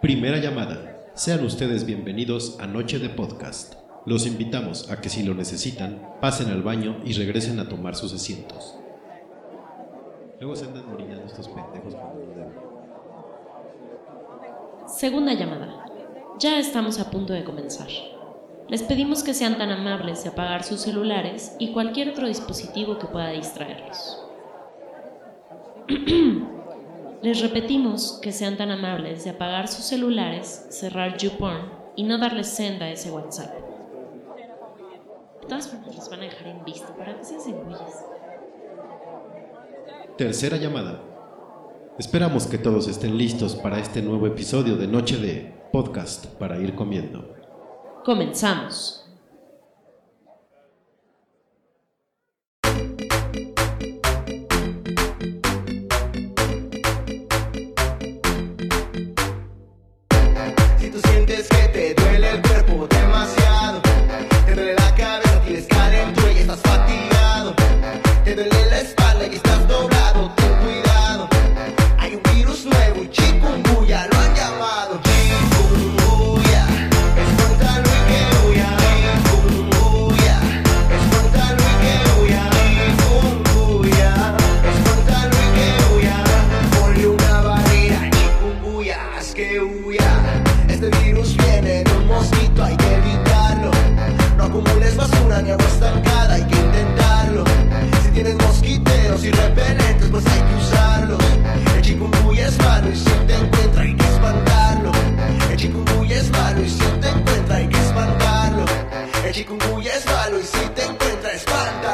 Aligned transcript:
Primera 0.00 0.38
llamada. 0.38 1.12
Sean 1.14 1.44
ustedes 1.44 1.84
bienvenidos 1.84 2.58
a 2.58 2.66
Noche 2.66 2.98
de 2.98 3.10
Podcast. 3.10 3.74
Los 4.06 4.26
invitamos 4.26 4.90
a 4.90 5.00
que 5.00 5.08
si 5.08 5.22
lo 5.22 5.34
necesitan, 5.34 6.16
pasen 6.20 6.48
al 6.50 6.62
baño 6.62 7.00
y 7.04 7.12
regresen 7.12 7.60
a 7.60 7.68
tomar 7.68 7.94
sus 7.94 8.14
asientos. 8.14 8.76
Luego 10.40 10.56
se 10.56 10.64
andan 10.64 10.88
orinando 10.88 11.26
estos 11.26 11.48
pendejos. 11.48 11.94
Segunda 14.86 15.34
llamada. 15.34 15.86
Ya 16.38 16.58
estamos 16.58 16.98
a 16.98 17.10
punto 17.10 17.32
de 17.32 17.44
comenzar. 17.44 17.88
Les 18.70 18.84
pedimos 18.84 19.24
que 19.24 19.34
sean 19.34 19.58
tan 19.58 19.72
amables 19.72 20.22
de 20.22 20.30
apagar 20.30 20.62
sus 20.62 20.82
celulares 20.82 21.56
y 21.58 21.72
cualquier 21.72 22.10
otro 22.10 22.28
dispositivo 22.28 23.00
que 23.00 23.08
pueda 23.08 23.30
distraerlos. 23.30 24.24
Les 27.22 27.40
repetimos 27.40 28.20
que 28.22 28.30
sean 28.30 28.56
tan 28.56 28.70
amables 28.70 29.24
de 29.24 29.30
apagar 29.30 29.66
sus 29.66 29.86
celulares, 29.86 30.68
cerrar 30.70 31.16
YouPorn 31.16 31.68
y 31.96 32.04
no 32.04 32.16
darles 32.18 32.46
senda 32.46 32.86
a 32.86 32.92
ese 32.92 33.10
WhatsApp. 33.10 33.52
De 35.40 35.48
todas 35.48 35.66
formas, 35.66 35.96
los 35.96 36.08
van 36.08 36.20
a 36.20 36.26
dejar 36.26 36.46
en 36.46 36.64
visto 36.64 36.94
para 36.96 37.18
que 37.18 37.24
se 37.24 37.34
güeyes. 37.50 38.04
Tercera 40.16 40.58
llamada. 40.58 41.02
Esperamos 41.98 42.46
que 42.46 42.58
todos 42.58 42.86
estén 42.86 43.18
listos 43.18 43.56
para 43.56 43.80
este 43.80 44.00
nuevo 44.00 44.28
episodio 44.28 44.76
de 44.76 44.86
Noche 44.86 45.16
de 45.16 45.52
Podcast 45.72 46.26
para 46.38 46.60
ir 46.60 46.76
comiendo. 46.76 47.39
Comenzamos. 48.04 49.04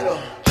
Espántalo. 0.07 0.46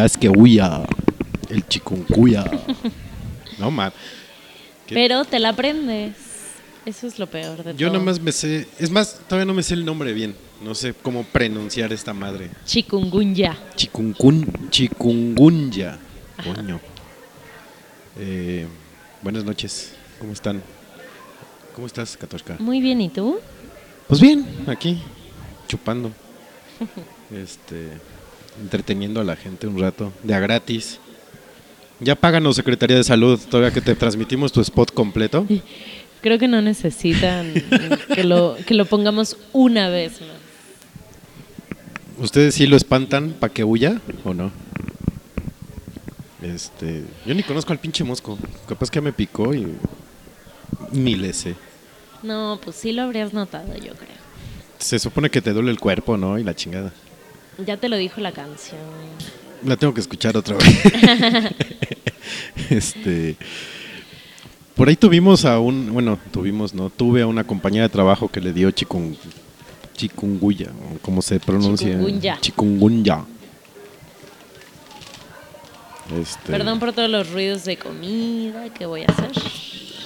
Haz 0.00 0.16
que 0.16 0.30
huya 0.30 0.82
el 1.50 1.66
chikungunya. 1.68 2.44
No, 3.58 3.70
man. 3.70 3.92
¿Qué? 4.86 4.94
Pero 4.94 5.26
te 5.26 5.38
la 5.38 5.50
aprendes. 5.50 6.14
Eso 6.86 7.06
es 7.06 7.18
lo 7.18 7.26
peor 7.26 7.62
de 7.62 7.74
Yo 7.76 7.88
todo. 7.88 7.98
nomás 7.98 8.18
me 8.18 8.32
sé. 8.32 8.66
Es 8.78 8.90
más, 8.90 9.20
todavía 9.28 9.44
no 9.44 9.52
me 9.52 9.62
sé 9.62 9.74
el 9.74 9.84
nombre 9.84 10.14
bien. 10.14 10.34
No 10.62 10.74
sé 10.74 10.94
cómo 10.94 11.24
pronunciar 11.24 11.92
esta 11.92 12.14
madre. 12.14 12.48
Chikungunya. 12.64 13.58
Chikungun, 13.76 14.70
chikungunya. 14.70 15.98
Coño. 16.42 16.80
Eh, 18.18 18.66
buenas 19.22 19.44
noches. 19.44 19.92
¿Cómo 20.18 20.32
están? 20.32 20.62
¿Cómo 21.74 21.86
estás, 21.86 22.16
Katoshka? 22.16 22.56
Muy 22.58 22.80
bien, 22.80 23.00
¿y 23.02 23.10
tú? 23.10 23.38
Pues 24.08 24.20
bien, 24.20 24.46
aquí, 24.66 24.98
chupando. 25.68 26.10
Este, 27.30 27.92
entreteniendo 28.60 29.20
a 29.20 29.24
la 29.24 29.36
gente 29.36 29.66
un 29.66 29.78
rato, 29.78 30.12
de 30.22 30.34
a 30.34 30.40
gratis. 30.40 30.98
Ya 32.00 32.14
páganos, 32.14 32.56
Secretaría 32.56 32.96
de 32.96 33.04
Salud, 33.04 33.38
todavía 33.50 33.72
que 33.72 33.80
te 33.80 33.94
transmitimos 33.94 34.52
tu 34.52 34.60
spot 34.60 34.92
completo. 34.92 35.46
Creo 36.22 36.38
que 36.38 36.48
no 36.48 36.62
necesitan 36.62 37.52
que 38.14 38.24
lo, 38.24 38.56
que 38.66 38.74
lo 38.74 38.84
pongamos 38.84 39.36
una 39.52 39.88
vez 39.88 40.20
más. 40.20 40.30
¿Ustedes 42.18 42.54
sí 42.54 42.66
lo 42.66 42.76
espantan 42.76 43.30
para 43.38 43.52
que 43.52 43.64
huya 43.64 44.00
o 44.24 44.34
no? 44.34 44.50
Este, 46.42 47.04
yo 47.26 47.34
ni 47.34 47.42
conozco 47.42 47.72
al 47.72 47.78
pinche 47.78 48.04
mosco. 48.04 48.38
Capaz 48.66 48.90
que 48.90 49.00
me 49.00 49.12
picó 49.12 49.54
y 49.54 49.66
ni 50.92 51.16
le 51.16 51.32
sé. 51.32 51.54
No, 52.22 52.58
pues 52.62 52.76
sí 52.76 52.92
lo 52.92 53.02
habrías 53.02 53.32
notado, 53.32 53.74
yo 53.74 53.94
creo. 53.94 54.20
Se 54.78 54.98
supone 54.98 55.30
que 55.30 55.40
te 55.40 55.52
duele 55.52 55.70
el 55.70 55.78
cuerpo, 55.78 56.16
¿no? 56.16 56.38
Y 56.38 56.44
la 56.44 56.54
chingada. 56.54 56.92
Ya 57.58 57.76
te 57.76 57.88
lo 57.88 57.96
dijo 57.96 58.20
la 58.20 58.32
canción. 58.32 58.80
La 59.64 59.76
tengo 59.76 59.92
que 59.92 60.00
escuchar 60.00 60.36
otra 60.36 60.56
vez. 60.56 61.52
este. 62.70 63.36
Por 64.74 64.88
ahí 64.88 64.96
tuvimos 64.96 65.44
a 65.44 65.58
un. 65.58 65.92
Bueno, 65.92 66.18
tuvimos, 66.32 66.72
¿no? 66.72 66.88
Tuve 66.88 67.22
a 67.22 67.26
una 67.26 67.44
compañera 67.44 67.84
de 67.84 67.90
trabajo 67.90 68.28
que 68.28 68.40
le 68.40 68.52
dio 68.52 68.70
chikun, 68.70 69.16
chikungunya, 69.94 70.68
como 71.02 71.20
se 71.20 71.38
pronuncia. 71.38 71.88
Chikungunya. 71.88 72.38
Chikungunya. 72.40 73.24
Este, 76.18 76.50
Perdón 76.50 76.80
por 76.80 76.92
todos 76.92 77.10
los 77.10 77.30
ruidos 77.30 77.64
de 77.64 77.76
comida 77.76 78.72
que 78.72 78.86
voy 78.86 79.02
a 79.02 79.06
hacer. 79.06 79.30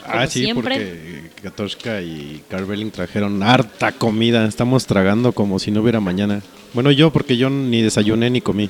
Ah, 0.06 0.26
sí, 0.26 0.42
siempre. 0.42 0.76
porque 0.76 1.30
Katoshka 1.42 2.02
y 2.02 2.42
Carveling 2.48 2.90
trajeron 2.90 3.42
harta 3.42 3.92
comida. 3.92 4.44
Estamos 4.44 4.86
tragando 4.86 5.32
como 5.32 5.58
si 5.58 5.70
no 5.70 5.80
hubiera 5.80 6.00
mañana. 6.00 6.42
Bueno, 6.74 6.90
yo, 6.90 7.10
porque 7.12 7.36
yo 7.36 7.48
ni 7.50 7.82
desayuné 7.82 8.30
ni 8.30 8.40
comí. 8.40 8.68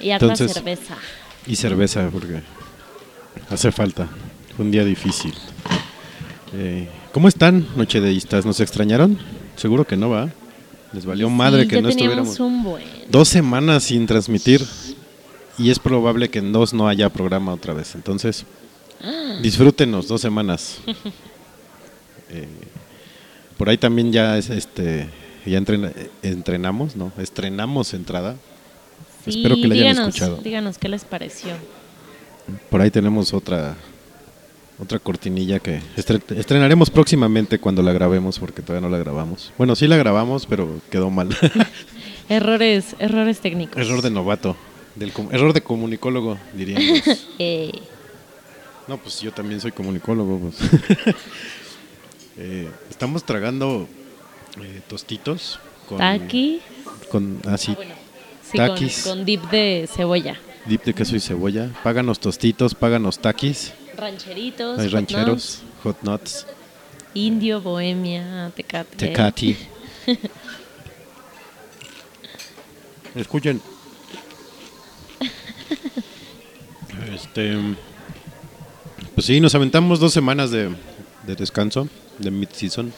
Y 0.00 0.10
harta 0.10 0.26
Entonces- 0.26 0.52
cerveza. 0.52 0.96
Y 1.46 1.56
cerveza, 1.56 2.08
porque 2.12 2.40
hace 3.50 3.72
falta. 3.72 4.08
Fue 4.56 4.64
un 4.64 4.70
día 4.70 4.84
difícil. 4.84 5.34
Eh, 6.54 6.88
¿Cómo 7.12 7.28
están, 7.28 7.66
nochedeístas? 7.76 8.44
¿Nos 8.46 8.60
extrañaron? 8.60 9.18
Seguro 9.56 9.86
que 9.86 9.96
no, 9.96 10.10
va. 10.10 10.28
Les 10.92 11.04
valió 11.06 11.28
madre 11.30 11.62
Sí, 11.62 11.68
que 11.68 11.82
no 11.82 11.88
estuviéramos. 11.88 12.40
un 12.40 12.62
buen. 12.64 12.84
Dos 13.08 13.28
semanas 13.28 13.84
sin 13.84 14.06
transmitir. 14.06 14.64
Y 15.58 15.70
es 15.70 15.78
probable 15.78 16.28
que 16.30 16.38
en 16.38 16.52
dos 16.52 16.72
no 16.72 16.88
haya 16.88 17.08
programa 17.10 17.52
otra 17.52 17.74
vez. 17.74 17.94
Entonces, 17.94 18.44
disfrútenos 19.42 20.08
dos 20.08 20.20
semanas. 20.20 20.78
Eh, 22.32 22.46
Por 23.58 23.68
ahí 23.68 23.76
también 23.76 24.12
ya 24.12 24.38
es 24.38 24.50
este 24.50 25.08
ya 25.46 25.58
entren- 25.58 25.92
entrenamos, 26.22 26.96
¿no? 26.96 27.12
Estrenamos 27.18 27.94
entrada. 27.94 28.36
Sí, 29.24 29.30
Espero 29.30 29.56
que 29.56 29.68
la 29.68 29.74
hayan 29.74 29.88
díganos, 29.94 30.08
escuchado. 30.08 30.36
díganos 30.42 30.78
qué 30.78 30.88
les 30.88 31.04
pareció. 31.04 31.50
Por 32.70 32.80
ahí 32.80 32.90
tenemos 32.90 33.32
otra 33.34 33.76
otra 34.78 34.98
cortinilla 34.98 35.58
que 35.58 35.80
estre- 35.96 36.22
estrenaremos 36.38 36.88
próximamente 36.88 37.58
cuando 37.58 37.82
la 37.82 37.92
grabemos 37.92 38.38
porque 38.38 38.62
todavía 38.62 38.88
no 38.88 38.94
la 38.94 39.02
grabamos. 39.02 39.52
Bueno, 39.58 39.76
sí 39.76 39.86
la 39.86 39.98
grabamos, 39.98 40.46
pero 40.46 40.80
quedó 40.90 41.10
mal. 41.10 41.28
Errores, 42.30 42.94
errores 42.98 43.40
técnicos. 43.40 43.76
error 43.76 44.00
de 44.02 44.10
novato, 44.10 44.56
del 44.94 45.12
error 45.32 45.52
de 45.52 45.60
comunicólogo, 45.62 46.38
diríamos. 46.54 47.00
Eh, 47.38 47.72
No, 48.88 48.96
pues 48.96 49.20
yo 49.20 49.32
también 49.32 49.60
soy 49.60 49.72
comunicólogo. 49.72 50.38
pues. 50.38 51.14
Eh, 52.38 52.70
estamos 52.88 53.24
tragando 53.24 53.86
eh, 54.62 54.80
tostitos 54.88 55.58
con, 55.88 55.98
Taki. 55.98 56.60
con 57.10 57.40
así, 57.46 57.74
Bueno, 57.74 57.94
sí, 58.76 59.08
con, 59.08 59.24
dip 59.24 59.42
de 59.50 59.88
cebolla. 59.94 60.36
dip 60.66 60.82
de 60.84 60.94
queso 60.94 61.16
y 61.16 61.20
cebolla. 61.20 61.70
Páganos 61.82 62.20
tostitos, 62.20 62.74
páganos 62.74 63.18
taquis. 63.18 63.72
Rancheritos. 63.96 64.78
Hay 64.78 64.88
rancheros, 64.88 65.62
hot 65.82 66.02
nuts, 66.02 66.46
nuts, 66.46 66.46
Indio, 67.14 67.60
bohemia, 67.60 68.50
tecate. 68.54 68.96
tecati. 68.96 69.56
Escuchen. 73.14 73.60
Este, 77.12 77.56
pues 79.14 79.26
sí, 79.26 79.40
nos 79.40 79.54
aventamos 79.54 79.98
dos 80.00 80.12
semanas 80.12 80.50
de, 80.50 80.70
de 81.26 81.34
descanso, 81.36 81.88
de 82.18 82.30
mid-season. 82.30 82.92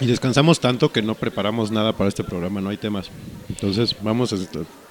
Y 0.00 0.06
descansamos 0.06 0.60
tanto 0.60 0.90
que 0.90 1.02
no 1.02 1.14
preparamos 1.14 1.70
nada 1.70 1.92
para 1.92 2.08
este 2.08 2.24
programa, 2.24 2.60
no 2.60 2.70
hay 2.70 2.78
temas. 2.78 3.10
Entonces 3.50 3.94
vamos 4.00 4.32
a 4.32 4.36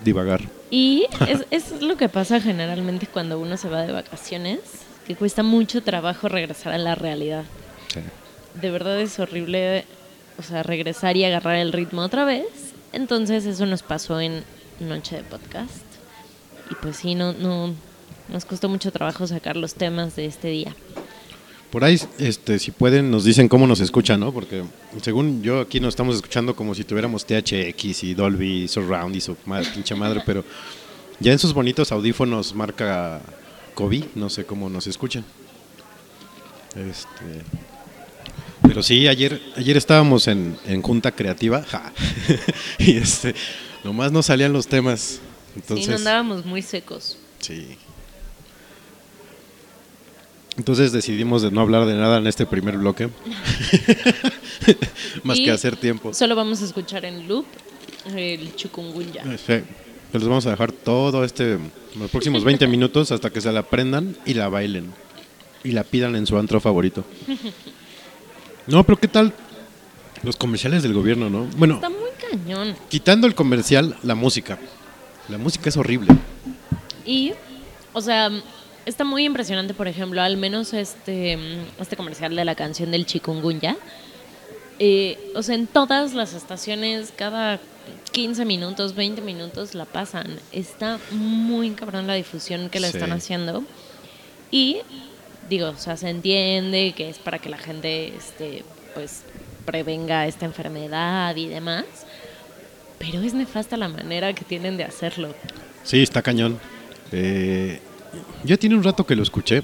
divagar. 0.03 0.41
Y 0.69 1.07
es, 1.27 1.45
es 1.49 1.81
lo 1.81 1.97
que 1.97 2.09
pasa 2.09 2.39
generalmente 2.39 3.07
cuando 3.07 3.39
uno 3.39 3.57
se 3.57 3.69
va 3.69 3.81
de 3.81 3.91
vacaciones, 3.91 4.59
que 5.07 5.15
cuesta 5.15 5.41
mucho 5.41 5.81
trabajo 5.81 6.29
regresar 6.29 6.73
a 6.73 6.77
la 6.77 6.93
realidad. 6.93 7.43
De 8.61 8.69
verdad 8.69 8.99
es 8.99 9.17
horrible, 9.19 9.85
o 10.37 10.43
sea, 10.43 10.61
regresar 10.61 11.17
y 11.17 11.23
agarrar 11.23 11.55
el 11.55 11.73
ritmo 11.73 12.03
otra 12.03 12.25
vez. 12.25 12.45
Entonces 12.93 13.45
eso 13.45 13.65
nos 13.65 13.81
pasó 13.81 14.21
en 14.21 14.43
Noche 14.79 15.15
de 15.15 15.23
Podcast. 15.23 15.85
Y 16.69 16.75
pues 16.75 16.97
sí, 16.97 17.15
no, 17.15 17.33
no, 17.33 17.73
nos 18.27 18.45
costó 18.45 18.69
mucho 18.69 18.91
trabajo 18.91 19.25
sacar 19.25 19.57
los 19.57 19.73
temas 19.73 20.15
de 20.15 20.25
este 20.25 20.49
día. 20.49 20.75
Por 21.71 21.83
ahí, 21.83 21.99
este, 22.17 22.57
si 22.57 22.71
pueden, 22.71 23.11
nos 23.11 23.23
dicen 23.23 23.47
cómo 23.47 23.67
nos 23.67 23.79
escuchan, 23.79 24.19
¿no? 24.19 24.33
Porque 24.33 24.63
según 25.03 25.43
yo 25.43 25.59
aquí 25.59 25.79
nos 25.79 25.89
estamos 25.89 26.15
escuchando 26.15 26.55
como 26.55 26.73
si 26.73 26.83
tuviéramos 26.83 27.25
THX 27.25 28.03
y 28.03 28.13
Dolby 28.15 28.67
Surround 28.67 29.15
y 29.15 29.21
su 29.21 29.37
madre, 29.45 29.69
pinche 29.71 29.93
madre, 29.93 30.23
pero 30.25 30.43
ya 31.19 31.31
en 31.31 31.37
sus 31.37 31.53
bonitos 31.53 31.91
audífonos 31.91 32.55
marca 32.55 33.21
COVID, 33.75 34.03
no 34.15 34.31
sé 34.31 34.45
cómo 34.45 34.67
nos 34.67 34.87
escuchan. 34.87 35.23
Este, 36.75 37.43
pero 38.63 38.81
sí, 38.81 39.07
ayer, 39.07 39.39
ayer 39.55 39.77
estábamos 39.77 40.27
en, 40.27 40.57
en 40.65 40.81
junta 40.81 41.11
creativa 41.11 41.63
ja, 41.67 41.93
y 42.79 42.97
este, 42.97 43.35
nomás 43.83 44.11
no 44.11 44.23
salían 44.23 44.53
los 44.53 44.65
temas. 44.67 45.19
Entonces, 45.55 45.85
sí, 45.85 45.91
no 45.91 45.97
andábamos 45.97 46.45
muy 46.45 46.63
secos. 46.63 47.17
Sí. 47.39 47.77
Entonces 50.59 50.91
decidimos 50.91 51.41
de 51.41 51.51
no 51.51 51.61
hablar 51.61 51.85
de 51.85 51.95
nada 51.95 52.17
en 52.17 52.27
este 52.27 52.45
primer 52.45 52.77
bloque. 52.77 53.07
Más 55.23 55.39
Y 55.39 55.45
que 55.45 55.51
hacer 55.51 55.77
tiempo. 55.77 56.13
Solo 56.13 56.35
vamos 56.35 56.61
a 56.61 56.65
escuchar 56.65 57.05
en 57.05 57.29
loop 57.29 57.45
el 58.13 58.53
chukungunya. 58.57 59.23
Sí. 59.37 59.61
Les 60.11 60.23
vamos 60.23 60.45
a 60.47 60.49
dejar 60.51 60.73
todo 60.73 61.23
este, 61.23 61.57
los 61.97 62.11
próximos 62.11 62.43
20 62.43 62.67
minutos 62.67 63.09
hasta 63.13 63.29
que 63.29 63.39
se 63.39 63.49
la 63.53 63.61
aprendan 63.61 64.17
y 64.25 64.33
la 64.33 64.49
bailen. 64.49 64.91
Y 65.63 65.71
la 65.71 65.85
pidan 65.85 66.17
en 66.17 66.27
su 66.27 66.37
antro 66.37 66.59
favorito. 66.59 67.05
No, 68.67 68.83
pero 68.83 68.99
¿qué 68.99 69.07
tal 69.07 69.33
los 70.23 70.35
comerciales 70.35 70.83
del 70.83 70.93
gobierno, 70.93 71.29
no? 71.29 71.45
Bueno, 71.55 71.75
Está 71.75 71.89
muy 71.89 72.09
cañón. 72.29 72.75
quitando 72.89 73.27
el 73.27 73.33
comercial, 73.33 73.95
la 74.03 74.15
música. 74.15 74.59
La 75.29 75.37
música 75.37 75.69
es 75.69 75.77
horrible. 75.77 76.09
Y, 77.05 77.31
o 77.93 78.01
sea, 78.01 78.29
está 78.89 79.03
muy 79.03 79.23
impresionante, 79.25 79.73
por 79.73 79.87
ejemplo, 79.87 80.21
al 80.21 80.37
menos 80.37 80.73
este, 80.73 81.37
mm, 81.37 81.81
este 81.81 81.95
comercial 81.95 82.35
de 82.35 82.43
la 82.45 82.55
canción 82.55 82.91
del 82.91 83.05
chikungunya. 83.05 83.77
Eh, 84.79 85.17
o 85.35 85.43
sea, 85.43 85.55
en 85.55 85.67
todas 85.67 86.13
las 86.13 86.33
estaciones, 86.33 87.13
cada 87.15 87.59
15 88.11 88.45
minutos, 88.45 88.95
20 88.95 89.21
minutos 89.21 89.75
la 89.75 89.85
pasan. 89.85 90.39
Está 90.51 90.99
muy 91.11 91.71
cabrón 91.71 92.07
la 92.07 92.13
difusión 92.15 92.69
que 92.69 92.79
le 92.79 92.89
Sí. 92.89 92.97
están 92.97 93.11
haciendo. 93.11 93.63
Y, 94.51 94.77
digo, 95.49 95.69
o 95.69 95.77
sea, 95.77 95.97
se 95.97 96.09
entiende 96.09 96.93
que 96.95 97.09
es 97.09 97.19
para 97.19 97.39
que 97.39 97.49
la 97.49 97.57
gente, 97.57 98.13
este, 98.15 98.63
pues, 98.93 99.23
prevenga 99.65 100.25
esta 100.27 100.45
enfermedad 100.45 101.35
y 101.35 101.47
demás. 101.47 101.85
Pero 102.97 103.21
es 103.21 103.33
nefasta 103.33 103.77
la 103.77 103.87
manera 103.89 104.33
que 104.33 104.43
tienen 104.43 104.75
de 104.77 104.83
hacerlo. 104.83 105.33
Sí, 105.83 106.01
está 106.01 106.21
cañón. 106.21 106.59
Eh, 107.11 107.79
ya 108.43 108.57
tiene 108.57 108.75
un 108.75 108.83
rato 108.83 109.05
que 109.05 109.15
lo 109.15 109.23
escuché. 109.23 109.61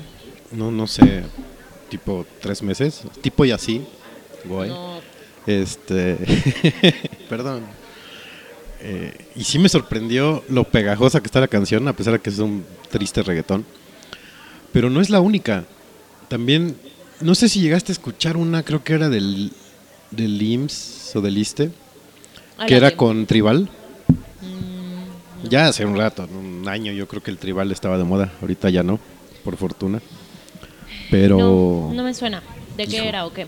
No, 0.52 0.72
no 0.72 0.88
sé, 0.88 1.24
tipo 1.90 2.26
tres 2.42 2.62
meses. 2.62 3.04
Tipo 3.22 3.46
y 3.46 3.52
así. 3.52 3.86
Guay. 4.46 4.70
No, 4.70 5.00
Este. 5.48 6.18
Perdón. 7.30 7.64
Eh, 8.82 9.14
y 9.36 9.44
sí 9.44 9.58
me 9.58 9.70
sorprendió 9.70 10.44
lo 10.50 10.64
pegajosa 10.66 11.20
que 11.20 11.26
está 11.26 11.40
la 11.40 11.48
canción, 11.48 11.88
a 11.88 11.94
pesar 11.94 12.14
de 12.14 12.20
que 12.20 12.30
es 12.30 12.40
un 12.40 12.64
triste 12.92 13.24
reggaetón. 13.24 13.66
Pero 14.72 14.90
no 14.90 15.02
es 15.02 15.10
la 15.10 15.22
única. 15.22 15.66
También, 16.28 16.76
no 17.22 17.34
sé 17.34 17.50
si 17.50 17.62
llegaste 17.62 17.92
a 17.92 17.94
escuchar 17.94 18.38
una, 18.38 18.64
creo 18.64 18.84
que 18.84 18.94
era 18.94 19.10
del, 19.10 19.52
del 20.12 20.42
IMSS 20.42 21.16
o 21.16 21.22
del 21.22 21.38
ISTE, 21.38 21.72
a 22.58 22.66
que 22.66 22.76
era 22.76 22.96
con 22.96 23.26
Tribal. 23.26 23.70
Ya 25.50 25.68
hace 25.68 25.86
un 25.86 25.96
rato, 25.98 26.28
un 26.32 26.68
año, 26.68 26.92
yo 26.92 27.08
creo 27.08 27.22
que 27.22 27.32
el 27.32 27.38
tribal 27.38 27.72
estaba 27.72 27.98
de 27.98 28.04
moda. 28.04 28.32
Ahorita 28.42 28.70
ya 28.70 28.84
no, 28.84 29.00
por 29.44 29.58
fortuna. 29.58 30.02
Pero 31.12 31.38
No, 31.38 31.94
no 31.94 32.04
me 32.04 32.14
suena. 32.14 32.42
¿De 32.78 32.88
qué 32.88 32.98
Hijo. 32.98 33.06
era 33.06 33.26
o 33.26 33.32
qué? 33.34 33.48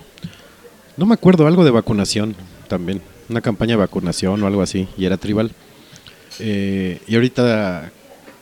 no 0.96 1.06
me 1.06 1.14
acuerdo, 1.14 1.46
algo 1.48 1.64
de 1.64 1.72
vacunación 1.72 2.36
también. 2.68 3.02
Una 3.30 3.42
campaña 3.42 3.72
de 3.72 3.78
vacunación 3.78 4.42
o 4.42 4.48
algo 4.48 4.62
así, 4.62 4.88
y 4.98 5.06
era 5.06 5.18
tribal. 5.18 5.52
Eh, 6.40 7.02
y 7.08 7.16
ahorita 7.16 7.92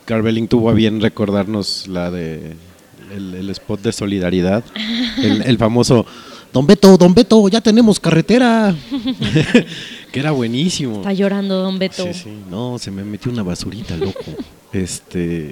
Carveling 0.05 0.47
tuvo 0.47 0.69
a 0.69 0.73
bien 0.73 1.01
recordarnos 1.01 1.87
la 1.87 2.11
de 2.11 2.55
el, 3.13 3.33
el 3.35 3.49
spot 3.51 3.81
de 3.81 3.91
solidaridad, 3.91 4.63
el, 5.21 5.41
el 5.43 5.57
famoso 5.57 6.05
Don 6.53 6.65
Beto, 6.65 6.97
Don 6.97 7.13
Beto, 7.13 7.47
ya 7.49 7.61
tenemos 7.61 7.99
carretera, 7.99 8.73
que 10.15 10.21
era 10.21 10.31
buenísimo. 10.31 10.99
Está 10.99 11.11
llorando 11.11 11.61
Don 11.61 11.77
Beto. 11.77 12.05
Sí, 12.05 12.13
sí, 12.13 12.29
no, 12.49 12.79
se 12.79 12.89
me 12.89 13.03
metió 13.03 13.29
una 13.29 13.43
basurita, 13.43 13.97
loco. 13.97 14.23
este, 14.71 15.51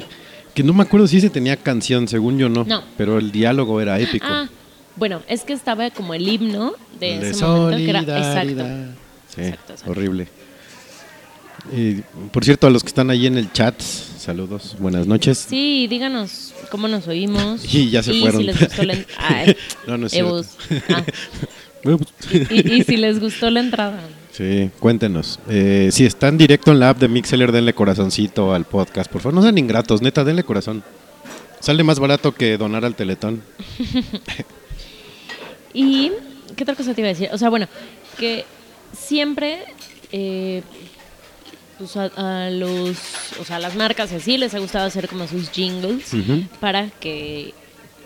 que 0.54 0.64
no 0.64 0.72
me 0.74 0.84
acuerdo 0.84 1.06
si 1.06 1.18
ese 1.18 1.30
tenía 1.30 1.58
canción, 1.58 2.08
según 2.08 2.38
yo 2.38 2.48
no, 2.48 2.64
No. 2.64 2.82
pero 2.96 3.18
el 3.18 3.30
diálogo 3.34 3.82
era 3.82 4.00
épico. 4.00 4.26
Ah, 4.26 4.48
bueno, 4.96 5.22
es 5.28 5.42
que 5.44 5.52
estaba 5.52 5.90
como 5.92 6.14
el 6.14 6.26
himno 6.26 6.76
de 6.98 7.20
de 7.20 7.30
ese 7.32 7.44
momento 7.46 7.76
que 7.78 7.90
era 7.90 8.00
exacto. 8.00 8.64
Sí, 9.36 9.42
Exacto, 9.42 9.74
exacto. 9.74 9.92
horrible. 9.92 10.28
Y, 11.76 11.96
por 12.32 12.46
cierto, 12.46 12.66
a 12.66 12.70
los 12.70 12.84
que 12.84 12.88
están 12.88 13.10
ahí 13.10 13.28
en 13.28 13.38
el 13.38 13.52
chat, 13.52 13.78
saludos, 13.82 14.78
buenas 14.80 15.08
noches. 15.08 15.46
Sí, 15.50 15.88
díganos 15.90 16.54
cómo 16.72 16.88
nos 16.88 17.06
oímos. 17.10 17.66
Y 17.74 17.90
ya 17.90 18.02
se 18.02 18.14
fueron. 18.14 18.40
si 18.40 18.48
les 18.48 18.60
gustó 18.62 18.84
la 18.84 18.94
Ay, 19.18 19.58
No, 19.88 19.98
no 19.98 20.08
es. 20.08 20.14
Ah, 20.88 21.04
pues, 21.84 21.98
y, 22.50 22.76
y 22.76 22.84
si 22.84 22.96
les 22.96 23.20
gustó 23.20 23.50
la 23.50 23.60
entrada. 23.60 24.00
Sí, 24.34 24.72
cuéntenos. 24.80 25.40
Eh, 25.48 25.90
si 25.92 26.06
están 26.06 26.40
directo 26.40 26.72
en 26.72 26.80
la 26.80 26.90
app 26.90 26.98
de 26.98 27.08
Mixeler, 27.08 27.52
denle 27.52 27.74
corazoncito 27.74 28.52
al 28.52 28.66
podcast. 28.66 29.12
Por 29.12 29.22
favor, 29.22 29.36
no 29.36 29.44
sean 29.44 29.60
ingratos, 29.60 30.02
neta, 30.02 30.24
denle 30.24 30.44
corazón. 30.44 30.84
Sale 31.60 31.84
más 31.84 32.00
barato 32.00 32.34
que 32.34 32.58
donar 32.58 32.84
al 32.84 32.96
Teletón. 32.96 33.44
Y, 35.76 36.12
¿qué 36.56 36.64
otra 36.64 36.76
cosa 36.76 36.94
te 36.94 37.02
iba 37.02 37.08
a 37.08 37.14
decir? 37.14 37.30
O 37.32 37.38
sea, 37.40 37.50
bueno, 37.50 37.68
que 38.20 38.46
siempre, 38.96 39.64
eh, 40.12 40.62
pues 41.80 41.98
a, 41.98 42.12
a 42.46 42.50
los, 42.52 42.96
o 43.40 43.44
sea, 43.44 43.56
a 43.56 43.60
las 43.60 43.76
marcas 43.76 44.12
así 44.12 44.38
les 44.38 44.54
ha 44.54 44.60
gustado 44.60 44.86
hacer 44.86 45.08
como 45.08 45.28
sus 45.28 45.50
jingles 45.50 46.12
para 46.60 46.92
que 46.92 47.56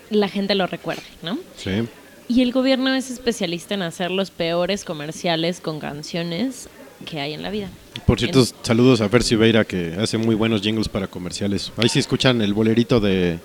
la 0.08 0.28
gente 0.28 0.54
lo 0.54 0.66
recuerde, 0.66 1.02
¿no? 1.22 1.38
Sí. 1.58 1.86
Y 2.28 2.42
el 2.42 2.52
gobierno 2.52 2.92
es 2.94 3.10
especialista 3.10 3.74
en 3.74 3.82
hacer 3.82 4.10
los 4.10 4.30
peores 4.30 4.84
comerciales 4.84 5.60
con 5.60 5.80
canciones 5.80 6.68
que 7.06 7.20
hay 7.20 7.32
en 7.32 7.42
la 7.42 7.50
vida. 7.50 7.68
Por 8.06 8.18
cierto, 8.18 8.44
saludos 8.62 9.00
a 9.00 9.08
Fer 9.08 9.22
que 9.66 9.96
hace 9.98 10.18
muy 10.18 10.34
buenos 10.34 10.60
jingles 10.60 10.88
para 10.88 11.06
comerciales. 11.06 11.72
Ahí 11.76 11.88
si 11.88 11.98
escuchan 11.98 12.42
el 12.42 12.52
bolerito 12.52 13.00
de 13.00 13.38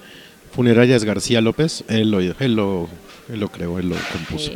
Funerarias 0.51 1.03
García 1.05 1.39
López, 1.39 1.83
él 1.87 2.11
lo, 2.11 2.19
él 2.19 2.55
lo, 2.55 2.89
él 3.31 3.39
lo 3.39 3.47
creó, 3.49 3.79
él 3.79 3.89
lo 3.89 3.95
compuso. 4.11 4.51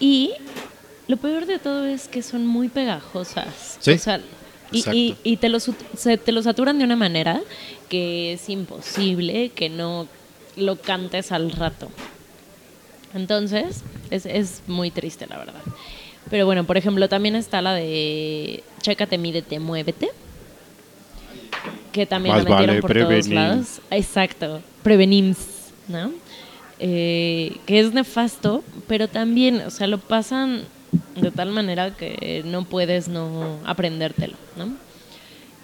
Y 0.00 0.32
lo 1.08 1.16
peor 1.16 1.46
de 1.46 1.58
todo 1.58 1.86
es 1.86 2.08
que 2.08 2.22
son 2.22 2.46
muy 2.46 2.68
pegajosas. 2.68 3.78
Sí, 3.80 3.92
O 3.92 3.98
sea, 3.98 4.20
y, 4.72 4.84
y- 4.92 5.16
y 5.22 5.36
te, 5.36 5.48
los, 5.48 5.70
se- 5.96 6.18
te 6.18 6.32
los 6.32 6.44
saturan 6.44 6.78
de 6.78 6.84
una 6.84 6.96
manera 6.96 7.40
que 7.88 8.32
es 8.34 8.48
imposible 8.48 9.50
que 9.54 9.68
no 9.70 10.08
lo 10.56 10.76
cantes 10.76 11.30
al 11.32 11.52
rato. 11.52 11.90
Entonces, 13.14 13.82
es, 14.10 14.26
es 14.26 14.62
muy 14.66 14.90
triste, 14.90 15.26
la 15.26 15.38
verdad. 15.38 15.62
Pero 16.30 16.46
bueno, 16.46 16.64
por 16.64 16.76
ejemplo, 16.76 17.08
también 17.08 17.36
está 17.36 17.62
la 17.62 17.74
de 17.74 18.62
Chécate, 18.80 19.18
mídete, 19.18 19.58
muévete. 19.58 20.08
Que 21.92 22.06
también 22.06 22.34
Más 22.34 22.44
la 22.44 22.50
metieron 22.50 22.76
vale 22.76 22.80
por 22.80 22.92
todos 22.92 23.28
lados. 23.28 23.80
Exacto, 23.90 24.60
prevenims, 24.82 25.38
¿no? 25.86 26.12
Eh, 26.80 27.56
que 27.66 27.78
es 27.78 27.92
nefasto, 27.94 28.64
pero 28.88 29.06
también, 29.06 29.60
o 29.60 29.70
sea, 29.70 29.86
lo 29.86 29.98
pasan 29.98 30.64
de 31.14 31.30
tal 31.30 31.50
manera 31.50 31.94
que 31.96 32.42
no 32.44 32.64
puedes 32.64 33.06
no 33.08 33.58
aprendértelo, 33.64 34.34
¿no? 34.56 34.74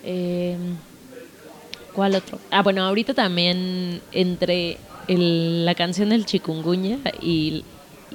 Eh, 0.05 0.57
¿Cuál 1.93 2.15
otro? 2.15 2.39
Ah, 2.51 2.63
bueno, 2.63 2.85
ahorita 2.85 3.15
también 3.15 4.01
entre 4.13 4.79
el- 5.15 5.65
la 5.65 5.75
canción 5.75 6.09
del 6.11 6.25
chikungunya 6.27 6.99
y, 7.21 7.65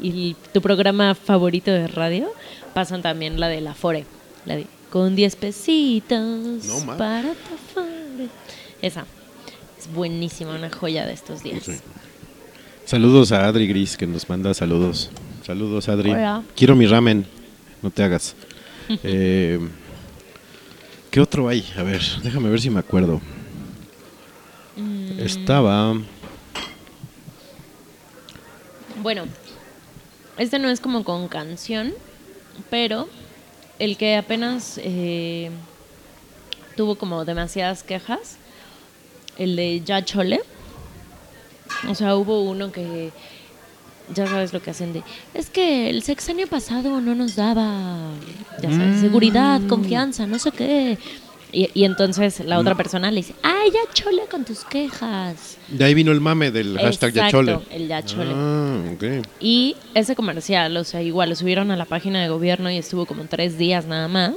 y 0.02 0.36
tu 0.54 0.62
programa 0.62 1.14
favorito 1.16 1.72
de 1.72 1.88
radio, 1.88 2.28
pasan 2.74 3.02
también 3.02 3.40
la 3.40 3.48
de 3.48 3.62
la 3.62 3.74
Fore, 3.74 4.06
la 4.46 4.56
de 4.56 4.68
con 4.92 5.16
10 5.16 5.36
pesitos 5.36 6.66
No, 6.66 6.98
para 6.98 7.24
tu 7.34 7.54
Afore. 7.56 8.28
Esa 8.82 9.06
es 9.80 9.92
buenísima, 9.94 10.56
una 10.56 10.70
joya 10.70 11.06
de 11.06 11.14
estos 11.14 11.44
días. 11.44 11.64
Sí. 11.64 11.74
Saludos 12.86 13.32
a 13.32 13.46
Adri 13.48 13.68
Gris 13.68 13.98
que 13.98 14.06
nos 14.08 14.30
manda 14.30 14.54
saludos. 14.54 15.10
Saludos 15.46 15.90
Adri. 15.90 16.12
Hola. 16.12 16.44
Quiero 16.56 16.76
mi 16.76 16.86
ramen. 16.88 17.26
No 17.82 17.90
te 17.92 18.04
hagas. 18.04 18.36
Eh, 19.04 19.60
¿Qué 21.10 21.20
otro 21.20 21.48
hay? 21.48 21.66
A 21.78 21.82
ver, 21.84 22.02
déjame 22.24 22.50
ver 22.50 22.62
si 22.62 22.70
me 22.70 22.80
acuerdo. 22.80 23.20
Mm. 24.78 25.20
Estaba. 25.20 25.96
Bueno, 29.06 29.26
este 30.40 30.58
no 30.58 30.68
es 30.68 30.80
como 30.80 31.04
con 31.04 31.28
canción, 31.28 31.94
pero 32.72 33.08
el 33.78 33.98
que 33.98 34.16
apenas 34.16 34.80
eh, 34.82 35.52
tuvo 36.76 36.96
como 36.96 37.24
demasiadas 37.24 37.84
quejas, 37.84 38.38
el 39.38 39.56
de 39.58 39.84
Ya 39.86 40.04
Chole. 40.04 40.42
O 41.88 41.94
sea, 41.94 42.16
hubo 42.16 42.42
uno 42.42 42.72
que 42.72 43.12
ya 44.12 44.26
sabes 44.26 44.54
lo 44.54 44.64
que 44.64 44.72
hacen 44.72 44.92
de 44.92 45.04
es 45.36 45.52
que 45.52 45.92
el 45.92 46.02
sexenio 46.02 46.48
pasado 46.48 47.00
no 47.00 47.14
nos 47.14 47.36
daba 47.36 48.10
ya 48.60 48.72
sabes, 48.72 49.02
seguridad, 49.02 49.62
confianza, 49.68 50.26
no 50.26 50.40
sé 50.40 50.52
qué. 50.52 50.98
Y, 51.58 51.70
y 51.74 51.86
entonces 51.86 52.42
la 52.42 52.60
otra 52.60 52.76
persona 52.76 53.10
le 53.12 53.18
dice, 53.22 53.34
ay, 53.42 53.72
ya 53.72 53.80
chole 53.94 54.24
con 54.30 54.44
tus 54.44 54.66
quejas. 54.66 55.58
De 55.70 55.86
ahí 55.86 55.94
vino 55.94 56.12
el 56.12 56.20
mame 56.20 56.52
del 56.52 56.78
hashtag 56.78 57.12
Exacto, 57.16 57.42
Yachole. 57.42 57.60
el 57.72 57.88
Ya 57.88 58.04
Chole. 58.04 58.32
Ah, 58.36 58.82
ok. 58.94 59.26
Y 59.40 59.78
ese 59.94 60.18
comercial, 60.18 60.76
o 60.76 60.84
sea, 60.84 61.02
igual 61.02 61.30
lo 61.30 61.36
subieron 61.38 61.72
a 61.72 61.78
la 61.78 61.86
página 61.86 62.22
de 62.22 62.28
gobierno 62.28 62.70
y 62.70 62.76
estuvo 62.78 63.06
como 63.06 63.24
tres 63.28 63.58
días 63.58 63.86
nada 63.86 64.10
más. 64.10 64.34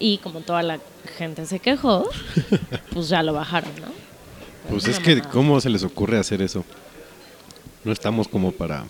Y 0.00 0.16
como 0.18 0.40
toda 0.40 0.62
la 0.62 0.78
gente 1.18 1.44
se 1.44 1.58
quejó, 1.58 2.08
pues 2.94 3.10
ya 3.10 3.22
lo 3.22 3.34
bajaron, 3.34 3.70
¿no? 3.78 3.88
Pues 4.70 4.88
es 4.88 4.98
que, 5.00 5.16
mamada. 5.16 5.30
¿cómo 5.30 5.60
se 5.60 5.68
les 5.68 5.84
ocurre 5.84 6.16
hacer 6.18 6.40
eso? 6.40 6.64
No 7.84 7.92
estamos 7.92 8.28
como 8.28 8.50
para. 8.50 8.84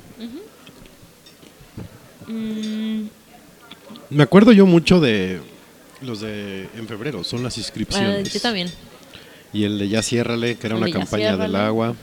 Mm, 2.28 3.06
Me 4.10 4.22
acuerdo 4.22 4.52
yo 4.52 4.66
mucho 4.66 5.00
de 5.00 5.40
los 6.04 6.20
de 6.20 6.68
en 6.76 6.86
febrero, 6.88 7.24
son 7.24 7.42
las 7.42 7.56
ah, 7.56 7.60
inscripciones. 7.60 8.32
yo 8.32 8.40
también. 8.40 8.70
Y 9.52 9.64
el 9.64 9.78
de 9.78 9.88
Ya 9.88 10.02
Ciérrale, 10.02 10.56
que 10.56 10.66
era 10.66 10.76
una 10.76 10.90
campaña 10.90 11.36
del 11.36 11.54
agua. 11.56 11.94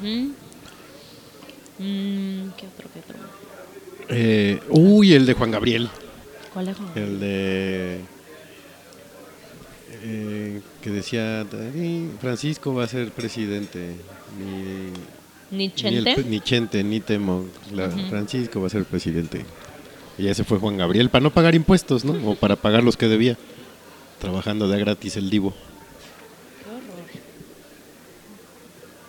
Mm, 1.79 2.49
¿Qué 2.57 2.67
otro, 2.67 2.89
qué 2.93 2.99
otro? 2.99 3.15
Eh, 4.09 4.59
uy, 4.69 5.13
el 5.13 5.25
de 5.25 5.33
Juan 5.33 5.51
Gabriel. 5.51 5.89
¿Cuál 6.53 6.67
es? 6.69 6.77
El 6.95 7.19
de. 7.19 7.99
eh, 10.03 10.61
que 10.81 10.89
decía: 10.89 11.41
"Ay, 11.75 12.09
Francisco 12.19 12.73
va 12.73 12.83
a 12.83 12.87
ser 12.87 13.11
presidente. 13.11 13.95
Ni, 14.39 14.91
¿Ni 15.51 15.57
ni, 15.57 15.65
el 15.65 15.73
Chente? 15.73 16.23
ni 16.23 16.39
Chente, 16.39 16.83
ni 16.83 16.99
Temo. 16.99 17.45
la- 17.73 17.89
Francisco 17.89 18.61
va 18.61 18.67
a 18.67 18.69
ser 18.69 18.85
presidente. 18.85 19.45
Y 20.17 20.27
ese 20.27 20.43
fue 20.43 20.59
Juan 20.59 20.77
Gabriel, 20.77 21.09
para 21.09 21.23
no 21.23 21.31
pagar 21.31 21.55
impuestos, 21.55 22.05
¿no? 22.05 22.13
O 22.31 22.35
para 22.35 22.55
pagar 22.55 22.83
los 22.83 22.95
que 22.97 23.07
debía. 23.07 23.37
Trabajando 24.21 24.67
de 24.67 24.79
gratis 24.79 25.17
el 25.17 25.29
Divo. 25.29 25.53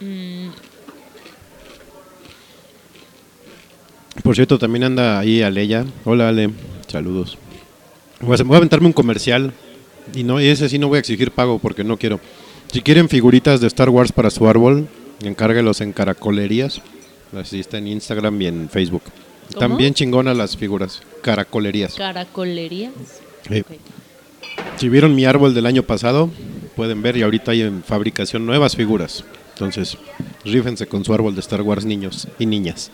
Mm, 0.00 0.48
Por 4.22 4.34
cierto, 4.34 4.58
también 4.58 4.84
anda 4.84 5.18
ahí 5.18 5.42
Aleya. 5.42 5.84
Hola 6.04 6.28
Ale, 6.28 6.50
saludos. 6.86 7.36
Voy 8.20 8.36
a 8.36 8.56
aventarme 8.56 8.86
un 8.86 8.92
comercial. 8.92 9.52
Y 10.14 10.24
no, 10.24 10.38
ese 10.38 10.68
sí 10.68 10.78
no 10.78 10.88
voy 10.88 10.96
a 10.96 11.00
exigir 11.00 11.30
pago 11.30 11.58
porque 11.58 11.84
no 11.84 11.96
quiero. 11.98 12.20
Si 12.72 12.80
quieren 12.80 13.08
figuritas 13.08 13.60
de 13.60 13.66
Star 13.66 13.90
Wars 13.90 14.12
para 14.12 14.30
su 14.30 14.48
árbol, 14.48 14.88
encárguelos 15.22 15.80
en 15.80 15.92
caracolerías. 15.92 16.80
Así 17.36 17.60
está 17.60 17.78
en 17.78 17.88
Instagram 17.88 18.40
y 18.40 18.46
en 18.46 18.68
Facebook. 18.70 19.02
¿Cómo? 19.54 19.60
También 19.60 19.94
chingonas 19.94 20.36
las 20.36 20.56
figuras. 20.56 21.02
Caracolerías. 21.22 21.94
¿Caracolerías? 21.94 22.92
Sí. 23.48 23.62
Si 24.76 24.88
vieron 24.88 25.14
mi 25.14 25.24
árbol 25.24 25.54
del 25.54 25.66
año 25.66 25.82
pasado, 25.82 26.30
pueden 26.74 27.02
ver 27.02 27.16
y 27.16 27.22
ahorita 27.22 27.52
hay 27.52 27.62
en 27.62 27.82
fabricación 27.82 28.46
nuevas 28.46 28.76
figuras. 28.76 29.24
Entonces, 29.54 29.96
rífense 30.44 30.86
con 30.86 31.04
su 31.04 31.14
árbol 31.14 31.34
de 31.34 31.40
Star 31.40 31.62
Wars 31.62 31.84
niños 31.84 32.26
y 32.38 32.46
niñas. 32.46 32.90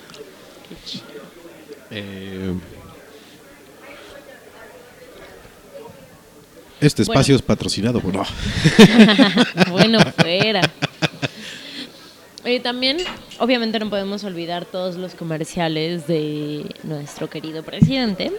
Eh, 1.90 2.52
este 6.80 7.02
espacio 7.02 7.34
es 7.34 7.42
patrocinado 7.42 8.00
por... 8.00 8.14
no. 8.14 8.24
bueno, 9.70 9.98
fuera. 10.16 10.60
Y 12.44 12.60
también, 12.60 12.98
obviamente 13.38 13.78
no 13.78 13.90
podemos 13.90 14.24
olvidar 14.24 14.64
todos 14.64 14.96
los 14.96 15.14
comerciales 15.14 16.06
de 16.06 16.64
nuestro 16.84 17.28
querido 17.28 17.62
presidente 17.62 18.32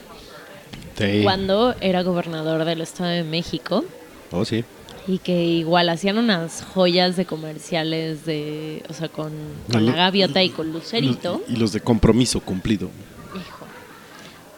Sí. 1.00 1.22
cuando 1.24 1.74
era 1.82 2.04
gobernador 2.04 2.66
del 2.66 2.82
Estado 2.82 3.10
de 3.10 3.24
México 3.24 3.84
Oh, 4.32 4.46
sí. 4.46 4.64
y 5.08 5.18
que 5.20 5.44
igual 5.44 5.90
hacían 5.90 6.18
unas 6.20 6.62
joyas 6.74 7.16
de 7.16 7.26
comerciales 7.26 8.26
de, 8.26 8.84
o 8.90 8.94
sea, 8.94 9.08
con, 9.10 9.32
con 9.72 9.86
la 9.86 9.94
gaviota 9.94 10.44
y 10.44 10.50
con 10.50 10.72
Lucerito. 10.72 11.42
Y 11.48 11.56
los 11.56 11.72
de 11.72 11.80
compromiso 11.80 12.42
cumplido. 12.42 12.90
Hijo, 13.36 13.66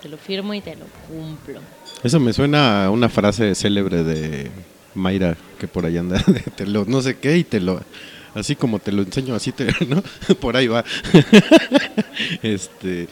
te 0.01 0.09
lo 0.09 0.17
firmo 0.17 0.53
y 0.53 0.61
te 0.61 0.75
lo 0.75 0.85
cumplo. 1.07 1.61
Eso 2.03 2.19
me 2.19 2.33
suena 2.33 2.85
a 2.85 2.89
una 2.89 3.07
frase 3.07 3.53
célebre 3.55 4.03
de 4.03 4.49
Mayra 4.95 5.37
que 5.59 5.67
por 5.67 5.85
ahí 5.85 5.97
anda. 5.97 6.17
de 6.27 6.39
te 6.41 6.65
lo 6.65 6.83
no 6.85 7.01
sé 7.01 7.17
qué 7.17 7.37
y 7.37 7.43
te 7.43 7.59
lo... 7.59 7.81
Así 8.33 8.55
como 8.55 8.79
te 8.79 8.91
lo 8.91 9.01
enseño, 9.03 9.35
así 9.35 9.51
te... 9.51 9.67
¿no? 9.87 10.01
Por 10.39 10.55
ahí 10.55 10.67
va. 10.67 10.85
este... 12.41 13.07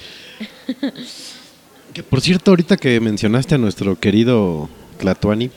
Que 1.99 2.03
por 2.03 2.21
cierto, 2.21 2.51
ahorita 2.51 2.77
que 2.77 2.97
mencionaste 3.01 3.55
a 3.55 3.57
nuestro 3.57 3.99
querido 3.99 4.69
Tlatuani, 4.99 5.51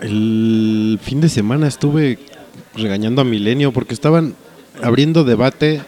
el 0.00 0.98
fin 1.02 1.20
de 1.20 1.28
semana 1.28 1.68
estuve 1.68 2.18
regañando 2.74 3.20
a 3.20 3.24
Milenio 3.24 3.70
porque 3.70 3.92
estaban 3.92 4.34
abriendo 4.82 5.22
debate 5.22 5.82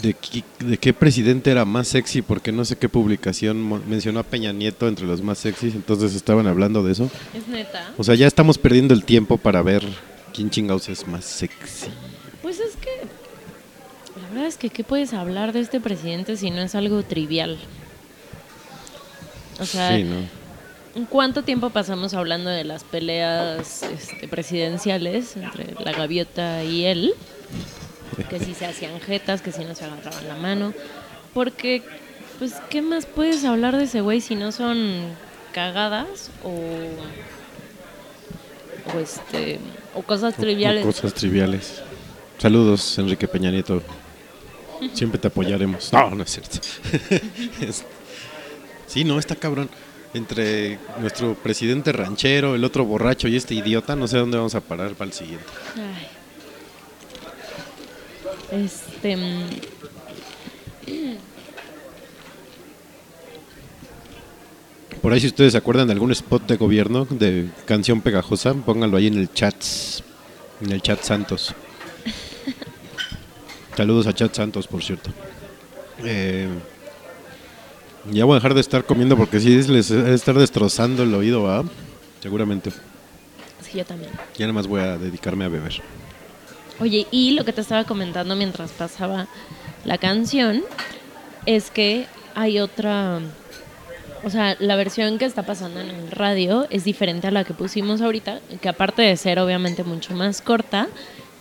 de, 0.00 0.16
qui- 0.16 0.42
de 0.60 0.78
qué 0.78 0.94
presidente 0.94 1.50
era 1.50 1.66
más 1.66 1.86
sexy, 1.88 2.22
porque 2.22 2.50
no 2.50 2.64
sé 2.64 2.76
qué 2.76 2.88
publicación 2.88 3.86
mencionó 3.86 4.20
a 4.20 4.22
Peña 4.22 4.52
Nieto 4.54 4.88
entre 4.88 5.04
los 5.06 5.20
más 5.20 5.36
sexys, 5.36 5.74
entonces 5.74 6.14
estaban 6.14 6.46
hablando 6.46 6.82
de 6.82 6.92
eso. 6.92 7.10
Es 7.34 7.46
neta. 7.46 7.92
O 7.98 8.04
sea, 8.04 8.14
ya 8.14 8.26
estamos 8.26 8.56
perdiendo 8.56 8.94
el 8.94 9.04
tiempo 9.04 9.36
para 9.36 9.60
ver 9.60 9.84
quién 10.32 10.48
chingados 10.48 10.88
es 10.88 11.06
más 11.06 11.26
sexy. 11.26 11.90
Pues 12.40 12.58
es 12.58 12.74
que 12.76 12.88
la 14.18 14.28
verdad 14.30 14.46
es 14.46 14.56
que 14.56 14.70
qué 14.70 14.82
puedes 14.82 15.12
hablar 15.12 15.52
de 15.52 15.60
este 15.60 15.78
presidente 15.78 16.38
si 16.38 16.50
no 16.50 16.62
es 16.62 16.74
algo 16.74 17.02
trivial. 17.02 17.58
O 19.60 19.64
sea, 19.66 19.96
sí, 19.96 20.04
¿no? 20.04 20.42
¿cuánto 21.08 21.42
tiempo 21.42 21.70
pasamos 21.70 22.14
hablando 22.14 22.50
de 22.50 22.64
las 22.64 22.84
peleas 22.84 23.82
este, 23.82 24.28
presidenciales 24.28 25.36
entre 25.36 25.74
la 25.84 25.92
gaviota 25.92 26.64
y 26.64 26.84
él? 26.84 27.14
Que 28.28 28.38
si 28.38 28.54
se 28.54 28.66
hacían 28.66 29.00
jetas, 29.00 29.40
que 29.42 29.52
si 29.52 29.64
no 29.64 29.74
se 29.74 29.84
agarraban 29.84 30.28
la 30.28 30.36
mano. 30.36 30.74
Porque, 31.32 31.82
pues, 32.38 32.54
¿qué 32.68 32.82
más 32.82 33.06
puedes 33.06 33.44
hablar 33.44 33.76
de 33.76 33.84
ese 33.84 34.00
güey 34.02 34.20
si 34.20 34.34
no 34.34 34.52
son 34.52 35.00
cagadas 35.52 36.30
o, 36.44 36.50
o 38.94 38.98
este 38.98 39.58
o 39.94 40.02
cosas 40.02 40.34
O- 40.34 40.36
o 40.38 40.40
triviales? 40.40 40.84
cosas 40.84 41.14
triviales. 41.14 41.80
Saludos, 42.38 42.98
Enrique 42.98 43.28
Peña 43.28 43.50
Nieto. 43.50 43.82
Siempre 44.94 45.18
te 45.18 45.28
apoyaremos. 45.28 45.92
No, 45.92 46.10
no 46.10 46.22
es 46.24 46.30
cierto. 46.30 46.58
Sí, 48.92 49.04
no, 49.04 49.18
está 49.18 49.36
cabrón. 49.36 49.70
Entre 50.12 50.78
nuestro 51.00 51.32
presidente 51.32 51.90
ranchero, 51.92 52.54
el 52.54 52.62
otro 52.64 52.84
borracho 52.84 53.26
y 53.28 53.36
este 53.36 53.54
idiota, 53.54 53.96
no 53.96 54.06
sé 54.06 54.18
dónde 54.18 54.36
vamos 54.36 54.54
a 54.54 54.60
parar 54.60 54.92
para 54.92 55.08
el 55.08 55.14
siguiente. 55.14 55.46
Ay. 55.74 56.08
Este. 58.64 59.16
mm, 59.16 59.46
Por 65.00 65.14
ahí, 65.14 65.20
si 65.20 65.28
ustedes 65.28 65.52
se 65.52 65.58
acuerdan 65.58 65.86
de 65.86 65.94
algún 65.94 66.12
spot 66.12 66.46
de 66.46 66.56
gobierno 66.56 67.06
de 67.08 67.48
canción 67.64 68.02
pegajosa, 68.02 68.52
pónganlo 68.52 68.98
ahí 68.98 69.06
en 69.06 69.16
el 69.16 69.32
chat. 69.32 69.56
En 70.60 70.70
el 70.70 70.82
chat 70.82 71.02
Santos. 71.02 71.54
Saludos 73.76 74.06
a 74.06 74.12
Chat 74.12 74.34
Santos, 74.34 74.66
por 74.66 74.84
cierto. 74.84 75.10
Eh, 76.04 76.46
ya 78.10 78.24
voy 78.24 78.34
a 78.34 78.36
dejar 78.36 78.54
de 78.54 78.60
estar 78.60 78.84
comiendo 78.84 79.16
porque 79.16 79.40
sí 79.40 79.62
les 79.68 79.90
estar 79.90 80.36
destrozando 80.36 81.02
el 81.02 81.14
oído, 81.14 81.42
¿va? 81.42 81.64
Seguramente. 82.20 82.70
Sí, 83.60 83.78
yo 83.78 83.84
también. 83.84 84.10
Ya 84.36 84.46
nada 84.46 84.52
más 84.52 84.66
voy 84.66 84.80
a 84.80 84.98
dedicarme 84.98 85.44
a 85.44 85.48
beber. 85.48 85.80
Oye, 86.80 87.06
y 87.10 87.32
lo 87.32 87.44
que 87.44 87.52
te 87.52 87.60
estaba 87.60 87.84
comentando 87.84 88.34
mientras 88.34 88.72
pasaba 88.72 89.28
la 89.84 89.98
canción 89.98 90.62
es 91.46 91.70
que 91.70 92.06
hay 92.34 92.58
otra. 92.58 93.20
O 94.24 94.30
sea, 94.30 94.56
la 94.60 94.76
versión 94.76 95.18
que 95.18 95.24
está 95.24 95.44
pasando 95.44 95.80
en 95.80 95.90
el 95.90 96.10
radio 96.10 96.66
es 96.70 96.84
diferente 96.84 97.26
a 97.26 97.32
la 97.32 97.44
que 97.44 97.54
pusimos 97.54 98.00
ahorita, 98.00 98.40
que 98.60 98.68
aparte 98.68 99.02
de 99.02 99.16
ser 99.16 99.40
obviamente 99.40 99.82
mucho 99.82 100.14
más 100.14 100.40
corta, 100.40 100.88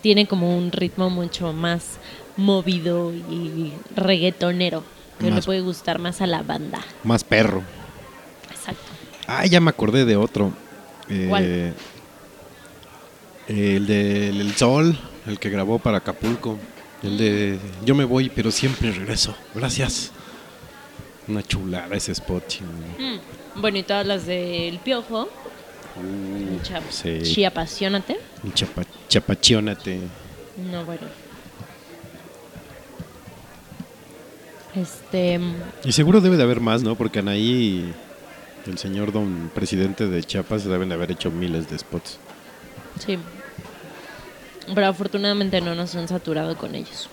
tiene 0.02 0.26
como 0.26 0.58
un 0.58 0.72
ritmo 0.72 1.12
mucho 1.12 1.54
más 1.54 2.00
movido 2.38 3.14
y 3.14 3.74
reggaetonero, 3.96 4.84
que 5.22 5.30
le 5.30 5.36
Más- 5.36 5.46
puede 5.46 5.62
gustar 5.62 6.00
más 6.00 6.22
a 6.22 6.28
la 6.28 6.42
banda. 6.44 6.80
Más 7.04 7.24
perro. 7.24 7.64
Exacto. 8.52 8.82
Ah, 9.28 9.46
ya 9.46 9.60
me 9.62 9.70
acordé 9.70 10.06
de 10.06 10.16
otro. 10.16 10.52
Eh, 11.10 11.26
¿Cuál? 11.30 11.74
El 13.48 13.88
de 13.88 14.30
El 14.30 14.56
Sol, 14.56 14.98
el 15.28 15.40
que 15.40 15.50
grabó 15.50 15.80
para 15.80 15.98
Acapulco. 15.98 16.58
El 17.04 17.18
de 17.18 17.60
Yo 17.84 17.96
me 17.96 18.06
voy, 18.06 18.30
pero 18.30 18.52
siempre 18.52 18.92
regreso. 18.92 19.36
Gracias. 19.56 20.12
Una 21.28 21.44
chulada 21.44 21.96
ese 21.96 22.12
spot. 22.14 22.44
Mm, 23.00 23.60
Bueno, 23.62 23.78
y 23.80 23.84
todas 23.84 24.06
las 24.06 24.26
del 24.26 24.80
Piojo. 24.80 25.30
Cha- 26.64 26.80
Uh, 26.80 26.84
sí. 26.90 27.20
Chiapasionate. 27.22 28.18
Chapa, 28.54 28.84
chapachiónate. 29.10 30.00
No, 30.72 30.86
bueno. 30.86 31.02
Este. 34.76 35.40
Y 35.84 35.92
seguro 35.92 36.22
debe 36.22 36.38
de 36.38 36.44
haber 36.44 36.62
más, 36.62 36.84
¿no? 36.84 36.96
Porque 36.96 37.20
Anaí 37.20 37.94
el 38.68 38.78
señor 38.78 39.12
don 39.12 39.52
presidente 39.54 40.08
de 40.08 40.24
Chiapas 40.24 40.66
deben 40.66 40.90
de 40.90 40.96
haber 40.96 41.12
hecho 41.12 41.32
miles 41.32 41.70
de 41.70 41.78
spots. 41.78 42.18
Sí. 43.00 43.18
Pero 44.74 44.88
afortunadamente 44.88 45.60
no 45.62 45.76
nos 45.76 45.96
han 45.96 46.08
saturado 46.08 46.58
con 46.58 46.76
ellos. 46.76 47.10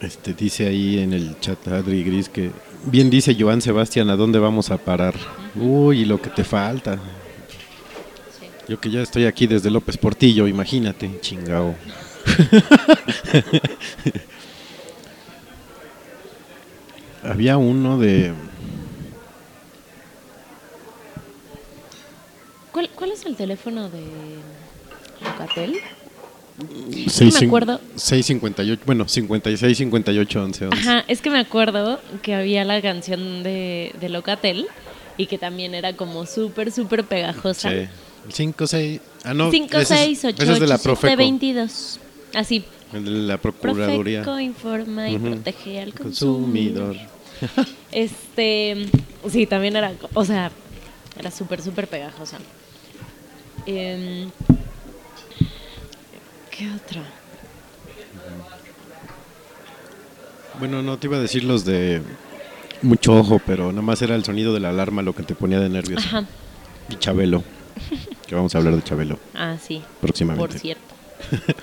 Este 0.00 0.32
dice 0.32 0.68
ahí 0.68 1.00
en 1.00 1.12
el 1.12 1.38
chat 1.40 1.66
Adri 1.66 2.04
Gris 2.04 2.28
que 2.28 2.52
bien 2.84 3.10
dice 3.10 3.36
Joan 3.38 3.60
Sebastián, 3.60 4.10
¿a 4.10 4.16
dónde 4.16 4.38
vamos 4.38 4.70
a 4.70 4.78
parar? 4.78 5.14
Uy, 5.56 6.04
lo 6.04 6.22
que 6.22 6.30
te 6.30 6.44
falta. 6.44 7.00
Sí. 8.38 8.46
Yo 8.68 8.80
que 8.80 8.90
ya 8.90 9.02
estoy 9.02 9.24
aquí 9.24 9.48
desde 9.48 9.70
López 9.70 9.96
Portillo, 9.96 10.46
imagínate, 10.46 11.18
chingao. 11.20 11.74
Había 17.22 17.56
uno 17.56 17.98
de 17.98 18.32
¿Cuál, 22.72 22.90
cuál 22.94 23.12
es 23.12 23.24
el 23.26 23.34
teléfono 23.36 23.88
de 23.88 24.02
Locatel? 25.24 25.76
seis 27.08 27.40
me 27.40 27.46
acuerdo. 27.46 27.80
658, 27.96 28.82
bueno, 28.84 29.06
56 29.08 29.78
58 29.78 30.42
11 30.42 30.66
11. 30.66 30.78
Ajá, 30.78 31.04
es 31.08 31.20
que 31.20 31.30
me 31.30 31.38
acuerdo 31.38 32.00
que 32.22 32.34
había 32.34 32.64
la 32.64 32.80
canción 32.82 33.42
de, 33.42 33.94
de 34.00 34.08
Locatel 34.08 34.66
y 35.16 35.26
que 35.26 35.38
también 35.38 35.74
era 35.74 35.94
como 35.94 36.26
súper, 36.26 36.72
súper 36.72 37.04
pegajosa. 37.04 37.70
Sí. 37.70 37.76
5 38.30 38.66
6 38.66 39.00
Ah, 39.24 39.34
no, 39.34 39.50
5, 39.50 39.78
ese 39.78 39.94
es- 39.94 40.00
6, 40.20 40.24
8, 40.26 40.42
ese 40.42 40.52
es 40.52 40.60
de 40.60 40.66
la 40.66 40.74
8, 40.76 40.82
7, 40.84 41.00
Profeco, 41.00 41.16
22. 41.16 42.00
Así. 42.34 42.64
el 42.92 43.04
de 43.04 43.10
la 43.10 43.38
Procuraduría 43.38 44.22
Profeco 44.22 44.40
informa 44.40 45.08
y 45.10 45.18
protege 45.18 45.80
al 45.80 45.94
consumidor. 45.94 46.94
consumidor. 46.94 47.17
Este, 47.92 48.86
sí, 49.30 49.46
también 49.46 49.74
era, 49.76 49.92
o 50.14 50.24
sea, 50.24 50.50
era 51.18 51.30
súper, 51.30 51.62
súper 51.62 51.88
pegajosa. 51.88 52.38
Em, 53.66 54.30
¿Qué 56.50 56.70
otra? 56.70 57.02
Bueno, 60.58 60.82
no 60.82 60.98
te 60.98 61.06
iba 61.06 61.16
a 61.16 61.20
decir 61.20 61.44
los 61.44 61.64
de 61.64 62.02
mucho 62.82 63.14
ojo, 63.16 63.40
pero 63.44 63.70
nada 63.70 63.82
más 63.82 64.02
era 64.02 64.14
el 64.14 64.24
sonido 64.24 64.52
de 64.52 64.60
la 64.60 64.70
alarma 64.70 65.02
lo 65.02 65.14
que 65.14 65.22
te 65.22 65.34
ponía 65.34 65.60
de 65.60 65.68
nervios. 65.68 66.04
Ajá. 66.04 66.24
Y 66.90 66.96
Chabelo, 66.96 67.42
que 68.26 68.34
vamos 68.34 68.54
a 68.54 68.58
hablar 68.58 68.74
de 68.74 68.82
Chabelo 68.82 69.18
Ah, 69.34 69.56
sí. 69.60 69.82
próximamente. 70.00 70.48
Por 70.48 70.58
cierto. 70.58 70.94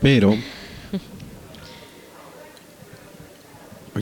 Pero 0.00 0.36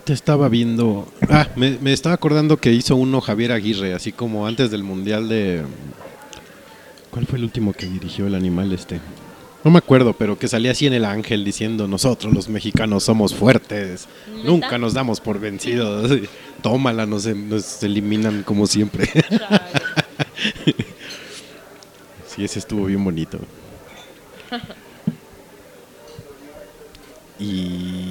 ahorita 0.05 0.13
estaba 0.13 0.51
viendo, 0.51 1.09
ah, 1.31 1.49
me, 1.57 1.79
me 1.81 1.95
estaba 1.95 2.15
acordando 2.15 2.59
que 2.59 2.71
hizo 2.71 2.95
uno 2.95 3.23
Javier 3.23 3.53
Aguirre, 3.53 3.95
así 3.95 4.13
como 4.13 4.47
antes 4.47 4.71
del 4.71 4.83
mundial 4.83 5.31
de, 5.31 5.63
¿cuál 7.11 7.27
fue 7.27 7.39
el 7.39 7.45
último 7.45 7.73
que 7.73 7.87
dirigió 7.87 8.27
el 8.27 8.35
animal 8.35 8.71
este? 8.75 9.01
No 9.65 9.71
me 9.71 9.79
acuerdo, 9.79 10.13
pero 10.13 10.39
que 10.39 10.47
salía 10.47 10.73
así 10.73 10.87
en 10.87 10.93
el 10.93 11.07
ángel 11.07 11.43
diciendo 11.43 11.89
nosotros 11.89 12.35
los 12.35 12.51
mexicanos 12.51 13.05
somos 13.05 13.35
fuertes, 13.35 14.07
nunca 14.45 14.77
nos 14.77 14.93
damos 14.93 15.21
por 15.21 15.41
vencidos, 15.41 16.11
tómala, 16.61 17.07
nos, 17.07 17.25
nos 17.25 17.83
eliminan 17.83 18.43
como 18.43 18.67
siempre. 18.67 19.09
Sí, 22.27 22.45
ese 22.45 22.59
estuvo 22.59 22.87
bien 22.87 23.03
bonito. 23.03 23.39
Y 27.37 28.04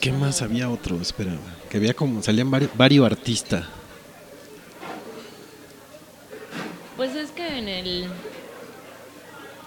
¿Qué 0.00 0.12
más 0.12 0.42
había 0.42 0.70
otro? 0.70 1.00
Espera, 1.00 1.32
que 1.68 1.76
había 1.76 1.94
como 1.94 2.22
salían 2.22 2.50
varios, 2.50 2.70
varios 2.76 3.04
artistas. 3.06 3.64
Pues 6.96 7.14
es 7.14 7.30
que 7.30 7.58
en 7.58 7.68
el 7.68 8.06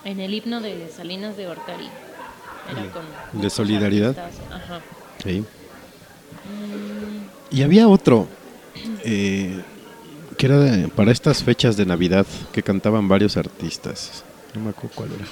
en 0.06 0.20
el 0.20 0.34
himno 0.34 0.62
de 0.62 0.90
Salinas 0.96 1.38
de 1.38 1.46
Gortari 1.48 1.88
era 2.72 2.92
con 2.92 3.42
¿De 3.42 3.50
solidaridad? 3.50 4.16
Ajá. 4.52 4.82
Sí. 5.24 5.44
Y 7.52 7.62
había 7.64 7.88
otro 7.88 8.28
eh, 9.04 9.62
que 10.38 10.46
era 10.46 10.58
de- 10.60 10.88
para 10.90 11.12
estas 11.12 11.44
fechas 11.44 11.78
de 11.78 11.86
Navidad 11.86 12.26
que 12.52 12.64
cantaban 12.64 13.08
varios 13.08 13.38
artistas. 13.38 14.24
No 14.54 14.62
me 14.62 14.70
acuerdo 14.72 14.96
cuál 14.96 15.10
era. 15.14 15.26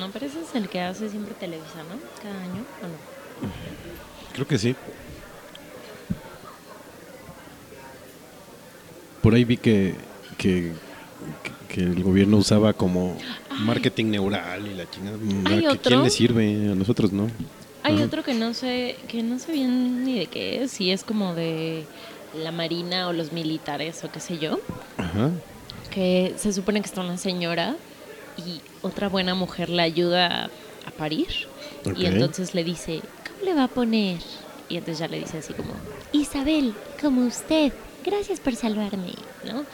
No, 0.00 0.08
pero 0.10 0.24
ese 0.24 0.40
es 0.40 0.54
el 0.54 0.68
que 0.70 0.80
hace 0.80 1.10
siempre 1.10 1.34
Televisa, 1.34 1.82
¿no? 1.88 1.96
Cada 2.22 2.42
año, 2.42 2.64
¿o 2.82 2.86
no? 2.88 3.52
Creo 4.32 4.46
que 4.46 4.56
sí. 4.58 4.74
Por 9.22 9.34
ahí 9.34 9.44
vi 9.44 9.58
que, 9.58 9.94
que, 10.38 10.72
que 11.68 11.82
el 11.82 12.02
gobierno 12.02 12.38
usaba 12.38 12.72
como 12.72 13.14
marketing 13.60 14.06
neural 14.06 14.66
y 14.66 14.74
la 14.74 14.90
chingada. 14.90 15.18
¿Hay 15.50 15.66
¿A 15.66 15.72
otro? 15.72 15.82
quién 15.82 16.02
le 16.02 16.08
sirve? 16.10 16.70
A 16.72 16.74
nosotros 16.74 17.12
no. 17.12 17.28
Hay 17.82 17.96
Ajá. 17.96 18.04
otro 18.04 18.22
que 18.22 18.32
no 18.32 18.54
sé, 18.54 18.96
que 19.08 19.22
no 19.22 19.38
sé 19.38 19.52
bien 19.52 20.04
ni 20.04 20.18
de 20.18 20.26
qué 20.26 20.62
es, 20.62 20.70
si 20.70 20.90
es 20.90 21.04
como 21.04 21.34
de 21.34 21.84
la 22.42 22.52
marina 22.52 23.08
o 23.08 23.12
los 23.12 23.32
militares 23.32 24.02
o 24.04 24.10
qué 24.10 24.20
sé 24.20 24.38
yo, 24.38 24.60
Ajá. 24.96 25.30
que 25.90 26.34
se 26.38 26.52
supone 26.54 26.80
que 26.80 26.86
está 26.86 27.02
una 27.02 27.18
señora 27.18 27.76
y 28.38 28.60
otra 28.82 29.08
buena 29.08 29.34
mujer 29.34 29.68
le 29.68 29.82
ayuda 29.82 30.44
a, 30.86 30.90
parir 30.98 31.28
Ok. 31.86 31.96
y 31.98 32.06
entonces 32.06 32.54
le 32.54 32.64
dice, 32.64 33.00
¿cómo 33.26 33.44
le 33.44 33.54
va 33.54 33.64
a 33.64 33.68
poner? 33.68 34.18
Y 34.68 34.76
entonces 34.76 34.98
ya 34.98 35.08
le 35.08 35.20
dice 35.20 35.38
así 35.38 35.52
como, 35.54 35.72
Isabel, 36.12 36.74
como 37.00 37.26
usted, 37.26 37.72
gracias 38.04 38.40
por 38.40 38.54
salvarme, 38.56 39.12
¿no? 39.44 39.64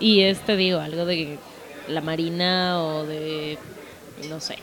Y 0.00 0.22
este 0.22 0.56
digo, 0.56 0.80
algo 0.80 1.04
de 1.04 1.38
la 1.88 2.00
marina 2.00 2.82
o 2.82 3.06
de, 3.06 3.58
no 4.28 4.40
sé, 4.40 4.56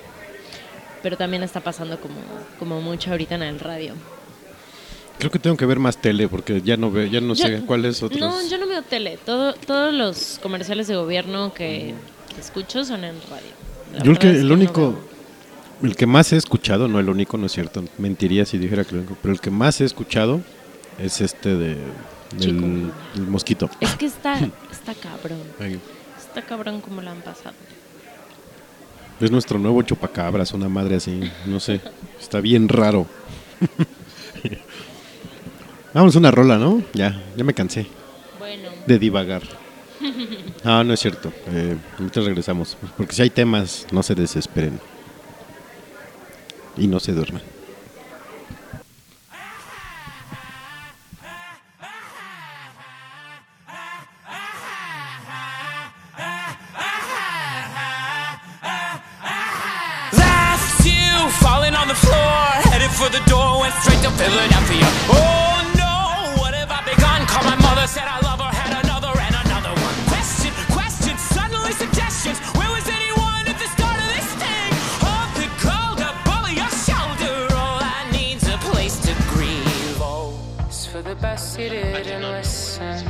pero 1.02 1.16
también 1.16 1.44
está 1.44 1.60
pasando 1.62 2.00
como, 2.00 2.18
como 2.58 2.82
mucho 2.82 3.12
ahorita 3.12 3.36
en 3.36 3.44
el 3.44 3.60
radio. 3.60 3.94
Creo 5.20 5.32
que 5.32 5.40
tengo 5.40 5.58
que 5.58 5.66
ver 5.66 5.80
más 5.80 5.98
tele 6.02 6.28
porque 6.30 6.62
ya 6.62 6.78
no 6.78 6.92
veo, 6.92 7.06
ya 7.06 7.20
no 7.20 7.36
sé 7.36 7.60
Yo- 7.60 7.66
cuáles 7.66 8.02
otros. 8.02 8.20
No, 8.22 8.48
yo 8.48 8.58
no 8.58 8.68
veo 8.68 8.82
tele. 8.84 9.18
Todo, 9.26 9.54
todos 9.54 9.94
los 9.94 10.40
comerciales 10.42 10.88
de 10.88 10.96
gobierno 10.96 11.54
que, 11.54 11.94
que 12.34 12.42
escucho 12.42 12.86
son 12.86 13.04
en 13.04 13.16
radio. 13.30 13.59
Yo 14.04 14.12
el, 14.12 14.20
que, 14.20 14.30
el 14.30 14.52
único, 14.52 15.00
el 15.82 15.96
que 15.96 16.06
más 16.06 16.32
he 16.34 16.38
escuchado, 16.38 16.88
no 16.88 17.00
el 17.00 17.10
único, 17.10 17.38
no 17.38 17.48
es 17.48 17.52
cierto, 17.52 17.84
mentiría 17.98 18.46
si 18.46 18.58
dijera 18.58 18.84
que 18.84 18.92
el 18.92 19.00
único, 19.00 19.18
pero 19.22 19.34
el 19.34 19.42
que 19.42 19.50
más 19.50 19.82
he 19.82 19.86
escuchado 19.86 20.42
es 21.00 21.22
este 21.22 21.56
de 21.56 21.78
del, 22.38 22.92
mosquito. 23.28 23.70
Es 23.80 23.96
que 23.96 24.06
está, 24.06 24.40
está 24.72 24.94
cabrón. 24.94 25.42
Está 26.18 26.42
cabrón 26.44 26.82
como 26.82 27.02
lo 27.02 27.10
han 27.10 27.22
pasado. 27.22 27.56
Es 29.20 29.32
nuestro 29.32 29.60
nuevo 29.60 29.82
chupacabras, 29.82 30.54
una 30.54 30.70
madre 30.70 30.96
así, 30.96 31.30
no 31.46 31.60
sé, 31.60 31.82
está 32.20 32.40
bien 32.40 32.70
raro. 32.70 33.06
Vamos 35.94 36.16
a 36.16 36.20
una 36.20 36.32
rola, 36.32 36.58
¿no? 36.58 36.82
Ya, 36.94 37.22
ya 37.36 37.44
me 37.44 37.54
cansé 37.54 37.88
Bueno, 38.38 38.70
de 38.86 39.00
divagar. 39.00 39.42
Ah, 40.64 40.84
no 40.84 40.94
es 40.94 41.00
cierto. 41.00 41.32
Eh, 41.48 41.78
ahorita 41.98 42.22
regresamos. 42.22 42.78
Porque 42.98 43.14
si 43.14 43.22
hay 43.22 43.30
temas, 43.30 43.88
no 43.92 44.04
se 44.04 44.16
desesperen. 44.16 44.80
Y 46.78 46.88
no 46.88 47.00
se 47.00 47.14
duerman. 47.14 47.42
Straight 63.82 64.02
to 64.04 64.12
Philadelphia. 64.12 64.84
Oh 65.08 65.72
no, 65.78 66.42
what 66.42 66.54
have 66.54 66.70
I 66.70 66.84
begun? 66.84 67.26
Called 67.28 67.46
my 67.46 67.56
mother, 67.64 67.88
said 67.88 68.04
I 68.04 68.20
love 68.20 68.40
her, 68.42 68.52
best 81.60 81.74
you 81.74 82.04
didn't 82.04 82.22
listen. 82.22 83.06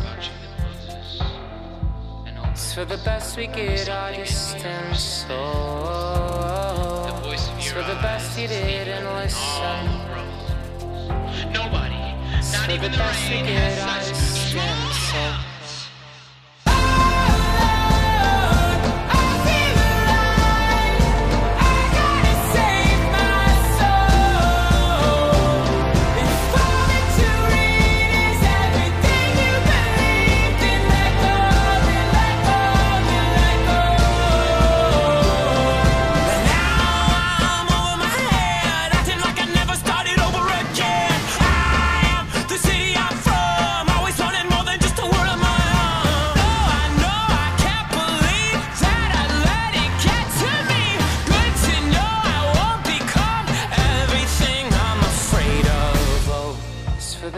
It's 2.52 2.74
for 2.74 2.86
the 2.86 2.98
best 3.06 3.38
we 3.38 3.46
get 3.48 3.90
our 3.90 4.12
distance. 4.12 5.26
Oh, 5.30 6.50
it's 7.32 7.72
for 7.72 7.84
the 7.84 8.00
best 8.02 8.40
you 8.40 8.48
didn't 8.48 9.06
listen. 9.16 9.86
Nobody, 11.54 12.16
not 12.52 12.70
even 12.72 12.92
the 12.92 12.98
the 12.98 12.98
best 12.98 13.30
we 13.30 13.36
rain, 13.36 13.46
has 13.46 14.08
such 14.08 14.54
distance. 14.54 15.49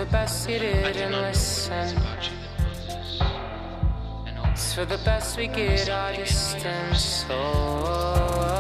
The 0.05 0.11
best 0.11 0.49
you 0.49 0.57
didn't 0.57 1.11
listen. 1.11 1.95
It's 4.49 4.73
for 4.73 4.83
the 4.83 4.97
best 5.05 5.37
we 5.37 5.47
get 5.47 5.89
our 5.89 6.15
distance. 6.15 7.25
Oh, 7.29 8.51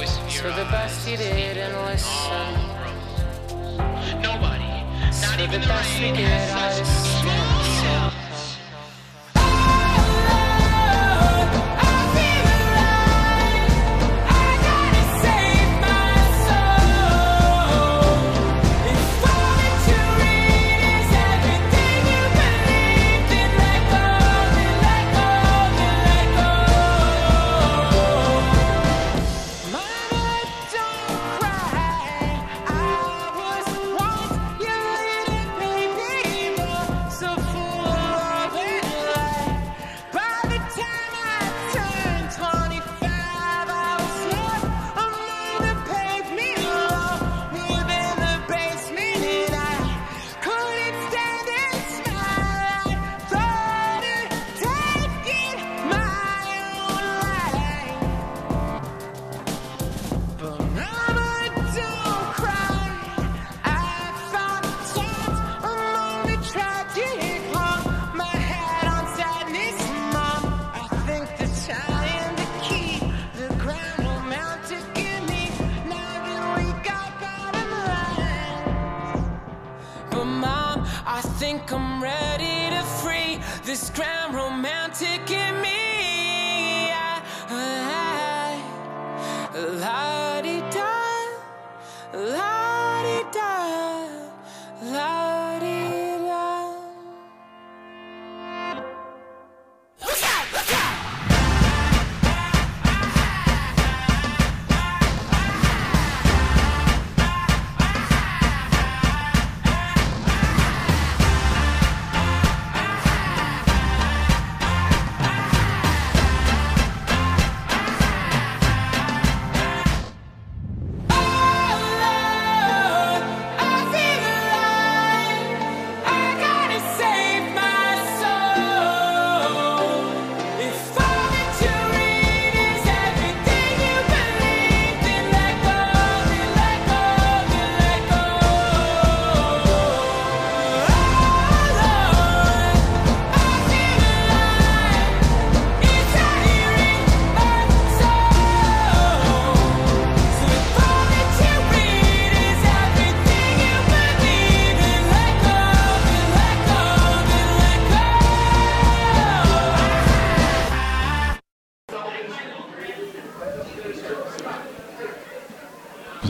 it's 0.00 0.40
for 0.40 0.50
the 0.50 0.68
best 0.70 1.08
you 1.10 1.16
didn't 1.16 1.74
listen. 1.86 2.54
Nobody, 4.22 4.84
not 5.22 5.40
even 5.40 5.60
the 5.60 5.66
the 5.66 5.66
best 5.66 5.98
we 5.98 6.12
rain, 6.12 6.14
has 6.14 6.76
such 6.76 7.49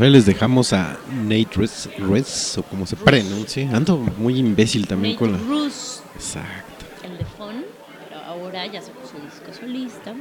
ahí 0.03 0.11
les 0.11 0.27
dejamos 0.27 0.73
a 0.73 0.99
Nate 1.25 1.49
Rez, 1.57 1.89
Rez, 1.99 2.59
o 2.59 2.63
como 2.63 2.87
se 2.87 2.97
pronuncie. 2.97 3.69
Ando 3.73 3.97
muy 3.99 4.39
imbécil 4.39 4.87
también 4.87 5.15
Nate 5.15 5.25
con 5.25 5.33
la. 5.33 5.39
Russ, 5.39 6.03
Exacto. 6.15 6.85
el 7.05 7.19
de 7.19 7.25
Fon, 7.25 7.65
pero 8.09 8.21
ahora 8.23 8.67
ya 8.67 8.81
sacó 8.81 9.01
su 9.07 9.19
disco 9.25 9.53
solista. 9.59 10.15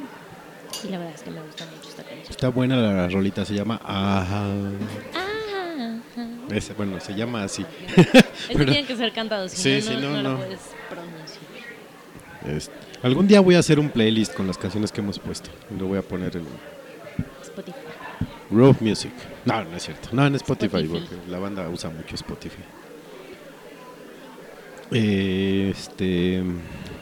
Y 0.84 0.88
la 0.90 1.00
verdad 1.00 1.16
es 1.16 1.24
que 1.24 1.32
me 1.32 1.42
gusta 1.42 1.66
mucho 1.66 1.90
esta 1.90 2.04
canción. 2.04 2.28
Está 2.30 2.50
buena 2.50 2.76
la 2.78 3.08
rolita, 3.10 3.44
se 3.44 3.56
llama 3.56 3.82
Ajá. 3.84 4.46
Ah, 5.16 5.98
ajá. 6.14 6.28
Ese, 6.56 6.74
bueno, 6.74 7.00
se 7.00 7.16
llama 7.16 7.44
así. 7.44 7.66
Es 7.98 8.06
que 8.06 8.24
Pero- 8.54 8.72
tiene 8.72 8.86
que 8.88 8.96
ser 8.96 9.12
cantado, 9.12 9.50
si 9.50 9.58
Sí, 9.58 9.86
no, 9.86 9.92
sí, 9.96 9.98
no, 10.02 10.10
no, 10.12 10.22
no 10.24 10.30
lo 10.32 10.38
puedes 10.38 10.60
pronunciar. 10.90 12.58
Es- 12.58 12.72
algún 13.02 13.28
día 13.28 13.40
voy 13.40 13.56
a 13.56 13.60
hacer 13.60 13.80
un 13.80 13.90
playlist 13.90 14.34
con 14.36 14.46
las 14.48 14.58
canciones 14.58 14.92
que 14.92 15.02
hemos 15.02 15.18
puesto. 15.20 15.50
Lo 15.78 15.88
voy 15.88 15.98
a 15.98 16.02
poner 16.02 16.38
en. 16.38 16.46
Rough 18.52 18.82
Music. 18.82 19.12
No, 19.46 19.64
no 19.64 19.78
es 19.78 19.84
cierto. 19.84 20.10
No, 20.12 20.26
en 20.26 20.36
Spotify, 20.36 20.78
Spotify. 20.78 21.08
porque 21.08 21.32
la 21.32 21.40
banda 21.40 21.68
usa 21.70 21.90
mucho 21.90 22.16
Spotify. 22.16 22.64
Eh, 24.92 25.70
este. 25.72 26.44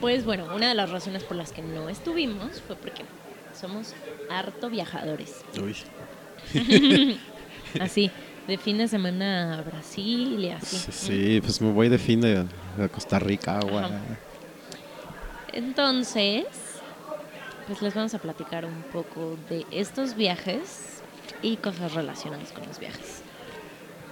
Pues 0.02 0.26
bueno, 0.26 0.54
una 0.54 0.70
de 0.70 0.76
las 0.76 0.90
razones 0.90 1.24
por 1.24 1.38
las 1.38 1.52
que 1.52 1.62
no 1.62 1.90
estuvimos 1.90 2.62
fue 2.62 2.76
porque 2.76 3.04
somos 3.60 3.94
harto 4.30 4.70
viajadores. 4.70 5.42
Uy. 5.62 5.76
Así, 7.80 8.12
de 8.48 8.58
fin 8.58 8.78
de 8.78 8.88
semana 8.88 9.60
a 9.60 9.62
Brasil 9.62 10.40
y 10.40 10.50
así. 10.50 10.78
Sí, 10.78 10.92
sí, 10.92 11.42
pues 11.42 11.62
me 11.62 11.72
voy 11.72 11.90
de 11.90 11.98
fin 11.98 12.22
de 12.22 12.46
a 12.82 12.88
Costa 12.88 13.20
Rica, 13.20 13.60
agua. 13.60 13.90
Entonces, 15.52 16.46
pues 17.68 17.82
les 17.82 17.94
vamos 17.94 18.14
a 18.14 18.20
platicar 18.20 18.64
un 18.64 18.84
poco 18.84 19.38
de 19.50 19.66
estos 19.70 20.16
viajes 20.16 20.97
y 21.42 21.58
cosas 21.58 21.94
relacionadas 21.94 22.52
con 22.52 22.66
los 22.68 22.80
viajes. 22.80 23.22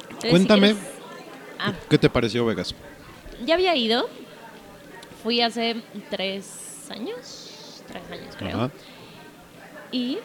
Entonces, 0.04 0.22
si 0.24 0.30
Cuéntame. 0.30 0.68
quieres- 0.74 0.92
Ah, 1.60 1.74
¿Qué 1.90 1.98
te 1.98 2.10
pareció 2.10 2.46
Vegas? 2.46 2.76
ya 3.46 3.54
había 3.56 3.76
ido. 3.76 4.08
Fui 5.24 5.42
hace 5.42 5.78
tres 6.10 6.88
años. 6.90 7.82
Tres 7.88 8.04
años, 8.12 8.36
creo. 8.38 8.58
Ajá. 8.58 8.72
Y, 9.92 10.20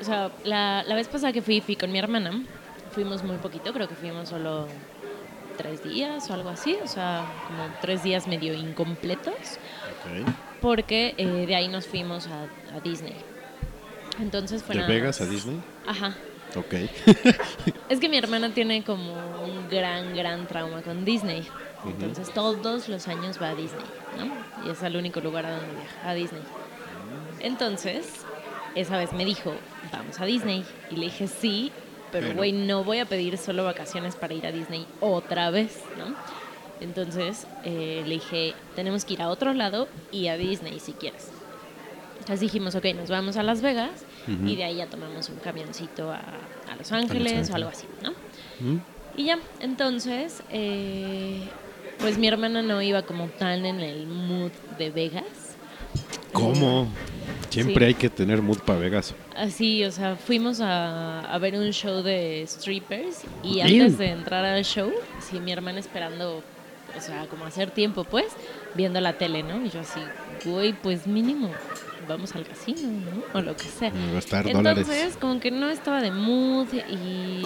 o 0.00 0.04
sea, 0.04 0.30
la, 0.44 0.82
la 0.86 0.94
vez 0.94 1.08
pasada 1.08 1.32
que 1.32 1.40
fui, 1.42 1.60
fui 1.60 1.76
con 1.76 1.90
mi 1.92 1.98
hermana. 1.98 2.42
Fuimos 2.92 3.22
muy 3.22 3.36
poquito, 3.38 3.72
creo 3.72 3.88
que 3.88 3.94
fuimos 3.94 4.28
solo 4.28 4.66
tres 5.56 5.82
días 5.84 6.28
o 6.30 6.34
algo 6.34 6.48
así. 6.50 6.76
O 6.82 6.86
sea, 6.88 7.24
como 7.46 7.68
tres 7.80 8.02
días 8.02 8.26
medio 8.26 8.52
incompletos. 8.54 9.34
Ok. 9.34 10.28
Porque 10.60 11.14
eh, 11.18 11.46
de 11.46 11.54
ahí 11.54 11.68
nos 11.68 11.86
fuimos 11.86 12.26
a, 12.26 12.42
a 12.74 12.80
Disney. 12.82 13.14
Entonces 14.20 14.62
fue 14.62 14.76
¿De 14.76 14.86
Vegas 14.86 15.20
a 15.20 15.26
Disney? 15.26 15.60
Ajá. 15.86 16.14
Ok. 16.54 16.74
Es 17.88 18.00
que 18.00 18.08
mi 18.08 18.16
hermana 18.16 18.52
tiene 18.52 18.82
como 18.82 19.12
un 19.44 19.68
gran, 19.68 20.14
gran 20.14 20.46
trauma 20.46 20.82
con 20.82 21.04
Disney. 21.04 21.46
Entonces 21.84 22.32
todos 22.32 22.88
los 22.88 23.06
años 23.08 23.40
va 23.40 23.50
a 23.50 23.54
Disney, 23.54 23.84
¿no? 24.18 24.66
Y 24.66 24.70
es 24.72 24.82
el 24.82 24.96
único 24.96 25.20
lugar 25.20 25.46
a 25.46 25.52
donde 25.52 25.72
viaja, 25.72 26.10
a 26.10 26.14
Disney. 26.14 26.42
Entonces, 27.40 28.24
esa 28.74 28.96
vez 28.96 29.12
me 29.12 29.24
dijo, 29.24 29.54
vamos 29.92 30.18
a 30.20 30.24
Disney. 30.24 30.64
Y 30.90 30.96
le 30.96 31.06
dije, 31.06 31.28
sí, 31.28 31.70
pero 32.10 32.34
güey, 32.34 32.52
no 32.52 32.82
voy 32.82 32.98
a 32.98 33.04
pedir 33.04 33.38
solo 33.38 33.64
vacaciones 33.64 34.16
para 34.16 34.34
ir 34.34 34.46
a 34.46 34.52
Disney 34.52 34.86
otra 35.00 35.50
vez, 35.50 35.80
¿no? 35.98 36.14
Entonces 36.80 37.46
eh, 37.64 38.02
le 38.04 38.14
dije, 38.14 38.54
tenemos 38.74 39.04
que 39.04 39.14
ir 39.14 39.22
a 39.22 39.28
otro 39.28 39.52
lado 39.54 39.88
y 40.12 40.28
a 40.28 40.36
Disney 40.36 40.80
si 40.80 40.92
quieres. 40.92 41.30
Entonces 42.18 42.40
dijimos, 42.40 42.74
ok, 42.74 42.86
nos 42.94 43.08
vamos 43.08 43.36
a 43.36 43.42
Las 43.42 43.62
Vegas 43.62 44.04
Y 44.28 44.56
de 44.56 44.64
ahí 44.64 44.76
ya 44.76 44.86
tomamos 44.86 45.28
un 45.28 45.36
camioncito 45.36 46.10
a, 46.10 46.16
a 46.18 46.76
Los 46.76 46.90
Ángeles 46.92 47.50
o 47.50 47.54
algo 47.54 47.68
así, 47.70 47.86
¿no? 48.02 48.12
Y 49.16 49.24
ya, 49.26 49.38
entonces, 49.60 50.42
eh, 50.50 51.40
pues 51.98 52.18
mi 52.18 52.28
hermana 52.28 52.60
no 52.62 52.82
iba 52.82 53.02
como 53.02 53.28
tan 53.28 53.64
en 53.64 53.80
el 53.80 54.06
mood 54.06 54.50
de 54.78 54.90
Vegas. 54.90 55.56
¿Cómo? 56.32 56.88
Siempre 57.50 57.86
Sí. 57.86 57.88
hay 57.88 57.94
que 57.94 58.10
tener 58.10 58.42
mood 58.42 58.58
para 58.58 58.78
Vegas. 58.78 59.14
Así, 59.34 59.84
o 59.84 59.90
sea, 59.90 60.16
fuimos 60.16 60.60
a, 60.60 61.20
a 61.20 61.38
ver 61.38 61.54
un 61.54 61.70
show 61.72 62.02
de 62.02 62.44
strippers 62.46 63.22
y 63.42 63.60
antes 63.60 63.96
de 63.96 64.10
entrar 64.10 64.44
al 64.44 64.64
show, 64.64 64.92
sí, 65.20 65.40
mi 65.40 65.52
hermana 65.52 65.78
esperando, 65.80 66.42
o 66.96 67.00
sea, 67.00 67.26
como 67.28 67.46
hacer 67.46 67.70
tiempo, 67.70 68.04
pues, 68.04 68.26
viendo 68.74 69.00
la 69.00 69.14
tele, 69.14 69.42
¿no? 69.42 69.64
Y 69.64 69.70
yo 69.70 69.80
así, 69.80 70.00
güey, 70.44 70.74
pues 70.74 71.06
mínimo, 71.06 71.50
vamos 72.08 72.34
al 72.34 72.46
casino, 72.46 72.88
¿no? 72.90 73.38
O 73.38 73.42
lo 73.42 73.56
que 73.56 73.64
sea. 73.64 73.90
Mm, 73.90 74.14
Gastar 74.14 74.46
Entonces, 74.46 74.86
dólares. 74.86 75.18
como 75.20 75.40
que 75.40 75.50
no 75.50 75.68
estaba 75.70 76.00
de 76.00 76.10
mood 76.10 76.68
y, 76.72 77.42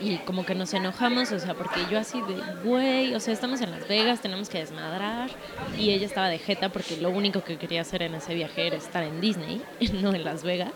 y 0.00 0.16
como 0.24 0.44
que 0.46 0.54
nos 0.54 0.72
enojamos, 0.74 1.32
o 1.32 1.38
sea, 1.38 1.54
porque 1.54 1.80
yo 1.90 1.98
así 1.98 2.20
de, 2.22 2.34
güey, 2.64 3.14
o 3.14 3.20
sea, 3.20 3.32
estamos 3.34 3.60
en 3.60 3.70
Las 3.70 3.86
Vegas, 3.88 4.20
tenemos 4.20 4.48
que 4.48 4.58
desmadrar. 4.58 5.30
Y 5.78 5.90
ella 5.90 6.06
estaba 6.06 6.28
de 6.28 6.38
jeta 6.38 6.70
porque 6.70 6.96
lo 6.96 7.10
único 7.10 7.42
que 7.44 7.58
quería 7.58 7.80
hacer 7.82 8.02
en 8.02 8.14
ese 8.14 8.34
viaje 8.34 8.66
era 8.66 8.76
estar 8.76 9.02
en 9.02 9.20
Disney, 9.20 9.62
no 10.02 10.14
en 10.14 10.24
Las 10.24 10.42
Vegas. 10.42 10.72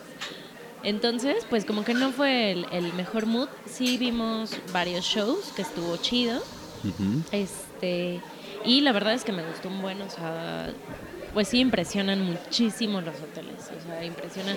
Entonces, 0.82 1.44
pues 1.50 1.64
como 1.64 1.84
que 1.84 1.94
no 1.94 2.12
fue 2.12 2.52
el, 2.52 2.66
el 2.70 2.92
mejor 2.92 3.26
mood. 3.26 3.48
Sí 3.64 3.96
vimos 3.98 4.52
varios 4.72 5.04
shows, 5.04 5.52
que 5.56 5.62
estuvo 5.62 5.96
chido. 5.96 6.40
Este, 7.32 8.20
y 8.64 8.80
la 8.82 8.92
verdad 8.92 9.14
es 9.14 9.24
que 9.24 9.32
me 9.32 9.42
gustó 9.44 9.68
un 9.68 9.82
buen, 9.82 10.00
o 10.02 10.10
sea, 10.10 10.72
pues 11.36 11.48
sí 11.48 11.58
impresionan 11.60 12.22
muchísimo 12.24 13.02
los 13.02 13.14
hoteles, 13.20 13.70
o 13.78 13.86
sea, 13.86 14.02
impresiona 14.02 14.56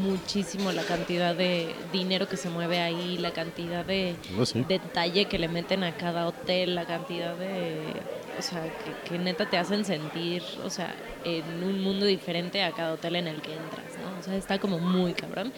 muchísimo 0.00 0.72
la 0.72 0.82
cantidad 0.82 1.34
de 1.34 1.74
dinero 1.92 2.26
que 2.26 2.38
se 2.38 2.48
mueve 2.48 2.80
ahí, 2.80 3.18
la 3.18 3.32
cantidad 3.32 3.84
de 3.84 4.16
Oh, 4.38 4.46
sí. 4.46 4.64
detalle 4.66 5.26
que 5.26 5.38
le 5.38 5.48
meten 5.48 5.84
a 5.84 5.92
cada 5.98 6.26
hotel, 6.26 6.74
la 6.76 6.86
cantidad 6.86 7.36
de, 7.36 7.92
o 8.38 8.40
sea, 8.42 8.62
que, 8.62 9.10
que 9.10 9.18
neta 9.18 9.50
te 9.50 9.58
hacen 9.58 9.84
sentir, 9.84 10.42
o 10.64 10.70
sea, 10.70 10.94
en 11.24 11.44
un 11.62 11.82
mundo 11.82 12.06
diferente 12.06 12.62
a 12.62 12.72
cada 12.72 12.94
hotel 12.94 13.16
en 13.16 13.28
el 13.28 13.42
que 13.42 13.52
entras, 13.52 13.84
¿no? 14.02 14.18
O 14.18 14.22
sea, 14.22 14.34
está 14.34 14.58
como 14.58 14.78
muy 14.78 15.12
cabrón 15.12 15.52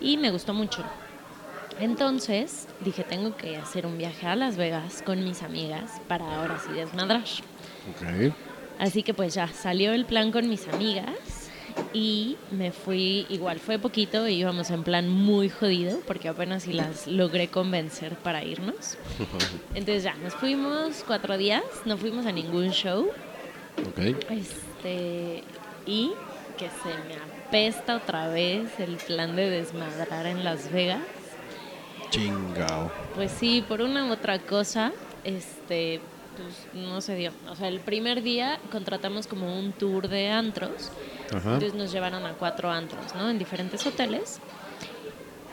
y 0.00 0.16
me 0.16 0.32
gustó 0.32 0.54
mucho. 0.54 0.82
Entonces 1.78 2.66
dije, 2.80 3.04
tengo 3.04 3.36
que 3.36 3.56
hacer 3.58 3.86
un 3.86 3.96
viaje 3.96 4.26
a 4.26 4.34
Las 4.34 4.56
Vegas 4.56 5.02
con 5.06 5.22
mis 5.22 5.44
amigas 5.44 6.00
para 6.08 6.34
ahora 6.34 6.58
sí 6.58 6.72
desmadrar. 6.72 7.22
Ok. 7.90 8.34
Así 8.78 9.02
que 9.02 9.14
pues 9.14 9.34
ya 9.34 9.48
salió 9.48 9.92
el 9.92 10.04
plan 10.04 10.32
con 10.32 10.48
mis 10.48 10.68
amigas 10.68 11.50
y 11.92 12.36
me 12.50 12.72
fui, 12.72 13.26
igual 13.28 13.60
fue 13.60 13.78
poquito, 13.78 14.26
íbamos 14.26 14.70
en 14.70 14.82
plan 14.82 15.08
muy 15.08 15.48
jodido 15.48 16.00
porque 16.06 16.28
apenas 16.28 16.64
si 16.64 16.72
las 16.72 17.06
logré 17.06 17.48
convencer 17.48 18.16
para 18.16 18.44
irnos. 18.44 18.98
Entonces 19.74 20.04
ya, 20.04 20.14
nos 20.16 20.34
fuimos 20.34 21.04
cuatro 21.06 21.36
días, 21.36 21.62
no 21.84 21.96
fuimos 21.96 22.26
a 22.26 22.32
ningún 22.32 22.70
show 22.70 23.08
ok. 23.88 23.98
este 24.30 25.44
y 25.86 26.12
que 26.58 26.68
se 26.68 26.88
me 27.08 27.16
apesta 27.16 27.96
otra 27.96 28.28
vez 28.28 28.78
el 28.78 28.96
plan 28.96 29.34
de 29.36 29.50
desmadrar 29.50 30.26
en 30.26 30.44
Las 30.44 30.70
Vegas. 30.70 31.02
Chingao. 32.10 32.92
Pues 33.14 33.32
sí, 33.32 33.64
por 33.66 33.80
una 33.80 34.06
u 34.06 34.12
otra 34.12 34.38
cosa, 34.38 34.92
este, 35.24 36.00
pues 36.36 36.66
no 36.74 37.00
se 37.00 37.14
dio. 37.14 37.32
O 37.48 37.56
sea, 37.56 37.68
el 37.68 37.80
primer 37.80 38.22
día 38.22 38.58
contratamos 38.70 39.26
como 39.26 39.58
un 39.58 39.72
tour 39.72 40.08
de 40.08 40.30
antros. 40.30 40.90
Ajá. 41.28 41.54
Entonces 41.54 41.74
nos 41.74 41.92
llevaron 41.92 42.24
a 42.26 42.32
cuatro 42.34 42.70
antros, 42.70 43.14
¿no? 43.14 43.30
En 43.30 43.38
diferentes 43.38 43.86
hoteles. 43.86 44.40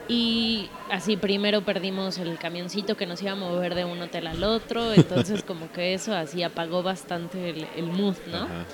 Y 0.08 0.70
así 0.90 1.16
primero 1.16 1.62
perdimos 1.62 2.18
el 2.18 2.38
camioncito 2.38 2.98
que 2.98 3.06
nos 3.06 3.22
iba 3.22 3.32
a 3.32 3.36
mover 3.36 3.76
de 3.76 3.86
un 3.86 4.02
hotel 4.02 4.28
al 4.28 4.44
otro. 4.44 4.94
Entonces 4.94 5.44
como 5.48 5.72
que 5.72 5.94
eso 5.94 6.14
así 6.14 6.44
apagó 6.44 6.84
bastante 6.84 7.50
el, 7.50 7.68
el 7.76 7.86
mood, 7.86 8.18
¿no? 8.28 8.44
Ajá. 8.44 8.66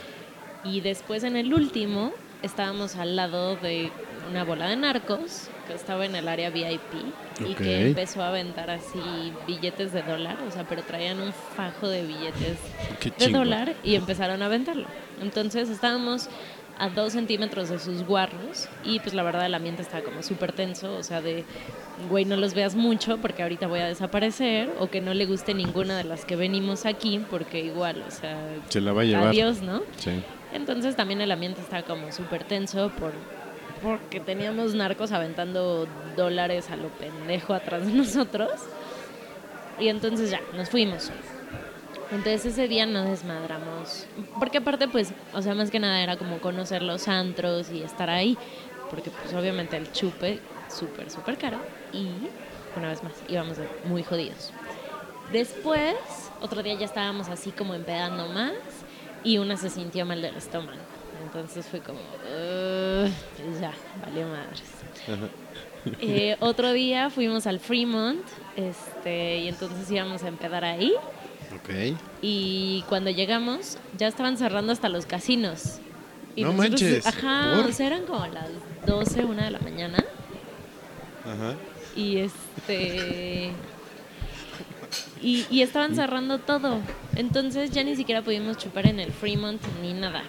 Y 0.64 0.82
después 0.82 1.24
en 1.24 1.38
el 1.38 1.54
último 1.54 2.12
estábamos 2.42 2.96
al 2.96 3.16
lado 3.16 3.56
de 3.56 3.92
una 4.30 4.44
bola 4.44 4.68
de 4.68 4.76
narcos 4.76 5.50
que 5.68 5.74
estaba 5.74 6.06
en 6.06 6.16
el 6.16 6.28
área 6.28 6.50
VIP 6.50 6.82
y 7.46 7.54
que 7.54 7.88
empezó 7.88 8.22
a 8.22 8.30
aventar 8.30 8.70
así 8.70 9.32
billetes 9.46 9.92
de 9.94 10.02
dólar, 10.02 10.38
o 10.48 10.52
sea, 10.52 10.64
pero 10.68 10.84
traían 10.84 11.20
un 11.20 11.34
fajo 11.34 11.88
de 11.88 12.04
billetes 12.04 12.58
de 13.18 13.30
dólar 13.30 13.76
y 13.84 13.96
empezaron 13.96 14.42
a 14.42 14.46
aventarlo. 14.48 14.88
Entonces 15.22 15.70
estábamos 15.70 16.30
a 16.80 16.90
dos 16.90 17.14
centímetros 17.14 17.70
de 17.70 17.80
sus 17.80 18.04
guarros 18.04 18.70
y 18.84 19.00
pues 19.00 19.16
la 19.16 19.24
verdad 19.24 19.46
el 19.46 19.56
ambiente 19.56 19.82
estaba 19.82 20.04
como 20.04 20.22
súper 20.22 20.52
tenso, 20.52 20.94
o 20.96 21.02
sea, 21.04 21.22
de, 21.22 21.44
güey, 22.10 22.24
no 22.26 22.38
los 22.38 22.54
veas 22.54 22.76
mucho 22.76 23.18
porque 23.18 23.42
ahorita 23.42 23.66
voy 23.68 23.80
a 23.80 23.88
desaparecer 23.88 24.70
o 24.80 24.88
que 24.88 25.02
no 25.02 25.14
le 25.16 25.26
guste 25.26 25.54
ninguna 25.56 25.98
de 25.98 26.04
las 26.04 26.24
que 26.26 26.36
venimos 26.36 26.86
aquí 26.86 27.20
porque 27.32 27.62
igual, 27.62 28.04
o 28.08 28.12
sea, 28.12 28.38
Se 28.70 28.80
la 28.82 28.94
va 28.94 29.02
a 29.02 29.06
llevar. 29.06 29.28
adiós, 29.30 29.62
¿no? 29.62 29.82
Sí. 29.98 30.12
Entonces 30.54 30.96
también 30.96 31.20
el 31.22 31.32
ambiente 31.32 31.62
estaba 31.62 31.82
como 31.84 32.12
súper 32.12 32.44
tenso 32.44 32.90
por, 32.92 33.12
porque 33.82 34.20
teníamos 34.20 34.74
narcos 34.74 35.12
aventando 35.12 35.88
dólares 36.16 36.70
a 36.70 36.76
lo 36.76 36.90
pendejo 36.90 37.54
atrás 37.54 37.86
de 37.86 37.94
nosotros. 37.98 38.52
Y 39.80 39.90
entonces 39.90 40.32
ya, 40.32 40.42
nos 40.54 40.70
fuimos. 40.70 41.12
Entonces 42.12 42.46
ese 42.46 42.68
día 42.68 42.86
no 42.86 43.04
desmadramos. 43.04 44.08
Porque 44.40 44.60
aparte, 44.60 44.88
pues, 44.88 45.14
o 45.34 45.42
sea, 45.42 45.54
más 45.54 45.70
que 45.70 45.80
nada 45.80 46.02
era 46.02 46.18
como 46.18 46.40
conocer 46.40 46.82
los 46.82 47.08
antros 47.08 47.70
y 47.72 47.84
estar 47.84 48.10
ahí. 48.10 48.38
porque 48.90 49.12
pues 49.12 49.34
obviamente 49.34 49.76
el 49.76 49.92
chupe 49.92 50.40
súper, 50.70 51.10
súper 51.10 51.38
caro 51.38 51.58
y 51.94 52.08
una 52.78 52.90
vez 52.90 53.04
más 53.04 53.14
íbamos 53.28 53.58
muy 53.86 54.04
jodidos. 54.04 54.54
Después, 55.32 55.96
otro 56.42 56.64
día 56.64 56.76
ya 56.76 56.86
estábamos 56.86 57.28
así 57.28 57.52
como 57.52 57.74
empedando 57.74 58.28
más 58.28 58.54
y 59.24 59.40
una 59.40 59.58
se 59.58 59.70
sintió 59.70 60.06
mal 60.06 60.22
del 60.22 60.36
estómago. 60.38 60.87
Entonces 61.38 61.68
fue 61.68 61.80
como, 61.82 62.00
"Ugh, 62.00 63.12
pues 63.38 63.60
ya, 63.62 63.72
valió 64.04 64.28
madres. 64.28 64.64
Eh, 66.02 66.36
otro 66.40 66.72
día 66.74 67.10
fuimos 67.12 67.46
al 67.48 67.60
Fremont 67.60 68.26
este, 68.56 69.38
y 69.38 69.48
entonces 69.48 69.90
íbamos 69.92 70.24
a 70.24 70.28
empedar 70.30 70.66
ahí. 70.66 70.94
Ok. 71.56 71.96
Y 72.22 72.84
cuando 72.90 73.12
llegamos, 73.12 73.78
ya 73.98 74.08
estaban 74.08 74.36
cerrando 74.38 74.74
hasta 74.74 74.90
los 74.90 75.06
casinos. 75.06 75.78
Y 76.36 76.42
No 76.44 76.52
nosotros- 76.54 76.82
manches, 76.82 77.06
Ajá, 77.08 77.64
o 77.68 77.72
sea, 77.72 77.88
eran 77.88 78.06
como 78.06 78.26
las 78.28 78.50
12, 78.86 79.24
una 79.26 79.46
de 79.46 79.52
la 79.52 79.60
mañana. 79.60 80.04
Ajá. 81.24 81.54
Y 81.96 82.18
este. 82.18 83.52
Y, 85.22 85.46
y 85.50 85.62
estaban 85.62 85.96
cerrando 85.96 86.40
todo. 86.40 86.80
Entonces 87.16 87.70
ya 87.72 87.84
ni 87.84 87.96
siquiera 87.96 88.22
pudimos 88.24 88.58
chupar 88.58 88.88
en 88.88 89.00
el 89.00 89.12
Fremont 89.12 89.62
ni 89.82 89.94
nada. 89.94 90.24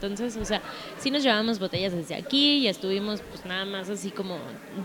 Entonces, 0.00 0.36
o 0.36 0.44
sea, 0.44 0.62
sí 1.00 1.10
nos 1.10 1.24
llevábamos 1.24 1.58
botellas 1.58 1.92
desde 1.92 2.14
aquí 2.14 2.58
y 2.58 2.68
estuvimos 2.68 3.20
pues 3.20 3.44
nada 3.44 3.64
más 3.64 3.90
así 3.90 4.10
como 4.12 4.38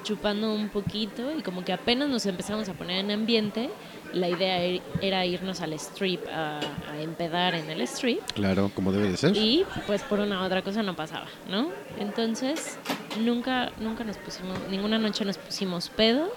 chupando 0.03 0.51
un 0.55 0.69
poquito 0.69 1.31
y 1.37 1.43
como 1.43 1.63
que 1.63 1.71
apenas 1.71 2.09
nos 2.09 2.25
empezamos 2.25 2.67
a 2.67 2.73
poner 2.73 2.97
en 3.05 3.11
ambiente, 3.11 3.69
la 4.11 4.27
idea 4.27 4.57
er- 4.63 4.81
era 5.01 5.23
irnos 5.27 5.61
al 5.61 5.73
strip 5.73 6.21
a, 6.33 6.59
a 6.91 6.99
empedar 6.99 7.53
en 7.53 7.69
el 7.69 7.81
strip 7.81 8.21
Claro, 8.33 8.71
como 8.73 8.91
debe 8.91 9.09
de 9.09 9.17
ser. 9.17 9.37
y 9.37 9.65
pues 9.85 10.01
por 10.01 10.19
una 10.19 10.41
u 10.41 10.45
otra 10.45 10.63
cosa 10.63 10.81
no 10.81 10.95
pasaba, 10.95 11.27
¿no? 11.47 11.69
Entonces, 11.99 12.79
nunca, 13.19 13.71
nunca 13.79 14.03
nos 14.03 14.17
pusimos, 14.17 14.57
ninguna 14.71 14.97
noche 14.97 15.25
nos 15.25 15.37
pusimos 15.37 15.89
pedos, 15.89 16.31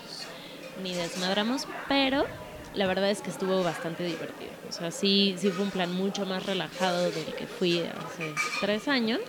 ni 0.83 0.93
desmadramos, 0.93 1.67
pero 1.89 2.27
la 2.75 2.87
verdad 2.87 3.09
es 3.11 3.23
que 3.23 3.31
estuvo 3.31 3.65
bastante 3.65 4.05
divertido. 4.05 4.46
O 4.69 4.73
sea, 4.73 4.91
sí, 4.91 5.35
sí 5.39 5.51
fue 5.51 5.65
un 5.65 5.71
plan 5.71 5.93
mucho 5.95 6.27
más 6.27 6.45
relajado 6.47 7.03
del 7.11 7.25
que 7.35 7.47
fui 7.47 7.81
hace 7.81 8.35
tres 8.61 8.89
años. 8.89 9.21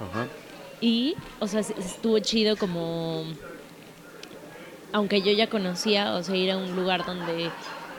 Ajá. 0.00 0.26
Y, 0.80 1.14
o 1.38 1.46
sea, 1.46 1.62
sí- 1.62 1.74
estuvo 1.78 2.18
chido 2.20 2.56
como, 2.56 3.24
aunque 4.92 5.20
yo 5.22 5.32
ya 5.32 5.48
conocía, 5.48 6.14
o 6.14 6.22
sea, 6.22 6.34
ir 6.36 6.50
a 6.50 6.56
un 6.56 6.74
lugar 6.74 7.04
donde 7.04 7.50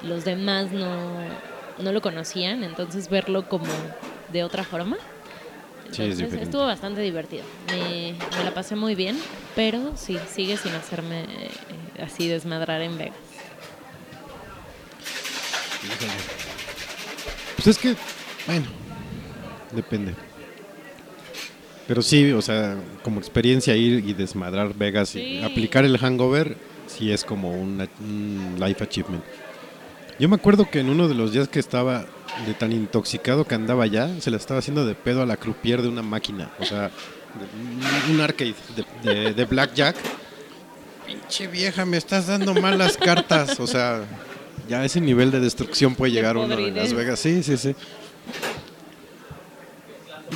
los 0.03 0.25
demás 0.25 0.71
no, 0.71 1.19
no 1.77 1.91
lo 1.91 2.01
conocían, 2.01 2.63
entonces 2.63 3.07
verlo 3.09 3.47
como 3.47 3.67
de 4.33 4.43
otra 4.43 4.63
forma. 4.63 4.97
Sí, 4.97 5.89
es 5.91 5.99
Entonces, 5.99 6.17
diferente. 6.17 6.43
estuvo 6.45 6.65
bastante 6.65 7.01
divertido. 7.01 7.43
Me, 7.67 8.15
me 8.37 8.43
la 8.43 8.53
pasé 8.53 8.75
muy 8.75 8.95
bien, 8.95 9.19
pero 9.55 9.95
sí, 9.95 10.17
sigue 10.33 10.57
sin 10.57 10.73
hacerme 10.73 11.23
eh, 11.25 11.51
así 12.01 12.27
desmadrar 12.27 12.81
en 12.81 12.97
Vegas. 12.97 13.15
Pues 17.63 17.67
es 17.67 17.77
que, 17.77 17.95
bueno, 18.47 18.65
depende. 19.71 20.15
Pero 21.87 22.01
sí, 22.01 22.31
o 22.31 22.41
sea, 22.41 22.77
como 23.03 23.19
experiencia 23.19 23.75
ir 23.75 24.03
y 24.07 24.13
desmadrar 24.13 24.73
Vegas 24.73 25.09
Sí. 25.09 25.19
y 25.19 25.43
aplicar 25.43 25.85
el 25.85 25.97
hangover, 25.97 26.57
sí 26.87 27.11
es 27.11 27.23
como 27.23 27.51
un 27.51 28.55
life 28.59 28.83
achievement. 28.83 29.23
Yo 30.19 30.29
me 30.29 30.35
acuerdo 30.35 30.69
que 30.69 30.79
en 30.79 30.89
uno 30.89 31.07
de 31.07 31.15
los 31.15 31.33
días 31.33 31.47
que 31.49 31.59
estaba 31.59 32.05
de 32.45 32.53
tan 32.53 32.71
intoxicado 32.71 33.45
que 33.45 33.55
andaba 33.55 33.85
ya, 33.87 34.09
se 34.21 34.31
le 34.31 34.37
estaba 34.37 34.59
haciendo 34.59 34.85
de 34.85 34.95
pedo 34.95 35.21
a 35.21 35.25
la 35.25 35.37
croupier 35.37 35.81
de 35.81 35.89
una 35.89 36.01
máquina, 36.01 36.51
o 36.59 36.65
sea, 36.65 36.83
de- 36.89 38.09
un- 38.09 38.15
un 38.15 38.21
arcade 38.21 38.55
de, 39.03 39.13
de, 39.13 39.33
de 39.33 39.45
blackjack. 39.45 39.95
Pinche 41.05 41.47
vieja, 41.47 41.85
me 41.85 41.97
estás 41.97 42.27
dando 42.27 42.53
malas 42.53 42.97
cartas, 42.97 43.59
o 43.59 43.67
sea, 43.67 44.01
ya 44.71 44.79
a 44.81 44.85
ese 44.85 44.99
nivel 45.01 45.29
de 45.31 45.39
destrucción 45.39 45.93
puede 45.95 46.11
De 46.11 46.15
llegar 46.17 46.37
uno 46.37 46.57
en. 46.57 46.75
Las 46.75 46.93
Vegas. 46.93 47.19
Sí, 47.19 47.43
sí, 47.43 47.57
sí. 47.57 47.75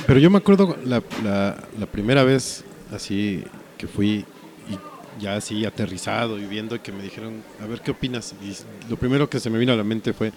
Pero 0.06 0.20
yo 0.20 0.30
me 0.30 0.38
acuerdo 0.38 0.76
la, 0.84 1.02
la- 1.24 1.56
la 1.78 1.86
primera 1.86 2.22
vez 2.22 2.64
así 2.94 3.42
que 3.78 3.86
fui 3.86 4.24
y 4.68 5.22
ya 5.22 5.36
así 5.36 5.64
aterrizado 5.64 6.38
y 6.38 6.44
viendo 6.46 6.80
que 6.82 6.92
me 6.92 7.02
dijeron, 7.02 7.42
a 7.62 7.66
ver 7.66 7.80
qué 7.80 7.90
opinas. 7.92 8.34
Y 8.42 8.54
lo 8.90 8.96
primero 8.96 9.28
que 9.28 9.40
se 9.40 9.50
me 9.50 9.58
vino 9.58 9.72
a 9.72 9.76
la 9.76 9.84
mente 9.84 10.12
fue, 10.12 10.32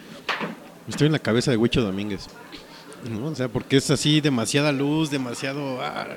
estoy 0.88 1.08
en 1.08 1.14
la 1.14 1.20
cabeza 1.20 1.52
de 1.52 1.58
Huicho 1.58 1.82
Domínguez. 1.82 2.28
¿no? 3.10 3.26
O 3.28 3.36
sea, 3.36 3.48
porque 3.48 3.78
es 3.78 3.90
así 3.92 4.22
demasiada 4.22 4.72
luz, 4.72 5.10
demasiado... 5.12 5.82
ah, 5.82 6.08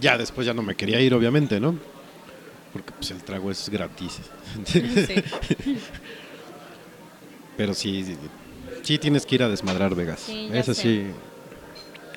ya 0.00 0.18
después 0.18 0.46
ya 0.46 0.52
no 0.54 0.62
me 0.62 0.74
quería 0.74 1.00
ir, 1.00 1.14
obviamente, 1.14 1.58
¿no? 1.60 1.76
Porque 2.72 2.92
pues 2.92 3.10
el 3.12 3.22
trago 3.22 3.50
es 3.50 3.68
gratis. 3.68 4.18
Sí. 4.66 4.82
Pero 7.56 7.74
sí, 7.74 8.16
sí, 8.82 8.98
tienes 8.98 9.24
que 9.26 9.36
ir 9.36 9.42
a 9.42 9.48
desmadrar 9.48 9.94
Vegas. 9.94 10.20
Sí, 10.20 10.48
Eso 10.52 10.74
sé. 10.74 10.82
sí, 10.82 11.06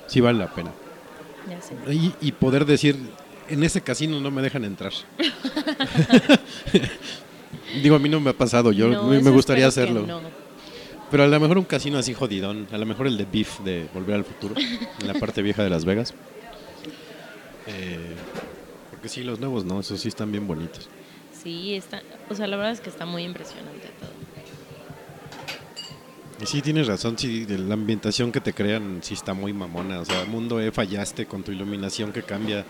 sí 0.06 0.20
vale 0.20 0.38
la 0.38 0.52
pena. 0.52 0.72
Ya 1.48 1.60
sé. 1.62 1.74
Y, 1.92 2.14
y 2.20 2.32
poder 2.32 2.64
decir, 2.66 2.96
en 3.48 3.62
ese 3.64 3.80
casino 3.80 4.20
no 4.20 4.30
me 4.30 4.42
dejan 4.42 4.64
entrar. 4.64 4.92
Digo, 7.82 7.96
a 7.96 7.98
mí 7.98 8.08
no 8.08 8.20
me 8.20 8.30
ha 8.30 8.34
pasado, 8.34 8.72
yo 8.72 8.88
No, 8.88 9.04
me, 9.04 9.30
gustaría 9.30 9.66
hacerlo. 9.66 10.06
no. 10.06 10.20
Pero 11.10 11.24
a 11.24 11.26
lo 11.26 11.40
mejor 11.40 11.56
un 11.56 11.64
casino 11.64 11.96
así 11.96 12.12
jodidón, 12.12 12.68
a 12.70 12.76
lo 12.76 12.84
mejor 12.84 13.06
el 13.06 13.16
de 13.16 13.24
Beef 13.24 13.60
de 13.60 13.88
Volver 13.94 14.16
al 14.16 14.24
Futuro, 14.26 14.54
en 15.00 15.06
la 15.06 15.14
parte 15.14 15.40
vieja 15.40 15.62
de 15.62 15.70
Las 15.70 15.86
Vegas. 15.86 16.12
Eh, 17.66 18.14
porque 18.90 19.08
sí, 19.08 19.22
los 19.22 19.40
nuevos 19.40 19.64
no, 19.64 19.80
esos 19.80 20.00
sí 20.00 20.08
están 20.08 20.30
bien 20.32 20.46
bonitos. 20.46 20.88
Sí, 21.42 21.74
está, 21.74 22.02
o 22.28 22.34
sea, 22.34 22.46
la 22.46 22.56
verdad 22.58 22.72
es 22.72 22.80
que 22.80 22.90
está 22.90 23.06
muy 23.06 23.22
impresionante 23.22 23.88
todo. 24.00 24.10
Y 26.40 26.46
sí, 26.46 26.62
tienes 26.62 26.86
razón, 26.86 27.18
sí, 27.18 27.44
de 27.44 27.58
la 27.58 27.74
ambientación 27.74 28.30
que 28.30 28.40
te 28.40 28.52
crean 28.52 29.00
sí 29.02 29.14
está 29.14 29.34
muy 29.34 29.52
mamona. 29.52 30.00
O 30.00 30.04
sea, 30.04 30.24
mundo 30.24 30.60
E 30.60 30.70
fallaste 30.70 31.26
con 31.26 31.42
tu 31.42 31.50
iluminación 31.50 32.12
que 32.12 32.22
cambia. 32.22 32.64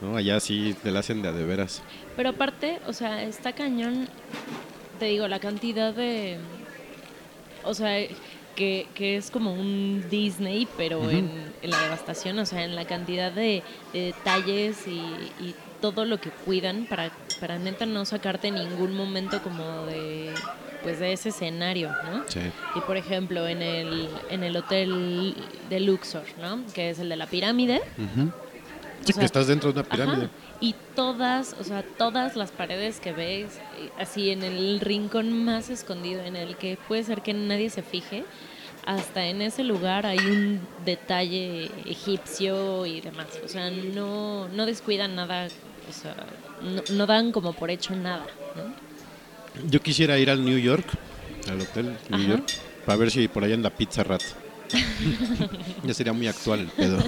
¿no? 0.00 0.16
Allá 0.16 0.38
sí 0.40 0.76
te 0.82 0.90
la 0.90 1.00
hacen 1.00 1.22
de 1.22 1.28
a 1.28 1.32
de 1.32 1.44
veras. 1.44 1.82
Pero 2.14 2.30
aparte, 2.30 2.78
o 2.86 2.92
sea, 2.92 3.22
está 3.24 3.52
cañón, 3.54 4.08
te 4.98 5.06
digo, 5.06 5.26
la 5.26 5.40
cantidad 5.40 5.92
de... 5.94 6.38
O 7.64 7.74
sea, 7.74 8.06
que, 8.54 8.86
que 8.94 9.16
es 9.16 9.30
como 9.30 9.52
un 9.52 10.04
Disney, 10.08 10.68
pero 10.76 11.10
en, 11.10 11.30
en 11.62 11.70
la 11.70 11.80
devastación, 11.82 12.38
o 12.38 12.46
sea, 12.46 12.64
en 12.64 12.76
la 12.76 12.86
cantidad 12.86 13.32
de, 13.32 13.62
de 13.92 14.00
detalles 14.00 14.86
y, 14.86 15.00
y 15.44 15.54
todo 15.80 16.04
lo 16.04 16.18
que 16.20 16.30
cuidan 16.30 16.86
para, 16.86 17.10
para 17.40 17.58
neta 17.58 17.86
no 17.86 18.04
sacarte 18.04 18.50
ningún 18.50 18.94
momento 18.94 19.42
como 19.42 19.86
de 19.86 20.32
pues 20.82 21.00
de 21.00 21.12
ese 21.12 21.30
escenario, 21.30 21.90
¿no? 22.04 22.22
Sí. 22.28 22.40
Y 22.76 22.80
por 22.82 22.96
ejemplo, 22.96 23.48
en 23.48 23.60
el, 23.60 24.08
en 24.30 24.44
el 24.44 24.56
hotel 24.56 25.34
de 25.68 25.80
Luxor, 25.80 26.22
¿no? 26.40 26.60
Que 26.74 26.90
es 26.90 27.00
el 27.00 27.08
de 27.08 27.16
la 27.16 27.26
pirámide. 27.26 27.82
Sí, 29.04 29.12
sea, 29.12 29.20
que 29.20 29.26
estás 29.26 29.48
dentro 29.48 29.72
de 29.72 29.80
una 29.80 29.88
Ajá, 29.88 30.04
pirámide. 30.04 30.28
Y 30.60 30.74
todas, 30.94 31.56
o 31.60 31.64
sea, 31.64 31.82
todas 31.82 32.36
las 32.36 32.52
paredes 32.52 33.00
que 33.00 33.12
ves, 33.12 33.58
eh, 33.78 33.90
así 33.98 34.30
en 34.30 34.42
el 34.44 34.78
rincón 34.80 35.44
más 35.44 35.70
escondido, 35.70 36.22
en 36.22 36.36
el 36.36 36.56
que 36.56 36.78
puede 36.88 37.02
ser 37.02 37.22
que 37.22 37.34
nadie 37.34 37.68
se 37.68 37.82
fije, 37.82 38.24
hasta 38.86 39.26
en 39.26 39.42
ese 39.42 39.64
lugar 39.64 40.06
hay 40.06 40.18
un 40.18 40.60
detalle 40.84 41.70
egipcio 41.84 42.86
y 42.86 43.00
demás. 43.00 43.26
O 43.44 43.48
sea, 43.48 43.70
no, 43.70 44.48
no 44.48 44.64
descuidan 44.64 45.16
nada, 45.16 45.48
o 45.88 45.92
sea, 45.92 46.14
no, 46.62 46.82
no 46.94 47.06
dan 47.06 47.32
como 47.32 47.52
por 47.52 47.70
hecho 47.70 47.94
nada, 47.94 48.26
¿no? 48.54 48.86
Yo 49.68 49.80
quisiera 49.82 50.18
ir 50.18 50.30
al 50.30 50.44
New 50.44 50.58
York, 50.58 50.86
al 51.50 51.60
hotel 51.60 51.96
New 52.10 52.20
Ajá. 52.20 52.28
York, 52.28 52.48
para 52.84 52.98
ver 52.98 53.10
si 53.10 53.26
por 53.26 53.42
allá 53.42 53.54
anda 53.54 53.70
Pizza 53.70 54.04
Rat. 54.04 54.22
ya 55.84 55.94
sería 55.94 56.12
muy 56.12 56.28
actual 56.28 56.60
el 56.60 56.68
pedo. 56.68 56.98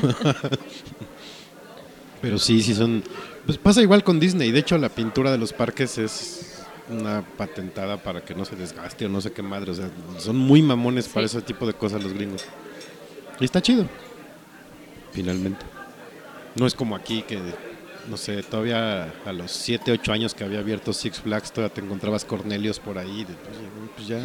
Pero 2.20 2.38
sí, 2.38 2.62
sí 2.62 2.74
son... 2.74 3.04
Pues 3.46 3.58
pasa 3.58 3.80
igual 3.80 4.02
con 4.02 4.18
Disney. 4.18 4.50
De 4.50 4.58
hecho, 4.58 4.76
la 4.78 4.88
pintura 4.88 5.30
de 5.30 5.38
los 5.38 5.52
parques 5.52 5.98
es 5.98 6.57
una 6.90 7.22
patentada 7.36 7.96
para 7.98 8.22
que 8.24 8.34
no 8.34 8.44
se 8.44 8.56
desgaste 8.56 9.06
o 9.06 9.08
no 9.08 9.20
sé 9.20 9.32
qué 9.32 9.42
madre. 9.42 9.70
O 9.70 9.74
sea, 9.74 9.90
son 10.18 10.36
muy 10.36 10.62
mamones 10.62 11.08
para 11.08 11.26
ese 11.26 11.42
tipo 11.42 11.66
de 11.66 11.74
cosas 11.74 12.02
los 12.02 12.12
gringos. 12.12 12.44
Y 13.40 13.44
está 13.44 13.60
chido. 13.62 13.86
Finalmente. 15.12 15.64
No 16.54 16.66
es 16.66 16.74
como 16.74 16.96
aquí 16.96 17.22
que, 17.22 17.38
no 18.08 18.16
sé, 18.16 18.42
todavía 18.42 19.12
a 19.24 19.32
los 19.32 19.50
7, 19.52 19.92
8 19.92 20.12
años 20.12 20.34
que 20.34 20.44
había 20.44 20.58
abierto 20.58 20.92
Six 20.92 21.20
Flags, 21.20 21.52
todavía 21.52 21.74
te 21.74 21.80
encontrabas 21.80 22.24
Cornelios 22.24 22.80
por 22.80 22.98
ahí. 22.98 23.24
de, 23.24 23.32
"Oye, 23.34 23.90
pues 23.96 24.08
ya, 24.08 24.20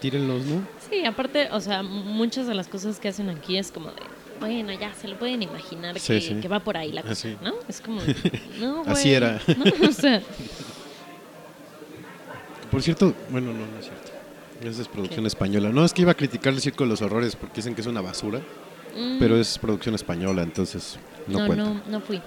tírenlos, 0.00 0.44
¿no? 0.46 0.66
Sí, 0.90 1.04
aparte, 1.04 1.48
o 1.50 1.60
sea, 1.60 1.82
muchas 1.82 2.46
de 2.46 2.54
las 2.54 2.68
cosas 2.68 2.98
que 2.98 3.08
hacen 3.08 3.28
aquí 3.28 3.58
es 3.58 3.70
como 3.70 3.88
de, 3.88 4.02
bueno, 4.40 4.72
ya 4.72 4.94
se 4.94 5.08
lo 5.08 5.18
pueden 5.18 5.42
imaginar 5.42 5.98
Sí, 5.98 6.14
que, 6.14 6.20
sí. 6.20 6.34
que 6.40 6.48
va 6.48 6.60
por 6.60 6.76
ahí 6.76 6.90
la 6.92 7.00
Ah, 7.02 7.08
cosa, 7.08 7.14
sí. 7.16 7.36
¿no? 7.42 7.54
Es 7.68 7.80
como, 7.80 8.00
no, 8.60 8.82
Así 8.86 9.12
era. 9.12 9.40
¿no? 9.58 9.88
O 9.88 9.92
sea, 9.92 10.22
Por 12.74 12.82
cierto, 12.82 13.14
bueno, 13.30 13.52
no, 13.52 13.60
no 13.60 13.78
es 13.78 13.84
cierto. 13.84 14.10
Esa 14.68 14.82
es 14.82 14.88
producción 14.88 15.22
¿Qué? 15.22 15.28
española. 15.28 15.68
No, 15.68 15.84
es 15.84 15.92
que 15.92 16.02
iba 16.02 16.10
a 16.10 16.16
criticar 16.16 16.52
el 16.52 16.60
Circo 16.60 16.82
de 16.82 16.90
los 16.90 17.02
Horrores 17.02 17.36
porque 17.36 17.54
dicen 17.56 17.72
que 17.72 17.82
es 17.82 17.86
una 17.86 18.00
basura, 18.00 18.40
mm, 18.40 19.20
pero 19.20 19.36
es 19.36 19.58
producción 19.58 19.94
española, 19.94 20.42
entonces 20.42 20.98
no, 21.28 21.38
no, 21.38 21.46
cuenta. 21.46 21.64
no, 21.64 21.82
no 21.86 22.00
fui. 22.00 22.20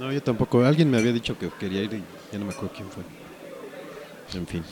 No, 0.00 0.10
yo 0.10 0.22
tampoco. 0.22 0.64
Alguien 0.64 0.90
me 0.90 0.96
había 0.96 1.12
dicho 1.12 1.36
que 1.38 1.50
quería 1.60 1.82
ir 1.82 1.92
y 1.92 2.02
ya 2.32 2.38
no 2.38 2.46
me 2.46 2.52
acuerdo 2.52 2.72
quién 2.74 2.88
fue. 2.88 3.02
En 4.32 4.46
fin. 4.46 4.64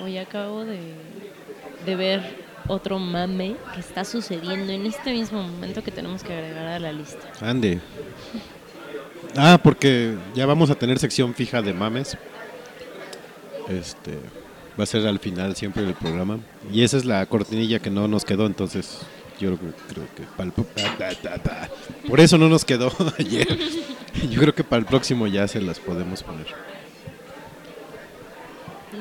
Hoy 0.00 0.18
acabo 0.18 0.64
de, 0.64 0.78
de 1.84 1.96
ver 1.96 2.44
otro 2.68 3.00
mame 3.00 3.56
que 3.74 3.80
está 3.80 4.04
sucediendo 4.04 4.72
en 4.72 4.86
este 4.86 5.12
mismo 5.12 5.42
momento 5.42 5.82
que 5.82 5.90
tenemos 5.90 6.22
que 6.22 6.32
agregar 6.32 6.68
a 6.68 6.78
la 6.78 6.92
lista. 6.92 7.32
Ande. 7.40 7.80
Ah, 9.36 9.58
porque 9.60 10.16
ya 10.32 10.46
vamos 10.46 10.70
a 10.70 10.76
tener 10.76 10.96
sección 11.00 11.34
fija 11.34 11.60
de 11.60 11.74
mames. 11.74 12.16
Este 13.68 14.18
va 14.78 14.84
a 14.84 14.86
ser 14.86 15.06
al 15.06 15.18
final 15.18 15.56
siempre 15.56 15.82
del 15.82 15.94
programa. 15.94 16.38
Y 16.72 16.82
esa 16.82 16.96
es 16.96 17.04
la 17.04 17.24
cortinilla 17.26 17.78
que 17.78 17.90
no 17.90 18.08
nos 18.08 18.24
quedó, 18.24 18.46
entonces 18.46 19.00
yo 19.40 19.56
creo, 19.56 20.04
que 20.14 20.22
para 20.36 20.48
el, 20.48 22.08
por 22.08 22.20
eso 22.20 22.38
no 22.38 22.48
nos 22.48 22.64
quedó 22.64 22.90
ayer. 23.18 23.58
Yo 24.30 24.40
creo 24.40 24.54
que 24.54 24.64
para 24.64 24.80
el 24.80 24.86
próximo 24.86 25.26
ya 25.26 25.46
se 25.48 25.60
las 25.60 25.78
podemos 25.78 26.22
poner. 26.22 26.46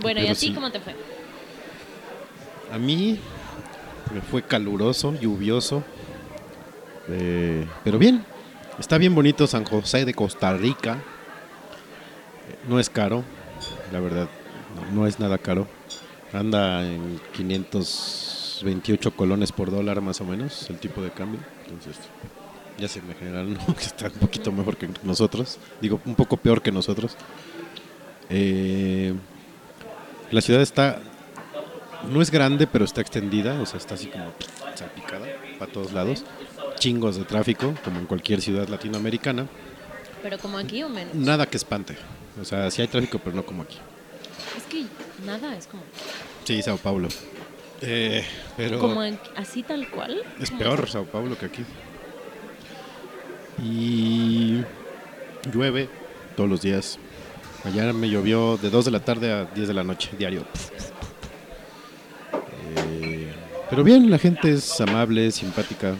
Bueno, 0.01 0.20
¿y 0.20 0.24
Pero 0.24 0.34
a 0.34 0.36
ti 0.36 0.47
sí. 0.47 0.53
cómo 0.53 0.72
te 0.72 0.80
fue? 0.80 0.95
A 2.72 2.78
mí 2.78 3.20
me 4.13 4.22
fue 4.22 4.41
caluroso, 4.43 5.13
lluvioso. 5.20 5.84
eh, 7.09 7.66
pero 7.84 7.97
bien, 7.97 8.24
está 8.80 8.97
bien 8.97 9.16
bonito 9.16 9.47
San 9.47 9.63
José 9.66 10.03
de 10.05 10.13
Costa 10.13 10.53
Rica. 10.53 10.93
Eh, 10.93 12.55
No 12.68 12.80
es 12.80 12.89
caro, 12.89 13.24
la 13.91 13.99
verdad, 13.99 14.28
no, 14.94 15.08
es 15.08 15.20
nada 15.20 15.38
caro. 15.38 15.68
Anda 16.34 16.86
en 16.86 17.20
528 17.36 19.12
colones 19.16 19.52
por 19.52 19.72
dólar 19.72 20.02
más 20.02 20.22
o 20.22 20.26
menos, 20.26 20.70
el 20.70 20.78
tipo 20.80 21.02
de 21.02 21.12
cambio. 21.12 21.40
Entonces, 21.66 21.98
ya 22.78 22.88
se 22.88 23.02
me 23.02 23.14
general, 23.14 23.54
¿no? 23.54 23.76
que 23.76 23.84
está 23.84 24.08
un 24.08 24.14
poquito 24.14 24.52
mejor 24.52 24.78
que 24.78 24.90
nosotros. 25.04 25.60
Digo, 25.82 26.02
un 26.06 26.16
poco 26.16 26.38
peor 26.38 26.62
que 26.62 26.72
nosotros. 26.72 27.16
Eh, 28.30 29.14
la 30.32 30.42
ciudad 30.42 30.62
está 30.62 31.00
no 32.10 32.22
es 32.22 32.32
grande, 32.32 32.68
pero 32.68 32.86
está 32.86 33.02
extendida, 33.02 33.60
o 33.62 33.66
sea, 33.66 33.78
está 33.78 33.96
así 33.96 34.08
como 34.08 34.32
salpicada 34.76 35.26
para 35.58 35.72
todos 35.72 35.94
lados. 35.94 36.24
Chingos 36.78 37.18
de 37.18 37.24
tráfico, 37.24 37.74
como 37.84 38.00
en 38.00 38.06
cualquier 38.06 38.42
ciudad 38.42 38.68
latinoamericana. 38.68 39.48
¿Pero 40.22 40.38
como 40.38 40.58
aquí 40.58 40.84
o 40.84 40.90
menos? 40.90 41.16
Nada 41.16 41.46
que 41.46 41.58
espante. 41.58 41.96
O 42.40 42.46
sea, 42.46 42.70
sí 42.70 42.82
hay 42.82 42.88
tráfico, 42.88 43.20
pero 43.20 43.36
no 43.36 43.46
como 43.46 43.64
aquí. 43.64 43.78
Es 44.58 44.64
que 44.64 44.86
nada, 45.26 45.56
es 45.58 45.68
como, 45.68 45.84
Sí, 46.43 46.62
Sao 46.62 46.78
Paulo. 46.78 47.08
Eh, 47.82 48.24
pero 48.56 48.80
como 48.80 49.03
en- 49.03 49.20
así 49.36 49.64
tal 49.64 49.89
cual. 49.89 50.22
es 50.39 50.51
peor 50.51 50.88
Sao 50.89 51.06
Paulo 51.06 51.38
que 51.38 51.45
aquí. 51.47 51.64
Y 53.64 54.62
llueve 55.51 55.89
todos 56.36 56.49
los 56.49 56.62
días. 56.62 56.99
Ayer 57.64 57.93
me 57.93 58.10
llovió 58.10 58.58
de 58.58 58.70
2 58.70 58.86
de 58.86 58.91
la 58.91 58.99
tarde 58.99 59.32
a 59.32 59.45
10 59.45 59.68
de 59.68 59.74
la 59.74 59.84
noche, 59.84 60.12
diario. 60.18 60.45
Eh, 62.78 63.34
pero 63.70 63.84
bien, 63.84 64.10
la 64.12 64.20
gente 64.20 64.51
es 64.53 64.80
amable, 64.82 65.32
simpática. 65.32 65.95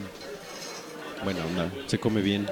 Buena 1.24 1.44
onda, 1.46 1.72
se 1.88 1.98
come 1.98 2.22
bien. 2.22 2.46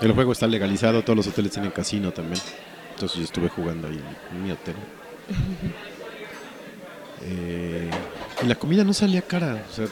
El 0.00 0.12
juego 0.12 0.32
está 0.32 0.46
legalizado, 0.46 1.02
todos 1.02 1.16
los 1.16 1.26
hoteles 1.26 1.50
tienen 1.52 1.70
casino 1.70 2.12
también. 2.12 2.40
Entonces 2.94 3.18
yo 3.18 3.24
estuve 3.24 3.48
jugando 3.48 3.88
ahí 3.88 4.00
en 4.32 4.42
mi 4.42 4.50
hotel. 4.50 4.74
Eh, 7.26 7.90
y 8.42 8.46
la 8.46 8.54
comida 8.54 8.84
no 8.84 8.92
salía 8.92 9.22
cara. 9.22 9.64
O 9.70 9.74
sea, 9.74 9.86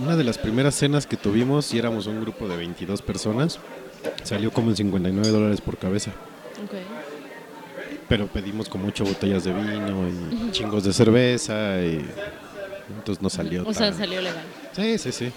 una 0.00 0.16
de 0.16 0.24
las 0.24 0.36
primeras 0.36 0.74
cenas 0.74 1.06
que 1.06 1.16
tuvimos, 1.16 1.72
y 1.72 1.78
éramos 1.78 2.08
un 2.08 2.20
grupo 2.20 2.48
de 2.48 2.56
22 2.56 3.02
personas, 3.02 3.60
salió 4.24 4.50
como 4.50 4.70
en 4.70 4.76
59 4.76 5.28
dólares 5.28 5.60
por 5.60 5.76
cabeza. 5.76 6.10
Ok. 6.64 6.74
Pero 8.08 8.26
pedimos 8.26 8.68
como 8.68 8.88
ocho 8.88 9.04
botellas 9.04 9.44
de 9.44 9.52
vino 9.52 10.08
y 10.08 10.50
chingos 10.50 10.82
de 10.82 10.92
cerveza 10.92 11.80
y 11.82 12.04
entonces 12.96 13.22
no 13.22 13.30
salió 13.30 13.66
O 13.66 13.72
sea, 13.72 13.92
salió 13.92 14.20
legal. 14.20 14.42
Sí, 14.74 14.98
sí, 14.98 15.12
sí. 15.12 15.32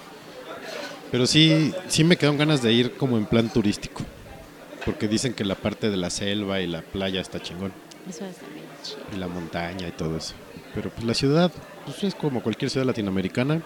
Pero 1.11 1.28
sí, 1.28 1.74
sí 1.88 2.03
me 2.03 2.18
quedan 2.18 2.38
ganas 2.38 2.63
de 2.63 2.74
ir 2.74 2.97
como 2.97 3.18
en 3.18 3.26
plan 3.26 3.49
turístico. 3.49 4.01
Porque 4.86 5.07
dicen 5.07 5.33
que 5.33 5.43
la 5.43 5.55
parte 5.55 5.89
de 5.89 5.97
la 5.97 6.09
selva 6.09 6.61
y 6.61 6.67
la 6.67 6.81
playa 6.81 7.21
está 7.21 7.41
chingón. 7.41 7.73
Eso 8.07 8.25
está 8.25 8.45
bien 8.53 8.65
chido. 8.83 8.99
Y 9.13 9.17
la 9.17 9.27
montaña 9.27 9.88
y 9.88 9.91
todo 9.91 10.17
eso. 10.17 10.36
Pero 10.75 10.89
pues 10.89 11.05
la 11.05 11.13
ciudad 11.13 11.51
pues, 11.86 12.03
es 12.03 12.13
como 12.13 12.43
cualquier 12.43 12.69
ciudad 12.69 12.86
latinoamericana. 12.86 13.61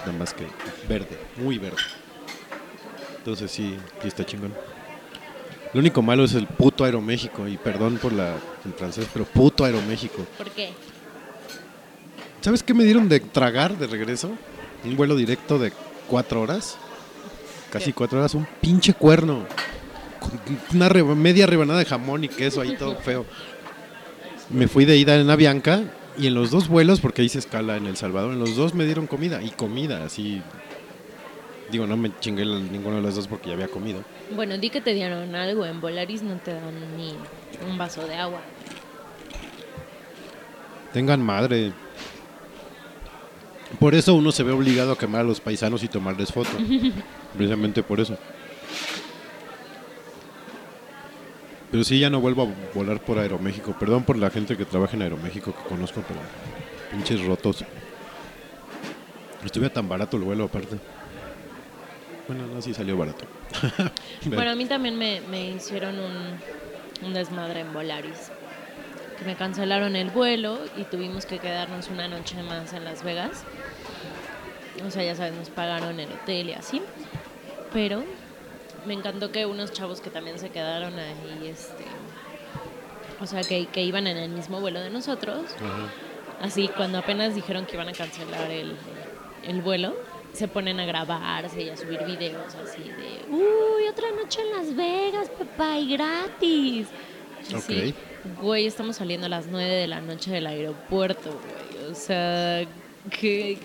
Nada 0.00 0.12
más 0.18 0.32
que 0.32 0.46
verde, 0.88 1.18
muy 1.36 1.58
verde. 1.58 1.82
Entonces 3.18 3.50
sí, 3.50 3.76
sí 4.00 4.08
está 4.08 4.24
chingón. 4.24 4.54
Lo 5.72 5.80
único 5.80 6.02
malo 6.02 6.24
es 6.24 6.34
el 6.34 6.46
puto 6.46 6.84
Aeroméxico. 6.84 7.46
Y 7.46 7.56
perdón 7.56 7.98
por 7.98 8.12
la, 8.12 8.34
el 8.64 8.72
francés, 8.72 9.06
pero 9.12 9.24
puto 9.24 9.64
Aeroméxico. 9.64 10.24
¿Por 10.38 10.50
qué? 10.50 10.72
¿Sabes 12.40 12.62
qué 12.62 12.72
me 12.72 12.84
dieron 12.84 13.08
de 13.08 13.20
tragar 13.20 13.76
de 13.76 13.86
regreso? 13.86 14.30
Un 14.84 14.96
vuelo 14.96 15.14
directo 15.14 15.58
de 15.58 15.72
cuatro 16.08 16.40
horas. 16.40 16.76
Casi 17.70 17.86
¿Qué? 17.86 17.92
cuatro 17.92 18.18
horas. 18.18 18.34
Un 18.34 18.46
pinche 18.60 18.94
cuerno. 18.94 19.44
Una 20.74 20.88
reba- 20.88 21.14
media 21.14 21.46
rebanada 21.46 21.78
de 21.78 21.84
jamón 21.86 22.24
y 22.24 22.28
queso 22.28 22.60
ahí 22.60 22.76
todo 22.76 22.96
feo. 22.96 23.24
Me 24.50 24.68
fui 24.68 24.84
de 24.84 24.96
ida 24.96 25.16
en 25.16 25.30
Avianca 25.30 25.82
y 26.18 26.26
en 26.26 26.34
los 26.34 26.50
dos 26.50 26.68
vuelos, 26.68 27.00
porque 27.00 27.22
hice 27.22 27.38
escala 27.38 27.76
en 27.76 27.86
El 27.86 27.96
Salvador, 27.96 28.32
en 28.32 28.40
los 28.40 28.56
dos 28.56 28.74
me 28.74 28.84
dieron 28.84 29.06
comida. 29.06 29.42
Y 29.42 29.50
comida, 29.50 30.04
así. 30.04 30.42
Digo, 31.70 31.86
no 31.86 31.96
me 31.96 32.10
chingué 32.18 32.44
ninguno 32.44 32.96
de 32.96 33.02
los 33.02 33.14
dos 33.14 33.28
porque 33.28 33.48
ya 33.48 33.54
había 33.54 33.68
comido. 33.68 34.02
Bueno, 34.34 34.58
di 34.58 34.70
que 34.70 34.80
te 34.80 34.92
dieron 34.92 35.34
algo. 35.36 35.64
En 35.64 35.80
Volaris 35.80 36.22
no 36.22 36.34
te 36.38 36.52
dan 36.52 36.96
ni 36.96 37.14
un 37.70 37.78
vaso 37.78 38.04
de 38.06 38.16
agua. 38.16 38.40
Tengan 40.92 41.22
madre. 41.22 41.72
Por 43.78 43.94
eso 43.94 44.14
uno 44.14 44.32
se 44.32 44.42
ve 44.42 44.50
obligado 44.50 44.90
a 44.92 44.98
quemar 44.98 45.20
a 45.20 45.24
los 45.24 45.40
paisanos 45.40 45.84
y 45.84 45.88
tomarles 45.88 46.32
foto. 46.32 46.50
Precisamente 47.36 47.84
por 47.84 48.00
eso. 48.00 48.18
Pero 51.70 51.84
sí, 51.84 52.00
ya 52.00 52.10
no 52.10 52.20
vuelvo 52.20 52.42
a 52.42 52.74
volar 52.74 53.00
por 53.00 53.18
Aeroméxico. 53.18 53.72
Perdón 53.78 54.02
por 54.02 54.16
la 54.18 54.30
gente 54.30 54.56
que 54.56 54.64
trabaja 54.64 54.96
en 54.96 55.02
Aeroméxico 55.02 55.54
que 55.54 55.68
conozco, 55.68 56.02
pero 56.06 56.20
pinches 56.90 57.24
rotos. 57.24 57.64
Estuve 59.44 59.70
tan 59.70 59.88
barato 59.88 60.16
el 60.16 60.24
vuelo 60.24 60.44
aparte. 60.44 60.76
Bueno, 62.26 62.46
no, 62.46 62.60
sí 62.60 62.74
salió 62.74 62.96
barato. 62.96 63.24
Bueno, 64.26 64.50
a 64.50 64.54
mí 64.54 64.66
también 64.66 64.98
me, 64.98 65.22
me 65.22 65.50
hicieron 65.52 65.98
un, 65.98 67.06
un 67.06 67.14
desmadre 67.14 67.60
en 67.60 67.72
Volaris. 67.72 68.30
Que 69.18 69.24
me 69.24 69.34
cancelaron 69.34 69.96
el 69.96 70.10
vuelo 70.10 70.58
y 70.76 70.84
tuvimos 70.84 71.24
que 71.24 71.38
quedarnos 71.38 71.88
una 71.88 72.06
noche 72.08 72.42
más 72.42 72.72
en 72.72 72.84
Las 72.84 73.02
Vegas. 73.02 73.44
O 74.86 74.90
sea, 74.90 75.02
ya 75.02 75.14
sabes, 75.14 75.34
nos 75.34 75.48
pagaron 75.50 75.98
el 76.00 76.10
hotel 76.12 76.50
y 76.50 76.52
así. 76.52 76.82
Pero 77.72 78.04
me 78.86 78.94
encantó 78.94 79.30
que 79.30 79.46
unos 79.46 79.72
chavos 79.72 80.00
que 80.00 80.10
también 80.10 80.38
se 80.38 80.50
quedaron 80.50 80.98
ahí, 80.98 81.48
este, 81.48 81.84
o 83.20 83.26
sea, 83.26 83.42
que, 83.42 83.66
que 83.66 83.82
iban 83.82 84.06
en 84.06 84.16
el 84.16 84.30
mismo 84.30 84.60
vuelo 84.60 84.80
de 84.80 84.90
nosotros, 84.90 85.46
Ajá. 85.56 85.90
así 86.40 86.68
cuando 86.68 86.98
apenas 86.98 87.34
dijeron 87.34 87.66
que 87.66 87.74
iban 87.74 87.88
a 87.88 87.92
cancelar 87.92 88.50
el, 88.50 88.76
el 89.44 89.62
vuelo, 89.62 89.94
se 90.32 90.48
ponen 90.48 90.78
a 90.80 90.84
grabarse 90.84 91.62
y 91.62 91.68
a 91.68 91.76
subir 91.76 92.02
videos 92.04 92.54
así 92.54 92.82
de, 92.82 93.24
uy, 93.28 93.88
otra 93.90 94.10
noche 94.12 94.40
en 94.40 94.56
Las 94.56 94.76
Vegas, 94.76 95.28
papá, 95.30 95.78
y 95.78 95.92
gratis. 95.92 96.86
Así, 97.54 97.94
güey, 98.40 98.66
estamos 98.66 98.96
saliendo 98.96 99.26
a 99.26 99.30
las 99.30 99.46
9 99.46 99.68
de 99.68 99.86
la 99.88 100.00
noche 100.00 100.30
del 100.30 100.46
aeropuerto, 100.46 101.30
güey. 101.30 101.90
O 101.90 101.94
sea, 101.94 102.64
¿qué, 103.18 103.58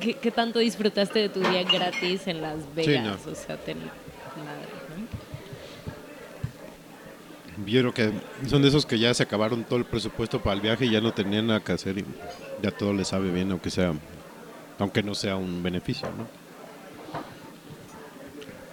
qué, 0.00 0.14
qué 0.14 0.30
tanto 0.30 0.58
disfrutaste 0.58 1.18
de 1.18 1.28
tu 1.28 1.40
día 1.40 1.64
gratis 1.64 2.26
en 2.26 2.42
Las 2.42 2.72
Vegas? 2.74 3.26
no. 3.26 3.32
O 3.32 3.34
sea, 3.34 3.56
ten 3.56 3.78
madre, 4.44 4.66
¿no? 4.90 5.06
Vieron 7.64 7.92
que 7.92 8.12
son 8.46 8.60
de 8.62 8.68
esos 8.68 8.84
que 8.84 8.98
ya 8.98 9.14
se 9.14 9.22
acabaron 9.22 9.64
todo 9.64 9.78
el 9.78 9.86
presupuesto 9.86 10.42
para 10.42 10.54
el 10.54 10.60
viaje 10.60 10.84
y 10.86 10.90
ya 10.90 11.00
no 11.00 11.12
tenían 11.12 11.46
nada 11.46 11.60
que 11.60 11.72
hacer 11.72 11.98
y 11.98 12.04
ya 12.62 12.70
todo 12.70 12.92
les 12.92 13.08
sabe 13.08 13.30
bien, 13.30 13.50
aunque 13.50 13.70
sea, 13.70 13.94
aunque 14.78 15.02
no 15.02 15.14
sea 15.14 15.36
un 15.36 15.62
beneficio, 15.62 16.08
¿no? 16.16 16.26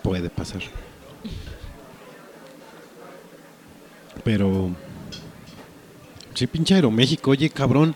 Puede 0.01 0.30
pasar. 0.30 0.61
Pero 4.24 4.72
sí, 6.34 6.45
pinche 6.47 6.76
Aeroméxico, 6.76 7.32
oye, 7.32 7.49
cabrón, 7.49 7.95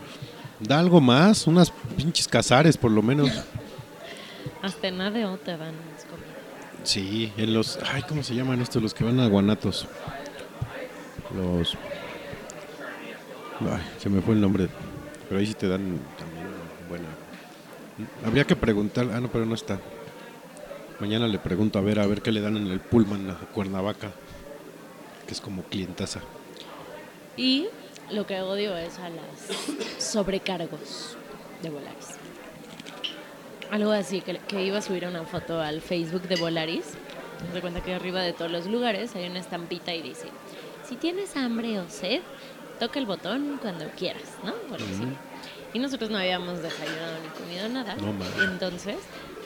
da 0.58 0.78
algo 0.78 1.00
más, 1.00 1.46
unas 1.46 1.70
pinches 1.96 2.26
cazares 2.26 2.76
por 2.76 2.90
lo 2.90 3.02
menos. 3.02 3.30
Hasta 4.62 4.88
en 4.88 5.00
ADO 5.00 5.36
te 5.38 5.56
dan. 5.56 5.74
Sí, 6.88 7.30
en 7.36 7.52
los. 7.52 7.78
Ay, 7.92 8.00
¿cómo 8.08 8.22
se 8.22 8.34
llaman 8.34 8.62
estos? 8.62 8.82
Los 8.82 8.94
que 8.94 9.04
van 9.04 9.20
a 9.20 9.28
Guanatos. 9.28 9.86
Los. 11.36 11.76
Ay, 13.60 13.82
se 13.98 14.08
me 14.08 14.22
fue 14.22 14.32
el 14.32 14.40
nombre. 14.40 14.68
Pero 15.28 15.38
ahí 15.38 15.44
sí 15.44 15.52
te 15.52 15.68
dan 15.68 16.00
también 16.18 16.46
buena. 16.88 17.04
Habría 18.24 18.44
que 18.44 18.56
preguntar. 18.56 19.06
Ah, 19.12 19.20
no, 19.20 19.30
pero 19.30 19.44
no 19.44 19.54
está. 19.54 19.78
Mañana 20.98 21.28
le 21.28 21.38
pregunto 21.38 21.78
a 21.78 21.82
ver 21.82 22.00
a 22.00 22.06
ver 22.06 22.22
qué 22.22 22.32
le 22.32 22.40
dan 22.40 22.56
en 22.56 22.68
el 22.68 22.80
Pullman 22.80 23.32
a 23.32 23.34
Cuernavaca, 23.52 24.10
que 25.26 25.34
es 25.34 25.42
como 25.42 25.64
clientaza. 25.64 26.20
Y 27.36 27.66
lo 28.10 28.26
que 28.26 28.40
odio 28.40 28.74
es 28.78 28.98
a 28.98 29.10
las 29.10 30.02
sobrecargos 30.02 31.18
de 31.62 31.68
Volaris. 31.68 32.16
Algo 33.70 33.92
así, 33.92 34.20
que, 34.20 34.38
que 34.38 34.64
iba 34.64 34.78
a 34.78 34.82
subir 34.82 35.06
una 35.06 35.24
foto 35.24 35.60
al 35.60 35.80
Facebook 35.80 36.22
de 36.22 36.36
Volaris. 36.36 36.94
Me 37.52 37.60
cuenta 37.60 37.82
que 37.82 37.94
arriba 37.94 38.22
de 38.22 38.32
todos 38.32 38.50
los 38.50 38.66
lugares 38.66 39.14
hay 39.14 39.28
una 39.28 39.38
estampita 39.38 39.94
y 39.94 40.02
dice, 40.02 40.28
si 40.88 40.96
tienes 40.96 41.36
hambre 41.36 41.78
o 41.78 41.88
sed, 41.88 42.20
toca 42.78 42.98
el 42.98 43.06
botón 43.06 43.58
cuando 43.60 43.88
quieras, 43.90 44.36
¿no? 44.42 44.54
Algo 44.74 44.86
así. 44.86 45.04
Y 45.74 45.78
nosotros 45.78 46.10
no 46.10 46.18
habíamos 46.18 46.62
desayunado 46.62 47.18
ni 47.22 47.28
comido 47.28 47.68
nada. 47.68 47.94
No, 47.96 48.14
y 48.40 48.44
entonces, 48.44 48.96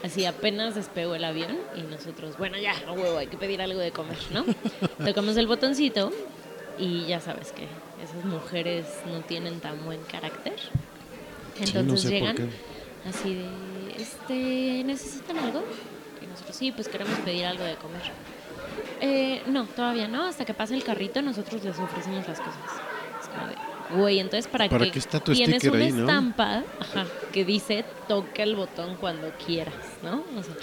así 0.04 0.24
apenas 0.24 0.74
despegó 0.74 1.16
el 1.16 1.24
avión 1.24 1.58
y 1.76 1.82
nosotros, 1.82 2.38
bueno, 2.38 2.58
ya, 2.58 2.74
a 2.86 2.92
huevo, 2.92 3.18
hay 3.18 3.26
que 3.26 3.36
pedir 3.36 3.60
algo 3.60 3.80
de 3.80 3.90
comer, 3.90 4.18
¿no? 4.30 4.44
Tocamos 5.04 5.36
el 5.36 5.46
botoncito 5.46 6.12
y 6.78 7.06
ya 7.06 7.20
sabes 7.20 7.52
que 7.52 7.66
esas 8.02 8.24
mujeres 8.24 8.86
no 9.06 9.20
tienen 9.20 9.60
tan 9.60 9.84
buen 9.84 10.00
carácter. 10.04 10.58
Sí, 11.56 11.64
Entonces 11.64 11.84
no 11.84 11.96
sé 11.96 12.10
llegan 12.10 12.36
así 13.08 13.34
de, 13.34 13.46
este, 13.96 14.82
¿necesitan 14.84 15.38
algo? 15.38 15.62
Y 16.22 16.26
nosotros, 16.26 16.56
sí, 16.56 16.72
pues 16.72 16.88
queremos 16.88 17.18
pedir 17.20 17.46
algo 17.46 17.64
de 17.64 17.74
comer. 17.76 18.02
Eh, 19.00 19.42
no, 19.46 19.64
todavía 19.66 20.08
no, 20.08 20.24
hasta 20.24 20.44
que 20.44 20.54
pase 20.54 20.74
el 20.74 20.84
carrito 20.84 21.20
nosotros 21.22 21.62
les 21.64 21.78
ofrecemos 21.78 22.26
las 22.28 22.38
cosas. 22.38 22.60
Es 23.20 23.28
como 23.28 23.46
de, 23.48 24.00
güey, 24.00 24.18
entonces 24.20 24.46
para, 24.50 24.68
¿Para 24.68 24.84
qué 24.86 24.92
qué 24.92 24.98
está 24.98 25.20
tu 25.20 25.32
tienes 25.32 25.56
sticker 25.56 25.74
una 25.76 25.84
ahí, 25.84 25.92
no? 25.92 26.00
estampa 26.00 26.62
ajá, 26.80 27.06
que 27.32 27.44
dice 27.44 27.84
toca 28.08 28.42
el 28.42 28.54
botón 28.56 28.96
cuando 29.00 29.30
quieras, 29.44 29.74
¿no? 30.02 30.24
O 30.38 30.42
sea, 30.42 30.54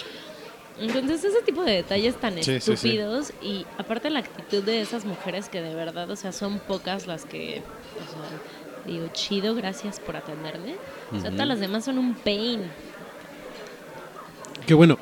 entonces 0.78 1.22
ese 1.24 1.42
tipo 1.42 1.62
de 1.62 1.72
detalles 1.72 2.16
tan 2.16 2.34
Sí, 2.42 2.42
sí, 2.42 2.60
sí. 2.60 2.72
estúpidos 2.72 3.32
y 3.42 3.66
aparte 3.76 4.08
la 4.08 4.20
actitud 4.20 4.62
de 4.62 4.80
esas 4.80 5.04
mujeres 5.04 5.50
que 5.50 5.60
de 5.60 5.74
verdad, 5.74 6.10
o 6.10 6.16
sea, 6.16 6.32
son 6.32 6.58
pocas 6.60 7.06
las 7.06 7.26
que, 7.26 7.58
o 7.60 8.10
sea, 8.10 8.90
digo, 8.90 9.06
chido, 9.12 9.54
gracias 9.54 10.00
por 10.00 10.16
atenderme. 10.16 10.76
O 11.14 11.20
sea, 11.20 11.30
todas 11.30 11.46
las 11.46 11.60
demás 11.60 11.84
son 11.84 11.98
un 11.98 12.14
pain. 12.14 12.62
Qué 14.70 14.74
bueno. 14.74 14.96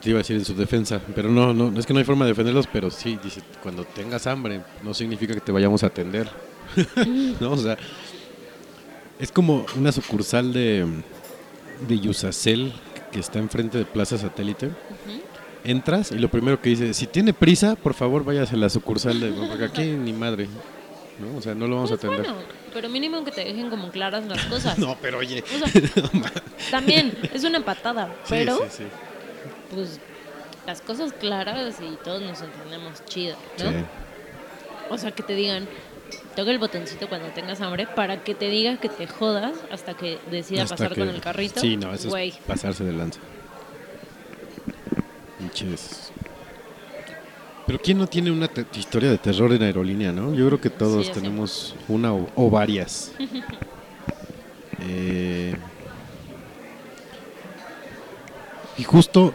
Te 0.00 0.10
iba 0.10 0.18
a 0.18 0.22
decir 0.22 0.36
en 0.36 0.44
su 0.44 0.54
defensa, 0.54 1.00
pero 1.12 1.28
no, 1.28 1.52
no, 1.52 1.76
es 1.76 1.84
que 1.84 1.92
no 1.92 1.98
hay 1.98 2.04
forma 2.04 2.24
de 2.24 2.30
defenderlos, 2.30 2.68
pero 2.72 2.88
sí, 2.88 3.18
dice, 3.20 3.40
cuando 3.64 3.82
tengas 3.82 4.28
hambre, 4.28 4.60
no 4.84 4.94
significa 4.94 5.34
que 5.34 5.40
te 5.40 5.50
vayamos 5.50 5.82
a 5.82 5.88
atender. 5.88 6.30
¿No? 7.40 7.50
O 7.50 7.56
sea, 7.56 7.76
es 9.18 9.32
como 9.32 9.66
una 9.76 9.90
sucursal 9.90 10.52
de, 10.52 10.86
de 11.88 11.98
Yusacel 11.98 12.72
que 13.10 13.18
está 13.18 13.40
enfrente 13.40 13.76
de 13.76 13.84
Plaza 13.86 14.16
Satélite. 14.18 14.70
Entras 15.64 16.12
y 16.12 16.18
lo 16.20 16.28
primero 16.30 16.62
que 16.62 16.70
dice, 16.70 16.94
si 16.94 17.08
tiene 17.08 17.32
prisa, 17.32 17.74
por 17.74 17.94
favor 17.94 18.24
váyase 18.24 18.54
a 18.54 18.58
la 18.58 18.68
sucursal 18.68 19.18
de... 19.18 19.32
Porque 19.32 19.64
aquí 19.64 19.82
ni 19.82 20.12
madre. 20.12 20.46
¿no? 21.18 21.38
O 21.38 21.42
sea, 21.42 21.56
no 21.56 21.66
lo 21.66 21.74
vamos 21.74 21.90
a 21.90 21.96
Pues 21.96 22.04
atender. 22.04 22.32
bueno, 22.32 22.48
pero 22.72 22.88
mínimo 22.88 23.24
que 23.24 23.30
te 23.32 23.44
dejen 23.44 23.70
como 23.70 23.90
claras 23.90 24.24
las 24.26 24.44
cosas. 24.46 24.78
No, 24.78 24.96
pero 25.00 25.18
oye. 25.18 25.42
O 25.42 25.66
sea, 25.66 26.32
también 26.70 27.16
es 27.32 27.44
una 27.44 27.64
patada, 27.64 28.14
pero 28.28 28.56
sí, 28.58 28.64
sí. 28.78 28.84
pues 29.74 29.98
las 30.66 30.80
cosas 30.80 31.12
claras 31.12 31.76
y 31.80 31.96
todos 32.04 32.22
nos 32.22 32.40
entendemos 32.42 33.04
chido, 33.06 33.36
¿no? 33.62 33.70
Sí. 33.70 33.76
O 34.90 34.98
sea, 34.98 35.10
que 35.12 35.22
te 35.22 35.34
digan, 35.34 35.66
toca 36.36 36.50
el 36.50 36.58
botoncito 36.58 37.08
cuando 37.08 37.28
tengas 37.28 37.60
hambre 37.60 37.86
para 37.86 38.22
que 38.22 38.34
te 38.34 38.46
diga 38.48 38.76
que 38.76 38.88
te 38.88 39.06
jodas 39.06 39.52
hasta 39.70 39.94
que 39.94 40.18
decida 40.30 40.62
Hasta 40.64 40.76
pasar 40.76 40.94
que- 40.94 41.00
con 41.00 41.08
el 41.08 41.20
carrito. 41.20 41.60
Sí, 41.60 41.76
no, 41.76 41.92
eso 41.94 42.16
es 42.16 42.36
pasarse 42.38 42.84
de 42.84 42.92
lanza. 42.92 43.20
Pinches. 45.38 46.12
Pero 47.70 47.80
¿quién 47.80 47.98
no 47.98 48.08
tiene 48.08 48.32
una 48.32 48.50
historia 48.74 49.08
de 49.12 49.18
terror 49.18 49.52
en 49.52 49.62
aerolínea, 49.62 50.10
no? 50.10 50.34
Yo 50.34 50.44
creo 50.48 50.60
que 50.60 50.70
todos 50.70 51.06
Sí, 51.06 51.12
tenemos 51.12 51.76
una 51.86 52.12
o, 52.12 52.28
o 52.34 52.50
varias. 52.50 53.12
Eh, 54.82 55.54
y 58.78 58.82
justo 58.82 59.34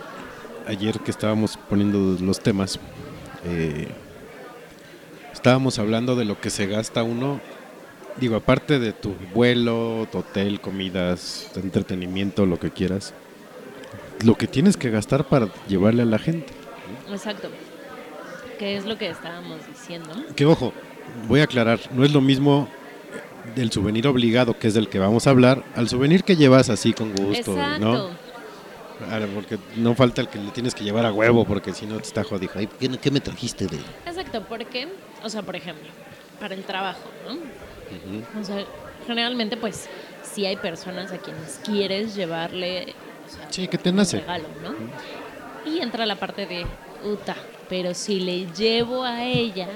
ayer 0.65 0.99
que 1.01 1.11
estábamos 1.11 1.55
poniendo 1.69 2.17
los 2.19 2.39
temas, 2.39 2.79
eh, 3.45 3.87
estábamos 5.31 5.77
hablando 5.77 6.15
de 6.15 6.25
lo 6.25 6.41
que 6.41 6.49
se 6.49 6.65
gasta 6.65 7.03
uno 7.03 7.39
Digo, 8.17 8.35
aparte 8.35 8.79
de 8.79 8.91
tu 8.91 9.13
vuelo, 9.35 10.07
tu 10.11 10.17
hotel, 10.17 10.59
comidas, 10.59 11.51
entretenimiento, 11.55 12.47
lo 12.47 12.59
que 12.59 12.71
quieras, 12.71 13.13
lo 14.23 14.35
que 14.35 14.47
tienes 14.47 14.77
que 14.77 14.89
gastar 14.89 15.27
para 15.27 15.47
llevarle 15.67 16.01
a 16.01 16.05
la 16.05 16.17
gente. 16.17 16.51
exacto. 17.11 17.49
Que 18.59 18.77
es 18.77 18.85
lo 18.85 18.97
que 18.97 19.09
estábamos 19.09 19.59
diciendo. 19.67 20.09
Que 20.35 20.45
ojo, 20.45 20.73
voy 21.27 21.41
a 21.41 21.43
aclarar, 21.43 21.79
no 21.91 22.03
es 22.05 22.13
lo 22.13 22.21
mismo 22.21 22.67
del 23.55 23.71
souvenir 23.71 24.07
obligado, 24.07 24.57
que 24.57 24.67
es 24.67 24.73
del 24.73 24.89
que 24.89 24.99
vamos 24.99 25.27
a 25.27 25.29
hablar, 25.29 25.63
al 25.75 25.87
souvenir 25.89 26.23
que 26.23 26.35
llevas 26.35 26.69
así 26.69 26.93
con 26.93 27.09
gusto, 27.13 27.51
Exacto. 27.53 27.79
¿no? 27.79 28.25
Porque 29.35 29.57
no 29.75 29.93
falta 29.93 30.21
el 30.21 30.29
que 30.29 30.39
le 30.39 30.51
tienes 30.51 30.73
que 30.73 30.83
llevar 30.83 31.05
a 31.05 31.11
huevo, 31.11 31.45
porque 31.45 31.73
si 31.73 31.85
no 31.85 31.97
te 31.97 32.03
está 32.03 32.23
jodido. 32.23 32.53
Ay, 32.55 32.67
¿qué, 32.79 32.89
qué 32.97 33.11
me 33.11 33.19
trajiste 33.19 33.67
de...? 33.67 33.77
Exacto, 34.05 34.43
porque, 34.47 34.87
o 35.21 35.29
sea, 35.29 35.41
por 35.43 35.55
ejemplo, 35.55 35.87
para 36.39 36.55
el 36.55 36.63
trabajo, 36.63 37.09
¿no? 37.27 38.39
O 38.39 38.43
sea, 38.43 38.63
generalmente, 39.05 39.57
pues, 39.57 39.89
sí 40.23 40.45
hay 40.45 40.55
personas 40.55 41.11
a 41.11 41.17
quienes 41.17 41.59
quieres 41.63 42.15
llevarle 42.15 42.93
o 43.27 43.29
sea, 43.29 43.47
Sí, 43.51 43.67
que 43.67 43.77
te 43.77 43.89
un 43.89 43.97
nace. 43.97 44.21
regalo, 44.21 44.47
¿no? 44.63 45.69
Y 45.71 45.79
entra 45.81 46.05
la 46.05 46.15
parte 46.15 46.45
de, 46.45 46.65
uta, 47.05 47.35
pero 47.69 47.93
si 47.93 48.19
le 48.19 48.47
llevo 48.53 49.03
a 49.03 49.23
ella, 49.23 49.69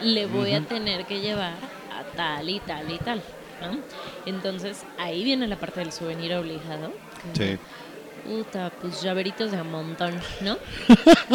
le 0.00 0.26
voy 0.26 0.52
a 0.54 0.60
tener 0.60 1.06
que 1.06 1.20
llevar 1.20 1.54
a 1.92 2.04
tal 2.16 2.48
y 2.48 2.60
tal 2.60 2.90
y 2.90 2.98
tal, 2.98 3.22
¿no? 3.62 3.78
Entonces, 4.26 4.84
ahí 4.98 5.24
viene 5.24 5.46
la 5.46 5.56
parte 5.56 5.80
del 5.80 5.92
souvenir 5.92 6.34
obligado. 6.34 6.92
Sí. 7.32 7.58
Puta, 8.24 8.70
pues 8.80 9.00
llaveritos 9.00 9.50
de 9.50 9.58
a 9.58 9.64
montón, 9.64 10.20
¿no? 10.40 10.58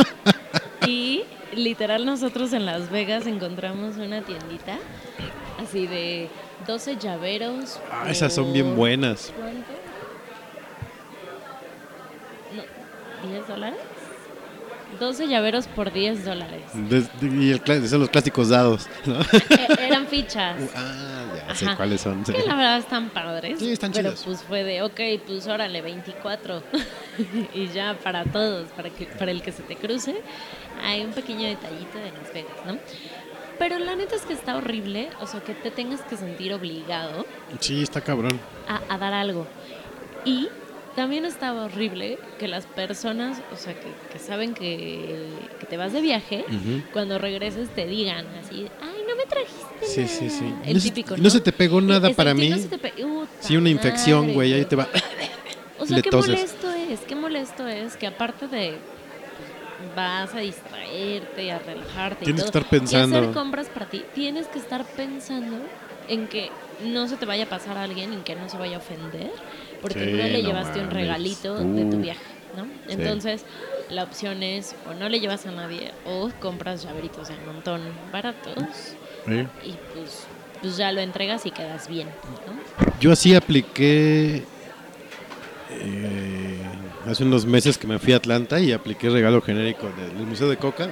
y 0.87 1.23
literal 1.55 2.05
nosotros 2.05 2.53
en 2.53 2.65
Las 2.65 2.91
Vegas 2.91 3.25
encontramos 3.25 3.97
una 3.97 4.21
tiendita 4.21 4.77
así 5.59 5.87
de 5.87 6.29
12 6.67 6.97
llaveros. 6.97 7.79
Ah, 7.91 8.09
esas 8.09 8.33
son 8.33 8.53
bien 8.53 8.75
buenas. 8.75 9.33
¿Cuánto? 9.35 9.71
No, 12.55 13.29
¿10 13.29 13.45
dólares? 13.47 13.79
12 14.99 15.27
llaveros 15.27 15.67
por 15.67 15.91
10 15.91 16.25
dólares. 16.25 16.61
Y 17.21 17.51
el 17.51 17.87
son 17.89 17.99
los 18.01 18.09
clásicos 18.09 18.49
dados, 18.49 18.87
¿no? 19.05 19.19
E- 19.49 19.87
eran 19.87 20.07
fichas. 20.07 20.57
Ah, 20.75 21.25
ya 21.47 21.55
sé 21.55 21.67
cuáles 21.75 22.01
son. 22.01 22.25
sí. 22.25 22.33
Que 22.33 22.43
la 22.43 22.55
verdad 22.55 22.77
están 22.77 23.09
padres. 23.09 23.59
Sí, 23.59 23.71
están 23.71 23.91
pero 23.91 24.09
chidos. 24.11 24.23
pues 24.25 24.43
fue 24.43 24.63
de, 24.63 24.81
ok, 24.81 24.99
pues 25.25 25.47
órale, 25.47 25.81
24. 25.81 26.63
y 27.53 27.67
ya 27.67 27.97
para 28.03 28.23
todos, 28.25 28.67
para, 28.69 28.89
que, 28.89 29.05
para 29.05 29.31
el 29.31 29.41
que 29.41 29.51
se 29.51 29.63
te 29.63 29.75
cruce, 29.75 30.21
hay 30.83 31.01
un 31.03 31.11
pequeño 31.11 31.47
detallito 31.47 31.97
de 31.97 32.11
Las 32.11 32.33
Vegas, 32.33 32.57
¿no? 32.65 32.77
Pero 33.59 33.77
la 33.79 33.95
neta 33.95 34.15
es 34.15 34.23
que 34.23 34.33
está 34.33 34.57
horrible, 34.57 35.09
o 35.21 35.27
sea, 35.27 35.39
que 35.41 35.53
te 35.53 35.69
tengas 35.69 36.01
que 36.01 36.17
sentir 36.17 36.53
obligado 36.53 37.25
Sí, 37.59 37.83
está 37.83 38.01
cabrón. 38.01 38.39
a, 38.67 38.81
a 38.93 38.97
dar 38.97 39.13
algo. 39.13 39.45
Y 40.25 40.49
también 40.95 41.25
estaba 41.25 41.63
horrible 41.65 42.19
que 42.39 42.47
las 42.47 42.65
personas, 42.65 43.41
o 43.51 43.55
sea, 43.55 43.73
que, 43.73 43.87
que 44.11 44.19
saben 44.19 44.53
que, 44.53 45.27
que 45.59 45.65
te 45.65 45.77
vas 45.77 45.93
de 45.93 46.01
viaje, 46.01 46.45
cuando 46.91 47.17
regreses 47.17 47.69
te 47.69 47.85
digan 47.87 48.25
así, 48.43 48.67
ay, 48.81 49.01
no 49.07 49.15
me 49.15 49.25
trajiste 49.25 49.85
Sí, 49.85 50.01
nada. 50.01 50.13
sí, 50.13 50.29
sí. 50.29 50.53
El 50.65 50.73
No 50.75 50.79
se- 50.79 50.89
típico, 50.89 51.17
no 51.17 51.29
se 51.29 51.41
te 51.41 51.51
pegó 51.51 51.81
nada 51.81 52.09
Exacto, 52.09 52.15
para 52.17 52.31
y 52.31 52.35
mí. 52.35 52.49
no 52.49 52.57
se 52.57 52.67
te 52.67 52.77
pe- 52.77 53.03
Uta 53.05 53.29
Sí, 53.39 53.57
una 53.57 53.69
infección, 53.69 54.33
güey, 54.33 54.53
ahí 54.53 54.65
te 54.65 54.75
va. 54.75 54.87
O 55.79 55.85
sea, 55.85 56.01
qué 56.01 56.11
molesto 56.11 56.71
es, 56.71 57.01
qué 57.01 57.15
molesto 57.15 57.67
es 57.67 57.97
que 57.97 58.07
aparte 58.07 58.47
de 58.47 58.77
pues, 58.77 59.95
vas 59.95 60.33
a 60.33 60.39
distraerte, 60.39 61.51
a 61.51 61.59
relajarte 61.59 62.23
y 62.23 62.25
Tienes 62.27 62.45
que 62.45 62.51
todo, 62.51 62.59
estar 62.61 62.69
pensando. 62.69 63.17
y 63.17 63.21
hacer 63.21 63.33
compras 63.33 63.67
para 63.67 63.87
ti, 63.87 64.05
tienes 64.13 64.47
que 64.47 64.59
estar 64.59 64.85
pensando 64.85 65.57
en 66.07 66.27
que 66.27 66.51
no 66.85 67.07
se 67.09 67.17
te 67.17 67.25
vaya 67.25 67.45
a 67.45 67.49
pasar 67.49 67.77
a 67.77 67.83
alguien 67.83 68.13
y 68.13 68.17
que 68.17 68.35
no 68.35 68.47
se 68.47 68.57
vaya 68.57 68.77
a 68.77 68.79
ofender 68.79 69.31
porque 69.83 70.05
Sí, 70.05 70.11
no 70.13 70.23
le 70.23 70.41
no 70.41 70.47
llevaste 70.47 70.79
un 70.79 70.89
regalito 70.89 71.55
de 71.57 71.85
tu 71.85 71.97
viaje, 71.97 72.21
¿no? 72.57 72.63
Sí. 72.63 72.93
Entonces, 72.93 73.45
la 73.89 74.03
opción 74.03 74.41
es 74.41 74.75
o 74.89 74.93
no 74.95 75.09
le 75.09 75.19
llevas 75.19 75.45
a 75.45 75.51
nadie 75.51 75.91
o 76.05 76.31
compras 76.39 76.83
llaveritos 76.83 77.27
de 77.27 77.35
montón 77.45 77.81
baratos 78.11 78.95
y 79.27 79.73
pues, 79.93 80.25
pues 80.61 80.77
ya 80.77 80.91
lo 80.93 81.01
entregas 81.01 81.45
y 81.45 81.51
quedas 81.51 81.87
bien, 81.87 82.07
¿no? 82.47 82.89
Yo 83.01 83.11
así 83.11 83.35
apliqué 83.35 84.43
eh, 85.69 86.57
hace 87.05 87.23
unos 87.23 87.45
meses 87.45 87.77
que 87.77 87.85
me 87.85 87.99
fui 87.99 88.13
a 88.13 88.17
Atlanta 88.17 88.61
y 88.61 88.71
apliqué 88.71 89.09
regalo 89.09 89.41
genérico 89.41 89.89
del 89.89 90.25
Museo 90.25 90.49
de 90.49 90.55
Coca, 90.55 90.87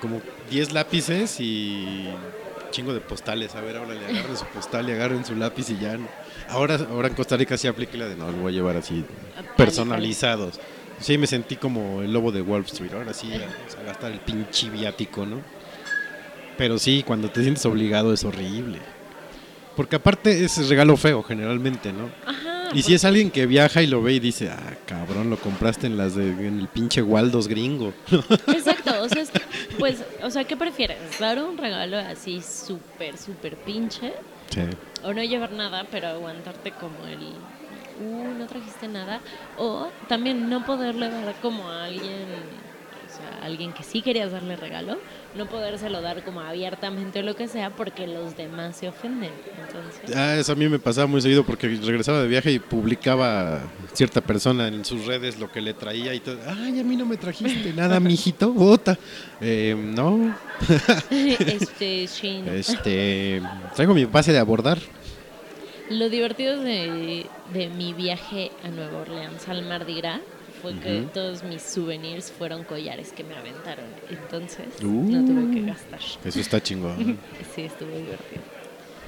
como 0.00 0.20
10 0.50 0.72
lápices 0.72 1.40
y 1.40 2.08
chingo 2.74 2.92
de 2.92 3.00
postales. 3.00 3.54
A 3.54 3.60
ver, 3.60 3.76
ahora 3.76 3.94
le 3.94 4.04
agarren 4.04 4.36
su 4.36 4.44
postal 4.46 4.88
y 4.88 4.92
agarren 4.92 5.24
su 5.24 5.36
lápiz 5.36 5.70
y 5.70 5.78
ya. 5.78 5.96
no. 5.96 6.08
Ahora, 6.48 6.78
ahora 6.90 7.08
en 7.08 7.14
Costa 7.14 7.36
Rica 7.36 7.56
sí 7.56 7.68
apliqué 7.68 7.96
la 7.96 8.08
de 8.08 8.16
no, 8.16 8.30
lo 8.30 8.38
voy 8.38 8.52
a 8.52 8.56
llevar 8.56 8.76
así 8.76 9.04
personalizados. 9.56 10.60
Sí, 11.00 11.16
me 11.16 11.26
sentí 11.26 11.56
como 11.56 12.02
el 12.02 12.12
lobo 12.12 12.32
de 12.32 12.42
Wall 12.42 12.64
Street. 12.64 12.92
Ahora 12.92 13.14
sí, 13.14 13.32
a, 13.32 13.36
a 13.80 13.82
gastar 13.84 14.12
el 14.12 14.18
pinche 14.18 14.68
viático, 14.70 15.24
¿no? 15.24 15.40
Pero 16.58 16.78
sí, 16.78 17.04
cuando 17.06 17.30
te 17.30 17.42
sientes 17.42 17.64
obligado 17.66 18.12
es 18.12 18.24
horrible. 18.24 18.78
Porque 19.76 19.96
aparte 19.96 20.44
es 20.44 20.68
regalo 20.68 20.96
feo, 20.96 21.22
generalmente, 21.22 21.92
¿no? 21.92 22.10
Ajá. 22.26 22.54
Y 22.74 22.82
si 22.82 22.94
es 22.94 23.04
alguien 23.04 23.30
que 23.30 23.46
viaja 23.46 23.82
y 23.82 23.86
lo 23.86 24.02
ve 24.02 24.14
y 24.14 24.20
dice, 24.20 24.50
ah, 24.50 24.76
cabrón, 24.84 25.30
lo 25.30 25.36
compraste 25.36 25.86
en 25.86 25.96
las 25.96 26.16
de, 26.16 26.30
en 26.30 26.58
el 26.58 26.68
pinche 26.68 27.02
Waldos 27.02 27.46
gringo. 27.46 27.94
Exacto, 28.48 28.90
o 29.00 29.08
sea, 29.08 29.22
es 29.22 29.30
que, 29.30 29.40
pues, 29.78 30.04
o 30.22 30.30
sea, 30.30 30.44
¿qué 30.44 30.56
prefieres? 30.56 31.18
¿Dar 31.18 31.42
un 31.42 31.56
regalo 31.56 31.98
así 31.98 32.40
súper, 32.40 33.18
súper 33.18 33.56
pinche? 33.56 34.12
Sí. 34.50 34.62
O 35.02 35.12
no 35.12 35.22
llevar 35.22 35.52
nada, 35.52 35.86
pero 35.90 36.08
aguantarte 36.08 36.72
como 36.72 37.06
el, 37.06 37.34
uh, 38.00 38.34
no 38.38 38.46
trajiste 38.46 38.88
nada. 38.88 39.20
O 39.58 39.88
también 40.08 40.48
no 40.48 40.64
poderle 40.64 41.10
dar 41.10 41.34
como 41.42 41.68
a 41.68 41.84
alguien, 41.84 42.26
a 43.24 43.44
alguien 43.44 43.72
que 43.72 43.82
sí 43.82 44.02
querías 44.02 44.32
darle 44.32 44.56
regalo, 44.56 44.98
no 45.34 45.46
podérselo 45.46 46.00
dar 46.00 46.22
como 46.24 46.40
abiertamente 46.40 47.20
o 47.20 47.22
lo 47.22 47.34
que 47.34 47.48
sea 47.48 47.70
porque 47.70 48.06
los 48.06 48.36
demás 48.36 48.76
se 48.76 48.88
ofenden. 48.88 49.32
Entonces, 49.66 50.16
Ah, 50.16 50.36
eso 50.36 50.52
a 50.52 50.54
mí 50.54 50.68
me 50.68 50.78
pasaba 50.78 51.06
muy 51.06 51.20
seguido 51.20 51.44
porque 51.44 51.68
regresaba 51.68 52.20
de 52.22 52.28
viaje 52.28 52.52
y 52.52 52.58
publicaba 52.58 53.60
cierta 53.92 54.20
persona 54.20 54.68
en 54.68 54.84
sus 54.84 55.06
redes 55.06 55.38
lo 55.38 55.50
que 55.50 55.60
le 55.60 55.74
traía 55.74 56.14
y 56.14 56.20
todo. 56.20 56.38
Ay, 56.46 56.78
a 56.80 56.84
mí 56.84 56.96
no 56.96 57.06
me 57.06 57.16
trajiste 57.16 57.72
nada, 57.72 57.98
mijito, 58.00 58.52
bota. 58.52 58.98
Eh, 59.40 59.74
no, 59.76 60.34
este, 61.10 62.06
Shin. 62.06 62.46
este, 62.48 63.42
traigo 63.74 63.94
mi 63.94 64.04
base 64.04 64.32
de 64.32 64.38
abordar. 64.38 64.78
Lo 65.90 66.08
divertido 66.08 66.60
de, 66.60 67.26
de 67.52 67.68
mi 67.68 67.92
viaje 67.92 68.50
a 68.64 68.68
Nueva 68.68 69.00
Orleans 69.02 69.46
al 69.48 69.64
Mardi 69.66 69.96
Gras 69.96 70.20
fue 70.64 70.74
que 70.80 71.02
todos 71.12 71.42
mis 71.44 71.60
souvenirs 71.62 72.32
fueron 72.32 72.64
collares 72.64 73.12
que 73.12 73.22
me 73.22 73.36
aventaron. 73.36 73.84
Entonces, 74.08 74.66
Uh. 74.82 74.86
no 75.10 75.22
tuve 75.24 75.54
que 75.54 75.66
gastar. 75.66 76.00
Eso 76.24 76.40
está 76.40 76.62
chingón. 76.62 77.18
Sí, 77.54 77.62
estuvo 77.62 77.90
divertido. 77.90 78.42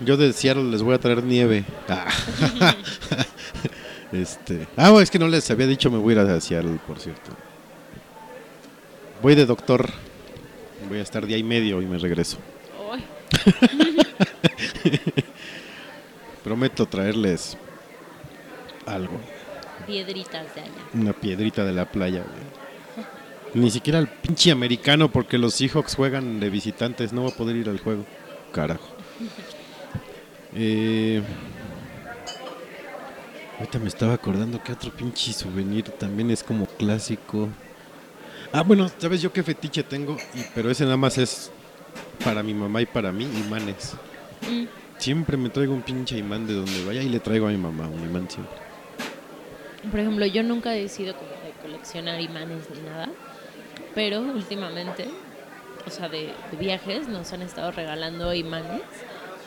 Yo 0.00 0.18
de 0.18 0.32
Seattle 0.34 0.64
les 0.64 0.82
voy 0.82 0.94
a 0.94 0.98
traer 0.98 1.22
nieve. 1.22 1.64
Ah. 1.88 2.06
este, 4.12 4.66
ah, 4.76 4.92
es 5.00 5.10
que 5.10 5.18
no 5.18 5.28
les 5.28 5.50
había 5.50 5.66
dicho 5.66 5.90
me 5.90 5.96
voy 5.96 6.14
a 6.16 6.22
ir 6.22 6.30
a 6.30 6.38
Seattle, 6.40 6.78
por 6.86 7.00
cierto. 7.00 7.30
Voy 9.22 9.34
de 9.34 9.46
doctor. 9.46 9.88
Voy 10.90 10.98
a 10.98 11.02
estar 11.02 11.24
día 11.26 11.38
y 11.38 11.42
medio 11.42 11.80
y 11.80 11.86
me 11.86 11.96
regreso. 11.96 12.36
Prometo 16.44 16.84
traerles 16.86 17.56
algo. 18.84 19.18
Piedritas 19.86 20.54
de 20.54 20.60
allá. 20.62 20.72
Una 20.94 21.12
piedrita 21.12 21.64
de 21.64 21.72
la 21.72 21.90
playa, 21.90 22.22
güey. 22.22 22.66
Ni 23.54 23.70
siquiera 23.70 23.98
el 23.98 24.08
pinche 24.08 24.50
americano, 24.50 25.10
porque 25.10 25.38
los 25.38 25.54
Seahawks 25.54 25.94
juegan 25.94 26.40
de 26.40 26.50
visitantes. 26.50 27.12
No 27.12 27.22
va 27.24 27.30
a 27.30 27.32
poder 27.34 27.56
ir 27.56 27.68
al 27.68 27.78
juego. 27.80 28.04
Carajo. 28.52 28.88
Eh, 30.54 31.22
ahorita 33.58 33.78
me 33.78 33.88
estaba 33.88 34.14
acordando 34.14 34.62
que 34.62 34.72
otro 34.72 34.90
pinche 34.90 35.32
souvenir 35.32 35.84
también 35.90 36.30
es 36.30 36.42
como 36.42 36.66
clásico. 36.66 37.48
Ah, 38.52 38.62
bueno, 38.62 38.90
¿sabes 38.98 39.22
yo 39.22 39.32
qué 39.32 39.42
fetiche 39.42 39.82
tengo? 39.82 40.16
Y- 40.34 40.44
pero 40.54 40.70
ese 40.70 40.84
nada 40.84 40.96
más 40.96 41.18
es 41.18 41.50
para 42.24 42.42
mi 42.42 42.54
mamá 42.54 42.82
y 42.82 42.86
para 42.86 43.12
mí, 43.12 43.24
imanes. 43.24 43.94
Mm. 44.50 44.64
Siempre 44.98 45.36
me 45.36 45.50
traigo 45.50 45.74
un 45.74 45.82
pinche 45.82 46.16
imán 46.16 46.46
de 46.46 46.54
donde 46.54 46.84
vaya 46.84 47.02
y 47.02 47.08
le 47.08 47.20
traigo 47.20 47.46
a 47.46 47.50
mi 47.50 47.58
mamá 47.58 47.86
un 47.86 48.02
imán 48.02 48.28
siempre. 48.30 48.65
Por 49.90 50.00
ejemplo, 50.00 50.26
yo 50.26 50.42
nunca 50.42 50.74
he 50.76 50.88
sido 50.88 51.14
como 51.14 51.30
de 51.30 51.52
coleccionar 51.62 52.20
imanes 52.20 52.64
ni 52.74 52.80
nada, 52.88 53.08
pero 53.94 54.20
últimamente, 54.20 55.08
o 55.86 55.90
sea, 55.90 56.08
de, 56.08 56.32
de 56.50 56.56
viajes 56.58 57.08
nos 57.08 57.32
han 57.32 57.42
estado 57.42 57.70
regalando 57.72 58.32
imanes. 58.34 58.82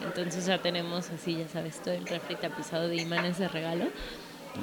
Entonces 0.03 0.45
ya 0.45 0.57
tenemos 0.59 1.09
así, 1.09 1.35
ya 1.37 1.47
sabes, 1.49 1.81
todo 1.83 1.93
el 1.93 2.05
refri 2.07 2.35
tapizado 2.35 2.87
de 2.87 2.95
imanes 2.97 3.37
de 3.37 3.47
regalo. 3.49 3.85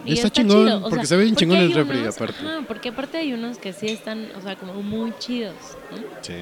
Está 0.06 0.30
chingón, 0.30 0.66
chido, 0.66 0.78
o 0.86 0.90
porque 0.90 1.06
se 1.06 1.16
ve 1.16 1.24
bien 1.24 1.34
porque 1.34 1.44
chingón 1.44 1.58
el 1.58 1.72
refri, 1.74 1.98
unos- 1.98 2.16
aparte. 2.16 2.38
Ajá, 2.40 2.64
porque 2.66 2.88
aparte 2.88 3.18
hay 3.18 3.32
unos 3.34 3.58
que 3.58 3.72
sí 3.72 3.86
están, 3.88 4.28
o 4.36 4.40
sea, 4.42 4.56
como 4.56 4.82
muy 4.82 5.12
chidos. 5.18 5.54
¿no? 5.90 5.98
Sí. 6.22 6.34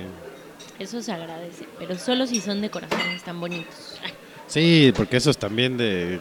Eso 0.78 1.02
se 1.02 1.12
agradece, 1.12 1.66
pero 1.78 1.96
solo 1.98 2.26
si 2.26 2.40
son 2.40 2.60
de 2.60 2.70
corazones 2.70 3.22
tan 3.24 3.40
bonitos. 3.40 3.98
Sí, 4.46 4.92
porque 4.96 5.16
esos 5.16 5.38
también 5.38 5.76
de 5.76 6.20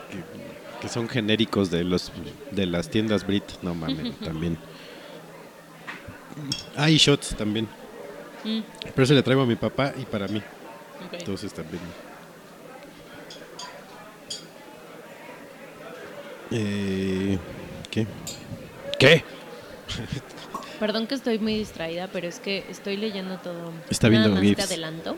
que, 0.83 0.89
son 0.89 1.07
genéricos 1.09 1.71
de 1.71 1.83
los 1.83 2.11
de 2.51 2.65
las 2.65 2.89
tiendas 2.89 3.25
Brit, 3.25 3.43
no 3.61 3.73
mames, 3.73 4.19
también. 4.23 4.57
Ah, 6.75 6.89
y 6.89 6.97
shots 6.97 7.35
también. 7.35 7.67
Mm, 8.43 8.59
Pero 8.93 9.05
se 9.05 9.13
le 9.13 9.23
traigo 9.23 9.41
a 9.41 9.45
mi 9.45 9.55
papá 9.55 9.93
y 9.97 10.03
para 10.05 10.27
mí. 10.27 10.39
ok. 11.07 11.13
Entonces 11.13 11.53
también. 11.53 11.81
Eh, 16.51 17.37
¿Qué? 17.89 18.05
¿Qué? 18.99 19.23
Perdón 20.79 21.07
que 21.07 21.15
estoy 21.15 21.39
muy 21.39 21.55
distraída, 21.57 22.09
pero 22.11 22.27
es 22.27 22.39
que 22.39 22.65
estoy 22.69 22.97
leyendo 22.97 23.37
todo. 23.37 23.71
Está 23.89 24.09
Nada 24.09 24.27
viendo 24.27 24.29
más 24.31 24.41
te 24.41 24.47
GIFs. 24.47 24.63
adelanto. 24.71 25.15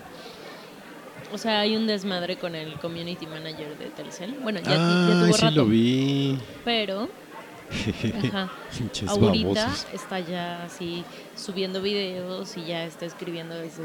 O 1.34 1.38
sea, 1.38 1.62
hay 1.62 1.76
un 1.76 1.88
desmadre 1.88 2.38
con 2.38 2.56
el 2.56 2.74
community 2.80 3.26
manager 3.28 3.78
de 3.78 3.88
Telcel. 3.88 4.34
Bueno, 4.42 4.60
ya, 4.62 4.72
ya 4.72 4.78
Ah, 4.80 5.22
tuvo 5.26 5.34
sí 5.34 5.42
rato. 5.42 5.56
lo 5.56 5.66
vi. 5.66 6.38
Pero, 6.64 7.10
ajá, 8.26 8.52
ahorita 9.08 9.54
babosos. 9.66 9.88
está 9.94 10.20
ya 10.20 10.64
así 10.64 11.04
subiendo 11.36 11.82
videos 11.82 12.56
y 12.58 12.66
ya 12.66 12.86
está 12.86 13.06
escribiendo 13.06 13.56
desde, 13.56 13.84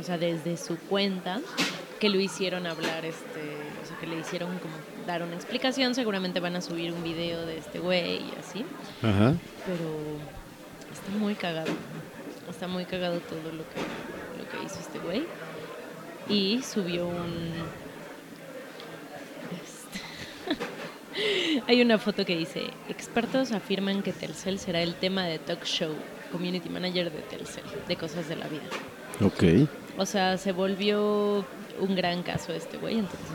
o 0.00 0.02
sea, 0.02 0.18
desde 0.18 0.56
su 0.56 0.78
cuenta 0.78 1.40
que 2.00 2.08
lo 2.08 2.18
hicieron 2.20 2.66
hablar, 2.66 3.04
este, 3.04 3.56
o 3.82 3.86
sea, 3.86 3.96
que 3.98 4.06
le 4.06 4.18
hicieron 4.18 4.58
como 4.58 4.74
dar 5.06 5.22
una 5.22 5.34
explicación. 5.34 5.94
Seguramente 5.94 6.40
van 6.40 6.56
a 6.56 6.60
subir 6.60 6.92
un 6.92 7.02
video 7.02 7.44
de 7.46 7.58
este 7.58 7.78
güey 7.78 8.16
y 8.16 8.32
así. 8.40 8.64
Ajá. 9.02 9.34
pero 9.64 10.18
está 10.92 11.10
muy 11.18 11.34
cagado. 11.34 11.72
Está 12.50 12.68
muy 12.68 12.84
cagado 12.84 13.18
todo 13.20 13.38
lo 13.52 13.64
que, 13.68 13.80
lo 14.38 14.48
que 14.50 14.64
hizo 14.66 14.78
este 14.80 14.98
güey. 14.98 15.24
Y 16.28 16.60
subió 16.62 17.06
un... 17.06 17.52
este, 19.54 21.62
Hay 21.68 21.80
una 21.80 21.98
foto 21.98 22.24
que 22.24 22.36
dice, 22.36 22.64
expertos 22.88 23.52
afirman 23.52 24.02
que 24.02 24.12
Telcel 24.12 24.58
será 24.58 24.82
el 24.82 24.94
tema 24.94 25.24
de 25.24 25.38
talk 25.38 25.64
show, 25.64 25.92
community 26.32 26.68
manager 26.68 27.12
de 27.12 27.20
Telcel, 27.20 27.64
de 27.86 27.96
cosas 27.96 28.28
de 28.28 28.36
la 28.36 28.48
vida. 28.48 28.62
Ok. 29.24 29.68
O 29.98 30.04
sea, 30.04 30.36
se 30.36 30.52
volvió 30.52 31.44
un 31.78 31.94
gran 31.94 32.22
caso 32.22 32.52
este 32.52 32.76
güey, 32.76 32.98
entonces... 32.98 33.28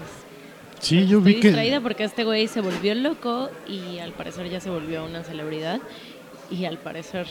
Sí, 0.79 1.07
yo 1.07 1.19
Estoy 1.19 1.33
vi 1.33 1.39
que. 1.39 1.47
distraída 1.49 1.79
porque 1.79 2.03
este 2.03 2.23
güey 2.23 2.47
se 2.47 2.59
volvió 2.59 2.95
loco 2.95 3.51
y 3.67 3.99
al 3.99 4.13
parecer 4.13 4.49
ya 4.49 4.59
se 4.59 4.71
volvió 4.71 5.05
una 5.05 5.23
celebridad 5.23 5.79
y 6.49 6.65
al 6.65 6.79
parecer 6.79 7.27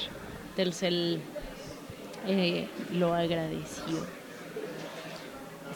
Telcel 0.55 1.21
eh, 2.29 2.69
lo 2.93 3.13
agradeció. 3.13 4.07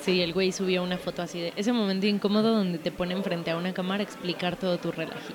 Sí, 0.02 0.20
el 0.20 0.32
güey 0.32 0.52
subió 0.52 0.82
una 0.82 0.98
foto 0.98 1.22
así 1.22 1.40
de 1.40 1.52
ese 1.56 1.72
momento 1.72 2.06
incómodo 2.06 2.54
donde 2.54 2.78
te 2.78 2.90
ponen 2.90 3.22
frente 3.22 3.50
a 3.50 3.56
una 3.56 3.72
cámara 3.72 4.00
a 4.00 4.04
explicar 4.04 4.56
todo 4.56 4.78
tu 4.78 4.92
relajito. 4.92 5.34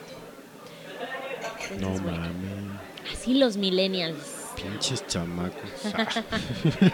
No 1.80 1.90
bueno, 1.90 2.18
mames. 2.18 3.14
así 3.14 3.34
los 3.34 3.58
millennials. 3.58 4.48
Pinches 4.56 5.06
chamacos. 5.08 5.62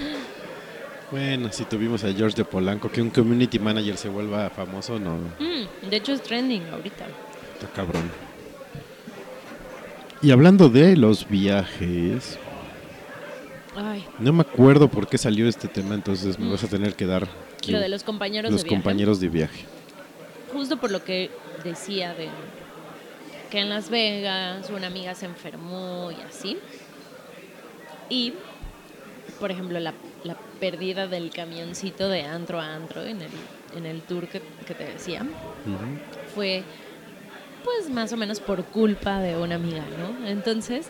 bueno, 1.10 1.52
si 1.52 1.64
tuvimos 1.64 2.02
a 2.04 2.12
George 2.12 2.36
de 2.36 2.44
Polanco, 2.44 2.90
que 2.90 3.00
un 3.00 3.10
community 3.10 3.58
manager 3.58 3.96
se 3.96 4.08
vuelva 4.08 4.50
famoso, 4.50 4.98
no. 4.98 5.16
Mm, 5.16 5.88
de 5.88 5.96
hecho 5.96 6.12
es 6.12 6.22
trending 6.22 6.66
ahorita. 6.72 7.06
Está 7.54 7.68
cabrón. 7.74 8.10
Y 10.22 10.30
hablando 10.30 10.68
de 10.68 10.96
los 10.96 11.28
viajes, 11.28 12.38
Ay, 13.76 14.04
no 14.18 14.32
me 14.32 14.40
acuerdo 14.42 14.88
por 14.88 15.06
qué 15.06 15.18
salió 15.18 15.48
este 15.48 15.68
tema, 15.68 15.94
entonces 15.94 16.38
me 16.38 16.50
vas 16.50 16.64
a 16.64 16.68
tener 16.68 16.94
que 16.94 17.06
dar 17.06 17.28
lo 17.68 17.78
de 17.78 17.88
los 17.88 18.04
compañeros 18.04 18.50
los 18.50 18.62
de 18.62 18.68
viaje. 18.68 18.76
compañeros 18.82 19.20
de 19.20 19.28
viaje. 19.28 19.64
justo 20.52 20.78
por 20.78 20.90
lo 20.90 21.04
que 21.04 21.30
decía 21.64 22.14
de 22.14 22.28
que 23.50 23.60
en 23.60 23.68
Las 23.68 23.90
Vegas 23.90 24.70
una 24.70 24.86
amiga 24.86 25.14
se 25.14 25.26
enfermó 25.26 26.10
y 26.10 26.20
así. 26.22 26.58
Y, 28.08 28.34
por 29.40 29.50
ejemplo, 29.50 29.78
la, 29.80 29.92
la 30.24 30.36
pérdida 30.60 31.06
del 31.06 31.30
camioncito 31.30 32.08
de 32.08 32.22
antro 32.22 32.60
a 32.60 32.74
antro 32.74 33.02
en 33.02 33.20
el, 33.20 33.30
en 33.76 33.84
el 33.84 34.02
tour 34.02 34.26
que, 34.28 34.40
que 34.66 34.74
te 34.74 34.84
decía 34.84 35.26
fue 36.34 36.62
pues 37.64 37.90
más 37.90 38.12
o 38.12 38.16
menos 38.16 38.38
por 38.40 38.64
culpa 38.64 39.18
de 39.18 39.36
una 39.36 39.56
amiga, 39.56 39.84
¿no? 39.98 40.26
Entonces, 40.28 40.86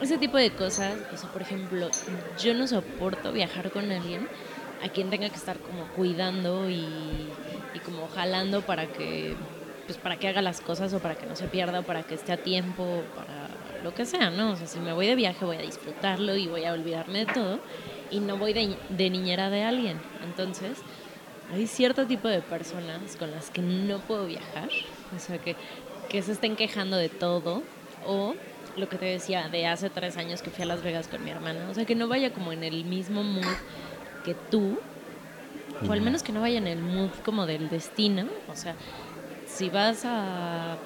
ese 0.00 0.18
tipo 0.18 0.36
de 0.36 0.50
cosas, 0.50 0.94
o 1.12 1.16
sea, 1.16 1.30
por 1.30 1.42
ejemplo, 1.42 1.88
yo 2.38 2.54
no 2.54 2.66
soporto 2.66 3.32
viajar 3.32 3.70
con 3.70 3.90
alguien 3.90 4.28
a 4.82 4.88
quien 4.88 5.10
tenga 5.10 5.28
que 5.28 5.36
estar 5.36 5.58
como 5.58 5.86
cuidando 5.88 6.68
y, 6.68 6.86
como 7.84 8.08
jalando 8.08 8.62
para 8.62 8.86
que 8.86 9.36
pues 9.86 9.98
para 9.98 10.16
que 10.16 10.26
haga 10.26 10.42
las 10.42 10.60
cosas 10.60 10.92
o 10.92 10.98
para 10.98 11.14
que 11.14 11.26
no 11.26 11.36
se 11.36 11.46
pierda 11.46 11.80
o 11.80 11.82
para 11.84 12.02
que 12.02 12.16
esté 12.16 12.32
a 12.32 12.36
tiempo 12.36 12.82
o 12.82 13.02
para 13.14 13.48
lo 13.84 13.94
que 13.94 14.04
sea, 14.04 14.30
¿no? 14.30 14.50
O 14.50 14.56
sea, 14.56 14.66
si 14.66 14.80
me 14.80 14.92
voy 14.92 15.06
de 15.06 15.14
viaje 15.14 15.44
voy 15.44 15.56
a 15.56 15.62
disfrutarlo 15.62 16.34
y 16.34 16.48
voy 16.48 16.64
a 16.64 16.72
olvidarme 16.72 17.20
de 17.20 17.32
todo 17.32 17.60
y 18.10 18.18
no 18.18 18.36
voy 18.38 18.52
de, 18.52 18.76
de 18.88 19.10
niñera 19.10 19.50
de 19.50 19.62
alguien. 19.62 20.00
Entonces, 20.24 20.78
hay 21.52 21.68
cierto 21.68 22.06
tipo 22.06 22.26
de 22.26 22.40
personas 22.40 23.14
con 23.16 23.30
las 23.30 23.50
que 23.50 23.62
no 23.62 24.00
puedo 24.00 24.26
viajar, 24.26 24.68
o 25.14 25.18
sea, 25.20 25.38
que, 25.38 25.54
que 26.08 26.22
se 26.22 26.32
estén 26.32 26.56
quejando 26.56 26.96
de 26.96 27.08
todo 27.08 27.62
o 28.04 28.34
lo 28.76 28.88
que 28.88 28.98
te 28.98 29.06
decía 29.06 29.48
de 29.48 29.66
hace 29.66 29.90
tres 29.90 30.16
años 30.16 30.42
que 30.42 30.50
fui 30.50 30.62
a 30.62 30.66
Las 30.66 30.82
Vegas 30.82 31.08
con 31.08 31.24
mi 31.24 31.30
hermana, 31.30 31.68
o 31.70 31.74
sea, 31.74 31.84
que 31.84 31.94
no 31.94 32.08
vaya 32.08 32.32
como 32.32 32.52
en 32.52 32.64
el 32.64 32.84
mismo 32.84 33.22
mood 33.22 33.44
que 34.24 34.34
tú, 34.34 34.78
o 35.86 35.92
al 35.92 36.00
menos 36.00 36.22
que 36.22 36.32
no 36.32 36.40
vaya 36.40 36.58
en 36.58 36.66
el 36.66 36.80
mood 36.80 37.10
como 37.24 37.46
del 37.46 37.68
destino, 37.68 38.26
o 38.48 38.56
sea, 38.56 38.74
si 39.46 39.70
vas 39.70 40.04
a, 40.04 40.76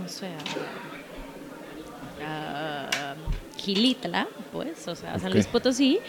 no 0.00 0.08
sé, 0.08 0.28
a, 2.24 2.88
a 2.92 3.14
Gilitla, 3.58 4.28
pues, 4.52 4.88
o 4.88 4.94
sea, 4.94 5.14
a 5.14 5.18
San. 5.18 5.32
Luis 5.32 5.46
Potosí, 5.46 6.00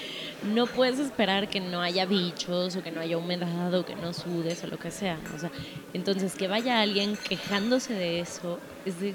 no 0.43 0.65
puedes 0.67 0.99
esperar 0.99 1.49
que 1.49 1.59
no 1.59 1.81
haya 1.81 2.05
bichos 2.05 2.75
o 2.75 2.83
que 2.83 2.91
no 2.91 3.01
haya 3.01 3.17
humedad 3.17 3.73
o 3.73 3.85
que 3.85 3.95
no 3.95 4.13
sudes 4.13 4.63
o 4.63 4.67
lo 4.67 4.77
que 4.77 4.91
sea. 4.91 5.19
O 5.35 5.39
sea, 5.39 5.51
entonces 5.93 6.35
que 6.35 6.47
vaya 6.47 6.79
alguien 6.79 7.17
quejándose 7.17 7.93
de 7.93 8.19
eso 8.19 8.59
es 8.85 8.99
de, 8.99 9.13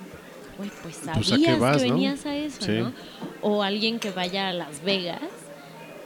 güey, 0.56 0.70
pues 0.82 0.96
sabías 0.96 1.32
¿a 1.32 1.36
qué 1.36 1.54
vas, 1.56 1.82
que 1.82 1.88
no? 1.88 1.94
venías 1.94 2.26
a 2.26 2.36
eso, 2.36 2.62
Sí. 2.62 2.72
¿no? 2.72 2.92
O 3.42 3.62
alguien 3.62 3.98
que 3.98 4.10
vaya 4.10 4.48
a 4.48 4.52
Las 4.52 4.82
Vegas 4.82 5.20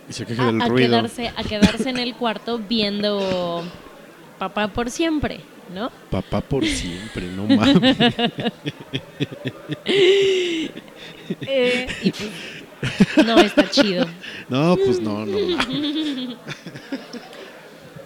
Y 0.09 0.12
se 0.12 0.24
queja 0.26 0.42
a, 0.44 0.46
del 0.46 0.62
a 0.62 0.68
ruido. 0.68 0.88
quedarse, 0.88 1.32
a 1.36 1.42
quedarse 1.44 1.90
en 1.90 1.99
el 1.99 2.14
cuarto 2.14 2.59
viendo 2.59 3.62
Papá 4.38 4.68
por 4.68 4.90
siempre, 4.90 5.40
¿no? 5.74 5.90
Papá 6.11 6.40
por 6.40 6.64
siempre, 6.64 7.26
no 7.28 7.44
mames. 7.44 7.96
Eh, 11.42 11.86
y 12.03 12.11
pues, 12.12 13.26
no 13.26 13.38
está 13.38 13.68
chido. 13.68 14.07
No, 14.49 14.76
pues 14.76 15.01
no, 15.01 15.26
no. 15.26 15.36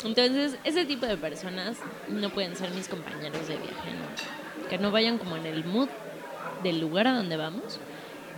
Entonces, 0.04 0.56
ese 0.64 0.84
tipo 0.86 1.06
de 1.06 1.16
personas 1.16 1.76
no 2.08 2.30
pueden 2.30 2.56
ser 2.56 2.70
mis 2.72 2.88
compañeros 2.88 3.46
de 3.46 3.54
viaje, 3.56 3.90
¿no? 3.92 4.68
Que 4.68 4.78
no 4.78 4.90
vayan 4.90 5.18
como 5.18 5.36
en 5.36 5.46
el 5.46 5.64
mood 5.64 5.88
del 6.62 6.80
lugar 6.80 7.06
a 7.06 7.12
donde 7.12 7.36
vamos 7.36 7.80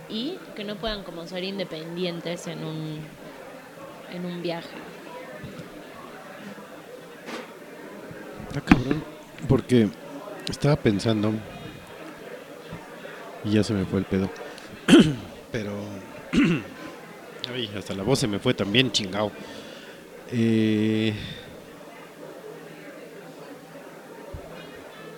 y 0.09 0.37
que 0.55 0.63
no 0.63 0.75
puedan 0.75 1.03
como 1.03 1.25
ser 1.27 1.43
independientes 1.43 2.47
en 2.47 2.63
un, 2.63 2.99
en 4.11 4.25
un 4.25 4.41
viaje. 4.41 4.69
Está 8.47 8.61
cabrón. 8.61 9.03
Porque 9.47 9.89
estaba 10.49 10.75
pensando. 10.75 11.33
Y 13.43 13.51
ya 13.51 13.63
se 13.63 13.73
me 13.73 13.85
fue 13.85 13.99
el 13.99 14.05
pedo. 14.05 14.29
Pero. 15.51 15.73
Hasta 17.77 17.93
la 17.93 18.03
voz 18.03 18.19
se 18.19 18.27
me 18.27 18.39
fue 18.39 18.53
también, 18.53 18.91
chingao. 18.91 19.31
Eh, 20.31 21.13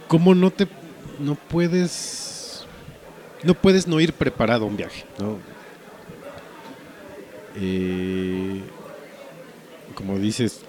¿Cómo 0.07 0.35
no 0.35 0.51
te. 0.51 0.67
No 1.19 1.35
puedes. 1.35 2.36
No 3.43 3.53
puedes 3.53 3.87
no 3.87 3.99
ir 3.99 4.13
preparado 4.13 4.65
a 4.65 4.67
un 4.67 4.77
viaje, 4.77 5.05
¿no? 5.19 5.37
Eh, 7.55 8.61
como 9.95 10.17
dices, 10.19 10.61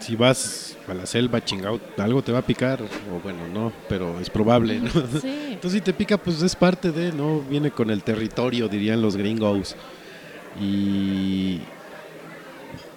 si 0.00 0.16
vas 0.16 0.76
a 0.88 0.94
la 0.94 1.06
selva, 1.06 1.44
chingado, 1.44 1.80
algo 1.98 2.22
te 2.22 2.32
va 2.32 2.40
a 2.40 2.42
picar, 2.42 2.82
o 2.82 3.20
bueno, 3.22 3.46
no, 3.52 3.72
pero 3.88 4.20
es 4.20 4.30
probable, 4.30 4.80
¿no? 4.80 4.90
Sí. 5.20 5.52
Entonces 5.52 5.72
si 5.72 5.80
te 5.80 5.92
pica, 5.92 6.18
pues 6.18 6.42
es 6.42 6.54
parte 6.54 6.92
de, 6.92 7.12
¿no? 7.12 7.40
Viene 7.40 7.70
con 7.70 7.90
el 7.90 8.02
territorio, 8.02 8.68
dirían 8.68 9.00
los 9.00 9.16
gringos. 9.16 9.76
Y, 10.60 11.60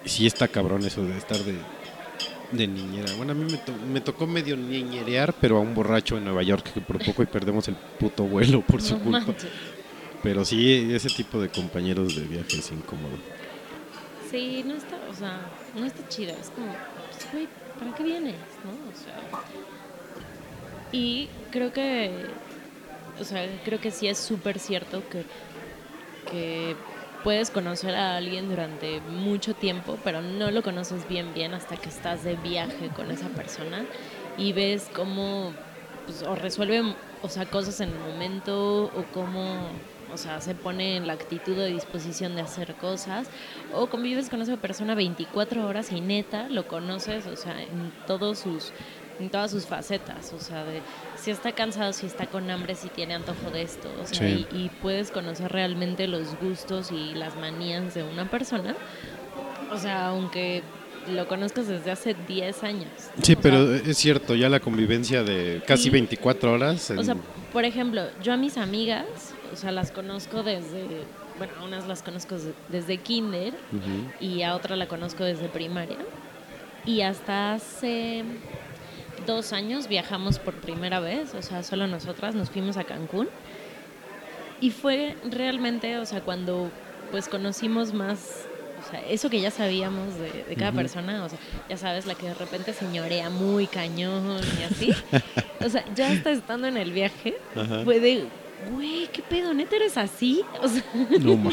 y 0.04 0.08
sí 0.08 0.26
está 0.26 0.46
cabrón 0.46 0.84
eso 0.84 1.04
de 1.04 1.16
estar 1.16 1.38
de, 1.38 1.54
de 2.52 2.66
niñera. 2.66 3.12
Bueno, 3.16 3.32
a 3.32 3.34
mí 3.34 3.44
me, 3.50 3.58
to- 3.58 3.76
me 3.92 4.00
tocó 4.00 4.26
medio 4.26 4.56
niñerear, 4.56 5.34
pero 5.40 5.58
a 5.58 5.60
un 5.60 5.74
borracho 5.74 6.16
en 6.16 6.24
Nueva 6.24 6.42
York, 6.42 6.72
que 6.72 6.80
por 6.80 7.04
poco 7.04 7.22
y 7.22 7.26
perdemos 7.26 7.68
el 7.68 7.74
puto 7.74 8.24
vuelo 8.24 8.62
por 8.62 8.80
su 8.82 8.96
No 8.98 9.04
culpa. 9.04 9.20
manches. 9.20 9.50
Pero 10.22 10.44
sí, 10.44 10.90
ese 10.92 11.08
tipo 11.10 11.40
de 11.40 11.48
compañeros 11.48 12.16
de 12.16 12.22
viaje 12.22 12.58
es 12.58 12.72
incómodo. 12.72 13.16
Sí, 14.30 14.62
no 14.66 14.74
está, 14.74 14.96
o 15.10 15.14
sea, 15.14 15.40
no 15.74 15.86
está 15.86 16.06
chido. 16.08 16.32
Es 16.40 16.50
como, 16.50 16.66
pues, 16.66 17.32
güey, 17.32 17.48
¿para 17.78 17.94
qué 17.94 18.02
vienes? 18.02 18.34
¿No? 18.64 18.70
O 18.70 18.94
sea. 19.04 19.20
Y 20.92 21.28
creo 21.50 21.72
que, 21.72 22.10
o 23.20 23.24
sea, 23.24 23.46
creo 23.64 23.80
que 23.80 23.90
sí 23.90 24.08
es 24.08 24.18
súper 24.18 24.58
cierto 24.58 25.02
que, 25.08 25.22
que 26.30 26.76
puedes 27.24 27.50
conocer 27.50 27.94
a 27.94 28.16
alguien 28.16 28.48
durante 28.48 29.00
mucho 29.00 29.54
tiempo, 29.54 29.98
pero 30.04 30.22
no 30.22 30.50
lo 30.50 30.62
conoces 30.62 31.08
bien, 31.08 31.34
bien 31.34 31.54
hasta 31.54 31.76
que 31.76 31.88
estás 31.88 32.24
de 32.24 32.36
viaje 32.36 32.88
con 32.94 33.10
esa 33.10 33.28
persona 33.28 33.84
y 34.36 34.52
ves 34.52 34.88
cómo, 34.94 35.52
pues, 36.06 36.22
o 36.22 36.34
resuelve, 36.34 36.94
o 37.22 37.28
sea, 37.28 37.46
cosas 37.46 37.80
en 37.80 37.90
el 37.90 37.98
momento 37.98 38.84
o 38.84 39.04
cómo, 39.12 39.68
o 40.12 40.16
sea, 40.16 40.40
se 40.40 40.54
pone 40.54 40.96
en 40.96 41.06
la 41.06 41.14
actitud 41.14 41.56
de 41.56 41.66
disposición 41.66 42.34
de 42.34 42.42
hacer 42.42 42.74
cosas 42.74 43.28
o 43.74 43.88
convives 43.88 44.30
con 44.30 44.40
esa 44.40 44.56
persona 44.56 44.94
24 44.94 45.66
horas 45.66 45.92
y 45.92 46.00
neta 46.00 46.48
lo 46.48 46.68
conoces, 46.68 47.26
o 47.26 47.36
sea, 47.36 47.60
en 47.60 47.92
todos 48.06 48.38
sus 48.38 48.72
en 49.18 49.30
todas 49.30 49.50
sus 49.50 49.66
facetas, 49.66 50.32
o 50.32 50.38
sea, 50.38 50.64
de 50.64 50.80
si 51.20 51.30
está 51.30 51.52
cansado, 51.52 51.92
si 51.92 52.06
está 52.06 52.26
con 52.26 52.50
hambre, 52.50 52.74
si 52.74 52.88
tiene 52.88 53.14
antojo 53.14 53.50
de 53.50 53.62
esto, 53.62 53.88
o 54.02 54.06
sea, 54.06 54.18
Sí. 54.28 54.46
y, 54.52 54.56
y 54.64 54.68
puedes 54.80 55.10
conocer 55.10 55.50
realmente 55.52 56.06
los 56.06 56.38
gustos 56.40 56.92
y 56.92 57.14
las 57.14 57.36
manías 57.36 57.94
de 57.94 58.02
una 58.04 58.30
persona, 58.30 58.76
o 59.72 59.78
sea, 59.78 60.08
aunque 60.08 60.62
lo 61.12 61.26
conozcas 61.26 61.66
desde 61.68 61.90
hace 61.90 62.14
10 62.26 62.62
años. 62.64 62.90
Sí, 63.22 63.32
O 63.34 63.40
pero 63.40 63.66
sea, 63.78 63.90
es 63.90 63.96
cierto, 63.96 64.34
ya 64.34 64.48
la 64.48 64.60
convivencia 64.60 65.22
de 65.22 65.62
casi 65.66 65.84
Sí. 65.84 65.90
24 65.90 66.52
horas. 66.52 66.90
en- 66.90 66.98
O 66.98 67.04
sea, 67.04 67.16
por 67.52 67.64
ejemplo, 67.64 68.02
yo 68.22 68.32
a 68.34 68.36
mis 68.36 68.58
amigas, 68.58 69.06
o 69.52 69.56
sea, 69.56 69.72
las 69.72 69.90
conozco 69.90 70.42
desde, 70.42 70.86
bueno, 71.38 71.54
a 71.60 71.64
unas 71.64 71.86
las 71.88 72.02
conozco 72.02 72.36
de- 72.38 72.52
desde 72.68 72.98
kinder 72.98 73.54
y 74.20 74.42
a 74.42 74.54
otra 74.54 74.76
la 74.76 74.86
conozco 74.86 75.24
desde 75.24 75.48
primaria. 75.48 75.96
Y 76.84 77.00
hasta 77.00 77.54
hace 77.54 78.24
dos 79.26 79.52
años 79.52 79.88
viajamos 79.88 80.38
por 80.38 80.54
primera 80.54 81.00
vez, 81.00 81.34
o 81.34 81.42
sea, 81.42 81.62
solo 81.62 81.86
nosotras 81.86 82.34
nos 82.34 82.50
fuimos 82.50 82.76
a 82.76 82.84
Cancún. 82.84 83.28
Y 84.60 84.70
fue 84.70 85.16
realmente, 85.30 85.98
o 85.98 86.04
sea, 86.04 86.20
cuando 86.20 86.70
pues 87.10 87.28
conocimos 87.28 87.94
más, 87.94 88.46
o 88.84 88.90
sea, 88.90 89.00
eso 89.08 89.30
que 89.30 89.40
ya 89.40 89.50
sabíamos 89.50 90.16
de, 90.16 90.44
de 90.48 90.56
cada 90.56 90.72
persona, 90.72 91.24
o 91.24 91.28
sea, 91.28 91.38
ya 91.68 91.76
sabes, 91.76 92.06
la 92.06 92.14
que 92.14 92.26
de 92.26 92.34
repente 92.34 92.72
señorea 92.72 93.30
muy 93.30 93.66
cañón 93.66 94.40
y 94.60 94.62
así. 94.64 94.94
o 95.64 95.68
sea, 95.68 95.84
ya 95.94 96.10
hasta 96.10 96.30
estando 96.30 96.66
en 96.66 96.76
el 96.76 96.92
viaje, 96.92 97.36
Ajá. 97.54 97.84
fue 97.84 98.00
de, 98.00 98.24
güey, 98.70 99.06
¿qué 99.12 99.22
pedo? 99.22 99.54
¿Neta 99.54 99.76
eres 99.76 99.96
así? 99.96 100.42
O 100.60 100.68
sea, 100.68 100.82
No 101.20 101.36
ma, 101.36 101.52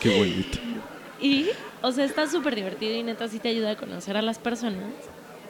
qué 0.00 0.16
bonito. 0.16 0.58
y, 1.20 1.46
o 1.82 1.90
sea, 1.90 2.04
está 2.04 2.28
súper 2.28 2.54
divertido 2.54 2.94
y 2.94 3.02
neta 3.02 3.26
sí 3.28 3.38
te 3.40 3.48
ayuda 3.48 3.72
a 3.72 3.76
conocer 3.76 4.16
a 4.16 4.22
las 4.22 4.38
personas 4.38 4.92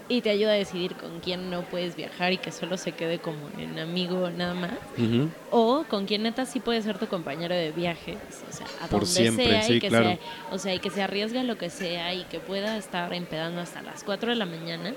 y 0.08 0.20
te 0.20 0.30
ayuda 0.30 0.52
a 0.52 0.54
decidir 0.54 0.94
con 0.94 1.20
quién 1.20 1.50
no 1.50 1.62
puedes 1.62 1.96
viajar 1.96 2.32
y 2.32 2.38
que 2.38 2.52
solo 2.52 2.76
se 2.76 2.92
quede 2.92 3.18
como 3.18 3.38
en 3.58 3.78
amigo 3.78 4.30
nada 4.30 4.54
más. 4.54 4.70
O 5.50 5.84
con 5.88 6.06
quien 6.06 6.22
neta 6.22 6.46
sí 6.46 6.60
puede 6.60 6.80
ser 6.82 6.98
tu 6.98 7.06
compañero 7.06 7.54
de 7.54 7.72
viajes, 7.72 8.16
o 8.48 8.52
sea, 8.52 8.66
a 8.80 8.86
Por 8.88 9.00
donde 9.00 9.06
siempre, 9.06 9.46
sea 9.46 9.62
sí, 9.62 9.72
y 9.74 9.80
que 9.80 9.88
claro. 9.88 10.06
sea, 10.06 10.18
o 10.52 10.58
sea, 10.58 10.74
y 10.74 10.78
que 10.78 10.90
se 10.90 11.02
arriesgue 11.02 11.40
a 11.40 11.44
lo 11.44 11.58
que 11.58 11.70
sea 11.70 12.14
y 12.14 12.22
que 12.24 12.38
pueda 12.38 12.76
estar 12.76 13.12
empedando 13.12 13.60
hasta 13.60 13.82
las 13.82 14.04
4 14.04 14.30
de 14.30 14.36
la 14.36 14.46
mañana 14.46 14.94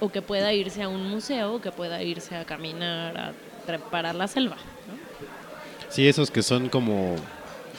o 0.00 0.10
que 0.10 0.22
pueda 0.22 0.52
irse 0.52 0.82
a 0.82 0.88
un 0.88 1.08
museo 1.10 1.54
o 1.54 1.60
que 1.60 1.72
pueda 1.72 2.02
irse 2.02 2.36
a 2.36 2.44
caminar 2.44 3.16
a 3.18 3.32
trepar 3.66 4.06
a 4.06 4.12
la 4.12 4.28
selva, 4.28 4.56
¿no? 4.56 4.94
Sí, 5.88 6.06
esos 6.08 6.30
que 6.30 6.42
son 6.42 6.68
como, 6.68 7.16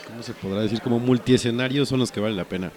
¿cómo 0.08 0.22
se 0.22 0.34
podrá 0.34 0.62
decir? 0.62 0.82
Como 0.82 1.00
multiescenarios 1.00 1.90
son 1.90 2.00
los 2.00 2.12
que 2.12 2.20
valen 2.20 2.38
la 2.38 2.46
pena. 2.46 2.72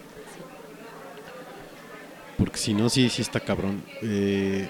Porque 2.37 2.57
si 2.57 2.73
no, 2.73 2.89
sí, 2.89 3.09
sí 3.09 3.21
está 3.21 3.39
cabrón. 3.39 3.81
Eh, 4.03 4.69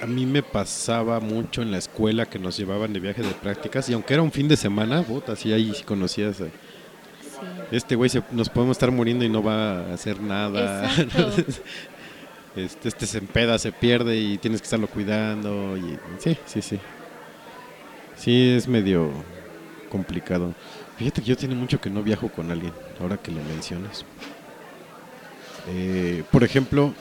a 0.00 0.06
mí 0.06 0.24
me 0.26 0.42
pasaba 0.42 1.18
mucho 1.18 1.62
en 1.62 1.70
la 1.72 1.78
escuela 1.78 2.26
que 2.26 2.38
nos 2.38 2.56
llevaban 2.56 2.92
de 2.92 3.00
viaje 3.00 3.22
de 3.22 3.30
prácticas 3.32 3.88
y 3.88 3.94
aunque 3.94 4.14
era 4.14 4.22
un 4.22 4.30
fin 4.30 4.46
de 4.46 4.56
semana, 4.56 5.02
puta, 5.02 5.34
sí 5.34 5.52
ahí 5.52 5.72
sí 5.74 5.82
conocías. 5.82 6.36
Sí. 6.36 6.44
Este 7.72 7.96
güey 7.96 8.08
se- 8.08 8.22
nos 8.30 8.48
podemos 8.48 8.76
estar 8.76 8.90
muriendo 8.92 9.24
y 9.24 9.28
no 9.28 9.42
va 9.42 9.80
a 9.90 9.94
hacer 9.94 10.20
nada. 10.20 10.88
Este, 12.56 12.88
este 12.88 13.06
se 13.06 13.18
empeda, 13.18 13.56
se 13.58 13.70
pierde 13.70 14.16
y 14.16 14.36
tienes 14.38 14.60
que 14.60 14.64
estarlo 14.64 14.88
cuidando. 14.88 15.76
Y, 15.76 15.96
sí, 16.18 16.36
sí, 16.44 16.60
sí. 16.60 16.80
Sí, 18.16 18.50
es 18.56 18.66
medio 18.66 19.12
complicado. 19.90 20.54
Fíjate 20.96 21.20
que 21.22 21.28
yo 21.28 21.36
tiene 21.36 21.54
mucho 21.54 21.80
que 21.80 21.88
no 21.88 22.02
viajo 22.02 22.28
con 22.30 22.50
alguien, 22.50 22.72
ahora 23.00 23.16
que 23.16 23.30
lo 23.30 23.40
mencionas. 23.44 24.04
Eh, 25.68 26.24
por 26.30 26.44
ejemplo, 26.44 26.94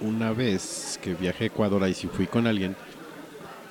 una 0.00 0.32
vez 0.32 0.98
que 1.02 1.14
viajé 1.14 1.44
a 1.44 1.46
Ecuador, 1.48 1.82
ahí 1.82 1.94
sí 1.94 2.08
fui 2.08 2.26
con 2.26 2.46
alguien, 2.46 2.76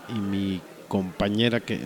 y 0.10 0.14
mi 0.14 0.62
compañera 0.88 1.60
que 1.60 1.80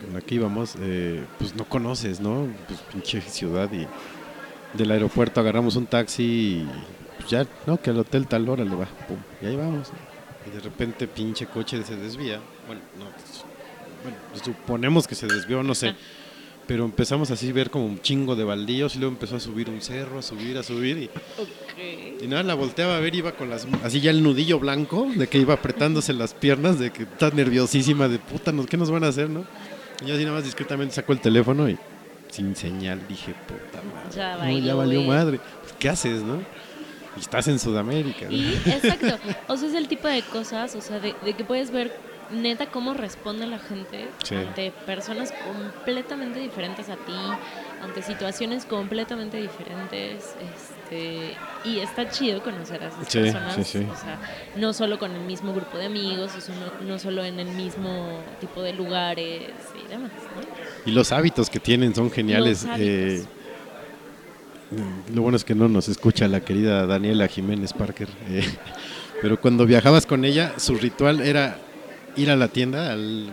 con 0.00 0.14
la 0.14 0.20
que 0.20 0.34
íbamos, 0.34 0.74
eh, 0.80 1.24
pues 1.38 1.54
no 1.54 1.64
conoces, 1.64 2.20
¿no? 2.20 2.48
Pues 2.66 2.80
pinche 2.92 3.20
ciudad 3.20 3.70
y 3.72 3.86
del 4.76 4.90
aeropuerto 4.90 5.40
agarramos 5.40 5.76
un 5.76 5.86
taxi 5.86 6.22
y 6.22 6.68
pues 7.18 7.30
ya, 7.30 7.46
¿no? 7.66 7.80
Que 7.80 7.90
al 7.90 7.98
hotel 7.98 8.26
tal 8.26 8.48
hora 8.48 8.64
le 8.64 8.74
va, 8.74 8.86
pum, 9.06 9.18
y 9.42 9.46
ahí 9.46 9.56
vamos. 9.56 9.88
Y 10.46 10.50
de 10.50 10.60
repente 10.60 11.06
pinche 11.06 11.46
coche 11.46 11.82
se 11.82 11.96
desvía. 11.96 12.40
Bueno, 12.66 12.82
no, 12.98 13.04
pues, 13.10 13.44
bueno, 14.02 14.16
suponemos 14.42 15.06
que 15.06 15.14
se 15.14 15.26
desvió, 15.26 15.62
no 15.62 15.74
sé. 15.74 15.94
Pero 16.70 16.84
empezamos 16.84 17.32
así 17.32 17.50
a 17.50 17.52
ver 17.52 17.68
como 17.68 17.84
un 17.84 18.00
chingo 18.00 18.36
de 18.36 18.44
baldíos 18.44 18.94
y 18.94 19.00
luego 19.00 19.12
empezó 19.12 19.34
a 19.34 19.40
subir 19.40 19.68
un 19.68 19.80
cerro, 19.80 20.20
a 20.20 20.22
subir, 20.22 20.56
a 20.56 20.62
subir 20.62 20.98
y, 20.98 21.10
y 22.24 22.28
nada, 22.28 22.44
la 22.44 22.54
volteaba 22.54 22.96
a 22.96 23.00
ver, 23.00 23.12
iba 23.12 23.32
con 23.32 23.50
las 23.50 23.66
así 23.82 24.00
ya 24.00 24.12
el 24.12 24.22
nudillo 24.22 24.60
blanco, 24.60 25.08
de 25.16 25.26
que 25.26 25.38
iba 25.38 25.54
apretándose 25.54 26.12
las 26.12 26.32
piernas, 26.32 26.78
de 26.78 26.92
que 26.92 27.02
está 27.02 27.30
nerviosísima, 27.30 28.06
de 28.06 28.20
puta, 28.20 28.52
¿nos- 28.52 28.66
¿qué 28.68 28.76
nos 28.76 28.88
van 28.88 29.02
a 29.02 29.08
hacer, 29.08 29.28
no? 29.28 29.44
Y 30.04 30.06
yo 30.06 30.14
así 30.14 30.22
nada 30.22 30.36
más 30.36 30.44
discretamente 30.44 30.94
sacó 30.94 31.12
el 31.12 31.20
teléfono 31.20 31.68
y 31.68 31.76
sin 32.30 32.54
señal 32.54 33.00
dije, 33.08 33.34
puta 33.48 33.82
madre. 33.92 34.16
Ya 34.16 34.36
no, 34.36 34.58
ya 34.58 34.74
valió 34.76 35.02
madre. 35.02 35.40
Pues, 35.62 35.72
¿Qué 35.76 35.88
haces, 35.88 36.22
no? 36.22 36.36
Y 37.16 37.20
estás 37.20 37.48
en 37.48 37.58
Sudamérica. 37.58 38.26
¿no? 38.26 38.30
Y, 38.30 38.54
exacto. 38.66 39.18
O 39.48 39.56
sea, 39.56 39.68
es 39.68 39.74
el 39.74 39.88
tipo 39.88 40.06
de 40.06 40.22
cosas, 40.22 40.76
o 40.76 40.80
sea, 40.80 41.00
de, 41.00 41.16
de 41.24 41.32
que 41.34 41.42
puedes 41.42 41.72
ver 41.72 41.90
neta 42.32 42.66
cómo 42.66 42.94
responde 42.94 43.46
la 43.46 43.58
gente 43.58 44.08
Sí. 44.24 44.34
ante 44.36 44.72
personas 44.86 45.32
completamente 45.32 46.38
diferentes 46.40 46.88
a 46.88 46.96
ti, 46.96 47.12
ante 47.82 48.02
situaciones 48.02 48.64
completamente 48.66 49.36
diferentes. 49.38 50.34
Este, 50.40 51.34
y 51.64 51.78
está 51.80 52.08
chido 52.10 52.42
conocer 52.42 52.82
a 52.82 52.88
esas 52.88 53.06
Sí, 53.08 53.18
personas. 53.20 53.54
sí, 53.54 53.64
sí. 53.64 53.78
O 53.92 53.96
sea, 53.96 54.18
no 54.56 54.72
solo 54.72 54.98
con 54.98 55.12
el 55.12 55.20
mismo 55.22 55.52
grupo 55.54 55.78
de 55.78 55.86
amigos, 55.86 56.32
o 56.36 56.40
sea, 56.40 56.54
no, 56.54 56.86
no 56.86 56.98
solo 56.98 57.24
en 57.24 57.38
el 57.40 57.48
mismo 57.48 58.20
tipo 58.40 58.62
de 58.62 58.72
lugares 58.72 59.50
y 59.84 59.88
demás, 59.88 60.10
¿no? 60.34 60.90
Y 60.90 60.92
los 60.94 61.12
hábitos 61.12 61.48
que 61.50 61.60
tienen 61.60 61.94
son 61.94 62.10
geniales. 62.10 62.64
Hábitos. 62.64 62.80
eh, 62.80 63.24
lo 65.12 65.22
bueno 65.22 65.36
es 65.36 65.44
que 65.44 65.54
no 65.54 65.68
nos 65.68 65.88
escucha 65.88 66.28
la 66.28 66.40
querida 66.40 66.86
Daniela 66.86 67.26
Jiménez 67.28 67.72
Parker. 67.72 68.08
eh, 68.28 68.44
pero 69.22 69.40
cuando 69.40 69.66
viajabas 69.66 70.06
con 70.06 70.24
ella, 70.24 70.54
su 70.58 70.74
ritual 70.76 71.20
era 71.20 71.58
ir 72.16 72.30
a 72.30 72.36
la 72.36 72.48
tienda, 72.48 72.92
al, 72.92 73.26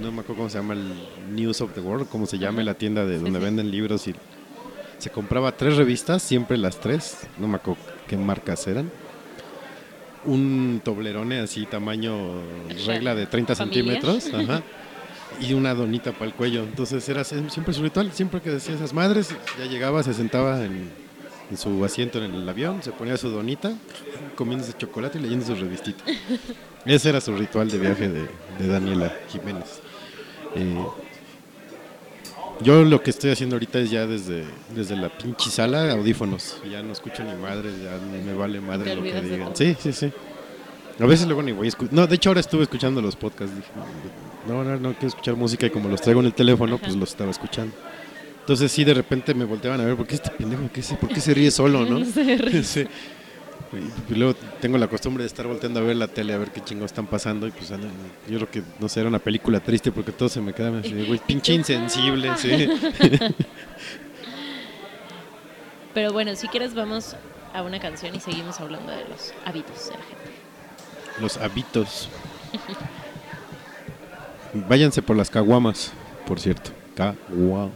no 0.00 0.12
me 0.12 0.20
acuerdo 0.20 0.36
cómo 0.36 0.48
se 0.48 0.58
llama, 0.58 0.74
el 0.74 0.92
News 1.34 1.60
of 1.60 1.72
the 1.74 1.80
World, 1.80 2.08
cómo 2.08 2.26
se 2.26 2.38
llama 2.38 2.62
la 2.62 2.74
tienda 2.74 3.04
de 3.04 3.18
donde 3.18 3.38
sí. 3.38 3.44
venden 3.44 3.70
libros 3.70 4.06
y 4.08 4.14
se 4.98 5.10
compraba 5.10 5.52
tres 5.52 5.76
revistas, 5.76 6.22
siempre 6.22 6.56
las 6.58 6.80
tres, 6.80 7.18
no 7.38 7.48
me 7.48 7.56
acuerdo 7.56 7.80
qué 8.06 8.16
marcas 8.16 8.66
eran. 8.66 8.90
Un 10.24 10.80
toblerone 10.84 11.40
así, 11.40 11.64
tamaño 11.66 12.16
regla 12.86 13.14
de 13.14 13.26
30 13.26 13.54
Familiar. 13.54 14.00
centímetros. 14.02 14.34
Ajá 14.48 14.62
y 15.40 15.52
una 15.52 15.74
donita 15.74 16.10
para 16.12 16.24
el 16.24 16.32
cuello. 16.32 16.62
Entonces 16.64 17.06
era 17.08 17.20
sie- 17.22 17.48
siempre 17.50 17.72
su 17.74 17.82
ritual, 17.82 18.10
siempre 18.12 18.40
que 18.40 18.50
decía 18.50 18.74
esas 18.74 18.92
madres, 18.92 19.28
ya 19.58 19.66
llegaba, 19.66 20.02
se 20.02 20.14
sentaba 20.14 20.64
en, 20.64 20.90
en 21.50 21.56
su 21.56 21.84
asiento 21.84 22.18
en 22.24 22.34
el 22.34 22.48
avión, 22.48 22.82
se 22.82 22.90
ponía 22.90 23.16
su 23.18 23.28
donita, 23.28 23.72
comiendo 24.34 24.64
ese 24.64 24.76
chocolate 24.76 25.18
y 25.18 25.22
leyendo 25.22 25.44
su 25.46 25.54
revistita. 25.54 26.02
Ese 26.88 27.08
era 27.10 27.20
su 27.20 27.36
ritual 27.36 27.70
de 27.70 27.78
viaje 27.78 28.08
de, 28.08 28.22
de 28.58 28.66
Daniela 28.66 29.12
Jiménez. 29.30 29.80
Eh, 30.56 30.84
yo 32.60 32.82
lo 32.82 33.00
que 33.02 33.10
estoy 33.10 33.30
haciendo 33.30 33.56
ahorita 33.56 33.78
es 33.78 33.90
ya 33.90 34.06
desde, 34.06 34.44
desde 34.74 34.96
la 34.96 35.10
pinche 35.10 35.50
sala, 35.50 35.92
audífonos. 35.92 36.56
Ya 36.70 36.82
no 36.82 36.92
escucho 36.92 37.22
ni 37.22 37.34
madre, 37.40 37.70
ya 37.84 37.98
me 38.24 38.34
vale 38.34 38.60
madre 38.60 38.96
lo 38.96 39.02
que 39.02 39.20
digan. 39.20 39.54
Sí, 39.54 39.76
sí, 39.78 39.92
sí. 39.92 40.12
A 40.98 41.06
veces 41.06 41.26
luego 41.26 41.42
ni 41.42 41.52
voy 41.52 41.66
a 41.66 41.68
escuchar. 41.68 41.94
No, 41.94 42.06
de 42.06 42.16
hecho 42.16 42.30
ahora 42.30 42.40
estuve 42.40 42.62
escuchando 42.64 43.00
los 43.00 43.14
podcasts. 43.14 43.54
Dije, 43.54 43.68
no, 44.48 44.64
no, 44.64 44.76
no 44.76 44.92
quiero 44.94 45.08
escuchar 45.08 45.36
música 45.36 45.66
y 45.66 45.70
como 45.70 45.88
los 45.88 46.00
traigo 46.00 46.18
en 46.20 46.26
el 46.26 46.34
teléfono, 46.34 46.78
pues 46.78 46.96
los 46.96 47.10
estaba 47.10 47.30
escuchando. 47.30 47.72
Entonces 48.40 48.72
sí, 48.72 48.82
de 48.82 48.94
repente 48.94 49.34
me 49.34 49.44
volteaban 49.44 49.80
a 49.80 49.84
ver, 49.84 49.94
¿por 49.94 50.06
qué 50.06 50.14
este 50.16 50.30
pendejo? 50.30 50.62
¿Qué 50.72 50.82
se- 50.82 50.96
¿Por 50.96 51.10
qué 51.10 51.20
se 51.20 51.34
ríe 51.34 51.50
solo, 51.50 51.84
no? 51.88 52.04
Se 52.04 52.36
ríe. 52.36 52.62
Y 54.08 54.14
luego 54.14 54.34
tengo 54.60 54.78
la 54.78 54.88
costumbre 54.88 55.22
de 55.24 55.28
estar 55.28 55.46
volteando 55.46 55.80
a 55.80 55.82
ver 55.82 55.96
la 55.96 56.08
tele, 56.08 56.32
a 56.32 56.38
ver 56.38 56.50
qué 56.50 56.62
chingos 56.62 56.86
están 56.86 57.06
pasando. 57.06 57.46
Y 57.46 57.50
pues 57.50 57.68
yo 57.68 57.76
creo 58.26 58.50
que, 58.50 58.62
no 58.80 58.88
sé, 58.88 59.00
era 59.00 59.08
una 59.08 59.18
película 59.18 59.60
triste 59.60 59.92
porque 59.92 60.12
todo 60.12 60.28
se 60.28 60.40
me 60.40 60.52
quedaba 60.54 60.78
así, 60.78 60.92
güey, 61.06 61.18
pinche 61.26 61.52
insensible, 61.52 62.36
sí. 62.36 62.68
Pero 65.94 66.12
bueno, 66.12 66.34
si 66.36 66.48
quieres 66.48 66.74
vamos 66.74 67.16
a 67.52 67.62
una 67.62 67.80
canción 67.80 68.14
y 68.14 68.20
seguimos 68.20 68.60
hablando 68.60 68.92
de 68.92 69.04
los 69.08 69.32
hábitos 69.44 69.86
de 69.86 69.92
la 69.92 70.04
gente. 70.04 70.30
Los 71.20 71.36
hábitos. 71.36 72.08
Váyanse 74.54 75.02
por 75.02 75.16
las 75.16 75.28
caguamas, 75.28 75.92
por 76.26 76.40
cierto. 76.40 76.70
Caguamas. 76.94 77.72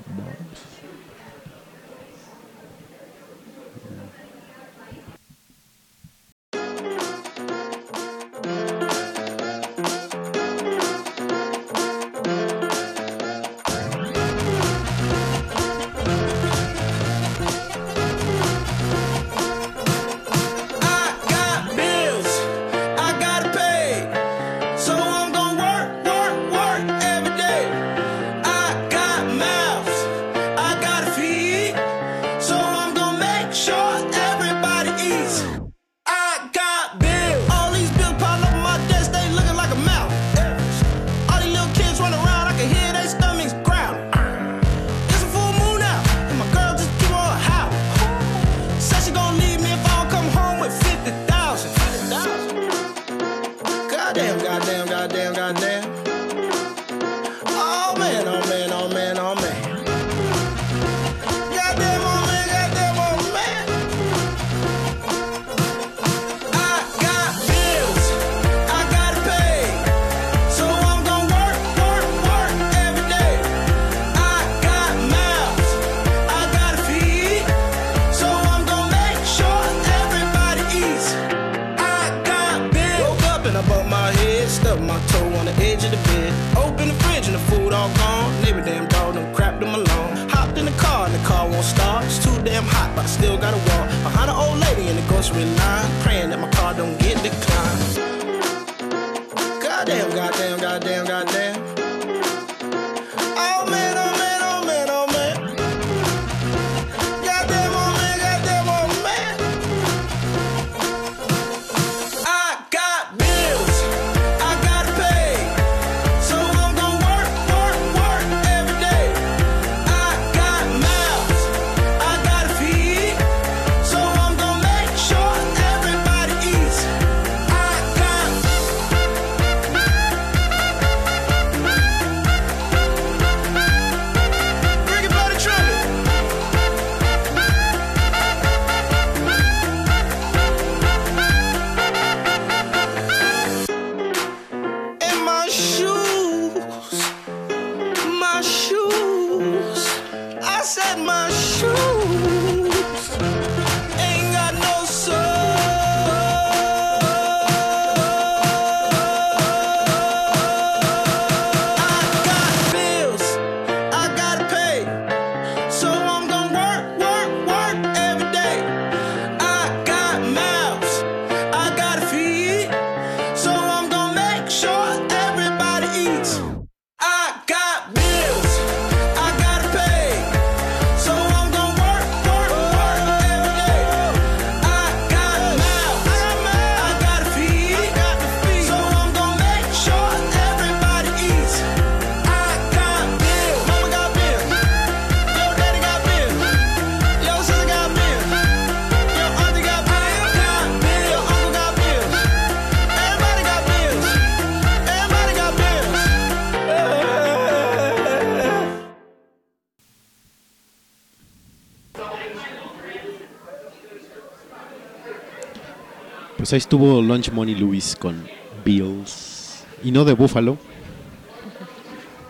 Pues 216.52 216.64
ahí 216.64 216.64
estuvo 216.64 217.00
Lunch 217.00 217.30
Money 217.30 217.54
Louis 217.54 217.96
con 217.96 218.28
Bills. 218.62 219.64
Y 219.82 219.90
no 219.90 220.04
de 220.04 220.12
Búfalo. 220.12 220.58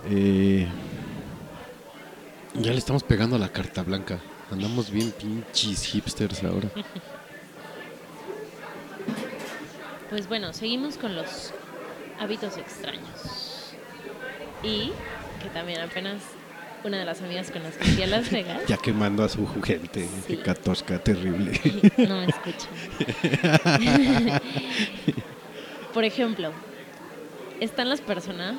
Eh, 0.08 0.64
ya 2.54 2.70
le 2.70 2.78
estamos 2.78 3.02
pegando 3.02 3.34
a 3.34 3.40
la 3.40 3.48
carta 3.48 3.82
blanca. 3.82 4.20
Andamos 4.52 4.92
bien 4.92 5.10
pinches 5.10 5.82
hipsters 5.86 6.44
ahora. 6.44 6.68
Pues 10.08 10.28
bueno, 10.28 10.52
seguimos 10.52 10.98
con 10.98 11.16
los 11.16 11.52
hábitos 12.20 12.58
extraños. 12.58 13.74
Y 14.62 14.92
que 15.42 15.48
también 15.52 15.80
apenas 15.80 16.22
una 16.84 16.98
de 16.98 17.04
las 17.04 17.22
amigas 17.22 17.50
con 17.50 17.62
las 17.62 17.76
que 17.76 17.84
fui 17.86 18.02
a 18.02 18.06
Las 18.06 18.30
Vegas. 18.30 18.62
Ya 18.66 18.76
quemando 18.76 19.24
a 19.24 19.28
su 19.28 19.46
gente. 19.62 20.08
Sí. 20.26 20.36
Qué 20.36 20.42
catosca 20.42 20.98
terrible. 20.98 21.60
No 22.08 22.22
escuchan. 22.44 24.40
Por 25.94 26.04
ejemplo, 26.04 26.52
están 27.60 27.88
las 27.88 28.00
personas 28.00 28.56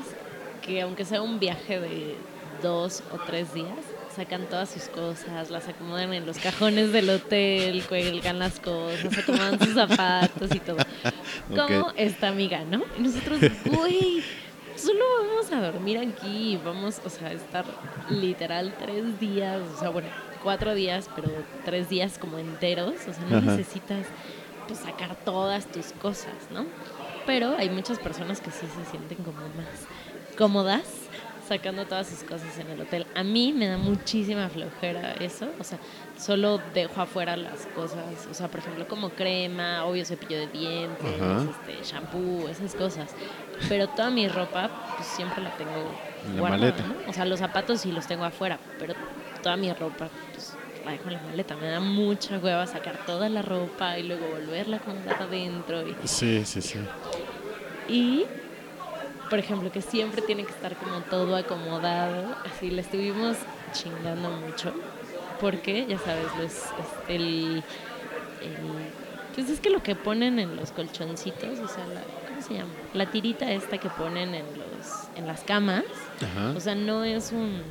que 0.61 0.81
aunque 0.81 1.05
sea 1.05 1.21
un 1.21 1.39
viaje 1.39 1.79
de 1.79 2.15
dos 2.61 3.03
o 3.11 3.17
tres 3.25 3.53
días, 3.53 3.79
sacan 4.15 4.45
todas 4.45 4.69
sus 4.69 4.83
cosas, 4.83 5.49
las 5.49 5.67
acomodan 5.67 6.13
en 6.13 6.25
los 6.25 6.37
cajones 6.37 6.91
del 6.91 7.09
hotel, 7.09 7.83
cuelgan 7.89 8.39
las 8.39 8.59
cosas, 8.59 9.17
acomodan 9.17 9.59
sus 9.59 9.73
zapatos 9.73 10.53
y 10.55 10.59
todo. 10.59 10.77
Como 11.49 11.87
Ok. 11.87 11.93
esta 11.97 12.27
amiga, 12.29 12.63
¿no? 12.63 12.83
Y 12.97 13.01
nosotros, 13.01 13.39
güey, 13.65 14.23
solo 14.75 15.03
vamos 15.27 15.51
a 15.51 15.71
dormir 15.71 15.97
aquí 15.97 16.59
vamos, 16.63 17.01
o 17.03 17.09
sea, 17.09 17.29
a 17.29 17.33
estar 17.33 17.65
literal 18.09 18.73
tres 18.79 19.19
días, 19.19 19.59
o 19.75 19.79
sea, 19.79 19.89
bueno, 19.89 20.07
cuatro 20.43 20.75
días, 20.75 21.09
pero 21.15 21.29
tres 21.65 21.89
días 21.89 22.17
como 22.17 22.37
enteros, 22.37 22.95
o 23.07 23.13
sea, 23.13 23.23
no 23.29 23.37
Ajá. 23.37 23.51
necesitas 23.51 24.05
pues, 24.67 24.79
sacar 24.79 25.15
todas 25.15 25.65
tus 25.67 25.93
cosas, 25.93 26.33
¿no? 26.51 26.65
Pero 27.25 27.55
hay 27.57 27.69
muchas 27.69 27.99
personas 27.99 28.41
que 28.41 28.51
sí 28.51 28.65
se 28.67 28.91
sienten 28.91 29.19
como 29.19 29.39
más 29.39 29.87
cómodas 30.37 30.83
sacando 31.47 31.85
todas 31.85 32.07
sus 32.07 32.23
cosas 32.23 32.57
en 32.57 32.69
el 32.69 32.81
hotel. 32.81 33.05
A 33.15 33.23
mí 33.23 33.53
me 33.53 33.67
da 33.67 33.77
muchísima 33.77 34.49
flojera 34.49 35.13
eso, 35.13 35.49
o 35.59 35.63
sea, 35.63 35.77
solo 36.17 36.61
dejo 36.73 37.01
afuera 37.01 37.35
las 37.35 37.65
cosas, 37.75 38.27
o 38.29 38.33
sea, 38.33 38.47
por 38.47 38.61
ejemplo, 38.61 38.87
como 38.87 39.09
crema, 39.09 39.85
obvio 39.85 40.05
cepillo 40.05 40.37
de 40.37 40.47
dientes, 40.47 41.21
este, 41.21 41.83
shampoo, 41.83 42.47
esas 42.49 42.75
cosas. 42.75 43.11
Pero 43.69 43.87
toda 43.89 44.09
mi 44.09 44.27
ropa, 44.27 44.69
pues 44.95 45.07
siempre 45.07 45.43
la 45.43 45.55
tengo 45.57 45.93
En 46.25 46.35
la 46.35 46.39
guardada, 46.39 46.71
maleta. 46.71 46.87
¿no? 46.87 47.09
O 47.09 47.13
sea, 47.13 47.25
los 47.25 47.39
zapatos 47.39 47.81
sí 47.81 47.91
los 47.91 48.07
tengo 48.07 48.23
afuera, 48.23 48.59
pero 48.79 48.93
toda 49.43 49.55
mi 49.57 49.71
ropa, 49.71 50.09
pues 50.33 50.55
la 50.83 50.91
dejo 50.93 51.07
en 51.09 51.13
la 51.13 51.21
maleta. 51.21 51.55
Me 51.55 51.67
da 51.67 51.79
mucha 51.79 52.39
hueva 52.39 52.65
sacar 52.65 52.97
toda 53.05 53.29
la 53.29 53.41
ropa 53.43 53.99
y 53.99 54.03
luego 54.03 54.27
volverla 54.29 54.77
a 54.77 54.79
acomodar 54.79 55.21
adentro. 55.21 55.81
Y, 55.87 55.95
Sí, 56.07 56.43
sí, 56.45 56.61
sí. 56.61 56.79
y, 57.87 58.25
por 59.29 59.37
ejemplo, 59.39 59.71
que 59.71 59.81
siempre 59.81 60.21
tiene 60.21 60.43
que 60.45 60.51
estar 60.51 60.75
como 60.75 61.01
todo 61.01 61.35
acomodado. 61.35 62.35
Así 62.45 62.69
le 62.71 62.81
estuvimos 62.81 63.37
chingando 63.73 64.29
mucho. 64.31 64.73
Porque, 65.39 65.85
ya 65.87 65.97
sabes, 65.99 66.25
los, 66.39 66.51
este, 66.53 67.15
el, 67.15 67.57
el- 68.41 68.93
Pues 69.35 69.49
es 69.49 69.59
que 69.59 69.69
lo 69.69 69.81
que 69.83 69.95
ponen 69.95 70.39
en 70.39 70.55
los 70.55 70.71
colchoncitos, 70.71 71.59
o 71.59 71.67
sea, 71.67 71.85
la, 71.87 72.01
¿cómo 72.29 72.41
se 72.41 72.53
llama? 72.53 72.69
La 72.93 73.07
tirita 73.09 73.51
esta 73.51 73.77
que 73.79 73.89
ponen 73.89 74.35
en, 74.35 74.45
los, 74.45 75.07
en 75.17 75.25
las 75.27 75.41
camas. 75.41 75.83
Ajá. 76.21 76.53
O 76.55 76.59
sea, 76.59 76.75
no 76.75 77.03
es 77.03 77.31
un 77.31 77.61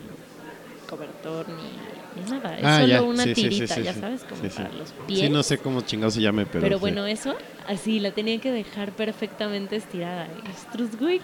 cobertor 0.97 1.47
ni, 1.49 2.31
nada. 2.31 2.57
Es 2.59 2.65
Ah, 2.65 2.81
solo 2.81 2.87
ya. 2.89 3.03
una 3.03 3.25
Sí, 3.25 3.35
sí, 3.35 3.43
sí, 3.43 3.49
tirita, 3.49 3.75
sí, 3.75 3.83
ya 3.83 3.95
sí. 3.95 4.01
sabes, 4.01 4.23
como 4.25 4.43
Sí, 4.43 4.51
sí. 4.51 4.57
para 4.57 4.69
los 4.75 4.93
pies. 5.07 5.21
Sí, 5.21 5.29
no 5.31 5.43
sé 5.43 5.59
cómo 5.59 5.81
chingado 5.81 6.11
se 6.11 6.21
llame, 6.21 6.45
pero. 6.47 6.61
Pero 6.63 6.77
sí. 6.77 6.81
bueno, 6.81 7.07
eso, 7.07 7.35
así 7.67 8.01
la 8.01 8.11
tenía 8.13 8.39
que 8.41 8.51
dejar 8.53 8.93
perfectamente 8.93 9.77
estirada. 9.77 10.29
Nosotros, 10.45 10.99
güey, 10.99 11.21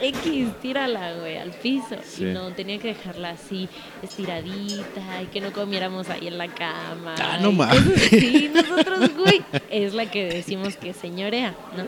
X, 0.00 0.48
tírala, 0.60 1.14
güey, 1.14 1.36
al 1.38 1.50
piso. 1.52 1.96
Sí. 2.04 2.24
Y 2.24 2.32
no, 2.32 2.50
tenía 2.52 2.78
que 2.78 2.88
dejarla 2.88 3.30
así, 3.30 3.68
estiradita, 4.02 5.22
y 5.22 5.26
que 5.26 5.40
no 5.40 5.52
comiéramos 5.52 6.10
ahí 6.10 6.26
en 6.26 6.38
la 6.38 6.48
cama. 6.48 7.14
Ah, 7.18 7.38
no 7.40 7.52
mames. 7.52 7.78
así. 8.06 8.50
nosotros, 8.52 9.10
güey, 9.16 9.42
es 9.70 9.94
la 9.94 10.10
que 10.10 10.26
decimos 10.26 10.76
que 10.76 10.92
señorea, 10.92 11.54
¿no? 11.76 11.84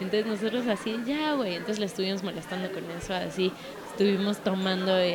Entonces 0.00 0.26
nosotros 0.26 0.66
así, 0.66 0.96
ya, 1.06 1.34
güey. 1.34 1.52
Entonces 1.54 1.78
le 1.78 1.86
estuvimos 1.86 2.22
molestando 2.22 2.70
con 2.72 2.82
eso, 2.90 3.14
así. 3.14 3.52
Estuvimos 3.90 4.38
tomando 4.42 4.94
ahí, 4.94 5.14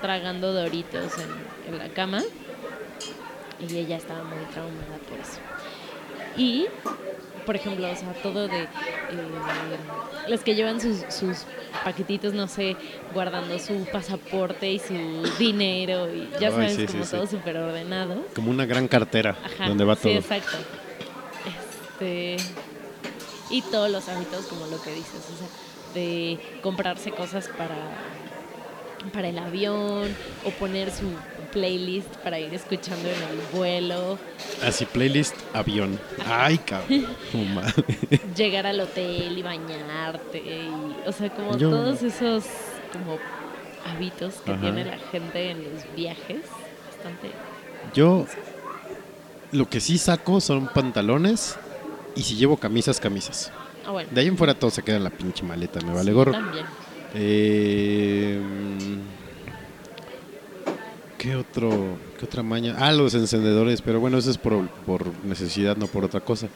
tragando 0.00 0.52
doritos 0.52 1.12
en, 1.18 1.72
en 1.72 1.78
la 1.78 1.88
cama. 1.88 2.22
Y 3.60 3.76
ella 3.76 3.96
estaba 3.96 4.24
muy 4.24 4.44
traumada 4.52 4.98
por 5.08 5.18
eso. 5.18 5.38
Y, 6.36 6.66
por 7.46 7.54
ejemplo, 7.56 7.90
o 7.90 7.94
sea, 7.96 8.12
todo 8.14 8.48
de 8.48 8.62
eh, 8.62 8.68
los 10.28 10.40
que 10.42 10.54
llevan 10.54 10.80
sus, 10.80 10.98
sus 11.08 11.44
paquetitos, 11.84 12.34
no 12.34 12.48
sé, 12.48 12.76
guardando 13.12 13.58
su 13.58 13.86
pasaporte 13.92 14.70
y 14.72 14.78
su 14.80 14.94
dinero 15.38 16.12
y 16.12 16.28
ya 16.40 16.48
Ay, 16.48 16.52
sabes, 16.52 16.74
sí, 16.76 16.86
como 16.86 17.04
sí. 17.04 17.10
todo 17.12 17.26
súper 17.26 17.56
ordenado. 17.56 18.24
Como 18.34 18.50
una 18.50 18.66
gran 18.66 18.88
cartera 18.88 19.36
Ajá, 19.44 19.68
donde 19.68 19.84
va 19.84 19.94
sí, 19.94 20.02
todo. 20.02 20.12
exacto. 20.14 20.56
Este, 21.46 22.36
y 23.50 23.62
todos 23.62 23.90
los 23.90 24.08
hábitos, 24.08 24.46
como 24.46 24.66
lo 24.66 24.82
que 24.82 24.90
dices, 24.92 25.20
o 25.32 25.38
sea, 25.38 25.48
de 25.94 26.38
comprarse 26.62 27.12
cosas 27.12 27.48
para, 27.56 27.76
para 29.12 29.28
el 29.28 29.38
avión 29.38 30.08
o 30.44 30.50
poner 30.58 30.90
su 30.90 31.04
playlist 31.52 32.08
para 32.16 32.38
ir 32.40 32.52
escuchando 32.52 33.08
en 33.08 33.14
el 33.14 33.38
vuelo, 33.56 34.18
Así, 34.62 34.84
playlist 34.86 35.34
avión. 35.52 35.98
Ay, 36.26 36.58
cabrón. 36.58 37.06
Llegar 38.36 38.66
al 38.66 38.80
hotel 38.80 39.36
y 39.38 39.42
bañarte, 39.42 40.38
y, 40.38 40.96
o 41.06 41.12
sea, 41.12 41.30
como 41.30 41.56
Yo- 41.56 41.70
todos 41.70 42.02
esos 42.02 42.44
como 42.92 43.18
hábitos 43.86 44.34
que 44.44 44.52
Ajá. 44.52 44.60
tiene 44.60 44.84
la 44.84 44.98
gente 44.98 45.50
en 45.50 45.58
los 45.64 45.94
viajes, 45.94 46.40
bastante... 46.88 47.30
Yo 47.94 48.26
lo 49.52 49.68
que 49.68 49.80
sí 49.80 49.98
saco 49.98 50.40
son 50.40 50.66
pantalones 50.68 51.56
y 52.16 52.22
si 52.22 52.34
llevo 52.36 52.56
camisas, 52.56 52.98
camisas. 52.98 53.52
Ah, 53.86 53.90
bueno. 53.90 54.08
De 54.12 54.20
ahí 54.20 54.26
en 54.26 54.38
fuera 54.38 54.54
todo 54.54 54.70
se 54.70 54.82
queda 54.82 54.96
en 54.96 55.04
la 55.04 55.10
pinche 55.10 55.44
maleta, 55.44 55.80
me 55.82 55.92
vale 55.92 56.10
sí, 56.10 56.12
gorro. 56.12 56.32
También. 56.32 56.64
Eh, 57.14 58.40
¿Qué 61.18 61.36
otro? 61.36 61.96
¿Qué 62.18 62.24
otra 62.26 62.42
maña? 62.42 62.76
Ah, 62.78 62.92
los 62.92 63.14
encendedores, 63.14 63.80
pero 63.80 64.00
bueno, 64.00 64.18
eso 64.18 64.30
es 64.30 64.36
por, 64.36 64.68
por 64.68 65.06
necesidad, 65.24 65.76
no 65.76 65.86
por 65.86 66.04
otra 66.04 66.20
cosa. 66.20 66.48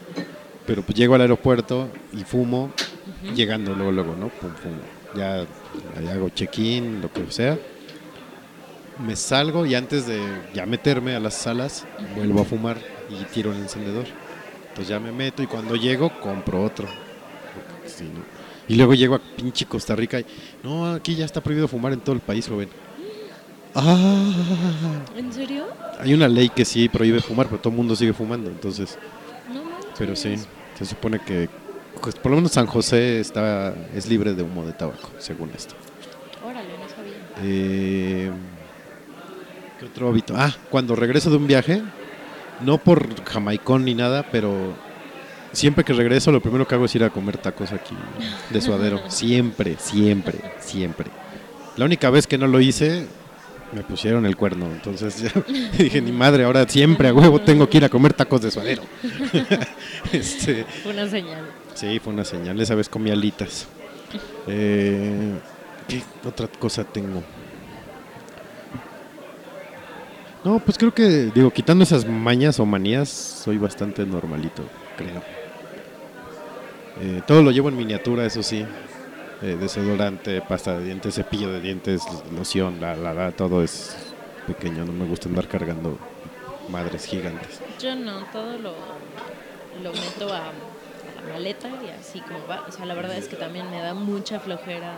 Pero 0.66 0.82
pues 0.82 0.98
llego 0.98 1.14
al 1.14 1.22
aeropuerto 1.22 1.88
y 2.12 2.24
fumo, 2.24 2.70
llegando 3.34 3.74
luego, 3.74 3.92
luego, 3.92 4.14
¿no? 4.14 4.28
Pum, 4.28 4.50
fumo. 4.54 4.76
Ya 5.16 5.46
hago 6.12 6.28
check-in, 6.28 7.00
lo 7.00 7.10
que 7.10 7.30
sea. 7.30 7.58
Me 8.98 9.16
salgo 9.16 9.64
y 9.64 9.74
antes 9.74 10.06
de 10.06 10.20
ya 10.52 10.66
meterme 10.66 11.14
a 11.14 11.20
las 11.20 11.34
salas, 11.34 11.86
vuelvo 12.14 12.42
a 12.42 12.44
fumar 12.44 12.76
y 13.08 13.24
tiro 13.32 13.52
el 13.52 13.58
encendedor. 13.58 14.04
Entonces 14.68 14.88
ya 14.88 15.00
me 15.00 15.12
meto 15.12 15.42
y 15.42 15.46
cuando 15.46 15.76
llego, 15.76 16.10
compro 16.20 16.62
otro. 16.62 16.86
Sí, 17.86 18.04
¿no? 18.04 18.37
Y 18.68 18.74
luego 18.76 18.94
llego 18.94 19.14
a 19.14 19.18
pinche 19.18 19.66
Costa 19.66 19.96
Rica 19.96 20.20
y, 20.20 20.26
no, 20.62 20.92
aquí 20.92 21.14
ya 21.14 21.24
está 21.24 21.40
prohibido 21.40 21.68
fumar 21.68 21.92
en 21.92 22.00
todo 22.00 22.14
el 22.14 22.20
país, 22.20 22.46
joven. 22.48 22.68
Ah, 23.74 24.32
¿En 25.16 25.32
serio? 25.32 25.66
hay 26.00 26.14
una 26.14 26.28
ley 26.28 26.48
que 26.48 26.64
sí 26.64 26.88
prohíbe 26.88 27.20
fumar, 27.20 27.46
pero 27.46 27.60
todo 27.60 27.70
el 27.70 27.76
mundo 27.76 27.96
sigue 27.96 28.12
fumando, 28.12 28.48
entonces, 28.50 28.98
No 29.52 29.64
manches. 29.64 29.90
pero 29.98 30.14
sí, 30.16 30.36
se 30.78 30.84
supone 30.84 31.18
que 31.20 31.48
pues, 32.00 32.14
por 32.14 32.30
lo 32.30 32.36
menos 32.36 32.52
San 32.52 32.66
José 32.66 33.20
está 33.20 33.74
es 33.94 34.08
libre 34.08 34.34
de 34.34 34.42
humo 34.42 34.64
de 34.64 34.72
tabaco, 34.72 35.10
según 35.18 35.50
esto. 35.56 35.74
Órale, 36.44 36.68
no 36.78 36.88
sabía. 36.88 37.14
Eh, 37.42 38.30
¿Qué 39.78 39.84
otro 39.86 40.08
hábito? 40.08 40.34
Ah, 40.36 40.54
cuando 40.70 40.94
regreso 40.94 41.30
de 41.30 41.36
un 41.36 41.46
viaje, 41.46 41.82
no 42.60 42.78
por 42.78 43.24
jamaicón 43.24 43.84
ni 43.84 43.94
nada, 43.94 44.24
pero 44.30 44.74
siempre 45.52 45.84
que 45.84 45.92
regreso 45.92 46.32
lo 46.32 46.40
primero 46.40 46.66
que 46.66 46.74
hago 46.74 46.84
es 46.84 46.94
ir 46.94 47.04
a 47.04 47.10
comer 47.10 47.38
tacos 47.38 47.72
aquí 47.72 47.94
de 48.50 48.60
suadero. 48.60 49.02
siempre, 49.08 49.76
siempre, 49.78 50.38
siempre. 50.60 51.06
La 51.76 51.84
única 51.84 52.10
vez 52.10 52.26
que 52.26 52.38
no 52.38 52.46
lo 52.46 52.60
hice, 52.60 53.06
me 53.72 53.82
pusieron 53.82 54.26
el 54.26 54.36
cuerno. 54.36 54.66
Entonces 54.66 55.20
ya 55.20 55.32
dije, 55.78 56.00
ni 56.00 56.12
madre, 56.12 56.44
ahora 56.44 56.66
siempre 56.68 57.08
a 57.08 57.14
huevo 57.14 57.40
tengo 57.40 57.68
que 57.68 57.78
ir 57.78 57.84
a 57.84 57.88
comer 57.88 58.12
tacos 58.14 58.42
de 58.42 58.50
suadero. 58.50 58.82
este, 60.12 60.64
Fue 60.82 60.92
una 60.92 61.08
señal. 61.08 61.44
Sí, 61.74 61.98
fue 61.98 62.12
una 62.12 62.24
señal. 62.24 62.60
Esa 62.60 62.74
vez 62.74 62.88
comí 62.88 63.10
alitas. 63.10 63.66
Eh, 64.46 65.38
¿Qué 65.86 66.02
otra 66.24 66.48
cosa 66.48 66.84
tengo? 66.84 67.22
No, 70.44 70.60
pues 70.60 70.78
creo 70.78 70.94
que, 70.94 71.30
digo, 71.34 71.50
quitando 71.50 71.84
esas 71.84 72.06
mañas 72.06 72.60
o 72.60 72.66
manías, 72.66 73.08
soy 73.08 73.58
bastante 73.58 74.06
normalito, 74.06 74.62
creo. 74.96 75.22
Eh, 77.00 77.22
todo 77.26 77.42
lo 77.42 77.50
llevo 77.50 77.68
en 77.68 77.76
miniatura, 77.76 78.24
eso 78.26 78.42
sí. 78.42 78.64
Eh, 79.40 79.56
desodorante, 79.60 80.40
pasta 80.42 80.78
de 80.78 80.84
dientes, 80.84 81.14
cepillo 81.14 81.52
de 81.52 81.60
dientes, 81.60 82.02
loción, 82.36 82.80
la, 82.80 82.96
la, 82.96 83.14
la, 83.14 83.30
todo 83.32 83.62
es 83.62 83.96
pequeño. 84.46 84.84
No 84.84 84.92
me 84.92 85.04
gusta 85.04 85.28
andar 85.28 85.46
cargando 85.46 85.96
madres 86.68 87.04
gigantes. 87.06 87.60
Yo 87.80 87.94
no, 87.94 88.24
todo 88.32 88.58
lo, 88.58 88.74
lo 89.82 89.92
meto 89.92 90.32
a, 90.32 90.48
a 90.48 90.52
la 91.24 91.32
maleta 91.34 91.68
y 91.68 91.88
así 91.90 92.20
como 92.20 92.44
va. 92.48 92.64
O 92.68 92.72
sea, 92.72 92.84
la 92.84 92.94
verdad 92.94 93.16
es 93.16 93.28
que 93.28 93.36
también 93.36 93.70
me 93.70 93.80
da 93.80 93.94
mucha 93.94 94.40
flojera 94.40 94.94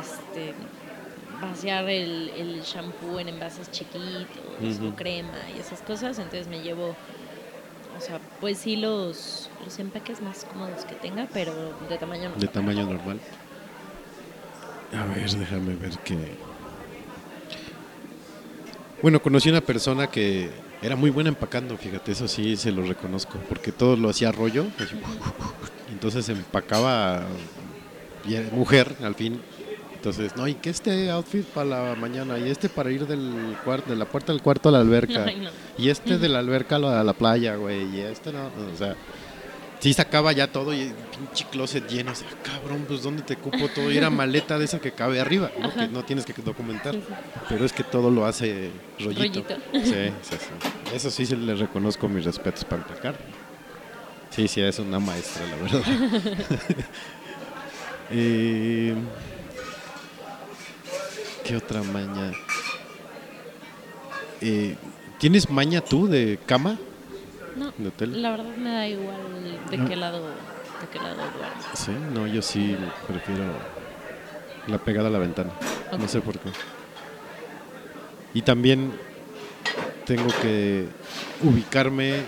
este 0.00 0.52
vaciar 1.40 1.88
el, 1.88 2.30
el 2.36 2.62
shampoo 2.62 3.20
en 3.20 3.28
envases 3.28 3.70
chiquitos 3.70 4.26
Ujú. 4.78 4.88
o 4.88 4.96
crema 4.96 5.38
y 5.56 5.60
esas 5.60 5.80
cosas. 5.82 6.18
Entonces 6.18 6.48
me 6.48 6.60
llevo, 6.62 6.96
o 7.96 8.00
sea, 8.00 8.18
pues 8.40 8.58
sí 8.58 8.74
los, 8.76 9.48
los 9.64 9.78
empaques 9.78 10.20
más 10.20 10.44
cómodos 10.44 10.84
que 10.84 10.94
tenga, 10.94 11.28
pero 11.32 11.52
de 11.88 11.98
tamaño 11.98 12.24
normal. 12.24 12.40
De 12.40 12.48
tamaño 12.48 12.84
normal. 12.84 13.20
A 14.92 15.04
ver, 15.06 15.30
déjame 15.30 15.74
ver 15.74 15.98
qué. 16.04 16.16
Bueno, 19.02 19.20
conocí 19.20 19.50
una 19.50 19.60
persona 19.60 20.06
que 20.06 20.50
era 20.80 20.96
muy 20.96 21.10
buena 21.10 21.28
empacando, 21.28 21.76
fíjate, 21.76 22.12
eso 22.12 22.28
sí 22.28 22.56
se 22.56 22.70
lo 22.70 22.82
reconozco, 22.82 23.38
porque 23.48 23.72
todo 23.72 23.96
lo 23.96 24.08
hacía 24.10 24.32
rollo. 24.32 24.66
Entonces 25.90 26.28
empacaba 26.28 27.22
y 28.26 28.36
mujer, 28.54 28.94
al 29.02 29.14
fin. 29.14 29.40
Entonces, 29.94 30.36
no, 30.36 30.46
y 30.46 30.54
que 30.54 30.68
este 30.68 31.10
outfit 31.10 31.46
para 31.46 31.90
la 31.90 31.94
mañana, 31.94 32.38
y 32.38 32.50
este 32.50 32.68
para 32.68 32.90
ir 32.90 33.06
del 33.06 33.56
cuarto, 33.64 33.88
de 33.90 33.96
la 33.96 34.04
puerta 34.04 34.32
del 34.32 34.42
cuarto 34.42 34.68
a 34.68 34.72
la 34.72 34.80
alberca, 34.80 35.24
no. 35.38 35.50
y 35.78 35.88
este 35.88 36.18
de 36.18 36.28
la 36.28 36.40
alberca 36.40 36.76
a 36.76 36.78
la, 36.78 37.00
a 37.00 37.04
la 37.04 37.14
playa, 37.14 37.56
güey, 37.56 37.96
y 37.96 38.00
este 38.00 38.30
no, 38.30 38.46
o 38.46 38.76
sea, 38.76 38.94
sí 39.84 39.92
sacaba 39.92 40.32
ya 40.32 40.50
todo 40.50 40.72
y 40.72 40.94
pinche 41.14 41.44
closet 41.50 41.86
lleno, 41.86 42.12
o 42.12 42.14
sea, 42.14 42.26
cabrón, 42.42 42.86
pues 42.88 43.02
¿dónde 43.02 43.22
te 43.22 43.36
cupo 43.36 43.68
todo? 43.68 43.92
Y 43.92 43.98
era 43.98 44.08
maleta 44.08 44.58
de 44.58 44.64
esa 44.64 44.80
que 44.80 44.92
cabe 44.92 45.20
arriba, 45.20 45.50
¿no? 45.60 45.74
Que 45.74 45.88
no 45.88 46.02
tienes 46.02 46.24
que 46.24 46.32
documentar, 46.32 46.96
pero 47.50 47.66
es 47.66 47.72
que 47.74 47.84
todo 47.84 48.10
lo 48.10 48.24
hace 48.24 48.70
rollito. 48.98 49.42
Rollito. 49.42 49.54
Sí, 49.84 50.10
sí, 50.22 50.36
sí. 50.38 50.94
Eso 50.94 51.10
sí 51.10 51.26
se 51.26 51.36
le 51.36 51.54
reconozco 51.54 52.08
mis 52.08 52.24
respetos 52.24 52.64
para 52.64 52.80
empacar. 52.80 53.18
Sí, 54.30 54.48
sí, 54.48 54.62
es 54.62 54.78
una 54.78 54.98
maestra, 54.98 55.46
la 55.46 55.56
verdad. 55.56 55.82
Eh, 58.10 58.94
¿Qué 61.42 61.56
otra 61.56 61.82
maña? 61.82 62.32
Eh, 64.42 64.76
¿Tienes 65.18 65.48
maña 65.48 65.80
tú 65.80 66.06
de 66.06 66.38
cama? 66.44 66.78
No, 67.56 67.72
la 67.98 68.30
verdad 68.30 68.56
me 68.56 68.70
da 68.70 68.88
igual 68.88 69.16
de 69.70 69.76
No. 69.78 69.88
qué 69.88 69.96
lado, 69.96 70.26
de 70.26 70.88
qué 70.92 70.98
lado 70.98 71.16
duermo. 71.16 71.62
Sí, 71.74 71.92
no, 72.12 72.26
yo 72.26 72.42
sí 72.42 72.76
prefiero 73.06 73.44
la 74.66 74.78
pegada 74.78 75.08
a 75.08 75.10
la 75.10 75.18
ventana. 75.18 75.50
No 75.98 76.08
sé 76.08 76.20
por 76.20 76.38
qué. 76.38 76.50
Y 78.32 78.42
también 78.42 78.92
tengo 80.04 80.26
que 80.42 80.86
ubicarme 81.42 82.22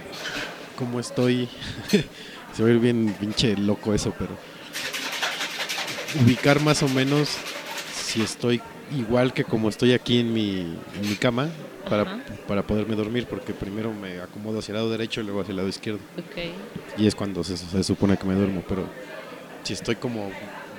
como 0.77 1.01
estoy. 1.01 1.49
Se 2.53 2.63
va 2.63 2.69
a 2.69 2.73
ir 2.73 2.79
bien 2.79 3.15
pinche 3.21 3.57
loco 3.57 3.93
eso, 3.93 4.15
pero 4.19 4.31
ubicar 6.25 6.61
más 6.61 6.83
o 6.83 6.89
menos 6.89 7.29
si 7.95 8.23
estoy 8.23 8.63
igual 8.97 9.35
que 9.35 9.45
como 9.45 9.69
estoy 9.69 9.93
aquí 9.93 10.21
en 10.21 10.33
mi, 10.33 10.61
en 10.61 11.09
mi 11.09 11.17
cama 11.17 11.51
para, 11.89 12.25
para 12.47 12.63
poderme 12.63 12.97
dormir, 12.97 13.27
porque 13.29 13.53
primero 13.53 13.93
me 13.93 14.21
acomodo 14.21 14.59
hacia 14.59 14.73
el 14.73 14.77
lado 14.79 14.91
derecho 14.91 15.21
y 15.21 15.25
luego 15.25 15.41
hacia 15.41 15.51
el 15.53 15.57
lado 15.57 15.69
izquierdo. 15.69 16.01
Ok. 16.19 16.99
Y 16.99 17.07
es 17.07 17.15
cuando 17.15 17.45
se, 17.45 17.57
se 17.57 17.85
supone 17.85 18.17
que 18.17 18.27
me 18.27 18.35
duermo, 18.35 18.63
pero 18.69 18.85
si 19.63 19.73
estoy 19.73 19.97
como 19.97 20.31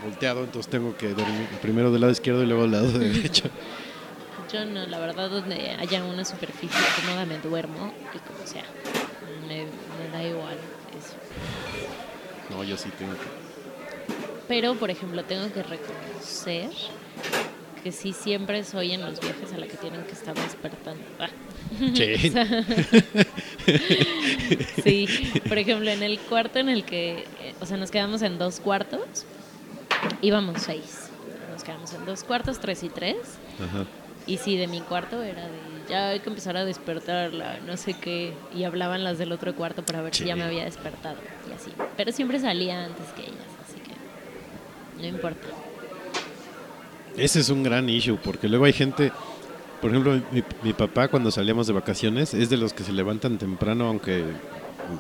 volteado, 0.04 0.44
entonces 0.44 0.70
tengo 0.70 0.96
que 0.96 1.10
dormir 1.10 1.48
primero 1.62 1.92
del 1.92 2.02
lado 2.02 2.12
izquierdo 2.12 2.44
y 2.44 2.46
luego 2.46 2.64
del 2.64 2.72
lado 2.72 2.92
derecho. 3.00 3.50
Yo 4.52 4.64
no, 4.66 4.86
la 4.86 5.00
verdad, 5.00 5.30
donde 5.30 5.72
haya 5.72 6.04
una 6.04 6.24
superficie 6.24 6.80
cómoda 7.02 7.26
me 7.26 7.38
duermo 7.40 7.94
y 8.14 8.20
como 8.20 8.48
sea. 8.48 8.64
Me, 9.48 9.66
me 9.66 10.12
da 10.12 10.24
igual 10.24 10.56
eso. 10.98 11.16
No, 12.50 12.64
yo 12.64 12.78
sí 12.78 12.90
tengo 12.98 13.14
que... 13.14 13.48
Pero, 14.48 14.76
por 14.76 14.90
ejemplo, 14.90 15.24
tengo 15.26 15.52
que 15.52 15.64
reconocer 15.64 16.70
sí 17.92 18.14
siempre 18.14 18.64
soy 18.64 18.94
en 18.94 19.02
los 19.02 19.20
viajes 19.20 19.54
a 19.54 19.58
la 19.58 19.68
que 19.68 19.78
tienen 19.78 20.04
que 20.04 20.12
estar 20.12 20.36
despertando. 20.36 21.04
Ah. 21.20 21.30
Sí. 21.94 22.34
Sí, 24.84 25.08
por 25.48 25.58
ejemplo, 25.58 25.90
en 25.90 26.04
el 26.04 26.20
cuarto 26.20 26.60
en 26.60 26.70
el 26.70 26.86
que, 26.86 27.26
eh, 27.42 27.56
o 27.60 27.66
sea, 27.66 27.78
nos 27.78 27.92
quedamos 27.92 28.22
en 28.22 28.38
dos 28.38 28.60
cuartos, 28.60 29.26
íbamos 30.22 30.62
seis. 30.62 31.10
Nos 31.52 31.64
quedamos 31.64 31.94
en 31.94 32.06
dos 32.06 32.24
cuartos, 32.24 32.60
tres 32.60 32.84
y 32.84 32.90
tres. 32.90 33.18
Ajá. 33.62 33.86
Y 34.26 34.38
sí, 34.38 34.56
de 34.58 34.68
mi 34.68 34.80
cuarto 34.82 35.22
era 35.24 35.44
de 35.44 35.68
ya 35.88 36.10
hay 36.10 36.20
que 36.20 36.30
empezar 36.30 36.58
a 36.58 36.66
despertarla, 36.66 37.60
no 37.66 37.78
sé 37.78 37.94
qué. 37.94 38.34
Y 38.54 38.64
hablaban 38.64 39.04
las 39.04 39.18
del 39.18 39.32
otro 39.32 39.56
cuarto 39.56 39.84
para 39.84 40.02
ver 40.02 40.14
si 40.14 40.26
ya 40.26 40.36
me 40.36 40.44
había 40.44 40.66
despertado 40.66 41.18
y 41.50 41.54
así. 41.54 41.72
Pero 41.96 42.12
siempre 42.12 42.40
salía 42.40 42.86
antes 42.86 43.08
que 43.14 43.24
ellas, 43.24 43.48
así 43.64 43.80
que 43.80 45.02
no 45.02 45.08
importa. 45.08 45.48
Ese 47.18 47.40
es 47.40 47.50
un 47.50 47.64
gran 47.64 47.90
issue, 47.90 48.18
porque 48.24 48.48
luego 48.48 48.66
hay 48.66 48.74
gente... 48.74 49.12
Por 49.82 49.92
ejemplo, 49.92 50.20
mi, 50.32 50.44
mi 50.64 50.74
papá 50.74 51.08
cuando 51.08 51.30
salíamos 51.30 51.68
de 51.68 51.74
vacaciones 51.74 52.34
es 52.34 52.50
de 52.50 52.58
los 52.58 52.74
que 52.74 52.84
se 52.84 52.92
levantan 52.92 53.38
temprano 53.38 53.86
aunque 53.86 54.24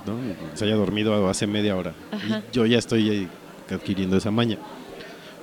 ¿no? 0.05 0.19
se 0.53 0.65
haya 0.65 0.75
dormido 0.75 1.27
hace 1.29 1.47
media 1.47 1.75
hora. 1.75 1.93
Ajá. 2.11 2.43
Y 2.51 2.55
yo 2.55 2.65
ya 2.65 2.77
estoy 2.77 3.27
adquiriendo 3.71 4.17
esa 4.17 4.31
maña. 4.31 4.57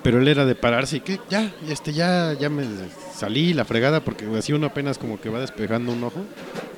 Pero 0.02 0.20
él 0.20 0.28
era 0.28 0.44
de 0.44 0.54
pararse 0.54 0.98
y 0.98 1.00
que 1.00 1.18
ya, 1.30 1.50
este, 1.66 1.92
ya, 1.92 2.34
ya 2.34 2.50
me 2.50 2.64
salí 3.14 3.54
la 3.54 3.64
fregada 3.64 4.00
porque 4.00 4.26
así 4.36 4.52
uno 4.52 4.66
apenas 4.66 4.98
como 4.98 5.18
que 5.18 5.30
va 5.30 5.40
despejando 5.40 5.92
un 5.92 6.04
ojo 6.04 6.20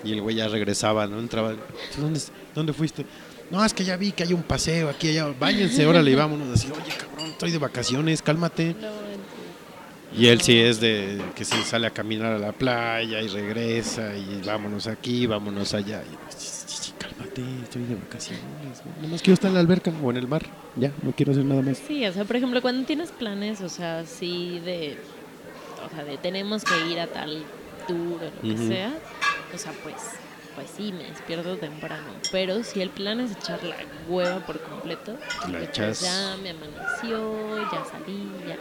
y 0.05 0.13
el 0.13 0.23
güey 0.23 0.37
ya 0.37 0.47
regresaba, 0.47 1.09
no 1.09 1.19
entraba. 1.19 1.55
¿Dónde, 1.99 2.21
dónde 2.55 2.73
fuiste? 2.73 3.05
No, 3.51 3.65
es 3.65 3.75
que 3.75 3.85
ya 3.85 3.97
vi 3.97 4.13
que 4.13 4.23
hay 4.23 4.33
un 4.33 4.43
paseo 4.43 4.89
aquí, 4.89 5.09
allá, 5.09 5.27
váyanse, 5.39 5.87
órale, 5.87 6.15
vámonos. 6.15 6.49
Así, 6.51 6.69
oye, 6.69 6.97
cabrón, 6.97 7.31
estoy 7.31 7.51
de 7.51 7.59
vacaciones, 7.59 8.23
cálmate. 8.23 8.77
Y 10.17 10.29
él 10.29 10.41
sí 10.41 10.59
es 10.59 10.81
de 10.81 11.21
que 11.35 11.45
se 11.45 11.63
sale 11.63 11.87
a 11.87 11.91
caminar 11.91 12.33
a 12.33 12.39
la 12.39 12.53
playa 12.53 13.21
y 13.21 13.29
regresa 13.29 14.15
y 14.17 14.41
vámonos 14.47 14.87
aquí, 14.87 15.27
vámonos 15.27 15.75
allá. 15.75 16.03
Y, 16.03 16.33
sí, 16.35 16.49
sí, 16.67 16.77
sí, 16.85 16.93
cálmate, 16.99 17.43
estoy 17.63 17.85
de 17.85 17.95
vacaciones. 17.97 18.43
¿no? 18.85 19.03
Nomás 19.03 19.21
quiero 19.21 19.35
estar 19.35 19.49
en 19.49 19.55
la 19.55 19.61
alberca 19.61 19.93
o 20.03 20.11
en 20.11 20.17
el 20.17 20.27
mar. 20.27 20.43
Ya, 20.77 20.91
no 21.03 21.13
quiero 21.13 21.33
hacer 21.33 21.45
nada 21.45 21.61
más. 21.63 21.79
Sí, 21.87 22.07
o 22.07 22.13
sea, 22.13 22.25
por 22.25 22.37
ejemplo, 22.37 22.63
cuando 22.63 22.87
tienes 22.87 23.13
planes, 23.13 23.61
o 23.61 23.69
sea, 23.69 24.07
sí 24.07 24.59
de, 24.61 24.97
o 25.87 25.95
sea, 25.95 26.05
de 26.05 26.17
tenemos 26.17 26.65
que 26.65 26.75
ir 26.91 26.99
a 27.01 27.07
tal 27.09 27.45
tour 27.87 28.23
o 28.23 28.25
lo 28.25 28.41
que 28.43 28.55
Ujú. 28.55 28.69
sea, 28.69 28.93
o 29.55 29.59
sea, 29.59 29.73
pues, 29.83 29.97
pues 30.55 30.71
sí, 30.75 30.93
me 30.93 31.05
despierto 31.05 31.59
temprano. 31.59 32.09
Pero 32.33 32.63
si 32.65 32.81
el 32.81 32.89
plan 32.89 33.21
es 33.21 33.33
echar 33.33 33.63
la 33.63 33.77
hueva 34.09 34.41
por 34.47 34.61
completo, 34.61 35.19
La 35.51 35.59
pues 35.59 35.69
echas. 35.69 36.01
ya 36.01 36.37
me 36.43 36.51
amaneció, 36.51 37.59
ya 37.71 37.85
salí, 37.85 38.31
ya. 38.49 38.57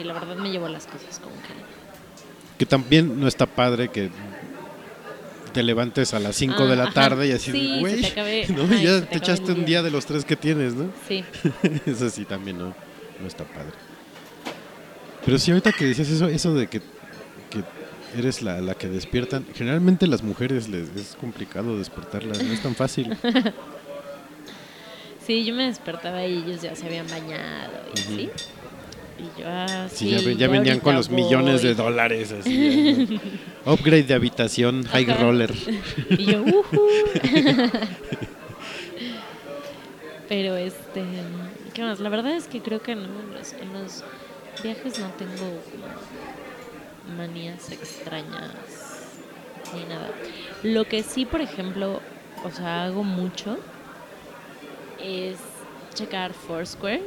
Sí, 0.00 0.04
la 0.06 0.14
verdad 0.14 0.36
me 0.36 0.50
llevo 0.50 0.66
las 0.68 0.86
cosas 0.86 1.18
como 1.18 1.34
que. 1.42 1.48
Que 2.58 2.64
también 2.66 3.20
no 3.20 3.28
está 3.28 3.44
padre 3.46 3.88
que 3.88 4.10
te 5.52 5.62
levantes 5.62 6.14
a 6.14 6.20
las 6.20 6.36
5 6.36 6.66
de 6.66 6.72
Ah, 6.72 6.76
la 6.76 6.82
ajá. 6.84 6.92
tarde 6.92 7.26
y 7.28 7.32
así, 7.32 7.50
Sí, 7.52 7.72
de, 7.74 7.80
güey, 7.80 8.04
acabe- 8.04 8.46
¿no? 8.56 8.62
ajá, 8.64 8.76
y 8.76 8.84
ya 8.84 9.00
te 9.00 9.06
te 9.06 9.16
echaste 9.18 9.52
un 9.52 9.64
día. 9.64 9.82
de 9.82 9.90
los 9.90 10.06
tres 10.06 10.24
que 10.24 10.36
tienes, 10.36 10.74
¿no? 10.74 10.90
Sí, 11.08 11.24
eso 11.86 12.08
sí 12.08 12.24
también 12.24 12.56
no, 12.58 12.74
no 13.20 13.26
está 13.26 13.44
padre. 13.44 13.72
Pero 15.24 15.38
sí, 15.38 15.50
ahorita 15.50 15.72
que 15.72 15.84
decías 15.86 16.08
eso, 16.08 16.28
eso 16.28 16.54
de 16.54 16.66
que, 16.68 16.80
que 17.50 17.62
eres 18.16 18.40
la, 18.42 18.60
la 18.60 18.74
que 18.74 18.88
despiertan. 18.88 19.44
Generalmente 19.54 20.06
las 20.06 20.22
mujeres 20.22 20.68
les 20.68 20.88
es 20.96 21.16
complicado 21.20 21.76
despertarlas, 21.78 22.42
no 22.42 22.52
es 22.54 22.62
tan 22.62 22.74
fácil. 22.74 23.16
Sí, 25.26 25.44
yo 25.44 25.54
me 25.54 25.64
despertaba 25.66 26.26
y 26.26 26.38
ellos 26.38 26.62
ya 26.62 26.74
se 26.74 26.86
habían 26.86 27.06
bañado 27.08 27.72
y 27.94 28.00
así. 28.00 28.30
Y 29.20 29.40
yo. 29.40 29.46
Sí, 29.92 30.08
ya, 30.08 30.20
ya 30.32 30.48
venían 30.48 30.80
con 30.80 30.94
los 30.94 31.10
millones 31.10 31.62
de 31.62 31.74
dólares. 31.74 32.32
Así, 32.32 33.06
ya. 33.64 33.70
Upgrade 33.70 34.04
de 34.04 34.14
habitación, 34.14 34.84
high 34.84 35.10
Ajá. 35.10 35.22
roller. 35.22 35.52
Y 36.16 36.24
yo, 36.24 36.42
ujú. 36.42 36.88
Pero 40.28 40.56
este, 40.56 41.04
¿qué 41.74 41.82
más? 41.82 42.00
La 42.00 42.08
verdad 42.08 42.34
es 42.36 42.46
que 42.46 42.60
creo 42.60 42.80
que 42.80 42.94
no, 42.94 43.02
en 43.04 43.34
los, 43.34 43.52
en 43.52 43.72
los 43.72 44.04
viajes 44.62 44.98
no 45.00 45.08
tengo 45.18 45.60
manías 47.16 47.70
extrañas 47.72 48.54
ni 49.74 49.84
nada. 49.84 50.10
Lo 50.62 50.84
que 50.84 51.02
sí, 51.02 51.26
por 51.26 51.40
ejemplo, 51.40 52.00
o 52.44 52.50
sea, 52.50 52.84
hago 52.84 53.02
mucho 53.02 53.58
es 55.02 55.36
checar 55.94 56.32
Foursquare 56.32 57.02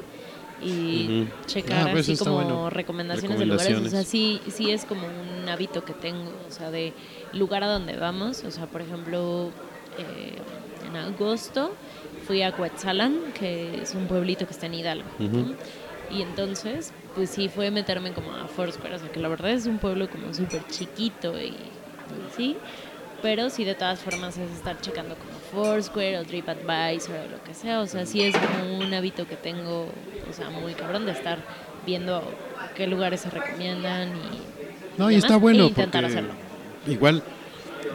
y 0.65 1.27
checar 1.45 1.87
Ah, 1.87 1.91
pues 1.91 2.07
así 2.09 2.17
como 2.17 2.35
bueno. 2.35 2.69
recomendaciones 2.69 3.37
de 3.39 3.45
lugares. 3.45 3.65
O 3.65 3.67
sea, 3.89 4.01
Recomendaciones. 4.01 4.07
sí, 4.07 4.41
sí 4.51 4.71
es 4.71 4.85
como 4.85 5.07
un 5.07 5.47
hábito 5.49 5.83
que 5.83 5.93
tengo, 5.93 6.31
o 6.47 6.51
sea, 6.51 6.71
de 6.71 6.93
lugar 7.33 7.63
a 7.63 7.67
donde 7.67 7.95
vamos. 7.97 8.43
O 8.43 8.51
sea, 8.51 8.67
por 8.67 8.81
ejemplo, 8.81 9.49
eh, 9.97 10.35
en 10.87 10.95
agosto 10.95 11.73
fui 12.27 12.41
a 12.41 12.51
Coetzalan, 12.53 13.33
que 13.37 13.81
es 13.81 13.93
un 13.95 14.07
pueblito 14.07 14.45
que 14.45 14.53
está 14.53 14.65
en 14.67 14.75
Hidalgo. 14.75 15.09
Y 16.11 16.21
entonces, 16.21 16.93
pues 17.15 17.29
sí, 17.31 17.49
fue 17.49 17.71
meterme 17.71 18.11
como 18.13 18.31
a 18.33 18.47
Foursquare. 18.47 18.95
O 18.95 18.99
sea, 18.99 19.11
que 19.11 19.19
la 19.19 19.27
verdad 19.29 19.51
es 19.51 19.65
un 19.65 19.79
pueblo 19.79 20.09
como 20.09 20.33
súper 20.33 20.65
chiquito 20.67 21.39
y, 21.39 21.45
y 21.47 21.55
sí. 22.35 22.57
Pero 23.21 23.49
sí, 23.49 23.63
de 23.63 23.73
todas 23.73 23.99
formas, 24.01 24.37
es 24.37 24.51
estar 24.51 24.79
checando 24.81 25.15
como 25.15 25.31
Foursquare 25.51 26.19
o 26.19 26.23
TripAdvisor 26.25 27.15
o 27.15 27.31
lo 27.31 27.43
que 27.43 27.53
sea. 27.53 27.79
O 27.79 27.87
sea, 27.87 28.05
sí 28.05 28.21
es 28.21 28.35
como 28.35 28.77
un 28.79 28.93
hábito 28.93 29.25
que 29.25 29.37
tengo, 29.37 29.87
o 30.33 30.35
sea, 30.35 30.49
muy 30.49 30.73
cabrón 30.73 31.05
de 31.05 31.11
estar 31.11 31.39
viendo 31.85 32.23
qué 32.75 32.87
lugares 32.87 33.21
se 33.21 33.29
recomiendan 33.29 34.09
y. 34.09 34.41
No, 34.97 35.09
y 35.09 35.15
demás, 35.15 35.25
está 35.25 35.37
bueno 35.37 35.63
e 35.63 35.67
intentar 35.67 36.03
porque 36.03 36.17
hacerlo. 36.17 36.33
igual 36.87 37.23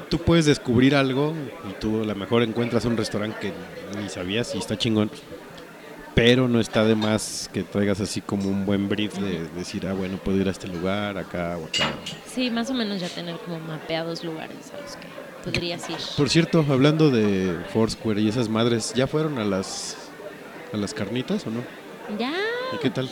tú 0.08 0.18
puedes 0.18 0.46
descubrir 0.46 0.94
algo 0.94 1.34
y 1.68 1.72
tú 1.80 2.02
a 2.02 2.06
lo 2.06 2.14
mejor 2.14 2.42
encuentras 2.42 2.84
un 2.84 2.96
restaurante 2.96 3.36
que 3.40 3.52
ni 4.00 4.08
sabías 4.08 4.54
y 4.54 4.58
está 4.58 4.76
chingón. 4.76 5.10
Pero 6.14 6.48
no 6.48 6.58
está 6.58 6.84
de 6.84 6.96
más 6.96 7.48
que 7.52 7.62
traigas 7.62 8.00
así 8.00 8.20
como 8.20 8.48
un 8.48 8.66
buen 8.66 8.88
brief 8.88 9.14
de 9.18 9.46
decir, 9.56 9.86
ah, 9.86 9.92
bueno, 9.92 10.16
puedo 10.16 10.36
ir 10.38 10.48
a 10.48 10.50
este 10.50 10.66
lugar, 10.66 11.16
acá 11.16 11.56
o 11.56 11.66
acá. 11.66 11.94
Sí, 12.26 12.50
más 12.50 12.68
o 12.70 12.74
menos 12.74 13.00
ya 13.00 13.08
tener 13.08 13.36
como 13.36 13.60
mapeados 13.60 14.24
lugares 14.24 14.72
a 14.76 14.82
los 14.82 14.96
que 14.96 15.06
podrías 15.44 15.88
ir. 15.88 15.96
Por 16.16 16.28
cierto, 16.28 16.64
hablando 16.68 17.10
de 17.10 17.56
Foursquare 17.72 18.20
y 18.20 18.28
esas 18.28 18.48
madres, 18.48 18.92
¿ya 18.94 19.06
fueron 19.06 19.38
a 19.38 19.44
las 19.44 19.96
a 20.72 20.76
las 20.76 20.92
carnitas 20.92 21.46
o 21.46 21.50
no? 21.50 21.62
Ya. 22.18 22.32
¿Y 22.74 22.78
qué 22.78 22.90
tal? 22.90 23.08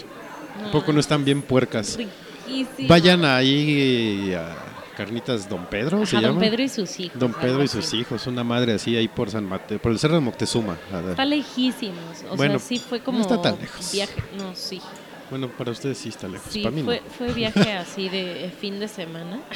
¿A 0.66 0.70
poco 0.70 0.92
no 0.92 1.00
están 1.00 1.24
bien 1.24 1.42
puercas? 1.42 1.96
Riquísimo. 1.96 2.88
Vayan 2.88 3.24
ahí 3.24 4.32
a 4.34 4.56
Carnitas 4.96 5.48
Don 5.48 5.66
Pedro, 5.66 6.06
¿se 6.06 6.16
Ajá, 6.16 6.26
llama? 6.28 6.40
Don 6.40 6.48
Pedro 6.50 6.62
y 6.62 6.68
sus 6.68 6.98
hijos. 7.00 7.18
Don 7.18 7.32
Pedro 7.34 7.62
y 7.62 7.68
sus 7.68 7.92
hijos, 7.92 8.26
una 8.26 8.42
madre 8.44 8.72
así 8.74 8.96
ahí 8.96 9.08
por 9.08 9.30
San 9.30 9.44
Mateo, 9.44 9.78
por 9.78 9.92
el 9.92 9.98
Cerro 9.98 10.14
de 10.14 10.20
Moctezuma. 10.20 10.78
Está 11.10 11.24
lejísimos. 11.24 12.24
O 12.30 12.36
Bueno, 12.36 12.58
sea, 12.58 12.68
sí 12.68 12.78
fue 12.78 12.98
no 12.98 13.04
como. 13.04 13.20
está 13.20 13.42
tan 13.42 13.58
lejos. 13.60 13.92
Viaje. 13.92 14.22
No, 14.38 14.54
sí. 14.54 14.80
Bueno, 15.28 15.48
para 15.48 15.72
ustedes 15.72 15.98
sí 15.98 16.08
está 16.10 16.28
lejos, 16.28 16.50
Sí, 16.52 16.62
para 16.62 16.74
mí 16.74 16.82
fue, 16.84 17.00
no. 17.04 17.10
fue 17.10 17.32
viaje 17.32 17.72
así 17.72 18.08
de 18.08 18.50
fin 18.60 18.78
de 18.80 18.88
semana. 18.88 19.40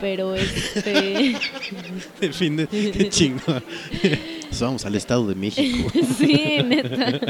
Pero 0.00 0.34
este. 0.34 1.36
El 2.20 2.34
fin 2.34 2.56
de, 2.56 3.08
chingo. 3.10 3.42
Pues 3.46 4.60
Vamos 4.60 4.84
al 4.84 4.94
Estado 4.94 5.26
de 5.26 5.34
México. 5.34 5.90
sí, 6.18 6.60
neta. 6.64 7.20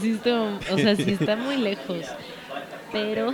Sí, 0.00 0.20
o 0.24 0.78
sea, 0.78 0.96
sí 0.96 1.16
está 1.20 1.36
muy 1.36 1.56
lejos. 1.56 2.06
Pero 2.92 3.32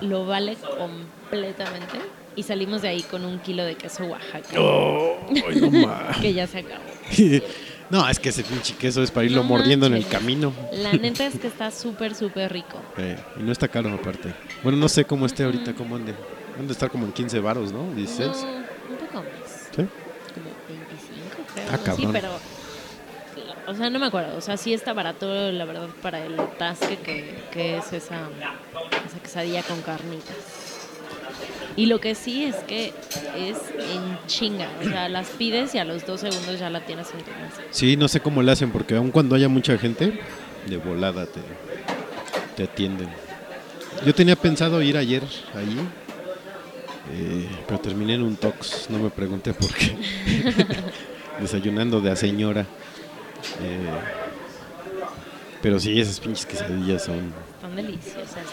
lo 0.00 0.26
vale 0.26 0.56
completamente. 0.78 1.98
Y 2.36 2.42
salimos 2.42 2.82
de 2.82 2.88
ahí 2.88 3.02
con 3.02 3.24
un 3.24 3.38
kilo 3.38 3.64
de 3.64 3.76
queso 3.76 4.04
Oaxaca. 4.04 4.48
Ay, 4.50 5.60
no. 5.60 6.20
Que 6.20 6.34
ya 6.34 6.46
se 6.46 6.58
acabó. 6.58 6.84
No, 7.88 8.08
es 8.08 8.18
que 8.18 8.30
ese 8.30 8.42
pinche 8.42 8.74
queso 8.74 9.02
es 9.02 9.12
para 9.12 9.26
irlo 9.26 9.42
No 9.42 9.48
mordiendo 9.48 9.86
en 9.86 9.94
el 9.94 10.06
camino. 10.08 10.52
La 10.72 10.92
neta 10.92 11.24
es 11.24 11.38
que 11.38 11.46
está 11.46 11.70
súper, 11.70 12.16
súper 12.16 12.52
rico. 12.52 12.80
Eh, 12.98 13.16
y 13.38 13.42
no 13.44 13.52
está 13.52 13.68
caro 13.68 13.92
aparte. 13.92 14.34
Bueno, 14.64 14.76
no 14.78 14.88
sé 14.88 15.04
cómo 15.04 15.24
esté 15.24 15.44
ahorita, 15.44 15.72
cómo 15.74 15.94
ande. 15.94 16.12
Han 16.58 16.66
de 16.66 16.72
estar 16.72 16.90
como 16.90 17.06
en 17.06 17.12
15 17.12 17.40
varos, 17.40 17.72
¿no? 17.72 17.92
16. 17.94 18.28
No, 18.28 18.34
un 18.34 18.96
poco 18.96 19.14
más. 19.14 19.68
¿Sí? 19.74 19.86
Como 20.34 20.50
25, 20.68 21.52
creo. 21.54 21.66
Ah, 21.72 21.78
cabrón. 21.84 22.12
pero. 22.12 22.28
O 23.66 23.74
sea, 23.74 23.90
no 23.90 23.98
me 23.98 24.06
acuerdo. 24.06 24.36
O 24.36 24.40
sea, 24.40 24.56
sí 24.56 24.72
está 24.72 24.92
barato, 24.92 25.50
la 25.50 25.64
verdad, 25.64 25.88
para 26.00 26.24
el 26.24 26.36
tasque 26.58 26.98
que, 26.98 27.34
que 27.50 27.78
es 27.78 27.92
esa, 27.92 28.28
esa 29.06 29.18
quesadilla 29.20 29.62
con 29.64 29.82
carnitas. 29.82 30.36
Y 31.74 31.86
lo 31.86 32.00
que 32.00 32.14
sí 32.14 32.44
es 32.44 32.56
que 32.56 32.94
es 33.36 33.58
en 33.78 34.18
chinga. 34.26 34.68
O 34.80 34.84
sea, 34.84 35.08
las 35.08 35.28
pides 35.30 35.74
y 35.74 35.78
a 35.78 35.84
los 35.84 36.06
dos 36.06 36.20
segundos 36.20 36.58
ya 36.58 36.70
la 36.70 36.86
tienes 36.86 37.08
en 37.10 37.18
tu 37.18 37.30
mesa. 37.32 37.62
Sí, 37.70 37.96
no 37.96 38.08
sé 38.08 38.20
cómo 38.20 38.42
le 38.42 38.52
hacen, 38.52 38.70
porque 38.70 38.96
aun 38.96 39.10
cuando 39.10 39.34
haya 39.34 39.48
mucha 39.48 39.76
gente, 39.76 40.20
de 40.66 40.76
volada 40.78 41.26
te, 41.26 41.40
te 42.56 42.62
atienden. 42.64 43.08
Yo 44.06 44.14
tenía 44.14 44.36
pensado 44.36 44.80
ir 44.80 44.96
ayer 44.96 45.22
allí, 45.54 45.76
eh, 47.12 47.48
pero 47.66 47.80
terminé 47.80 48.14
en 48.14 48.22
un 48.22 48.36
tox, 48.36 48.88
no 48.90 48.98
me 48.98 49.10
pregunté 49.10 49.52
por 49.54 49.72
qué. 49.72 49.96
Desayunando 51.40 52.00
de 52.00 52.10
a 52.10 52.16
señora. 52.16 52.66
Eh, 53.62 53.90
pero 55.62 55.78
sí, 55.78 56.00
esas 56.00 56.20
pinches 56.20 56.46
quesadillas 56.46 57.04
son... 57.04 57.32
Están 57.54 57.76
deliciosas. 57.76 58.46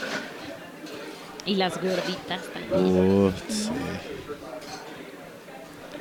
Y 1.46 1.56
las 1.56 1.82
gorditas 1.82 2.42
también. 2.54 3.26
Uf, 3.26 3.34
sí. 3.48 3.70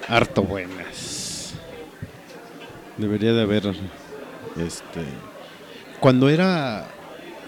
Harto 0.08 0.42
buenas. 0.42 1.54
Debería 2.96 3.32
de 3.32 3.42
haber 3.42 3.74
este 4.56 5.00
cuando 6.00 6.28
era 6.28 6.86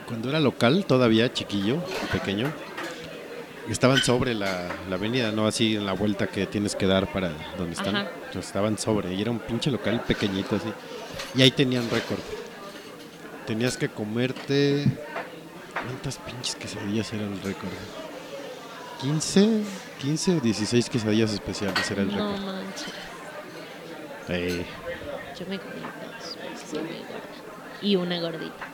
cuando 0.06 0.28
era 0.28 0.40
local 0.40 0.85
todavía 0.86 1.32
chiquillo, 1.32 1.78
pequeño. 2.12 2.52
Estaban 3.69 3.99
sobre 4.03 4.35
la, 4.35 4.69
la 4.91 4.97
avenida, 4.97 5.32
no 5.32 5.47
así 5.47 5.74
en 5.77 5.86
la 5.86 5.95
vuelta 5.95 6.27
que 6.27 6.47
tienes 6.47 6.77
que 6.77 6.86
dar 6.86 7.11
para 7.12 7.31
donde 7.57 7.73
están. 7.73 7.97
Ajá. 7.97 8.09
Entonces, 8.27 8.47
estaban 8.47 8.77
sobre 8.78 9.15
y 9.15 9.20
era 9.23 9.31
un 9.31 9.39
pinche 9.39 9.70
local 9.70 10.03
pequeñito 10.07 10.57
así. 10.57 10.69
Y 11.35 11.43
ahí 11.43 11.51
tenían 11.51 11.89
récord. 11.91 12.19
Tenías 13.47 13.77
que 13.77 13.89
comerte 13.89 14.85
¿Cuántas 15.73 16.16
pinches 16.19 16.55
quesadillas 16.57 17.12
era 17.12 17.24
el 17.24 17.41
récord? 17.43 17.70
15, 19.01 19.62
15 20.01 20.36
o 20.36 20.41
16 20.41 20.89
quesadillas 20.89 21.32
especiales 21.32 21.91
era 21.91 22.03
el 22.03 22.09
No 22.16 22.32
récord. 22.32 22.45
manches. 22.47 22.85
Eh, 24.28 24.65
Yo 25.39 25.47
me 25.47 25.59
comí 25.59 25.81
dos. 25.81 26.36
sí. 26.70 26.78
Y 27.86 27.97
una 27.97 28.19
gordita. 28.20 28.66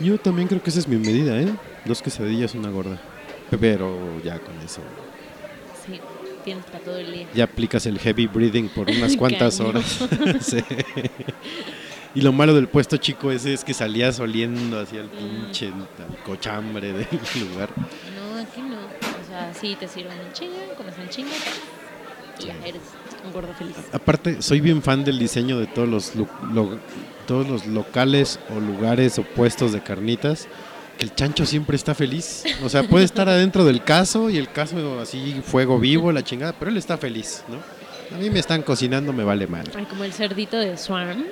yo 0.00 0.18
también 0.18 0.48
creo 0.48 0.62
que 0.62 0.70
esa 0.70 0.78
es 0.78 0.88
mi 0.88 0.96
medida, 0.96 1.38
¿eh? 1.38 1.54
Dos 1.84 2.00
quesadillas, 2.00 2.54
una 2.54 2.70
gorda. 2.70 2.98
Pero 3.58 4.20
ya 4.24 4.38
con 4.38 4.58
eso. 4.60 4.80
Sí, 5.86 6.00
tienes 6.44 6.64
para 6.66 6.78
todo 6.80 6.96
el 6.96 7.12
día. 7.12 7.26
Ya 7.34 7.44
aplicas 7.44 7.86
el 7.86 7.98
heavy 7.98 8.26
breathing 8.26 8.68
por 8.68 8.88
unas 8.90 9.16
cuantas 9.18 9.60
horas. 9.60 9.98
Sí. 10.40 10.58
Y 12.16 12.20
lo 12.20 12.32
malo 12.32 12.54
del 12.54 12.68
puesto 12.68 12.96
chico 12.96 13.32
ese 13.32 13.52
es 13.52 13.64
que 13.64 13.74
salías 13.74 14.20
oliendo 14.20 14.78
hacia 14.80 15.00
el 15.00 15.08
pinche 15.08 15.66
al 15.66 16.22
cochambre 16.24 16.92
del 16.92 17.08
lugar. 17.50 17.70
No, 17.76 18.40
aquí 18.40 18.60
no. 18.60 18.76
O 18.76 19.26
sea, 19.28 19.52
sí, 19.52 19.76
te 19.78 19.88
sirven 19.88 20.16
en 20.24 20.32
chinga, 20.32 20.74
comes 20.76 20.94
en 20.96 21.08
chinga 21.08 21.32
y 22.40 22.46
ya 22.46 22.54
eres 22.64 22.82
un 23.24 23.32
gordo 23.32 23.52
feliz. 23.54 23.74
Aparte, 23.92 24.42
soy 24.42 24.60
bien 24.60 24.80
fan 24.80 25.02
del 25.04 25.18
diseño 25.18 25.58
de 25.58 25.66
todos 25.66 25.88
los, 25.88 26.14
lo- 26.14 26.78
todos 27.26 27.48
los 27.48 27.66
locales 27.66 28.38
o 28.54 28.60
lugares 28.60 29.18
o 29.18 29.24
puestos 29.24 29.72
de 29.72 29.82
carnitas. 29.82 30.46
Que 30.98 31.04
el 31.04 31.14
chancho 31.14 31.44
siempre 31.44 31.76
está 31.76 31.94
feliz. 31.94 32.44
O 32.62 32.68
sea, 32.68 32.84
puede 32.84 33.04
estar 33.04 33.28
adentro 33.28 33.64
del 33.64 33.82
caso 33.82 34.30
y 34.30 34.38
el 34.38 34.50
caso 34.50 35.00
así, 35.00 35.42
fuego 35.44 35.78
vivo, 35.78 36.12
la 36.12 36.22
chingada, 36.22 36.52
pero 36.58 36.70
él 36.70 36.76
está 36.76 36.96
feliz, 36.98 37.42
¿no? 37.48 37.56
A 38.16 38.18
mí 38.20 38.30
me 38.30 38.38
están 38.38 38.62
cocinando, 38.62 39.12
me 39.12 39.24
vale 39.24 39.46
mal. 39.46 39.68
Ay, 39.74 39.86
como 39.86 40.04
el 40.04 40.12
cerdito 40.12 40.56
de 40.56 40.76
Swarm. 40.76 41.24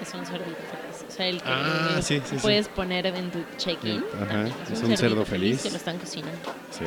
Es 0.00 0.14
un 0.14 0.24
cerdito 0.24 0.56
feliz. 0.70 1.04
O 1.08 1.10
sea, 1.14 1.26
el 1.26 1.38
que 1.42 1.48
Ah, 1.48 1.98
sí, 2.00 2.16
sí, 2.24 2.36
sí. 2.36 2.36
puedes 2.40 2.68
poner 2.68 3.06
en 3.06 3.30
tu 3.30 3.38
check-in. 3.56 4.04
Ajá, 4.22 4.46
es 4.72 4.82
un 4.82 4.96
cerdo 4.96 5.24
feliz. 5.24 5.62
Que 5.62 5.70
lo 5.70 5.76
están 5.76 5.98
cocinando. 5.98 6.38
Sí. 6.70 6.84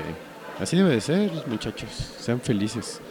Así 0.60 0.78
debe 0.78 0.92
de 0.92 1.02
ser, 1.02 1.32
muchachos. 1.48 1.90
Sean 2.20 2.40
felices. 2.40 3.02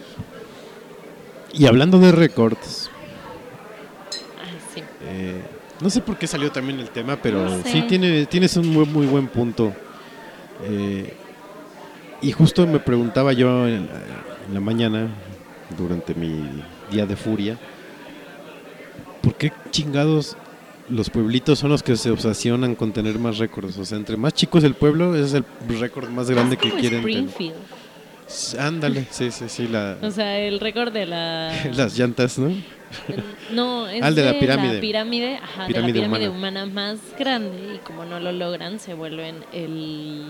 Y 1.53 1.67
hablando 1.67 1.99
de 1.99 2.11
récords, 2.11 2.89
Ay, 4.43 4.57
sí. 4.73 4.83
Eh, 5.03 5.41
no 5.81 5.89
sé 5.89 6.01
por 6.01 6.17
qué 6.17 6.27
salió 6.27 6.51
también 6.51 6.79
el 6.79 6.89
tema, 6.89 7.17
pero 7.21 7.43
No 7.43 7.63
sé. 7.63 7.71
sí 7.71 7.81
tiene, 7.83 8.25
tienes 8.25 8.55
un 8.57 8.67
muy, 8.69 8.85
muy 8.85 9.05
buen 9.07 9.27
punto. 9.27 9.73
Eh, 10.63 11.13
Y 12.21 12.31
justo 12.31 12.65
me 12.65 12.79
preguntaba 12.79 13.33
yo 13.33 13.67
en, 13.67 13.87
en 14.47 14.53
la 14.53 14.59
mañana, 14.59 15.07
durante 15.77 16.13
mi 16.15 16.43
día 16.91 17.05
de 17.05 17.15
furia, 17.15 17.57
¿por 19.21 19.35
qué 19.35 19.51
chingados 19.71 20.37
los 20.89 21.09
pueblitos 21.09 21.59
son 21.59 21.71
los 21.71 21.81
que 21.83 21.95
se 21.95 22.09
obsesionan 22.11 22.75
con 22.75 22.93
tener 22.93 23.19
más 23.19 23.37
récords? 23.37 23.77
O 23.77 23.85
sea, 23.85 23.97
entre 23.97 24.17
más 24.17 24.33
chicos 24.33 24.63
el 24.63 24.75
pueblo, 24.75 25.13
ese 25.15 25.25
es 25.25 25.33
el 25.33 25.79
récord 25.79 26.09
más 26.09 26.29
grande 26.29 26.55
Es 26.55 26.61
que 26.61 26.69
quieren 26.71 27.03
tener. 27.03 27.25
Springfield. 27.27 27.55
Ándale, 28.59 29.05
sí, 29.11 29.29
sí, 29.31 29.45
sí, 29.49 29.67
la- 29.67 29.97
O 30.01 30.09
sea, 30.09 30.39
el 30.39 30.59
récord 30.59 30.91
de 30.91 31.05
la... 31.05 31.51
las 31.75 31.97
llantas, 31.97 32.39
¿no? 32.39 32.51
No, 33.51 33.87
es 33.89 34.03
el 34.03 34.15
de 34.15 34.23
la 34.25 34.39
pirámide. 34.39 34.79
pirámide, 34.79 35.37
ajá, 35.37 35.67
Pirámide 35.67 35.93
de 35.93 35.99
la 36.07 36.07
pirámide 36.13 36.29
humana. 36.29 36.63
humana. 36.63 36.73
más 36.73 36.99
grande 37.17 37.75
y 37.75 37.77
como 37.79 38.05
no 38.05 38.19
lo 38.19 38.31
logran, 38.31 38.79
se 38.79 38.93
vuelven 38.93 39.43
el, 39.53 40.25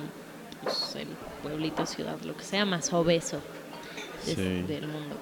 pues, 0.64 0.95
el 0.95 1.07
pueblito, 1.44 1.86
ciudad, 1.86 2.18
lo 2.26 2.36
que 2.36 2.44
sea, 2.44 2.65
más 2.65 2.91
obeso 2.94 3.41
Sí. 4.23 4.34
del 4.36 4.88
mundo. 4.88 5.15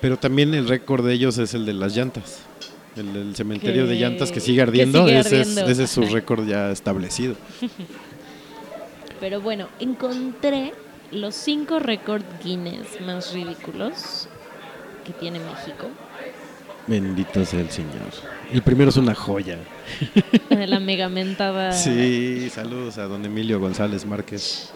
Pero 0.00 0.16
también 0.16 0.54
el 0.54 0.68
récord 0.68 1.04
de 1.04 1.12
ellos 1.14 1.38
es 1.38 1.54
el 1.54 1.66
de 1.66 1.72
las 1.72 1.96
llantas. 1.96 2.42
El 2.96 3.12
del 3.12 3.34
cementerio 3.36 3.86
de 3.86 3.94
Que- 3.94 4.00
llantas 4.00 4.28
que 4.28 4.34
que 4.34 4.40
sigue 4.40 4.62
ardiendo, 4.62 5.06
ese. 5.08 5.40
Es, 5.40 5.56
ese 5.56 5.84
es 5.84 5.90
su 5.90 6.02
récord 6.06 6.46
ya 6.46 6.70
establecido. 6.70 7.34
Pero 9.20 9.40
bueno, 9.40 9.68
encontré 9.80 10.72
los 11.10 11.34
cinco 11.34 11.78
récords 11.80 12.24
Guinness 12.44 13.00
más 13.00 13.32
ridículos 13.32 14.28
que 15.04 15.12
tiene 15.12 15.40
México. 15.40 15.88
Bendito 16.88 17.44
sea 17.44 17.60
el 17.60 17.70
Señor. 17.70 18.10
El 18.50 18.62
primero 18.62 18.88
es 18.88 18.96
una 18.96 19.14
joya. 19.14 19.58
La 20.48 20.80
megamentada. 20.80 21.72
Sí, 21.72 22.48
saludos 22.50 22.96
a 22.96 23.04
don 23.04 23.22
Emilio 23.24 23.60
González 23.60 24.06
Márquez. 24.06 24.72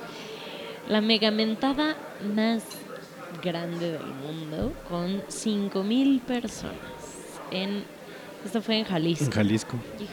La 0.88 1.00
megamentada 1.00 1.96
más 2.34 2.62
grande 3.42 3.92
del 3.92 4.06
mundo 4.06 4.74
con 4.90 5.22
5.000 5.22 6.20
personas. 6.20 6.76
En, 7.50 7.84
esto 8.44 8.60
fue 8.60 8.78
en 8.80 8.84
Jalisco. 8.84 9.24
En 9.24 9.30
Jalisco. 9.30 9.76
Hijo, 9.98 10.12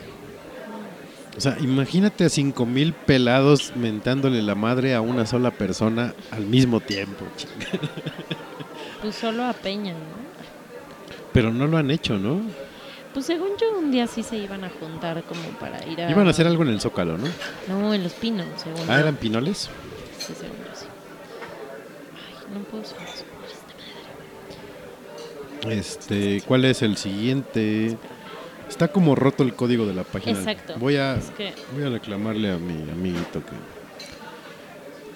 O 1.38 1.42
sea, 1.42 1.58
imagínate 1.60 2.24
a 2.24 2.30
cinco 2.30 2.66
mil 2.66 2.94
pelados 2.94 3.74
mentándole 3.76 4.42
la 4.42 4.56
madre 4.56 4.96
a 4.96 5.02
una 5.02 5.26
sola 5.26 5.52
persona 5.52 6.14
al 6.32 6.46
mismo 6.46 6.80
tiempo. 6.80 7.26
chinga. 7.36 7.68
Pues 9.02 9.16
solo 9.16 9.46
a 9.46 9.54
Peña, 9.54 9.94
¿no? 9.94 10.29
Pero 11.34 11.52
no 11.52 11.68
lo 11.68 11.78
han 11.78 11.92
hecho, 11.92 12.18
¿no? 12.18 12.42
Pues 13.14 13.26
según 13.26 13.50
yo, 13.60 13.78
un 13.80 13.92
día 13.92 14.06
sí 14.08 14.22
se 14.24 14.38
iban 14.38 14.64
a 14.64 14.70
juntar 14.70 15.24
como 15.24 15.42
para 15.60 15.86
ir 15.88 16.00
a... 16.02 16.10
Iban 16.12 16.28
a 16.28 16.30
hacer 16.30 16.46
algo 16.48 16.64
en 16.64 16.70
el 16.70 16.80
Zócalo, 16.82 17.18
¿no? 17.18 17.28
No, 17.68 17.94
en 17.94 18.04
Los 18.04 18.14
Pinos, 18.14 18.46
según 18.58 18.82
Ah, 18.90 18.96
yo. 18.96 19.00
eran 19.00 19.16
pinoles. 19.16 19.70
Sí, 20.20 20.34
según 20.40 20.58
yo, 20.58 20.76
sí. 20.76 20.86
Ay, 22.16 22.54
no 22.54 22.60
puedo 22.66 22.84
esta 22.84 22.96
madre. 23.00 23.14
Este, 25.78 26.42
¿cuál 26.48 26.66
es 26.66 26.82
el 26.82 26.98
siguiente? 26.98 27.98
Está 28.70 28.88
como 28.90 29.16
roto 29.16 29.44
el 29.44 29.56
código 29.56 29.86
de 29.86 29.94
la 29.94 30.04
página. 30.04 30.38
Exacto. 30.40 30.76
Voy 30.78 30.96
a, 30.98 31.16
Es 31.16 31.32
que- 31.32 31.54
voy 31.74 31.84
a 31.84 31.90
reclamarle 31.90 32.52
a 32.52 32.58
mi 32.58 32.90
amiguito 32.90 33.42
que. 33.44 33.79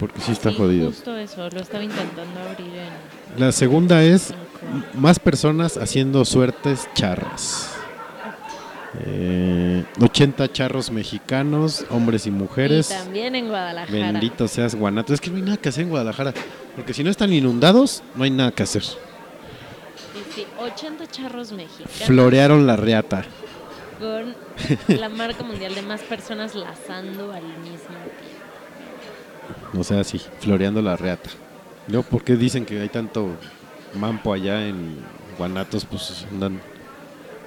Porque 0.03 0.19
sí 0.19 0.33
está 0.33 0.49
Sí, 0.49 0.57
jodido. 0.57 0.87
Justo 0.87 1.15
eso, 1.15 1.49
lo 1.49 1.61
estaba 1.61 1.81
intentando 1.81 2.41
abrir 2.41 2.67
en... 2.75 3.39
La 3.39 3.53
segunda 3.53 4.03
es 4.03 4.33
más 4.95 5.17
personas 5.17 5.77
haciendo 5.77 6.25
suertes 6.25 6.89
charras. 6.93 7.69
Eh, 9.05 9.85
80 10.01 10.51
charros 10.51 10.91
mexicanos, 10.91 11.85
hombres 11.89 12.27
y 12.27 12.31
mujeres. 12.31 12.91
Y 12.91 12.93
también 12.95 13.33
en 13.35 13.47
Guadalajara. 13.47 14.11
Bendito 14.11 14.45
seas 14.49 14.75
Guanato. 14.75 15.13
Es 15.13 15.21
que 15.21 15.29
no 15.29 15.37
hay 15.37 15.43
nada 15.43 15.55
que 15.55 15.69
hacer 15.69 15.85
en 15.85 15.89
Guadalajara. 15.91 16.33
Porque 16.75 16.93
si 16.93 17.01
no 17.01 17.09
están 17.09 17.31
inundados, 17.31 18.03
no 18.13 18.25
hay 18.25 18.29
nada 18.31 18.51
que 18.51 18.63
hacer. 18.63 18.83
Sí, 18.83 18.97
sí, 20.35 20.45
80 20.59 21.07
charros 21.07 21.53
mexicanos. 21.53 21.93
Florearon 22.07 22.67
la 22.67 22.75
reata. 22.75 23.23
Con 24.01 24.35
la 24.99 25.07
marca 25.07 25.45
mundial 25.45 25.73
de 25.73 25.81
más 25.81 26.01
personas 26.01 26.55
lazando 26.55 27.31
al 27.31 27.43
mismo 27.59 27.87
tiempo. 28.19 28.32
O 29.77 29.83
sea, 29.83 30.03
sí, 30.03 30.21
floreando 30.39 30.81
la 30.81 30.95
reata. 30.95 31.29
¿No? 31.87 32.01
¿Por 32.03 32.23
qué 32.23 32.35
dicen 32.35 32.65
que 32.65 32.79
hay 32.79 32.89
tanto 32.89 33.29
mampo 33.95 34.33
allá 34.33 34.65
en 34.67 34.97
Guanatos? 35.37 35.85
Pues 35.85 36.25
andan 36.31 36.61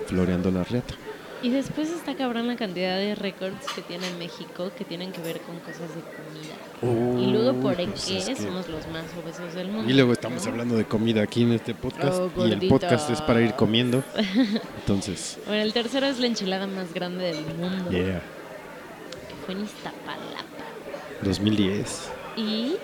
floreando 0.06 0.50
la 0.50 0.64
reata. 0.64 0.94
Y 1.42 1.50
después 1.50 1.90
está 1.90 2.14
cabrón 2.14 2.48
la 2.48 2.56
cantidad 2.56 2.96
de 2.96 3.14
récords 3.14 3.66
que 3.74 3.82
tiene 3.82 4.06
México 4.18 4.70
que 4.76 4.84
tienen 4.84 5.12
que 5.12 5.20
ver 5.20 5.40
con 5.42 5.58
cosas 5.60 5.90
de 5.94 6.00
comida. 6.00 7.20
y 7.22 7.30
luego 7.30 7.60
por 7.60 7.76
qué 7.76 7.86
pues 7.86 8.08
es 8.10 8.24
que- 8.26 8.36
somos 8.36 8.68
los 8.68 8.86
más 8.88 9.04
obesos 9.22 9.54
del 9.54 9.68
mundo. 9.68 9.88
Y 9.88 9.94
luego 9.94 10.12
estamos 10.12 10.44
¿no? 10.44 10.50
hablando 10.52 10.76
de 10.76 10.84
comida 10.86 11.22
aquí 11.22 11.42
en 11.42 11.52
este 11.52 11.74
podcast. 11.74 12.18
Oh, 12.36 12.46
y 12.46 12.52
el 12.52 12.66
podcast 12.68 13.10
es 13.10 13.20
para 13.20 13.42
ir 13.42 13.52
comiendo. 13.54 14.02
Entonces, 14.80 15.38
Bueno, 15.46 15.62
el 15.62 15.72
tercero 15.72 16.06
es 16.06 16.18
la 16.18 16.26
enchilada 16.26 16.66
más 16.66 16.92
grande 16.92 17.24
del 17.26 17.44
mundo, 17.54 17.90
yeah. 17.90 18.20
que 19.28 19.34
fue 19.44 19.54
en 19.54 19.64
Iztapalapa. 19.64 20.25
2010. 21.22 22.10
Y 22.36 22.74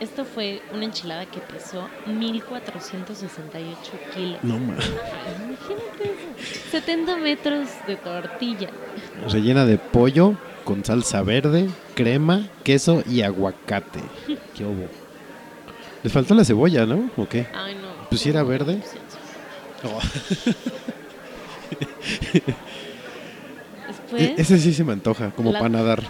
esto 0.00 0.24
fue 0.24 0.62
una 0.72 0.84
enchilada 0.84 1.26
que 1.26 1.40
pesó 1.40 1.88
1468 2.06 3.78
kilos. 4.14 4.38
No 4.44 4.58
más. 4.58 4.84
Imagínate 4.86 6.04
eso. 6.04 6.70
70 6.70 7.16
metros 7.16 7.68
de 7.86 7.96
tortilla. 7.96 8.68
Rellena 9.30 9.64
de 9.66 9.78
pollo 9.78 10.34
con 10.64 10.84
salsa 10.84 11.22
verde, 11.22 11.68
crema, 11.94 12.48
queso 12.62 13.02
y 13.08 13.22
aguacate. 13.22 14.00
¿Qué 14.54 14.64
hubo? 14.64 14.86
Les 16.02 16.12
faltó 16.12 16.34
la 16.34 16.44
cebolla, 16.44 16.86
¿no? 16.86 17.10
¿O 17.16 17.28
qué? 17.28 17.46
Ay, 17.54 17.74
no. 17.74 17.88
Pues 18.08 18.20
si 18.20 18.30
era 18.30 18.42
verde. 18.44 18.80
Oh. 19.84 20.00
Después, 23.86 24.22
E- 24.22 24.34
Ese 24.38 24.58
sí 24.58 24.72
se 24.74 24.84
me 24.84 24.92
antoja, 24.92 25.30
como 25.30 25.52
La- 25.52 25.58
para 25.58 25.68
nadar. 25.70 26.02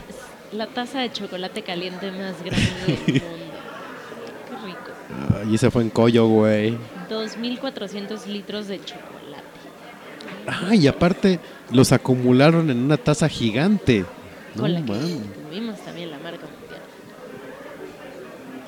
La 0.53 0.67
taza 0.67 1.01
de 1.01 1.13
chocolate 1.13 1.63
caliente 1.63 2.11
más 2.11 2.43
grande 2.43 2.69
del 2.87 2.97
mundo. 3.23 3.25
Qué 4.49 4.67
rico. 4.67 4.91
Ah, 5.11 5.43
y 5.51 5.55
ese 5.55 5.71
fue 5.71 5.83
en 5.83 5.91
Coyo, 5.91 6.27
güey. 6.27 6.77
2.400 7.11 8.27
litros 8.27 8.69
de 8.69 8.79
chocolate. 8.85 9.09
Ah, 10.47 10.75
y 10.75 10.87
aparte 10.87 11.41
los 11.71 11.93
acumularon 11.93 12.71
en 12.71 12.79
una 12.79 12.97
taza 12.97 13.29
gigante. 13.29 14.05
No 14.55 14.63
con 14.63 14.73
la 14.73 14.81
que 14.81 14.87
tuvimos 15.51 15.79
también 15.85 16.11
la 16.11 16.19
marca 16.19 16.47
mundial. 16.47 16.81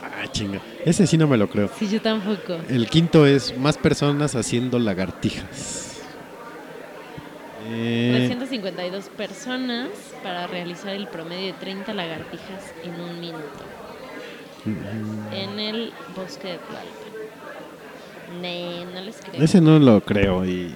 Ah, 0.02 0.27
chinga. 0.31 0.61
Ese 0.85 1.07
sí 1.07 1.16
no 1.16 1.27
me 1.27 1.36
lo 1.39 1.48
creo. 1.48 1.70
Sí, 1.78 1.89
yo 1.89 2.01
tampoco. 2.02 2.59
El 2.69 2.89
quinto 2.89 3.27
es 3.27 3.57
más 3.57 3.78
personas 3.78 4.35
haciendo 4.35 4.78
lagartijas. 4.78 5.90
Eh, 7.70 8.12
352 8.28 9.09
personas 9.10 9.88
para 10.22 10.47
realizar 10.47 10.90
el 10.90 11.06
promedio 11.06 11.47
de 11.47 11.52
30 11.55 11.94
lagartijas 11.94 12.74
en 12.82 13.01
un 13.01 13.20
minuto. 13.20 13.64
En 15.32 15.59
el 15.59 15.92
bosque 16.14 16.48
de 16.48 16.59
Tlalpan. 16.59 17.10
Nee, 18.40 18.84
no 18.92 19.01
les 19.01 19.16
creo. 19.16 19.42
ese 19.42 19.60
no 19.60 19.78
lo 19.78 20.01
creo. 20.02 20.44
Y 20.44 20.72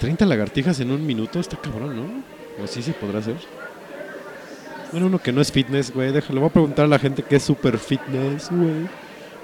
30 0.00 0.26
lagartijas 0.26 0.80
en 0.80 0.90
un 0.90 1.04
minuto 1.06 1.40
está 1.40 1.56
cabrón, 1.56 1.96
¿no? 1.96 2.62
O 2.62 2.66
sí 2.66 2.82
se 2.82 2.92
podrá 2.92 3.18
hacer. 3.18 3.36
Bueno, 4.92 5.08
uno 5.08 5.18
que 5.18 5.32
no 5.32 5.40
es 5.40 5.50
fitness, 5.50 5.92
güey. 5.92 6.12
Déjalo. 6.12 6.40
Voy 6.40 6.50
a 6.50 6.52
preguntar 6.52 6.84
a 6.84 6.88
la 6.88 6.98
gente 6.98 7.22
que 7.22 7.36
es 7.36 7.42
super 7.42 7.78
fitness, 7.78 8.48
güey. 8.50 8.88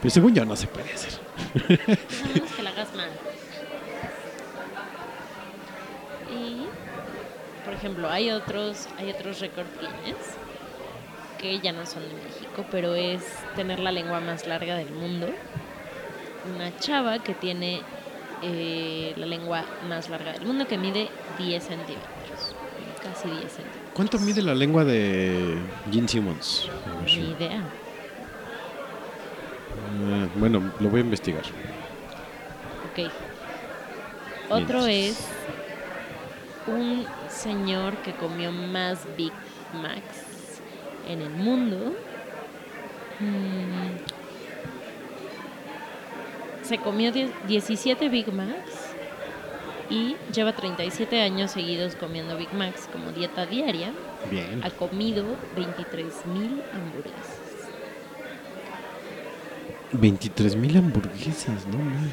Pero 0.01 0.11
según 0.11 0.35
yo 0.35 0.45
no 0.45 0.57
se 0.57 0.67
puede 0.67 0.93
hacer. 0.93 1.13
A 1.55 2.29
menos 2.29 2.53
que 2.53 2.63
la 2.63 2.71
hagas 2.71 2.95
mal. 2.95 3.09
Y, 6.33 6.67
por 7.65 7.69
ejemplo, 7.81 8.11
hay 8.11 8.31
otros, 8.31 8.89
hay 8.99 9.11
otros 9.11 9.41
récord 9.41 9.67
Guinness 9.81 10.37
que 11.39 11.59
ya 11.61 11.73
no 11.73 11.87
son 11.87 12.03
de 12.03 12.15
México, 12.15 12.67
pero 12.71 12.95
es 12.95 13.23
tener 13.57 13.81
la 13.81 13.91
lengua 13.91 14.21
más 14.21 14.47
larga 14.47 14.77
del 14.77 14.91
mundo. 14.91 15.29
Una 16.55 16.77
chava 16.79 17.21
que 17.21 17.33
tiene 17.33 17.81
eh, 18.43 19.15
la 19.17 19.25
lengua 19.25 19.65
más 19.89 20.11
larga 20.11 20.33
del 20.33 20.45
mundo 20.45 20.69
que 20.69 20.77
mide 20.77 21.09
10 21.39 21.63
centímetros. 21.63 22.55
Casi 23.03 23.29
10 23.29 23.41
centímetros. 23.41 23.93
¿Cuánto 23.95 24.19
mide 24.19 24.43
la 24.43 24.55
lengua 24.55 24.85
de 24.85 25.57
Gene 25.91 26.09
Simmons? 26.09 26.69
Ni 27.07 27.31
idea. 27.31 27.63
Eh, 30.03 30.29
bueno, 30.37 30.73
lo 30.79 30.91
voy 30.91 31.01
a 31.01 31.05
investigar. 31.05 31.45
Ok. 32.93 33.11
Otro 34.51 34.85
es 34.87 35.27
un 36.67 37.07
señor 37.31 37.97
que 37.99 38.13
comió 38.13 38.53
más 38.53 39.07
Big 39.17 39.33
Macs 39.75 40.61
en 41.09 41.23
el 41.23 41.31
mundo. 41.31 41.95
Mm. 43.21 43.97
Se 46.65 46.79
comió 46.79 47.11
die- 47.13 47.33
17 47.49 48.09
Big 48.09 48.33
Macs 48.33 48.91
y 49.89 50.15
lleva 50.33 50.53
37 50.55 51.21
años 51.21 51.51
seguidos 51.51 51.97
comiendo 51.97 52.37
Big 52.37 52.53
Macs 52.55 52.89
como 52.93 53.11
dieta 53.13 53.47
diaria. 53.47 53.93
Bien. 54.31 54.63
Ha 54.63 54.71
comido 54.71 55.25
23 55.57 56.27
mil 56.27 56.63
hamburguesas. 56.73 57.39
23 59.93 60.55
mil 60.57 60.77
hamburguesas, 60.77 61.67
no 61.67 61.79
mames. 61.79 62.13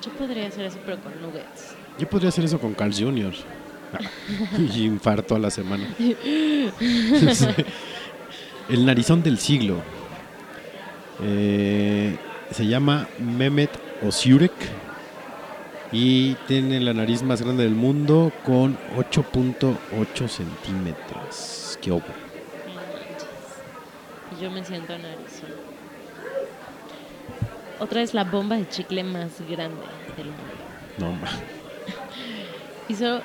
Yo 0.00 0.10
podría 0.12 0.48
hacer 0.48 0.64
eso, 0.64 0.78
pero 0.86 0.98
con 1.02 1.20
nuggets. 1.20 1.74
Yo 1.98 2.08
podría 2.08 2.30
hacer 2.30 2.44
eso 2.46 2.58
con 2.58 2.72
Carl 2.72 2.92
Jr. 2.94 3.34
y 4.58 4.84
infarto 4.84 5.34
a 5.34 5.38
la 5.38 5.50
semana. 5.50 5.86
El 8.68 8.86
narizón 8.86 9.22
del 9.22 9.38
siglo. 9.38 9.82
Eh, 11.22 12.16
se 12.50 12.66
llama 12.66 13.08
Mehmet 13.18 13.70
Osiurek 14.02 14.52
y 15.92 16.34
tiene 16.46 16.80
la 16.80 16.94
nariz 16.94 17.22
más 17.22 17.42
grande 17.42 17.64
del 17.64 17.74
mundo 17.74 18.32
con 18.44 18.78
8.8 18.96 20.28
centímetros. 20.28 21.78
¿Qué. 21.80 21.90
Y 21.90 22.02
yo 24.42 24.50
me 24.50 24.64
siento 24.64 24.96
narizón. 24.96 25.50
Otra 27.78 28.02
es 28.02 28.14
la 28.14 28.24
bomba 28.24 28.56
de 28.56 28.66
chicle 28.68 29.04
más 29.04 29.40
grande 29.48 29.82
del 30.16 30.26
mundo. 30.26 30.42
No 30.98 31.12
ma. 31.12 31.28
Hizo 32.88 33.20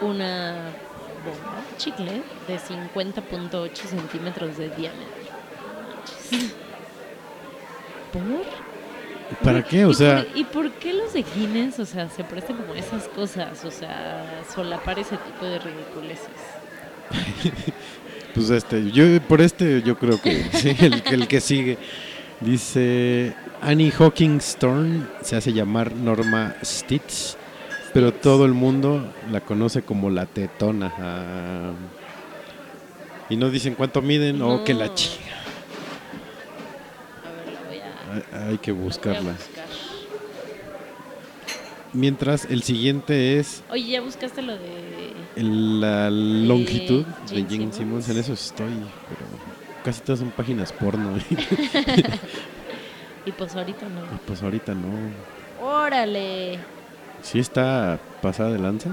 una 0.00 0.54
bomba 1.24 1.62
chicle 1.76 2.22
de 2.46 2.58
50.8 2.58 3.74
centímetros 3.74 4.56
de 4.58 4.68
diámetro. 4.70 5.26
¿Por? 8.12 9.36
¿Para 9.42 9.62
qué? 9.64 9.84
O 9.84 9.90
¿Y 9.90 9.94
sea, 9.94 10.24
por- 10.24 10.36
¿Y 10.38 10.44
por 10.44 10.70
qué 10.72 10.92
los 10.92 11.12
de 11.12 11.24
Guinness, 11.34 11.78
o 11.80 11.86
sea, 11.86 12.08
se 12.08 12.22
prestan 12.24 12.56
como 12.56 12.74
esas 12.74 13.08
cosas? 13.08 13.64
O 13.64 13.70
sea, 13.70 14.24
solapar 14.54 14.98
ese 14.98 15.16
tipo 15.16 15.44
de 15.44 15.58
ridiculeces. 15.58 16.28
pues 18.34 18.50
este, 18.50 18.90
yo 18.90 19.04
por 19.22 19.40
este 19.40 19.82
yo 19.82 19.96
creo 19.98 20.20
que 20.20 20.44
sí, 20.52 20.76
el, 20.80 21.02
que- 21.02 21.14
el 21.14 21.28
que 21.28 21.40
sigue. 21.40 21.78
Dice 22.40 23.32
Annie 23.62 23.90
Hawking 23.90 24.36
Storm 24.38 25.08
se 25.22 25.36
hace 25.36 25.54
llamar 25.54 25.92
Norma 25.94 26.54
Stitz, 26.62 27.36
pero 27.96 28.12
todo 28.12 28.44
el 28.44 28.52
mundo 28.52 29.10
la 29.32 29.40
conoce 29.40 29.80
como 29.80 30.10
la 30.10 30.26
tetona. 30.26 30.92
ah. 30.98 31.72
Y 33.30 33.36
no 33.36 33.48
dicen 33.48 33.74
cuánto 33.74 34.02
miden 34.02 34.42
o 34.42 34.64
que 34.64 34.74
la 34.74 34.92
chica. 34.92 35.24
A 37.24 37.30
ver, 37.30 37.54
la 37.54 37.60
voy 37.66 37.78
a, 38.44 38.48
Hay, 38.48 38.58
que 38.58 38.72
buscarla. 38.72 39.32
buscar. 39.32 39.64
Mientras 41.94 42.44
el 42.44 42.62
siguiente 42.62 43.38
es 43.38 43.64
Oye, 43.70 43.92
¿ya 43.92 44.02
buscaste 44.02 44.42
lo 44.42 44.52
de...? 44.52 45.14
la 45.36 46.10
longitud 46.10 47.06
de 47.30 47.36
Gene 47.44 47.72
Simmons. 47.72 47.76
Simmons. 47.76 48.08
En 48.10 48.18
eso 48.18 48.34
estoy, 48.34 48.74
pero 49.08 49.22
casi 49.82 50.02
todas 50.02 50.18
son 50.18 50.30
páginas 50.32 50.70
porno. 50.70 51.18
Y 53.24 53.32
pues 53.32 53.56
ahorita 53.56 53.88
no. 53.88 54.02
pues 54.26 54.42
ahorita 54.42 54.74
no. 54.74 55.66
¡Órale! 55.66 56.75
¿Sí 57.26 57.40
está 57.40 57.98
pasada 58.22 58.50
de 58.52 58.58
lanza? 58.60 58.90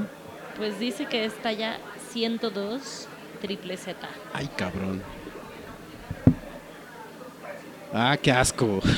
Pues 0.57 0.79
dice 0.79 1.05
que 1.05 1.23
es 1.25 1.33
talla 1.43 1.77
102 2.11 3.07
triple 3.41 3.77
Z. 3.77 4.07
Ay, 4.33 4.49
cabrón. 4.57 5.03
Ah, 7.93 8.17
qué 8.21 8.31
asco. 8.31 8.79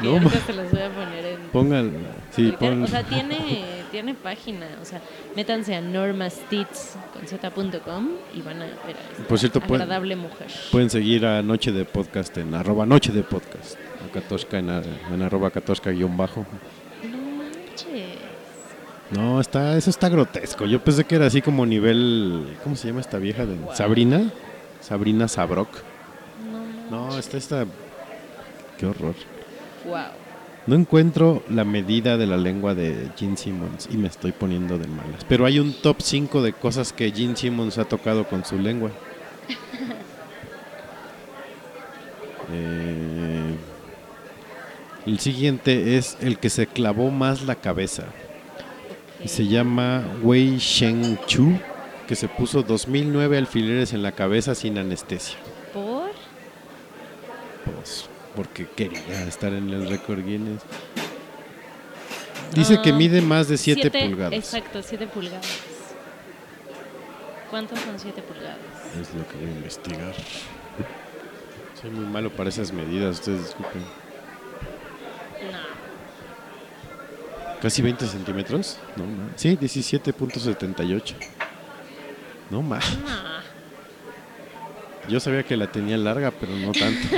No, 0.00 0.16
ma- 0.20 0.30
se 0.30 0.52
las 0.52 0.70
voy 0.70 0.80
a 0.80 0.90
poner 0.90 1.26
en... 1.26 1.40
Póngalo. 1.52 1.90
Sí, 2.30 2.52
pon. 2.56 2.84
O 2.84 2.86
sea, 2.86 3.02
tiene, 3.02 3.77
tiene 3.90 4.14
página. 4.14 4.66
O 4.80 4.84
sea, 4.84 5.00
métanse 5.36 5.74
a 5.74 5.80
normastits 5.80 6.96
con 7.12 7.26
z.com 7.26 8.08
y 8.34 8.42
van 8.42 8.62
a 8.62 8.64
ver 8.66 8.96
a 8.96 9.12
esta 9.12 9.24
Por 9.28 9.38
cierto, 9.38 9.60
pueden- 9.60 9.82
agradable 9.82 10.16
mujer. 10.16 10.48
Pueden 10.70 10.90
seguir 10.90 11.26
a 11.26 11.42
Noche 11.42 11.72
de 11.72 11.84
Podcast 11.84 12.36
en 12.38 12.54
arroba 12.54 12.86
Noche 12.86 13.12
de 13.12 13.22
Podcast. 13.22 13.76
A 14.06 14.12
Katoshka 14.12 14.58
en, 14.58 14.68
en 14.70 15.22
arroba 15.22 15.50
Katoshka 15.50 15.90
guion 15.90 16.16
bajo. 16.16 16.46
No 17.10 17.18
manches. 17.36 18.18
No, 19.10 19.40
está, 19.40 19.76
eso 19.76 19.88
está 19.90 20.08
grotesco. 20.08 20.66
Yo 20.66 20.82
pensé 20.84 21.04
que 21.04 21.14
era 21.16 21.26
así 21.26 21.40
como 21.42 21.64
nivel. 21.64 22.56
¿Cómo 22.62 22.76
se 22.76 22.88
llama 22.88 23.00
esta 23.00 23.18
vieja? 23.18 23.46
De, 23.46 23.56
Sabrina. 23.74 24.30
Sabrina 24.80 25.26
Sabrok. 25.28 25.68
No. 26.90 27.08
No, 27.08 27.18
está 27.18 27.36
esta. 27.38 27.64
Qué 28.78 28.86
horror. 28.86 29.14
Wow. 29.86 29.96
No 30.68 30.74
encuentro 30.74 31.42
la 31.48 31.64
medida 31.64 32.18
de 32.18 32.26
la 32.26 32.36
lengua 32.36 32.74
de 32.74 33.08
Gene 33.16 33.38
Simmons 33.38 33.88
y 33.90 33.96
me 33.96 34.06
estoy 34.06 34.32
poniendo 34.32 34.76
de 34.76 34.86
malas. 34.86 35.24
Pero 35.26 35.46
hay 35.46 35.60
un 35.60 35.72
top 35.72 36.02
5 36.02 36.42
de 36.42 36.52
cosas 36.52 36.92
que 36.92 37.10
Gene 37.10 37.36
Simmons 37.36 37.78
ha 37.78 37.86
tocado 37.86 38.28
con 38.28 38.44
su 38.44 38.58
lengua. 38.58 38.90
Eh, 42.50 43.54
el 45.04 45.18
siguiente 45.18 45.98
es 45.98 46.16
el 46.22 46.38
que 46.38 46.48
se 46.48 46.66
clavó 46.66 47.10
más 47.10 47.42
la 47.42 47.56
cabeza. 47.56 48.04
Y 49.22 49.28
se 49.28 49.46
llama 49.46 50.02
Wei 50.22 50.56
Sheng 50.56 51.18
Chu, 51.26 51.58
que 52.06 52.16
se 52.16 52.26
puso 52.26 52.62
2009 52.62 53.36
alfileres 53.36 53.92
en 53.92 54.02
la 54.02 54.12
cabeza 54.12 54.54
sin 54.54 54.78
anestesia. 54.78 55.36
¿Por? 55.74 56.08
Pues, 57.66 58.07
porque 58.38 58.68
quería 58.68 59.24
estar 59.24 59.52
en 59.52 59.68
el 59.70 59.88
récord 59.88 60.24
Guinness. 60.24 60.62
Dice 62.54 62.80
que 62.80 62.92
mide 62.92 63.20
más 63.20 63.48
de 63.48 63.58
7 63.58 63.80
siete- 63.82 64.08
pulgadas. 64.08 64.32
Exacto, 64.32 64.80
7 64.80 65.08
pulgadas. 65.08 65.44
¿Cuántos 67.50 67.80
son 67.80 67.98
7 67.98 68.22
pulgadas? 68.22 68.58
Es 69.00 69.12
lo 69.12 69.26
que 69.26 69.36
voy 69.38 69.46
a 69.48 69.50
investigar. 69.50 70.14
Soy 71.82 71.90
muy 71.90 72.04
malo 72.04 72.30
para 72.30 72.48
esas 72.48 72.72
medidas, 72.72 73.16
ustedes 73.18 73.42
disculpen. 73.46 73.82
No. 75.50 75.58
¿Casi 77.60 77.82
20 77.82 78.06
centímetros? 78.06 78.78
No, 78.94 79.04
ma. 79.04 79.30
Sí, 79.34 79.56
17.78. 79.56 81.14
No 82.50 82.62
más. 82.62 82.96
No. 82.98 83.47
Yo 85.08 85.20
sabía 85.20 85.42
que 85.42 85.56
la 85.56 85.70
tenía 85.70 85.96
larga, 85.96 86.30
pero 86.30 86.52
no 86.52 86.72
tanto. 86.72 87.08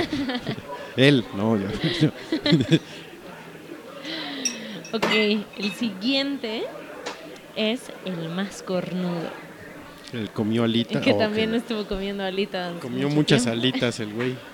Él, 0.95 1.25
no, 1.35 1.57
yo. 1.57 1.67
yo. 2.01 2.09
Ok, 4.93 5.05
el 5.57 5.71
siguiente 5.71 6.63
es 7.55 7.91
el 8.05 8.29
más 8.29 8.61
cornudo. 8.61 9.29
Él 10.11 10.29
comió 10.31 10.63
alita. 10.63 10.99
El 10.99 11.05
que 11.05 11.13
oh, 11.13 11.17
también 11.17 11.55
estuvo 11.55 11.85
comiendo 11.85 12.23
alitas. 12.23 12.73
Comió 12.81 13.09
muchas 13.09 13.43
tiempo. 13.43 13.59
alitas 13.59 13.99
el 13.99 14.13
güey. 14.13 14.35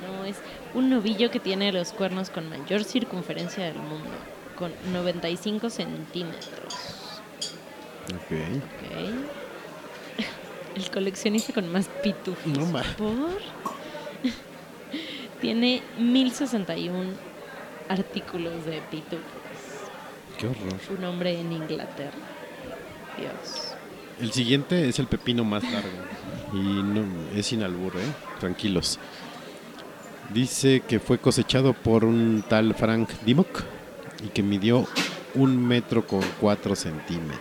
No, 0.00 0.24
es 0.24 0.36
un 0.72 0.88
novillo 0.88 1.30
que 1.30 1.40
tiene 1.40 1.72
los 1.72 1.92
cuernos 1.92 2.30
con 2.30 2.48
mayor 2.48 2.84
circunferencia 2.84 3.66
del 3.66 3.76
mundo, 3.76 4.08
con 4.56 4.72
95 4.94 5.68
centímetros. 5.68 6.74
Ok. 8.14 8.32
Ok. 8.56 9.39
El 10.74 10.90
coleccionista 10.90 11.52
con 11.52 11.70
más 11.70 11.88
pitufos. 12.02 12.46
No 12.46 12.66
ma. 12.66 12.82
¿Por? 12.96 13.08
Tiene 15.40 15.82
1061 15.98 17.10
artículos 17.88 18.64
de 18.64 18.80
pitufos. 18.90 19.24
Qué 20.38 20.46
horror. 20.46 20.80
Un 20.96 21.04
hombre 21.04 21.38
en 21.38 21.52
Inglaterra. 21.52 22.12
Dios. 23.18 23.74
El 24.20 24.32
siguiente 24.32 24.88
es 24.88 24.98
el 24.98 25.06
pepino 25.06 25.44
más 25.44 25.62
largo. 25.64 25.88
Y 26.52 26.56
no, 26.56 27.04
es 27.34 27.46
sin 27.46 27.62
albur, 27.62 27.94
¿eh? 27.96 28.12
Tranquilos. 28.38 28.98
Dice 30.32 30.82
que 30.86 31.00
fue 31.00 31.18
cosechado 31.18 31.72
por 31.72 32.04
un 32.04 32.44
tal 32.48 32.74
Frank 32.74 33.08
Dimmock 33.24 33.64
y 34.24 34.28
que 34.28 34.42
midió 34.42 34.86
un 35.34 35.66
metro 35.66 36.06
con 36.06 36.20
cuatro 36.40 36.76
centímetros. 36.76 37.40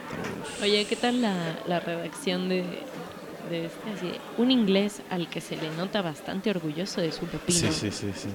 Oye, 0.61 0.85
¿qué 0.85 0.95
tal 0.95 1.21
la, 1.21 1.59
la 1.67 1.79
redacción 1.79 2.49
de, 2.49 2.63
de 3.49 3.65
este? 3.65 3.89
Así, 3.91 4.11
un 4.37 4.51
inglés 4.51 5.01
al 5.09 5.29
que 5.29 5.41
se 5.41 5.55
le 5.57 5.69
nota 5.71 6.01
bastante 6.01 6.49
orgulloso 6.49 7.01
de 7.01 7.11
su 7.11 7.25
pepino. 7.25 7.59
Sí, 7.59 7.71
sí, 7.71 7.91
sí, 7.91 8.11
sí. 8.15 8.29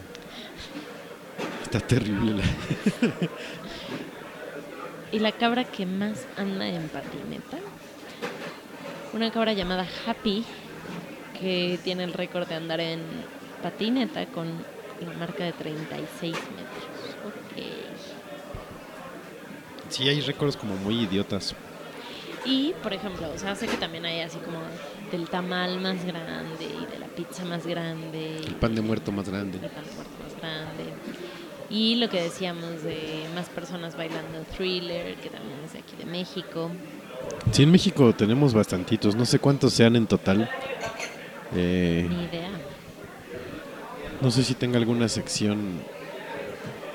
Está 1.63 1.81
terrible. 1.81 2.35
la- 2.43 2.45
Y 5.13 5.19
la 5.21 5.33
cabra 5.33 5.65
que 5.65 5.87
más 5.87 6.27
anda 6.37 6.67
en 6.67 6.89
patineta. 6.89 7.59
Una 9.13 9.31
cabra 9.31 9.53
llamada 9.53 9.87
Happy, 10.07 10.45
que 11.39 11.79
tiene 11.85 12.03
el 12.05 12.13
récord 12.13 12.49
de 12.49 12.55
andar 12.57 12.81
en 12.81 13.01
patineta 13.63 14.27
con 14.27 14.49
la 15.01 15.13
marca 15.19 15.45
de 15.45 15.53
36 15.53 16.35
metros. 16.35 17.17
Ok. 17.27 17.63
Sí, 19.91 20.09
hay 20.09 20.21
récords 20.21 20.57
como 20.57 20.75
muy 20.77 21.03
idiotas. 21.03 21.55
Y, 22.45 22.75
por 22.83 22.93
ejemplo, 22.93 23.31
o 23.35 23.39
sea, 23.39 23.55
sé 23.55 23.67
que 23.67 23.77
también 23.77 24.05
hay 24.05 24.21
así 24.21 24.39
como 24.39 24.59
del 25.11 25.29
tamal 25.29 25.81
más 25.81 26.05
grande 26.05 26.65
y 26.65 26.93
de 26.93 26.99
la 26.99 27.07
pizza 27.07 27.45
más 27.45 27.67
grande. 27.67 28.37
El 28.39 28.57
pan 28.57 28.75
de 28.75 28.83
muerto 28.83 29.13
más 29.13 29.29
grande. 29.29 29.59
el 29.63 29.71
pan 29.71 29.85
de 29.85 29.93
muerto 29.93 30.13
más 30.23 30.37
grande. 30.41 30.85
Y 31.71 31.97
lo 31.97 32.09
que 32.09 32.21
decíamos 32.23 32.83
de 32.83 33.25
más 33.35 33.49
personas 33.49 33.97
bailando 33.97 34.45
thriller, 34.57 35.17
que 35.17 35.31
también 35.31 35.59
es 35.65 35.73
de 35.73 35.79
aquí 35.79 35.97
de 35.97 36.05
México. 36.05 36.71
Sí, 37.53 37.63
en 37.63 37.73
México 37.73 38.15
tenemos 38.15 38.53
bastantitos. 38.53 39.17
No 39.17 39.25
sé 39.25 39.39
cuántos 39.39 39.73
sean 39.73 39.97
en 39.97 40.07
total. 40.07 40.49
Eh, 41.57 42.07
Ni 42.09 42.25
idea. 42.25 42.51
No 44.21 44.31
sé 44.31 44.45
si 44.45 44.55
tenga 44.55 44.79
alguna 44.79 45.09
sección 45.09 45.81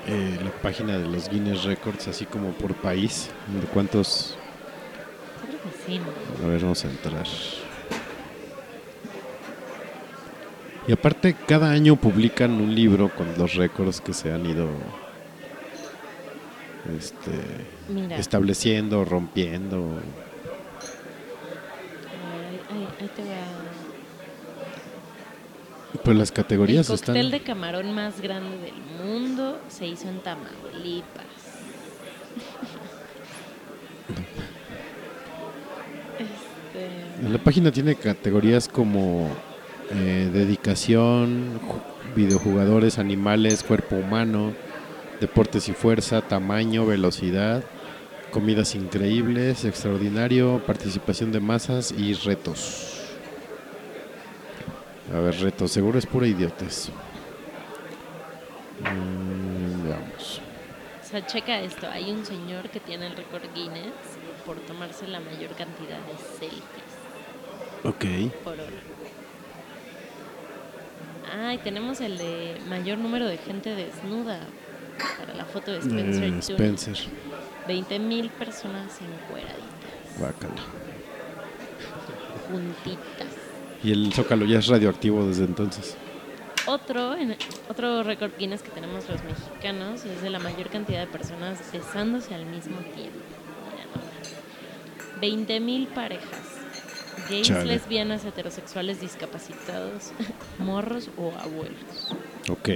eh, 0.08 0.40
la 0.44 0.52
página 0.62 0.98
de 0.98 1.08
los 1.08 1.30
Guinness 1.30 1.64
Records, 1.64 2.08
así 2.08 2.26
como 2.26 2.52
por 2.52 2.76
país, 2.76 3.30
de 3.48 3.68
cuántos... 3.68 4.38
A 5.98 6.48
ver, 6.48 6.62
vamos 6.62 6.86
a 6.86 6.90
entrar. 6.90 7.26
Y 10.88 10.92
aparte, 10.92 11.36
cada 11.48 11.72
año 11.72 11.96
publican 11.96 12.52
un 12.62 12.74
libro 12.76 13.10
con 13.10 13.28
los 13.38 13.56
récords 13.56 14.02
que 14.02 14.14
se 14.14 14.32
han 14.32 14.46
ido 14.46 14.68
este, 16.98 17.32
Mira. 17.90 18.18
estableciendo, 18.18 19.06
rompiendo. 19.06 19.78
A 19.78 19.96
ver, 22.38 22.60
ahí, 22.72 22.78
ahí- 22.82 22.88
ahí 23.02 23.10
te 23.16 23.22
va. 23.24 23.28
Pues 26.04 26.18
las 26.18 26.30
El 26.30 26.36
categorías 26.36 26.88
cóctel 26.88 27.18
están. 27.18 27.32
de 27.32 27.42
camarón 27.44 27.94
más 27.94 28.20
grande 28.22 28.58
del 28.58 28.76
mundo 29.04 29.60
se 29.70 29.86
hizo 29.88 30.08
en 30.08 30.20
Tamaulipas. 30.22 31.26
La 37.28 37.38
página 37.38 37.72
tiene 37.72 37.96
categorías 37.96 38.68
como 38.68 39.30
eh, 39.92 40.30
dedicación, 40.32 41.60
ju- 41.60 41.82
videojugadores, 42.16 42.98
animales, 42.98 43.64
cuerpo 43.64 43.98
humano, 43.98 44.54
deportes 45.20 45.68
y 45.68 45.74
fuerza, 45.74 46.22
tamaño, 46.22 46.86
velocidad, 46.86 47.64
comidas 48.32 48.74
increíbles, 48.76 49.66
extraordinario, 49.66 50.64
participación 50.66 51.32
de 51.32 51.40
masas 51.42 51.92
y 51.92 52.14
retos. 52.14 52.96
A 55.14 55.20
ver, 55.20 55.36
retos, 55.42 55.72
seguro 55.72 56.00
es 56.00 56.06
pura 56.06 56.28
idiotes. 56.28 56.90
Mm, 58.82 59.84
veamos. 59.88 60.42
o 61.04 61.06
sea, 61.06 61.26
checa 61.26 61.60
esto. 61.60 61.88
Hay 61.92 62.12
un 62.12 62.26
señor 62.26 62.70
que 62.70 62.80
tiene 62.80 63.08
el 63.08 63.16
récord 63.18 63.44
Guinness 63.54 63.92
por 64.46 64.58
tomarse 64.62 65.06
la 65.08 65.20
mayor 65.20 65.50
cantidad 65.56 65.98
de 65.98 66.18
selfies 66.40 66.89
Ok. 67.84 68.06
por 68.44 68.54
hora. 68.54 68.64
Ah, 71.32 71.54
y 71.54 71.58
tenemos 71.60 72.02
el 72.02 72.18
de 72.18 72.58
mayor 72.68 72.98
número 72.98 73.28
de 73.28 73.38
gente 73.38 73.76
desnuda 73.76 74.40
para 75.20 75.34
la 75.36 75.46
foto 75.46 75.72
de 75.72 75.80
Spencer. 75.80 76.24
Eh. 76.24 76.40
Spencer. 76.40 76.98
20.000 77.68 78.30
personas 78.32 78.98
encueraditas, 79.00 80.18
Guácala. 80.18 80.56
juntitas. 82.52 83.28
Y 83.84 83.92
el 83.92 84.12
Zócalo 84.12 84.46
ya 84.46 84.60
es 84.60 84.68
radioactivo 84.68 85.24
desde 85.26 85.46
entonces. 85.46 85.96
Otro, 86.66 87.16
en- 87.16 87.38
otro 87.70 88.04
récord 88.04 88.32
Guinness 88.38 88.62
que 88.64 88.70
tenemos 88.72 89.08
los 89.08 89.24
mexicanos 89.24 90.04
es 90.06 90.22
de 90.22 90.30
la 90.30 90.40
mayor 90.40 90.70
cantidad 90.70 91.00
de 91.02 91.08
personas 91.08 91.60
besándose 91.72 92.34
al 92.36 92.46
mismo 92.46 92.78
tiempo. 92.96 93.20
Mira 93.72 93.86
nomás. 93.86 95.22
20.000 95.22 95.88
parejas. 95.88 96.49
Gays, 97.30 97.48
Chale. 97.48 97.66
lesbianas, 97.66 98.24
heterosexuales, 98.26 99.02
discapacitados, 99.02 100.12
morros 100.60 101.10
o 101.18 101.32
abuelos. 101.40 102.08
Ok. 102.50 102.70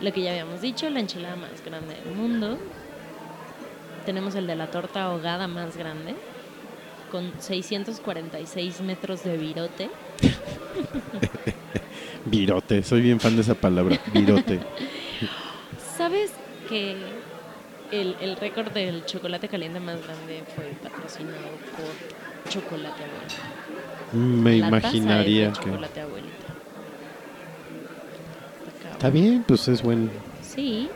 Lo 0.00 0.12
que 0.12 0.22
ya 0.22 0.30
habíamos 0.30 0.60
dicho, 0.60 0.88
la 0.90 1.00
enchilada 1.00 1.36
más 1.36 1.62
grande 1.64 1.94
del 1.94 2.14
mundo. 2.14 2.58
Tenemos 4.06 4.34
el 4.34 4.46
de 4.46 4.56
la 4.56 4.70
torta 4.70 5.04
ahogada 5.04 5.46
más 5.46 5.76
grande, 5.76 6.14
con 7.10 7.32
646 7.40 8.80
metros 8.80 9.24
de 9.24 9.36
virote. 9.36 9.90
Virote, 12.26 12.82
soy 12.82 13.00
bien 13.00 13.18
fan 13.18 13.34
de 13.34 13.42
esa 13.42 13.54
palabra, 13.54 13.98
virote. 14.12 14.60
¿Sabes 15.96 16.30
que 16.68 16.96
el, 17.90 18.16
el 18.20 18.36
récord 18.36 18.70
del 18.72 19.04
chocolate 19.06 19.48
caliente 19.48 19.80
más 19.80 20.02
grande 20.02 20.42
fue 20.54 20.66
patrocinado 20.82 21.38
por 21.76 22.19
Chocolate 22.48 23.02
Abuelita? 23.04 24.12
Me 24.12 24.58
La 24.58 24.68
imaginaría 24.68 25.52
que... 25.52 25.60
Chocolate 25.70 26.00
Abuelita. 26.00 26.36
Está 28.92 29.10
bien, 29.10 29.44
pues 29.46 29.66
es 29.68 29.82
buen, 29.82 30.10
Sí, 30.42 30.88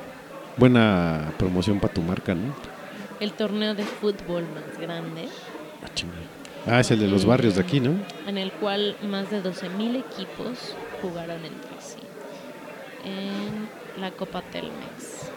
buena 0.56 1.32
promoción 1.38 1.80
para 1.80 1.94
tu 1.94 2.02
marca, 2.02 2.34
¿no? 2.34 2.54
el 3.20 3.32
torneo 3.32 3.74
de 3.74 3.84
fútbol 3.84 4.44
más 4.54 4.78
grande, 4.78 5.28
Ah. 5.82 5.88
Ah, 6.66 6.80
es 6.80 6.90
el 6.90 6.98
de 7.00 7.08
los 7.08 7.24
barrios 7.26 7.54
de 7.56 7.60
aquí, 7.62 7.78
¿no? 7.80 7.92
en 8.26 8.38
el 8.38 8.50
cual 8.52 8.96
más 9.02 9.30
de 9.30 9.42
12.000 9.42 9.96
equipos 9.98 10.74
jugaron 11.02 11.36
entre 11.44 11.80
sí. 11.80 11.98
En 13.04 13.68
la 14.00 14.10
Copa 14.12 14.40
Telmex. 14.42 15.30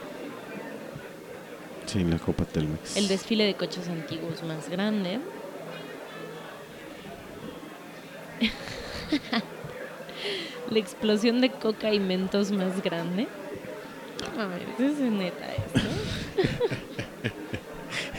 Sí, 1.85 1.99
en 1.99 2.11
la 2.11 2.17
Copa 2.19 2.45
Telmex. 2.45 2.95
El 2.97 3.07
desfile 3.09 3.45
de 3.45 3.55
coches 3.55 3.88
antiguos 3.89 4.41
más 4.43 4.69
grande. 4.69 5.19
La 10.72 10.80
explosión 10.80 11.39
de 11.41 11.49
coca 11.49 11.93
y 11.93 11.99
mentos 11.99 12.51
más 12.51 12.81
grande. 12.84 13.27
A 14.38 14.45
ver, 14.47 14.64
eso 14.77 14.85
es 14.85 14.97
neta 15.11 15.45
esto. 15.53 15.80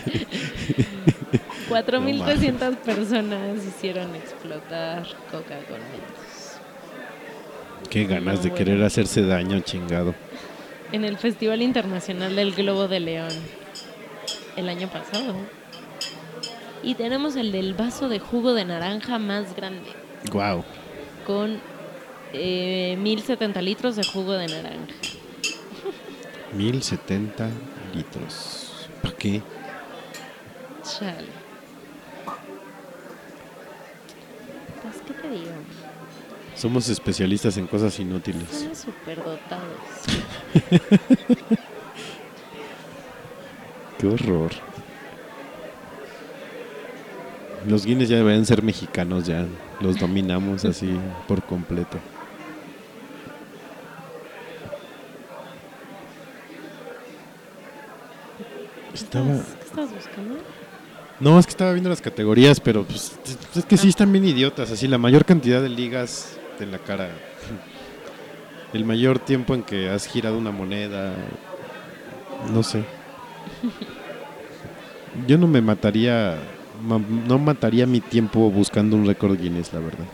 4.300 1.69 2.77
personas 2.79 3.65
hicieron 3.65 4.15
explotar 4.15 5.03
coca 5.31 5.59
con 5.69 5.79
mentos. 5.79 6.59
Qué 7.91 8.05
ganas 8.05 8.37
No, 8.37 8.43
de 8.43 8.51
bueno. 8.51 8.55
querer 8.55 8.83
hacerse 8.83 9.23
daño, 9.23 9.61
chingado. 9.61 10.15
En 10.93 11.05
el 11.05 11.19
Festival 11.19 11.63
Internacional 11.63 12.35
del 12.35 12.55
Globo 12.55 12.89
de 12.89 13.01
León. 13.01 13.33
El 14.57 14.69
año 14.69 14.89
pasado. 14.89 15.35
Y 16.83 16.95
tenemos 16.95 17.37
el 17.37 17.53
del 17.53 17.75
vaso 17.75 18.09
de 18.09 18.19
jugo 18.19 18.55
de 18.55 18.65
naranja 18.65 19.19
más 19.19 19.55
grande. 19.55 19.91
Wow. 20.33 20.65
con 21.27 21.61
eh, 22.33 22.97
1070 22.99 23.63
litros 23.63 23.97
de 23.97 24.05
jugo 24.05 24.33
de 24.33 24.47
naranja. 24.49 24.87
1070 26.55 27.49
litros. 27.95 28.89
¿Para 29.03 29.15
qué? 29.17 29.43
Chale. 30.83 31.29
Pues, 34.83 34.97
¿qué 35.07 35.13
te 35.15 35.29
digo? 35.31 35.53
Somos 36.55 36.89
especialistas 36.89 37.57
en 37.57 37.67
cosas 37.67 37.99
inútiles. 38.01 38.49
Somos 38.51 38.79
superdotados. 38.79 39.79
Qué 43.99 44.07
horror. 44.07 44.53
Los 47.67 47.85
Guinness 47.85 48.09
ya 48.09 48.17
deberían 48.17 48.47
ser 48.47 48.63
mexicanos, 48.63 49.27
ya 49.27 49.47
los 49.81 49.99
dominamos 49.99 50.65
así 50.65 50.91
por 51.27 51.43
completo. 51.43 51.99
Estaba... 58.95 59.27
¿Estás- 59.35 59.55
¿Qué 59.59 59.65
estás 59.67 59.95
buscando? 59.95 60.37
No, 61.21 61.39
es 61.39 61.47
que 61.47 61.51
estaba 61.51 61.73
viendo 61.73 61.91
las 61.91 62.01
categorías, 62.01 62.61
pero 62.61 62.85
pues, 62.85 63.19
es 63.57 63.65
que 63.65 63.77
sí 63.77 63.89
están 63.89 64.13
bien 64.13 64.25
idiotas. 64.25 64.71
Así, 64.71 64.87
la 64.87 64.99
mayor 64.99 65.25
cantidad 65.25 65.61
de 65.61 65.69
ligas 65.69 66.39
en 66.61 66.71
la 66.71 66.79
cara. 66.79 67.09
El 68.73 68.85
mayor 68.85 69.19
tiempo 69.19 69.55
en 69.55 69.63
que 69.63 69.89
has 69.91 70.07
girado 70.07 70.39
una 70.39 70.51
moneda. 70.53 71.13
No 72.53 72.63
sé. 72.63 72.85
Yo 75.27 75.39
no 75.39 75.47
me 75.49 75.61
mataría. 75.61 76.37
No 76.83 77.39
mataría 77.39 77.87
mi 77.87 78.01
tiempo 78.01 78.51
buscando 78.51 78.97
un 78.97 79.07
récord 79.07 79.39
Guinness, 79.39 79.73
la 79.73 79.81
verdad. 79.81 80.05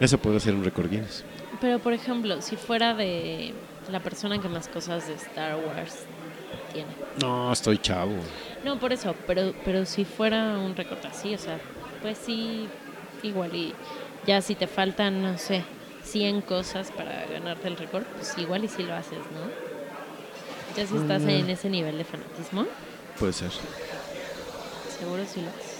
Eso 0.00 0.18
puede 0.18 0.40
ser 0.40 0.54
un 0.54 0.64
récord 0.64 0.90
Guinness. 0.90 1.24
Pero, 1.60 1.78
por 1.78 1.92
ejemplo, 1.92 2.40
si 2.42 2.56
fuera 2.56 2.94
de 2.94 3.54
la 3.90 4.00
persona 4.00 4.40
que 4.40 4.48
más 4.48 4.68
cosas 4.68 5.06
de 5.08 5.14
Star 5.14 5.56
Wars 5.56 6.00
tiene. 6.72 6.88
No, 7.20 7.52
estoy 7.52 7.78
chavo. 7.78 8.12
No, 8.64 8.78
por 8.78 8.92
eso, 8.92 9.14
pero, 9.26 9.54
pero 9.64 9.86
si 9.86 10.04
fuera 10.04 10.58
un 10.58 10.76
récord 10.76 10.98
así, 11.06 11.34
o 11.34 11.38
sea, 11.38 11.58
pues 12.02 12.18
sí, 12.18 12.68
igual 13.22 13.54
y 13.54 13.72
ya 14.26 14.42
si 14.42 14.54
te 14.54 14.66
faltan, 14.66 15.22
no 15.22 15.38
sé, 15.38 15.62
100 16.04 16.42
cosas 16.42 16.90
para 16.90 17.24
ganarte 17.26 17.68
el 17.68 17.76
récord, 17.76 18.04
pues 18.16 18.36
igual 18.38 18.64
y 18.64 18.68
si 18.68 18.82
lo 18.82 18.94
haces, 18.94 19.18
¿no? 19.18 19.66
Ya 20.76 20.86
si 20.86 20.96
estás 20.96 21.22
Mm. 21.22 21.28
en 21.30 21.50
ese 21.50 21.70
nivel 21.70 21.96
de 21.96 22.04
fanatismo, 22.04 22.66
Puede 23.18 23.32
ser. 23.32 23.50
Seguro 24.98 25.22
sí 25.26 25.42
lo 25.42 25.48
haces. 25.48 25.76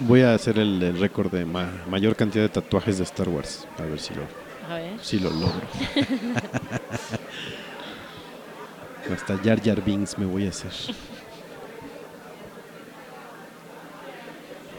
Voy 0.00 0.22
a 0.22 0.34
hacer 0.34 0.58
el, 0.58 0.82
el 0.82 0.98
récord 0.98 1.30
de 1.32 1.44
ma- 1.44 1.70
mayor 1.88 2.14
cantidad 2.16 2.44
de 2.44 2.48
tatuajes 2.50 2.98
de 2.98 3.04
Star 3.04 3.28
Wars. 3.28 3.66
A 3.78 3.82
ver 3.82 3.98
si 3.98 4.14
lo, 4.14 4.22
A 4.70 4.74
ver. 4.76 4.98
si 5.02 5.18
lo 5.18 5.30
logro. 5.30 5.66
Hasta 9.12 9.38
Jar 9.38 9.60
Jar 9.62 9.82
Binks 9.82 10.18
me 10.18 10.26
voy 10.26 10.46
a 10.46 10.50
hacer. 10.50 10.70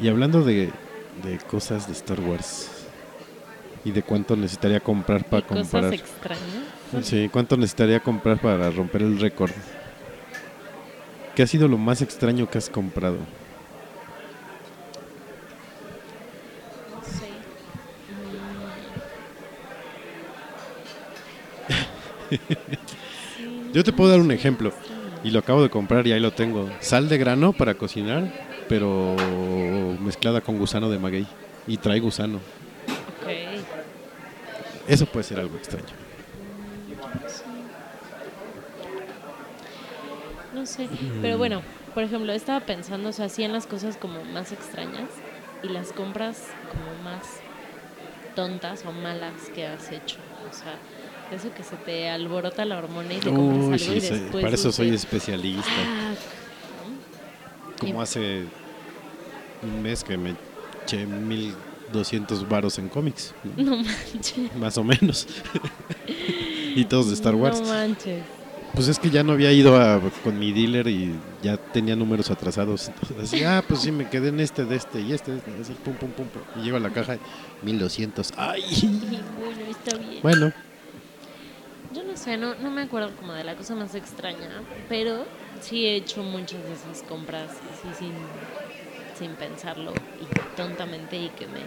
Y 0.01 0.07
hablando 0.07 0.43
de, 0.43 0.71
de 1.23 1.37
cosas 1.39 1.87
de 1.87 1.93
Star 1.93 2.19
Wars, 2.21 2.69
y 3.83 3.91
de 3.91 4.03
cuánto 4.03 4.35
necesitaría 4.35 4.79
comprar 4.79 5.25
para 5.25 5.45
Cosas 5.45 5.67
comprar. 5.69 5.93
extrañas. 5.93 6.43
Sí, 7.03 7.29
cuánto 7.31 7.57
necesitaría 7.57 7.99
comprar 7.99 8.39
para 8.39 8.69
romper 8.71 9.01
el 9.01 9.19
récord. 9.19 9.51
¿Qué 11.35 11.43
ha 11.43 11.47
sido 11.47 11.67
lo 11.67 11.77
más 11.77 12.01
extraño 12.01 12.49
que 12.49 12.57
has 12.57 12.69
comprado? 12.69 13.17
Yo 23.73 23.83
te 23.83 23.93
puedo 23.93 24.09
dar 24.11 24.19
un 24.19 24.31
ejemplo 24.31 24.73
y 25.23 25.31
lo 25.31 25.39
acabo 25.39 25.61
de 25.61 25.69
comprar 25.69 26.07
y 26.07 26.11
ahí 26.11 26.19
lo 26.19 26.31
tengo. 26.31 26.69
Sal 26.79 27.09
de 27.09 27.17
grano 27.17 27.53
para 27.53 27.75
cocinar, 27.75 28.31
pero 28.67 29.15
mezclada 29.99 30.41
con 30.41 30.57
gusano 30.57 30.89
de 30.89 30.99
maguey 30.99 31.27
y 31.67 31.77
trae 31.77 31.99
gusano. 31.99 32.37
Ok. 32.37 33.29
Eso 34.87 35.05
puede 35.05 35.23
ser 35.23 35.39
algo 35.39 35.55
extraño. 35.57 35.85
No 40.53 40.65
sé, 40.65 40.89
pero 41.21 41.37
bueno, 41.37 41.61
por 41.93 42.03
ejemplo, 42.03 42.33
estaba 42.33 42.59
pensando, 42.61 43.09
o 43.09 43.13
sea, 43.13 43.27
en 43.37 43.53
las 43.53 43.67
cosas 43.67 43.97
como 43.97 44.23
más 44.25 44.51
extrañas 44.51 45.09
y 45.63 45.69
las 45.69 45.93
compras 45.93 46.47
como 46.69 47.03
más 47.03 47.23
tontas 48.35 48.83
o 48.85 48.91
malas 48.91 49.49
que 49.53 49.67
has 49.67 49.91
hecho. 49.91 50.17
O 50.49 50.53
sea, 50.53 50.75
eso 51.31 51.53
que 51.55 51.63
se 51.63 51.75
te 51.77 52.09
alborota 52.09 52.65
la 52.65 52.77
hormona 52.77 53.13
y 53.13 53.17
te 53.19 53.29
compras 53.29 53.57
Uy, 53.57 53.63
algo 53.65 53.77
sí, 53.77 53.91
y 53.97 54.01
soy- 54.01 54.19
después 54.19 54.43
para 54.43 54.55
eso 54.55 54.71
soy 54.71 54.89
especialista. 54.89 55.69
"Ah", 55.85 56.13
Como 57.79 58.01
hace 58.01 58.43
un 59.63 59.81
mes 59.81 60.03
que 60.03 60.17
me 60.17 60.35
eché 60.83 61.05
1200 61.05 62.47
varos 62.47 62.77
en 62.79 62.89
cómics, 62.89 63.33
No 63.57 63.77
manches. 63.77 64.55
más 64.57 64.77
o 64.77 64.83
menos. 64.83 65.27
y 66.75 66.85
todos 66.85 67.07
de 67.07 67.13
Star 67.13 67.35
Wars. 67.35 67.61
No 67.61 67.67
manches. 67.67 68.23
Pues 68.73 68.87
es 68.87 68.99
que 68.99 69.09
ya 69.09 69.23
no 69.23 69.31
había 69.33 69.51
ido 69.51 69.75
a- 69.81 69.99
con 70.23 70.37
mi 70.37 70.51
dealer 70.51 70.87
y 70.87 71.15
ya 71.41 71.57
tenía 71.57 71.95
números 71.95 72.29
atrasados. 72.29 72.87
Entonces, 72.89 73.17
así, 73.33 73.43
ah, 73.43 73.63
pues 73.67 73.81
sí, 73.81 73.91
me 73.91 74.07
quedé 74.09 74.29
en 74.29 74.39
este, 74.39 74.63
de 74.63 74.75
este 74.75 75.01
y 75.01 75.11
este, 75.11 75.31
de 75.31 75.37
este, 75.39 75.51
así, 75.61 75.73
pum, 75.83 75.95
pum, 75.95 76.11
pum, 76.11 76.27
pum. 76.27 76.41
Y 76.55 76.65
llego 76.65 76.77
a 76.77 76.79
la 76.79 76.91
caja, 76.91 77.17
1200. 77.63 78.31
¡Ay! 78.37 78.61
Bueno, 79.39 79.61
está 79.71 79.97
bien. 79.97 80.19
Bueno, 80.21 80.53
No 82.19 82.25
sé, 82.25 82.35
no, 82.35 82.53
no 82.55 82.69
me 82.69 82.81
acuerdo 82.81 83.15
como 83.15 83.31
de 83.31 83.45
la 83.45 83.55
cosa 83.55 83.75
más 83.75 83.95
extraña, 83.95 84.49
pero 84.89 85.25
sí 85.61 85.85
he 85.85 85.95
hecho 85.95 86.21
muchas 86.21 86.61
de 86.65 86.73
esas 86.73 87.01
compras 87.03 87.49
así 87.71 87.87
sin, 87.97 88.11
sin 89.17 89.35
pensarlo 89.35 89.93
y 90.19 90.25
tontamente 90.57 91.15
y 91.15 91.29
que 91.29 91.47
me, 91.47 91.61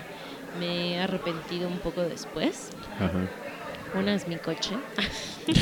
me 0.61 0.93
he 0.93 1.01
arrepentido 1.01 1.69
un 1.69 1.79
poco 1.79 2.03
después. 2.03 2.69
ajá. 2.99 3.31
Una 3.99 4.15
es 4.15 4.29
mi 4.29 4.37
coche. 4.37 4.77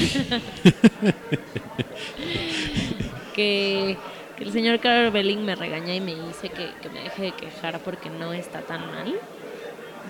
que, 3.37 3.97
que 4.37 4.45
el 4.45 4.53
señor 4.53 4.81
Carol 4.81 5.12
Belling 5.12 5.45
me 5.45 5.55
regaña 5.55 5.95
y 5.95 6.01
me 6.01 6.17
dice 6.17 6.49
que, 6.49 6.69
que 6.83 6.89
me 6.89 7.05
deje 7.05 7.23
de 7.23 7.33
quejar 7.33 7.79
porque 7.79 8.11
no 8.11 8.33
está 8.33 8.62
tan 8.62 8.91
mal. 8.91 9.15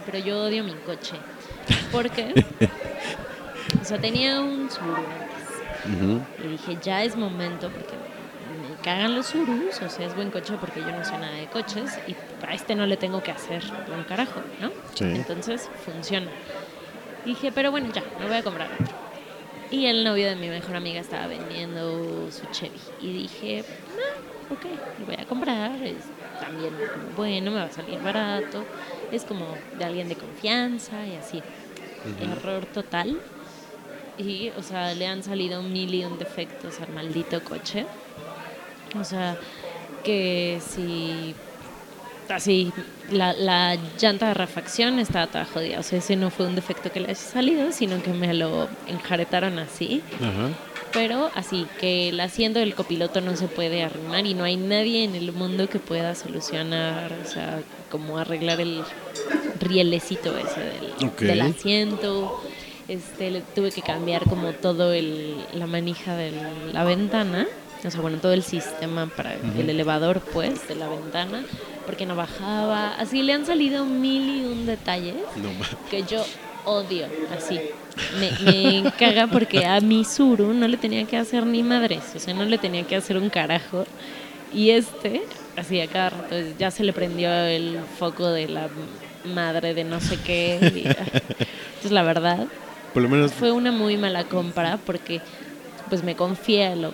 Pero 0.06 0.18
yo 0.24 0.44
odio 0.44 0.64
mi 0.64 0.72
coche. 0.72 1.16
Porque, 1.92 2.32
o 3.80 3.84
sea, 3.84 3.98
tenía 3.98 4.40
un 4.40 4.70
Subaru 4.70 4.96
antes. 4.96 5.96
Ujú. 5.96 6.20
Y 6.44 6.48
dije, 6.48 6.78
ya 6.82 7.04
es 7.04 7.16
momento 7.16 7.70
porque 7.70 7.94
me 7.94 8.76
cagan 8.82 9.14
los 9.14 9.34
Urus, 9.34 9.80
o 9.82 9.88
sea, 9.88 10.06
es 10.06 10.14
buen 10.14 10.30
coche 10.30 10.54
porque 10.60 10.80
yo 10.80 10.90
no 10.90 11.04
sé 11.04 11.12
nada 11.12 11.34
de 11.34 11.46
coches 11.46 11.98
y 12.06 12.16
a 12.46 12.54
este 12.54 12.74
no 12.74 12.86
le 12.86 12.96
tengo 12.96 13.22
que 13.22 13.30
hacer 13.30 13.62
un 13.94 14.04
carajo, 14.04 14.40
¿no? 14.60 14.70
Sí. 14.94 15.04
Entonces 15.04 15.68
funciona. 15.84 16.30
Dije, 17.24 17.52
pero 17.52 17.70
bueno, 17.70 17.90
ya, 17.92 18.02
me 18.18 18.26
voy 18.26 18.36
a 18.36 18.42
comprar 18.42 18.70
otro. 18.72 19.10
Y 19.70 19.86
el 19.86 20.02
novio 20.02 20.28
de 20.28 20.34
mi 20.34 20.48
mejor 20.48 20.76
amiga 20.76 21.00
estaba 21.00 21.28
vendiendo 21.28 22.30
su 22.32 22.44
Chevy. 22.50 22.80
Y 23.00 23.12
dije, 23.12 23.64
ah, 23.96 24.52
ok, 24.52 24.64
lo 24.98 25.06
voy 25.06 25.14
a 25.16 25.24
comprar. 25.26 25.80
Es 25.82 26.06
también 26.40 26.74
como 26.74 27.16
bueno, 27.16 27.52
me 27.52 27.58
va 27.58 27.66
a 27.66 27.70
salir 27.70 28.00
barato. 28.00 28.64
Es 29.12 29.24
como 29.24 29.46
de 29.78 29.84
alguien 29.84 30.08
de 30.08 30.16
confianza 30.16 31.06
y 31.06 31.14
así. 31.14 31.42
Error 32.20 32.66
total. 32.66 33.20
Y, 34.20 34.52
o 34.56 34.62
sea, 34.62 34.94
le 34.94 35.06
han 35.06 35.22
salido 35.22 35.62
mil 35.62 35.94
y 35.94 36.04
un 36.04 36.18
defectos 36.18 36.80
al 36.80 36.92
maldito 36.92 37.42
coche. 37.42 37.86
O 38.98 39.04
sea, 39.04 39.36
que 40.04 40.60
si 40.66 41.34
así 42.28 42.72
la, 43.10 43.32
la 43.32 43.76
llanta 43.98 44.28
de 44.28 44.34
refacción 44.34 44.98
estaba 44.98 45.26
toda 45.26 45.44
jodida. 45.44 45.80
O 45.80 45.82
sea, 45.82 45.98
ese 45.98 46.16
no 46.16 46.30
fue 46.30 46.46
un 46.46 46.54
defecto 46.54 46.92
que 46.92 47.00
le 47.00 47.06
haya 47.06 47.14
salido, 47.14 47.72
sino 47.72 48.02
que 48.02 48.12
me 48.12 48.32
lo 48.34 48.68
enjaretaron 48.86 49.58
así. 49.58 50.02
Ajá. 50.16 50.50
Pero 50.92 51.30
así, 51.34 51.66
que 51.78 52.08
el 52.08 52.18
asiento 52.18 52.58
del 52.58 52.74
copiloto 52.74 53.20
no 53.20 53.36
se 53.36 53.46
puede 53.46 53.84
arruinar 53.84 54.26
y 54.26 54.34
no 54.34 54.44
hay 54.44 54.56
nadie 54.56 55.04
en 55.04 55.14
el 55.14 55.32
mundo 55.32 55.68
que 55.68 55.78
pueda 55.78 56.16
solucionar, 56.16 57.12
o 57.24 57.28
sea, 57.28 57.62
como 57.90 58.18
arreglar 58.18 58.60
el 58.60 58.82
rielecito 59.60 60.36
ese 60.36 61.24
del 61.24 61.40
asiento. 61.42 62.42
Este, 62.90 63.30
le 63.30 63.40
tuve 63.40 63.70
que 63.70 63.82
cambiar 63.82 64.24
como 64.24 64.50
todo 64.50 64.92
el, 64.92 65.36
la 65.54 65.68
manija 65.68 66.16
de 66.16 66.32
la 66.72 66.82
ventana, 66.82 67.46
o 67.86 67.88
sea, 67.88 68.00
bueno, 68.00 68.18
todo 68.18 68.32
el 68.32 68.42
sistema 68.42 69.06
para 69.06 69.34
el 69.34 69.70
elevador, 69.70 70.20
pues, 70.32 70.66
de 70.66 70.74
la 70.74 70.88
ventana, 70.88 71.44
porque 71.86 72.04
no 72.04 72.16
bajaba. 72.16 72.96
Así 72.96 73.22
le 73.22 73.32
han 73.32 73.46
salido 73.46 73.84
mil 73.84 74.42
y 74.42 74.44
un 74.44 74.66
detalles 74.66 75.14
No 75.36 75.50
que 75.88 76.02
yo 76.02 76.24
odio, 76.64 77.06
así. 77.32 77.60
Me, 78.18 78.82
me 78.82 78.90
caga 78.98 79.28
porque 79.28 79.66
a 79.66 79.80
mi 79.80 80.04
Zuru 80.04 80.52
no 80.52 80.66
le 80.66 80.76
tenía 80.76 81.04
que 81.04 81.16
hacer 81.16 81.46
ni 81.46 81.62
madres, 81.62 82.02
o 82.16 82.18
sea, 82.18 82.34
no 82.34 82.44
le 82.44 82.58
tenía 82.58 82.82
que 82.82 82.96
hacer 82.96 83.16
un 83.16 83.30
carajo. 83.30 83.86
Y 84.52 84.70
este, 84.70 85.22
así 85.56 85.80
a 85.80 85.86
cada 85.86 86.10
rato, 86.10 86.34
ya 86.58 86.72
se 86.72 86.82
le 86.82 86.92
prendió 86.92 87.32
el 87.32 87.78
foco 88.00 88.26
de 88.30 88.48
la 88.48 88.68
madre 89.32 89.74
de 89.74 89.84
no 89.84 90.00
sé 90.00 90.18
qué. 90.26 90.58
y, 90.74 90.88
ah. 90.88 91.06
entonces, 91.06 91.92
la 91.92 92.02
verdad, 92.02 92.48
Por 92.92 93.02
lo 93.02 93.08
menos 93.08 93.32
fue 93.32 93.52
una 93.52 93.70
muy 93.72 93.96
mala 93.96 94.24
compra 94.24 94.78
porque 94.84 95.20
pues 95.88 96.02
me 96.02 96.14
confié 96.16 96.66
a 96.66 96.76
lo 96.76 96.92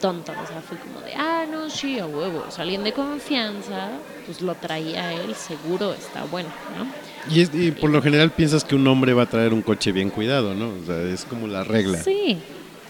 tonto, 0.00 0.32
o 0.32 0.46
sea, 0.46 0.60
fue 0.60 0.76
como 0.78 1.00
de, 1.00 1.14
ah, 1.14 1.44
no, 1.50 1.70
sí, 1.70 1.98
a 1.98 2.06
huevo, 2.06 2.44
o 2.46 2.50
sea, 2.50 2.62
alguien 2.62 2.84
de 2.84 2.92
confianza, 2.92 3.88
pues 4.26 4.42
lo 4.42 4.54
traía 4.54 5.14
él, 5.14 5.34
seguro 5.34 5.94
está 5.94 6.24
bueno, 6.24 6.48
¿no? 6.76 6.86
Y, 7.34 7.40
es- 7.40 7.54
y 7.54 7.70
por 7.70 7.90
lo 7.90 8.02
general 8.02 8.30
piensas 8.30 8.64
que 8.64 8.74
un 8.74 8.86
hombre 8.86 9.14
va 9.14 9.22
a 9.22 9.26
traer 9.26 9.54
un 9.54 9.62
coche 9.62 9.92
bien 9.92 10.10
cuidado, 10.10 10.52
¿no? 10.54 10.68
O 10.82 10.86
sea, 10.86 11.00
es 11.02 11.24
como 11.24 11.46
la 11.46 11.64
regla. 11.64 11.98
Sí. 12.02 12.36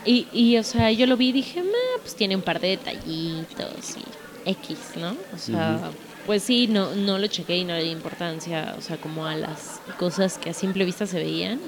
Y, 0.04 0.26
y, 0.32 0.56
o 0.58 0.62
sea, 0.64 0.90
yo 0.90 1.06
lo 1.06 1.16
vi 1.16 1.28
y 1.28 1.32
dije, 1.32 1.62
"Ma, 1.62 1.68
pues 2.02 2.14
tiene 2.16 2.34
un 2.36 2.42
par 2.42 2.60
de 2.60 2.68
detallitos 2.68 3.96
y 3.96 4.50
X, 4.50 4.78
¿no? 4.96 5.16
O 5.34 5.38
sea, 5.38 5.90
pues 6.26 6.42
sí, 6.42 6.66
no, 6.66 6.94
no 6.94 7.18
lo 7.18 7.26
chequé 7.28 7.56
y 7.58 7.64
no 7.64 7.74
le 7.74 7.84
di 7.84 7.90
importancia, 7.90 8.74
o 8.76 8.80
sea, 8.80 8.96
como 8.96 9.24
a 9.26 9.36
las 9.36 9.80
cosas 9.98 10.36
que 10.36 10.50
a 10.50 10.54
simple 10.54 10.84
vista 10.84 11.06
se 11.06 11.18
veían. 11.18 11.60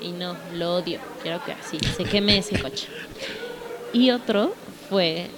Y 0.00 0.10
no, 0.10 0.36
lo 0.54 0.76
odio. 0.76 1.00
Quiero 1.22 1.44
que 1.44 1.52
así, 1.52 1.78
se 1.96 2.04
queme 2.04 2.38
ese 2.38 2.60
coche. 2.60 2.88
Y 3.92 4.10
otro 4.10 4.54
fue 4.88 5.28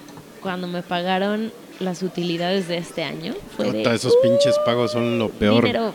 cuando 0.41 0.67
me 0.67 0.81
pagaron 0.81 1.51
las 1.79 2.03
utilidades 2.03 2.67
de 2.67 2.77
este 2.77 3.03
año. 3.03 3.35
Fue 3.55 3.71
de, 3.71 3.83
esos 3.93 4.15
pinches 4.17 4.57
pagos 4.65 4.91
son 4.91 5.17
lo 5.17 5.29
peor. 5.29 5.63
dinero. 5.63 5.93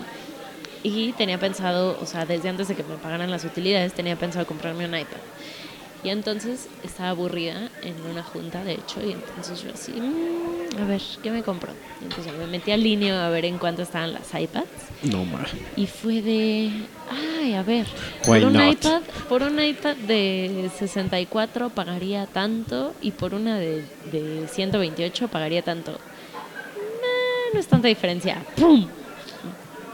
Y 0.82 1.12
tenía 1.12 1.38
pensado, 1.38 1.98
o 2.00 2.06
sea, 2.06 2.26
desde 2.26 2.48
antes 2.48 2.68
de 2.68 2.74
que 2.74 2.82
me 2.82 2.96
pagaran 2.96 3.30
las 3.30 3.44
utilidades, 3.44 3.94
tenía 3.94 4.16
pensado 4.16 4.46
comprarme 4.46 4.84
un 4.84 4.94
iPad. 4.94 5.16
Y 6.04 6.10
entonces 6.10 6.68
estaba 6.84 7.08
aburrida 7.08 7.70
en 7.82 7.94
una 8.10 8.22
junta, 8.22 8.62
de 8.62 8.74
hecho, 8.74 9.00
y 9.02 9.12
entonces 9.12 9.62
yo 9.62 9.70
así, 9.72 9.92
"Mm, 9.92 10.82
a 10.82 10.84
ver, 10.84 11.00
¿qué 11.22 11.30
me 11.30 11.42
compro? 11.42 11.72
Y 12.02 12.04
entonces 12.04 12.30
me 12.34 12.46
metí 12.46 12.72
al 12.72 12.82
línea 12.82 13.26
a 13.26 13.30
ver 13.30 13.46
en 13.46 13.56
cuánto 13.56 13.80
estaban 13.82 14.12
las 14.12 14.34
iPads. 14.34 14.66
No 15.10 15.24
ma. 15.24 15.46
Y 15.76 15.86
fue 15.86 16.20
de, 16.20 16.70
ay, 17.40 17.54
a 17.54 17.62
ver, 17.62 17.86
Why 18.26 18.40
por 18.40 18.44
un 18.48 18.52
not? 18.52 18.72
iPad, 18.74 19.02
por 19.30 19.42
un 19.44 19.58
iPad 19.58 19.96
de 19.96 20.70
64 20.78 21.70
pagaría 21.70 22.26
tanto 22.26 22.92
y 23.00 23.12
por 23.12 23.32
una 23.32 23.58
de, 23.58 23.82
de 24.12 24.46
128 24.46 25.28
pagaría 25.28 25.62
tanto. 25.62 25.92
Nah, 25.92 27.54
no 27.54 27.60
es 27.60 27.66
tanta 27.66 27.88
diferencia. 27.88 28.44
¡Pum! 28.56 28.86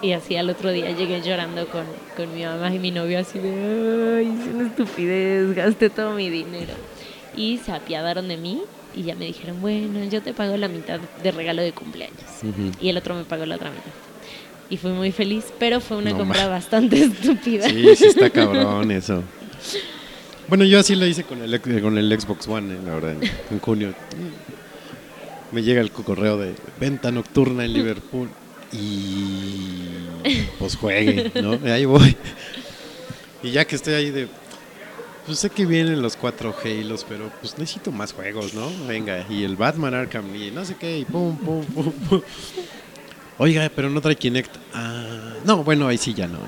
Y 0.02 0.12
así 0.12 0.36
al 0.36 0.48
otro 0.48 0.70
día 0.72 0.90
llegué 0.92 1.20
llorando 1.20 1.66
con, 1.68 1.84
con 2.16 2.34
mi 2.34 2.42
mamá 2.44 2.74
y 2.74 2.78
mi 2.78 2.90
novio 2.90 3.18
así 3.18 3.38
de, 3.38 4.18
ay, 4.18 4.26
es 4.40 4.54
una 4.54 4.66
estupidez, 4.68 5.54
gasté 5.54 5.90
todo 5.90 6.12
mi 6.14 6.30
dinero. 6.30 6.72
Y 7.36 7.58
se 7.58 7.72
apiadaron 7.72 8.26
de 8.28 8.36
mí 8.38 8.62
y 8.96 9.02
ya 9.02 9.14
me 9.14 9.26
dijeron, 9.26 9.60
bueno, 9.60 10.02
yo 10.10 10.22
te 10.22 10.32
pago 10.32 10.56
la 10.56 10.68
mitad 10.68 11.00
de 11.22 11.30
regalo 11.32 11.60
de 11.62 11.72
cumpleaños. 11.72 12.16
Y 12.80 12.88
el 12.88 12.96
otro 12.96 13.14
me 13.14 13.24
pagó 13.24 13.44
la 13.44 13.56
otra 13.56 13.70
mitad. 13.70 13.90
Y 14.70 14.76
fui 14.78 14.92
muy 14.92 15.12
feliz, 15.12 15.46
pero 15.58 15.80
fue 15.80 15.96
una 15.98 16.12
No 16.12 16.18
compra 16.18 16.44
ma- 16.44 16.48
bastante 16.50 16.98
estúpida. 17.04 17.68
Sí, 17.68 17.94
sí 17.96 18.06
está 18.06 18.30
cabrón 18.30 18.90
eso. 18.92 19.22
Bueno, 20.48 20.64
yo 20.64 20.78
así 20.80 20.94
lo 20.96 21.06
hice 21.06 21.24
con 21.24 21.42
el, 21.42 21.52
ex- 21.54 21.80
con 21.82 21.98
el 21.98 22.20
Xbox 22.20 22.48
One, 22.48 22.74
eh, 22.74 22.78
la 22.86 22.94
verdad, 22.94 23.12
en, 23.12 23.30
en 23.50 23.58
junio. 23.60 23.94
Me 25.52 25.62
llega 25.62 25.80
el 25.80 25.90
correo 25.90 26.38
de 26.38 26.54
venta 26.80 27.10
nocturna 27.10 27.64
en 27.64 27.72
Liverpool. 27.74 28.28
Y 28.72 30.46
pues 30.58 30.76
juegue, 30.76 31.30
¿no? 31.42 31.54
Y 31.54 31.70
ahí 31.70 31.84
voy. 31.84 32.16
Y 33.42 33.50
ya 33.50 33.64
que 33.64 33.76
estoy 33.76 33.94
ahí 33.94 34.10
de... 34.10 34.28
Pues 35.26 35.38
sé 35.38 35.50
que 35.50 35.66
vienen 35.66 36.02
los 36.02 36.16
cuatro 36.16 36.54
Halos, 36.64 37.04
pero 37.08 37.30
pues 37.40 37.56
necesito 37.58 37.92
más 37.92 38.12
juegos, 38.12 38.54
¿no? 38.54 38.68
Venga, 38.86 39.24
y 39.28 39.44
el 39.44 39.54
Batman 39.54 39.94
Arkham 39.94 40.34
y 40.34 40.50
no 40.50 40.64
sé 40.64 40.76
qué, 40.76 40.98
y 40.98 41.04
pum, 41.04 41.36
pum, 41.36 41.64
pum, 41.64 41.92
pum. 41.92 42.20
Oiga, 43.38 43.70
pero 43.74 43.88
no 43.88 44.00
trae 44.00 44.16
Kinect. 44.16 44.54
Ah, 44.74 45.34
no, 45.44 45.62
bueno, 45.62 45.88
ahí 45.88 45.98
sí 45.98 46.14
ya 46.14 46.26
no. 46.26 46.38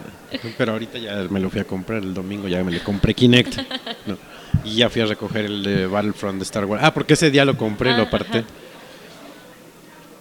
Pero 0.59 0.73
ahorita 0.73 0.99
ya 0.99 1.27
me 1.31 1.41
lo 1.41 1.49
fui 1.49 1.61
a 1.61 1.65
comprar 1.65 2.03
el 2.03 2.13
domingo, 2.13 2.49
ya 2.49 2.63
me 2.65 2.73
le 2.73 2.81
compré 2.83 3.15
Kinect. 3.15 3.59
No. 4.07 4.19
Y 4.65 4.77
ya 4.77 4.91
fui 4.91 5.01
a 5.01 5.07
recoger 5.07 5.47
el 5.47 5.63
de 5.63 5.87
Battlefront 5.87 6.39
de 6.39 6.43
Star 6.45 6.65
Wars. 6.65 6.83
Ah, 6.85 6.93
porque 6.93 7.15
ese 7.15 7.31
día 7.31 7.45
lo 7.45 7.57
compré, 7.57 7.93
lo 7.93 8.03
Ah, 8.03 8.07
aparté. 8.07 8.45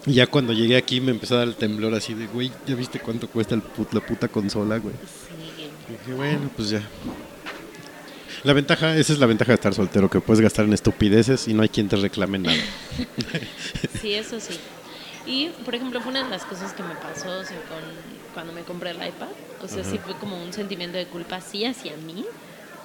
Y 0.06 0.14
ya 0.14 0.26
cuando 0.26 0.52
llegué 0.52 0.76
aquí 0.76 1.00
me 1.00 1.10
empezó 1.12 1.34
a 1.36 1.38
dar 1.38 1.48
el 1.48 1.54
temblor 1.54 1.94
así 1.94 2.14
de, 2.14 2.26
güey, 2.26 2.50
¿ya 2.66 2.74
viste 2.74 2.98
cuánto 2.98 3.28
cuesta 3.28 3.54
el 3.54 3.62
put- 3.62 3.92
la 3.92 4.00
puta 4.00 4.28
consola, 4.28 4.78
güey? 4.78 4.94
Sí. 4.94 5.64
Y 5.88 5.92
dije, 5.92 6.12
bueno, 6.14 6.50
pues 6.56 6.70
ya. 6.70 6.82
La 8.44 8.52
ventaja, 8.54 8.96
esa 8.96 9.12
es 9.12 9.20
la 9.20 9.26
ventaja 9.26 9.52
de 9.52 9.54
estar 9.54 9.72
soltero, 9.72 10.10
que 10.10 10.20
puedes 10.20 10.40
gastar 10.40 10.64
en 10.64 10.72
estupideces 10.72 11.46
y 11.46 11.54
no 11.54 11.62
hay 11.62 11.68
quien 11.68 11.88
te 11.88 11.96
reclame 11.96 12.38
nada. 12.38 12.58
Sí, 14.00 14.14
eso 14.14 14.40
sí. 14.40 14.54
Y, 15.26 15.50
por 15.64 15.76
ejemplo, 15.76 16.00
fue 16.00 16.10
una 16.10 16.24
de 16.24 16.30
las 16.30 16.44
cosas 16.44 16.72
que 16.72 16.82
me 16.82 16.94
pasó 16.96 17.28
o 17.38 17.44
sea, 17.44 17.56
con, 17.68 17.78
cuando 18.34 18.52
me 18.52 18.62
compré 18.62 18.90
el 18.90 18.96
iPad. 18.96 19.28
O 19.62 19.68
sea, 19.68 19.84
sí 19.84 19.98
fue 20.04 20.14
como 20.16 20.42
un 20.42 20.52
sentimiento 20.52 20.98
de 20.98 21.06
culpa, 21.06 21.40
sí 21.40 21.64
hacia 21.64 21.96
mí, 21.98 22.24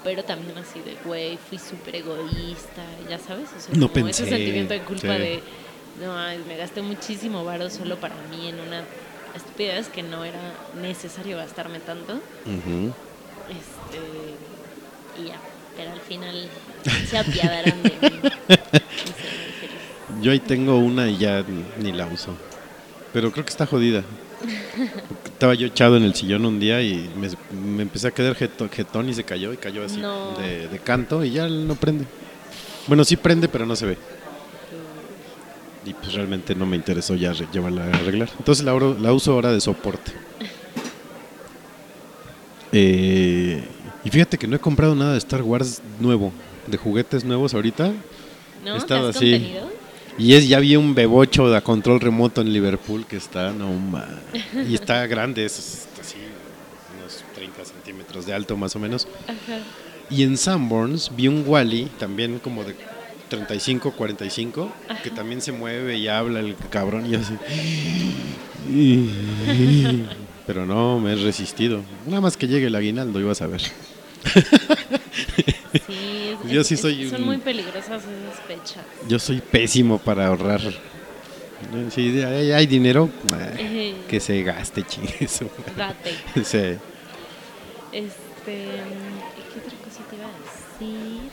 pero 0.04 0.24
también 0.24 0.56
así 0.60 0.80
de, 0.82 0.96
güey, 1.04 1.38
fui 1.50 1.58
súper 1.58 1.96
egoísta, 1.96 2.84
ya 3.10 3.18
sabes. 3.18 3.50
O 3.58 3.60
sea, 3.60 3.74
No 3.74 3.88
como 3.92 4.06
pensé, 4.06 4.24
ese 4.24 4.30
sentimiento 4.36 4.76
de 4.76 4.82
culpa 4.82 5.16
sí. 5.16 5.22
de, 5.22 5.44
no, 6.02 6.16
me 6.48 6.58
gasté 6.58 6.82
muchísimo 6.82 7.44
varo 7.44 7.70
solo 7.70 7.98
para 7.98 8.16
mí 8.30 8.48
en 8.48 8.60
una 8.60 8.84
estupidez 9.36 9.88
que 9.90 10.04
no 10.04 10.24
era 10.24 10.40
necesario 10.82 11.38
gastarme 11.38 11.80
tanto. 11.80 12.20
Este, 13.50 14.00
y 15.22 15.28
ya, 15.28 15.40
pero 15.76 15.92
al 15.92 16.00
final 16.02 16.50
se 17.08 17.18
apiadarán 17.18 17.84
de 17.84 17.90
mí. 17.90 18.30
Yo 20.22 20.32
ahí 20.32 20.40
tengo 20.40 20.78
una 20.78 21.08
y 21.10 21.18
ya 21.18 21.44
ni, 21.80 21.92
la 21.92 22.08
uso. 22.08 22.36
Pero 23.14 23.32
creo 23.32 23.46
que 23.46 23.52
está 23.52 23.66
jodida. 23.66 24.04
Estaba 25.26 25.54
yo 25.54 25.68
echado 25.68 25.98
en 25.98 26.04
el 26.04 26.16
sillón 26.16 26.46
un 26.46 26.60
día 26.60 26.82
y 26.82 27.10
me, 27.16 27.30
me 27.60 27.84
empecé 27.84 28.08
a 28.08 28.12
quedar 28.12 28.36
jetón 28.36 29.08
y 29.10 29.14
se 29.14 29.24
cayó 29.24 29.54
y 29.54 29.58
cayó 29.58 29.86
así 29.86 29.98
No. 29.98 30.32
de, 30.34 30.68
de 30.68 30.80
canto 30.80 31.24
y 31.24 31.30
ya 31.32 31.48
no 31.48 31.76
prende. 31.76 32.06
Bueno, 32.88 33.04
sí 33.04 33.18
prende, 33.18 33.48
pero 33.48 33.68
no 33.68 33.76
se 33.76 33.86
ve. 33.86 33.98
Y 35.88 35.94
pues 35.94 36.14
realmente 36.14 36.54
no 36.54 36.66
me 36.66 36.76
interesó 36.76 37.16
ya 37.16 37.32
llevarla 37.34 37.86
a 37.86 37.88
arreglar. 37.96 38.30
Entonces 38.38 38.66
la, 38.66 38.74
uso 39.14 39.32
ahora 39.32 39.52
de 39.54 39.62
soporte. 39.62 40.12
Eh, 42.74 43.64
y 44.04 44.10
fíjate 44.10 44.38
que 44.38 44.48
no 44.48 44.56
he 44.56 44.60
comprado 44.60 44.96
nada 44.96 45.14
de 45.14 45.18
Star 45.18 45.42
Wars 45.42 45.82
nuevo, 46.00 46.32
de 46.68 46.78
juguetes 46.78 47.24
nuevos 47.24 47.54
ahorita. 47.54 47.92
¿No? 48.66 48.76
He 48.76 48.78
estado 48.78 49.04
¿Te 49.04 49.10
has 49.12 49.16
así. 49.16 49.32
contenido? 49.32 49.72
Y 50.18 50.34
es, 50.34 50.48
ya 50.50 50.60
vi 50.60 50.76
un 50.76 50.96
bebocho 50.96 51.50
de 51.50 51.62
control 51.62 52.00
remoto 52.02 52.42
en 52.42 52.52
Liverpool 52.52 53.06
que 53.06 53.18
está, 53.18 53.52
no 53.52 53.72
ma- 53.72 54.08
Y 54.68 54.74
está 54.74 55.06
grande, 55.08 55.46
es, 55.46 55.58
es 55.60 55.88
así, 56.02 56.18
unos 57.00 57.24
30 57.36 57.64
centímetros 57.64 58.26
de 58.26 58.34
alto 58.34 58.58
más 58.58 58.76
o 58.76 58.80
menos. 58.80 59.08
Ajá. 59.26 59.60
Y 60.10 60.24
en 60.24 60.36
Sanborns 60.38 61.12
vi 61.16 61.28
un 61.28 61.44
Wally, 61.46 61.86
también 62.00 62.40
como 62.40 62.64
de 62.64 62.76
35, 63.30 63.92
45, 63.92 64.72
que 65.04 65.10
también 65.12 65.42
se 65.42 65.52
mueve 65.52 65.98
y 65.98 66.08
habla 66.08 66.40
el 66.40 66.56
cabrón 66.70 67.06
y 67.12 67.16
así. 67.16 67.34
Pero 70.46 70.66
no, 70.66 71.00
me 71.00 71.14
he 71.14 71.16
resistido. 71.16 71.82
Nada 72.06 72.20
más 72.22 72.38
que 72.38 72.48
llegue 72.48 72.68
el 72.68 72.76
aguinaldo, 72.76 73.20
ibas 73.20 73.42
a 73.42 73.48
ver. 73.48 73.62
Sí, 73.62 73.72
es- 76.46 76.52
Yo 76.52 76.64
sí 76.64 76.74
es- 76.76 76.82
soy 76.82 77.10
son 77.10 77.22
un- 77.22 77.28
muy 77.28 77.38
peligrosas 77.38 78.04
esas 78.04 78.40
fechas. 78.48 78.84
Yo 79.08 79.20
soy 79.20 79.42
pésimo 79.42 79.98
para 80.00 80.28
ahorrar. 80.28 80.62
Si 81.92 82.22
hay, 82.22 82.52
hay 82.52 82.68
dinero, 82.68 83.10
eh, 83.58 83.96
que 84.08 84.20
se 84.20 84.44
gaste, 84.44 84.84
chingue 84.84 85.28
su 85.28 85.50
Date. 85.76 86.12
Sí. 86.44 86.78
Este, 87.92 88.14
¿qué 88.46 89.60
otra 89.60 89.78
cosa 89.84 90.02
te 90.10 90.16
iba 90.16 90.26
a 90.26 90.38
decir? 90.38 91.30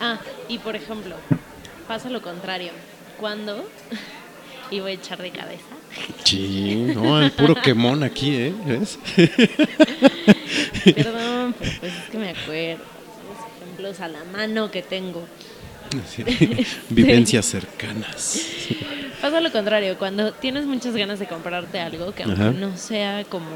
Ah, 0.00 0.18
y 0.48 0.58
por 0.58 0.76
ejemplo, 0.76 1.16
pasa 1.86 2.08
lo 2.10 2.22
contrario. 2.22 2.72
Cuando 3.18 3.68
y 4.70 4.80
voy 4.80 4.92
a 4.92 4.94
echar 4.94 5.20
de 5.20 5.30
cabeza. 5.30 5.64
Sí, 6.24 6.92
no, 6.94 7.20
el 7.20 7.32
puro 7.32 7.54
quemón 7.54 8.02
aquí, 8.02 8.34
¿eh? 8.34 8.54
¿Ves? 8.66 8.98
Perdón, 10.84 11.54
pero 11.58 11.72
pues 11.80 11.92
es 11.94 12.10
que 12.10 12.18
me 12.18 12.30
acuerdo. 12.30 12.84
Los 13.28 13.62
ejemplos 13.62 14.00
a 14.00 14.08
la 14.08 14.24
mano 14.24 14.70
que 14.70 14.82
tengo. 14.82 15.24
Sí. 16.06 16.24
Vivencias 16.90 17.46
cercanas. 17.46 18.40
Pasa 19.20 19.40
lo 19.40 19.50
contrario, 19.50 19.96
cuando 19.98 20.32
tienes 20.32 20.66
muchas 20.66 20.94
ganas 20.94 21.18
de 21.18 21.26
comprarte 21.26 21.80
algo 21.80 22.12
que 22.12 22.22
aunque 22.22 22.58
no 22.58 22.76
sea 22.76 23.24
como, 23.24 23.48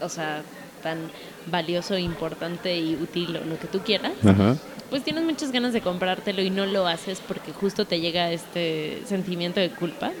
o 0.00 0.08
sea, 0.08 0.42
tan 0.82 1.10
valioso, 1.46 1.98
importante 1.98 2.74
y 2.78 2.94
útil 2.94 3.36
o 3.36 3.44
lo 3.44 3.58
que 3.58 3.66
tú 3.66 3.80
quieras, 3.80 4.12
Ajá. 4.24 4.56
Pues 4.94 5.02
tienes 5.02 5.24
muchas 5.24 5.50
ganas 5.50 5.72
de 5.72 5.80
comprártelo 5.80 6.40
y 6.40 6.50
no 6.50 6.66
lo 6.66 6.86
haces 6.86 7.20
porque 7.26 7.50
justo 7.52 7.84
te 7.84 7.98
llega 7.98 8.30
este 8.30 9.02
sentimiento 9.08 9.58
de 9.58 9.70
culpa 9.70 10.12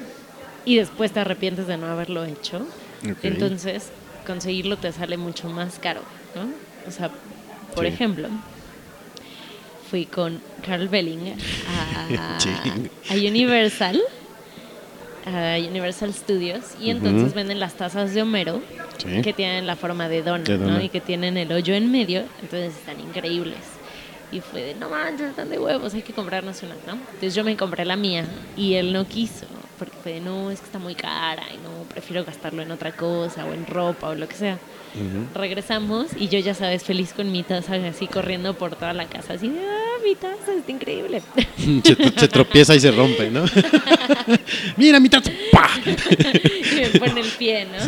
y 0.64 0.74
después 0.74 1.12
te 1.12 1.20
arrepientes 1.20 1.68
de 1.68 1.76
no 1.76 1.86
haberlo 1.86 2.24
hecho. 2.24 2.66
Entonces, 3.22 3.90
conseguirlo 4.26 4.76
te 4.76 4.90
sale 4.90 5.16
mucho 5.16 5.48
más 5.48 5.78
caro, 5.78 6.00
¿no? 6.34 6.48
O 6.88 6.90
sea, 6.90 7.08
por 7.72 7.84
Sí. 7.86 7.92
ejemplo, 7.92 8.26
fui 9.88 10.06
con 10.06 10.40
Carl 10.66 10.88
Bellinger 10.88 11.36
a, 11.68 12.08
Universal, 13.14 14.02
a 15.24 15.56
Universal 15.70 16.12
Studios, 16.12 16.62
y 16.80 16.90
entonces 16.90 17.32
venden 17.32 17.60
las 17.60 17.74
tazas 17.74 18.12
de 18.12 18.22
Homero 18.22 18.60
Sí. 18.98 19.22
que 19.22 19.32
tienen 19.32 19.68
la 19.68 19.76
forma 19.76 20.08
de 20.08 20.22
dona, 20.24 20.42
De 20.42 20.58
¿no? 20.58 20.64
dona. 20.66 20.82
Y 20.82 20.88
que 20.88 21.00
tienen 21.00 21.36
el 21.36 21.52
hoyo 21.52 21.74
en 21.74 21.92
medio, 21.92 22.24
entonces 22.42 22.74
están 22.74 22.98
increíbles. 22.98 23.58
Y 24.34 24.40
fue 24.40 24.62
de, 24.62 24.74
no 24.74 24.90
manches, 24.90 25.30
están 25.30 25.48
de 25.48 25.60
huevos, 25.60 25.94
hay 25.94 26.02
que 26.02 26.12
comprarnos 26.12 26.60
una, 26.64 26.74
¿no? 26.88 26.94
Entonces 26.94 27.36
yo 27.36 27.44
me 27.44 27.56
compré 27.56 27.84
la 27.84 27.94
mía 27.94 28.26
y 28.56 28.74
él 28.74 28.92
no 28.92 29.06
quiso, 29.06 29.46
porque 29.78 29.96
fue 30.02 30.14
de, 30.14 30.20
no, 30.20 30.50
es 30.50 30.58
que 30.58 30.66
está 30.66 30.80
muy 30.80 30.96
cara 30.96 31.44
y 31.54 31.56
no, 31.58 31.84
prefiero 31.88 32.24
gastarlo 32.24 32.60
en 32.60 32.72
otra 32.72 32.90
cosa 32.90 33.44
o 33.44 33.52
en 33.52 33.64
ropa 33.64 34.08
o 34.08 34.14
lo 34.16 34.26
que 34.26 34.34
sea. 34.34 34.58
Regresamos 35.34 36.08
y 36.16 36.26
yo 36.28 36.40
ya 36.40 36.52
sabes, 36.52 36.82
feliz 36.82 37.12
con 37.12 37.30
mi 37.30 37.44
taza, 37.44 37.74
así 37.74 38.08
corriendo 38.08 38.54
por 38.54 38.74
toda 38.74 38.92
la 38.92 39.06
casa, 39.06 39.34
así 39.34 39.48
de, 39.48 39.60
ah, 39.60 40.02
mi 40.04 40.16
taza 40.16 40.52
está 40.58 40.72
increíble. 40.72 41.22
Se, 41.84 41.94
se 41.94 42.28
tropieza 42.28 42.74
y 42.74 42.80
se 42.80 42.90
rompe, 42.90 43.30
¿no? 43.30 43.44
Mira 44.76 44.98
mi 44.98 45.08
taza. 45.08 45.30
¡Pah! 45.52 45.70
y 45.86 46.74
me 46.74 46.98
pone 46.98 47.20
el 47.20 47.28
pie, 47.30 47.66
¿no? 47.66 47.78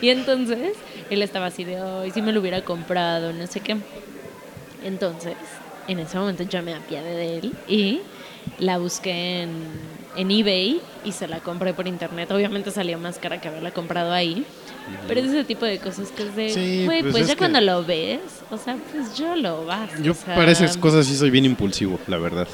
y 0.00 0.08
entonces 0.08 0.76
él 1.10 1.22
estaba 1.22 1.46
así 1.46 1.62
de, 1.62 1.78
ay, 1.78 2.10
si 2.10 2.22
me 2.22 2.32
lo 2.32 2.40
hubiera 2.40 2.62
comprado, 2.62 3.32
no 3.32 3.46
sé 3.46 3.60
qué. 3.60 3.76
Entonces, 4.84 5.34
en 5.88 5.98
ese 5.98 6.18
momento 6.18 6.42
yo 6.44 6.62
me 6.62 6.74
apiadé 6.74 7.14
de 7.14 7.38
él 7.38 7.52
y 7.68 8.00
la 8.58 8.78
busqué 8.78 9.42
en, 9.42 9.50
en 10.16 10.30
eBay 10.30 10.80
y 11.04 11.12
se 11.12 11.28
la 11.28 11.40
compré 11.40 11.74
por 11.74 11.86
internet. 11.88 12.30
Obviamente 12.30 12.70
salió 12.70 12.98
más 12.98 13.18
cara 13.18 13.40
que 13.40 13.48
haberla 13.48 13.70
comprado 13.72 14.12
ahí. 14.12 14.44
Pero 15.06 15.20
es 15.20 15.26
ese 15.28 15.44
tipo 15.44 15.64
de 15.64 15.78
cosas 15.78 16.10
que 16.10 16.24
es 16.24 16.34
de, 16.36 16.48
Sí, 16.50 16.82
pues 16.86 17.02
pues, 17.02 17.16
es 17.22 17.28
ya 17.28 17.34
que- 17.34 17.38
cuando 17.38 17.60
lo 17.60 17.84
ves, 17.84 18.20
o 18.50 18.58
sea, 18.58 18.76
pues 18.92 19.16
yo 19.16 19.36
lo 19.36 19.64
vas. 19.64 19.90
Yo 20.02 20.12
o 20.12 20.14
sea, 20.14 20.34
para 20.34 20.50
esas 20.50 20.76
cosas 20.76 21.06
sí 21.06 21.16
soy 21.16 21.30
bien 21.30 21.44
impulsivo, 21.44 21.98
la 22.08 22.18
verdad. 22.18 22.48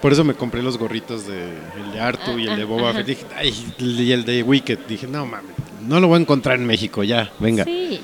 Por 0.00 0.12
eso 0.12 0.24
me 0.24 0.34
compré 0.34 0.60
los 0.64 0.76
gorritos 0.78 1.28
de 1.28 1.40
el 1.84 1.92
de 1.92 2.00
Artu 2.00 2.36
y 2.36 2.48
el 2.48 2.56
de 2.56 2.62
Ah, 2.62 2.66
Boba. 2.66 2.92
Fett. 2.92 3.06
Dije, 3.06 3.24
ay, 3.36 3.54
y 3.78 4.10
el 4.10 4.24
de 4.24 4.42
Wicked. 4.42 4.80
Dije, 4.88 5.06
no 5.06 5.24
mames, 5.24 5.52
no 5.86 6.00
lo 6.00 6.08
voy 6.08 6.18
a 6.18 6.20
encontrar 6.22 6.58
en 6.58 6.66
México, 6.66 7.04
ya, 7.04 7.30
venga. 7.38 7.62
Sí, 7.64 8.00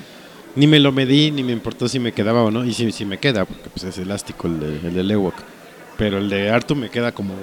Ni 0.55 0.67
me 0.67 0.79
lo 0.79 0.91
medí, 0.91 1.31
ni 1.31 1.43
me 1.43 1.51
importó 1.53 1.87
si 1.87 1.99
me 1.99 2.11
quedaba 2.11 2.43
o 2.43 2.51
no. 2.51 2.65
Y 2.65 2.73
si, 2.73 2.91
si 2.91 3.05
me 3.05 3.17
queda, 3.17 3.45
porque 3.45 3.69
pues 3.69 3.83
es 3.85 3.97
elástico 3.97 4.47
el 4.47 4.59
de, 4.59 4.87
el 4.87 4.93
de 4.93 5.03
Lewok. 5.03 5.35
Pero 5.97 6.17
el 6.17 6.29
de 6.29 6.49
Artu 6.49 6.75
me 6.75 6.89
queda 6.89 7.11
como 7.11 7.33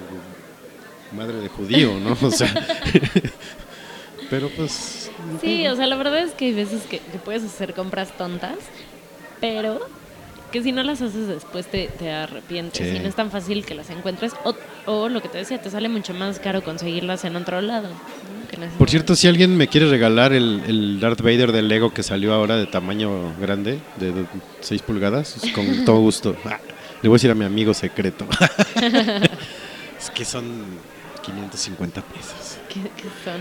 madre 1.13 1.39
de 1.39 1.49
judío, 1.49 1.99
¿no? 2.01 2.17
O 2.27 2.31
sea. 2.31 2.53
pero 4.31 4.49
pues. 4.51 5.11
Sí, 5.41 5.67
o 5.67 5.77
sea, 5.77 5.87
la 5.87 5.97
verdad 5.97 6.19
es 6.19 6.33
que 6.33 6.47
hay 6.47 6.53
veces 6.55 6.83
que, 6.83 6.99
que 6.99 7.19
puedes 7.19 7.45
hacer 7.45 7.75
compras 7.75 8.17
tontas, 8.17 8.57
pero 9.41 9.81
que 10.53 10.63
si 10.63 10.73
no 10.73 10.83
las 10.83 11.03
haces 11.03 11.27
después 11.27 11.67
te, 11.67 11.89
te 11.89 12.11
arrepientes 12.13 12.87
Sí. 12.89 12.97
y 12.97 12.99
no 13.01 13.09
es 13.09 13.15
tan 13.15 13.31
fácil 13.31 13.65
que 13.65 13.75
las 13.75 13.91
encuentres 13.91 14.33
o, 14.45 14.55
o 14.87 15.09
lo 15.09 15.21
que 15.21 15.29
te 15.29 15.39
decía, 15.39 15.61
te 15.61 15.71
sale 15.71 15.89
mucho 15.89 16.15
más 16.15 16.39
caro 16.39 16.63
conseguirlas 16.63 17.25
en 17.25 17.37
otro 17.37 17.61
lado. 17.61 17.89
Por 18.79 18.91
cierto, 18.91 19.15
si 19.17 19.27
alguien 19.29 19.57
me 19.57 19.69
quiere 19.69 19.89
regalar 19.89 20.33
el, 20.33 20.63
el 20.67 21.01
Darth 21.01 21.21
Vader 21.21 21.53
de 21.53 21.63
Lego 21.63 21.93
que 21.93 22.03
salió 22.03 22.33
ahora 22.35 22.57
de 22.57 22.67
tamaño 22.67 23.35
grande, 23.41 23.79
de 23.99 24.13
6 24.61 24.83
pulgadas, 24.83 25.37
con 25.55 25.85
todo 25.85 26.01
gusto. 26.01 26.37
Ah, 26.45 26.59
le 27.03 27.09
voy 27.09 27.17
a 27.17 27.19
decir 27.19 27.31
a 27.31 27.35
mi 27.35 27.45
amigo 27.45 27.75
secreto. 27.75 28.27
es 29.99 30.11
que 30.11 30.25
son 30.25 30.45
550 31.23 32.01
pesos. 32.03 32.59
¿Qué, 32.69 32.81
qué 32.97 33.09
son? 33.25 33.41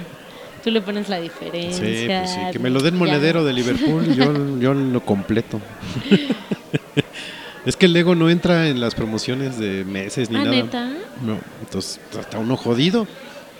Tú 0.63 0.71
le 0.71 0.81
pones 0.81 1.09
la 1.09 1.19
diferencia. 1.19 1.85
Sí, 1.85 2.05
pues 2.07 2.31
sí, 2.31 2.39
que 2.51 2.59
me 2.59 2.71
lo 2.71 2.81
den 2.81 2.97
monedero 2.97 3.43
de 3.45 3.53
Liverpool, 3.53 4.15
yo, 4.15 4.59
yo 4.59 4.73
lo 4.73 4.99
completo. 5.05 5.61
es 7.65 7.75
que 7.75 7.85
el 7.85 7.93
Lego 7.93 8.15
no 8.15 8.29
entra 8.29 8.67
en 8.67 8.79
las 8.79 8.95
promociones 8.95 9.59
de 9.59 9.83
meses 9.85 10.29
ni 10.29 10.37
Ah, 10.37 10.43
nada. 10.43 10.51
¿neta? 10.55 10.89
No, 11.23 11.37
entonces 11.61 11.99
está 12.19 12.39
uno 12.39 12.57
jodido. 12.57 13.07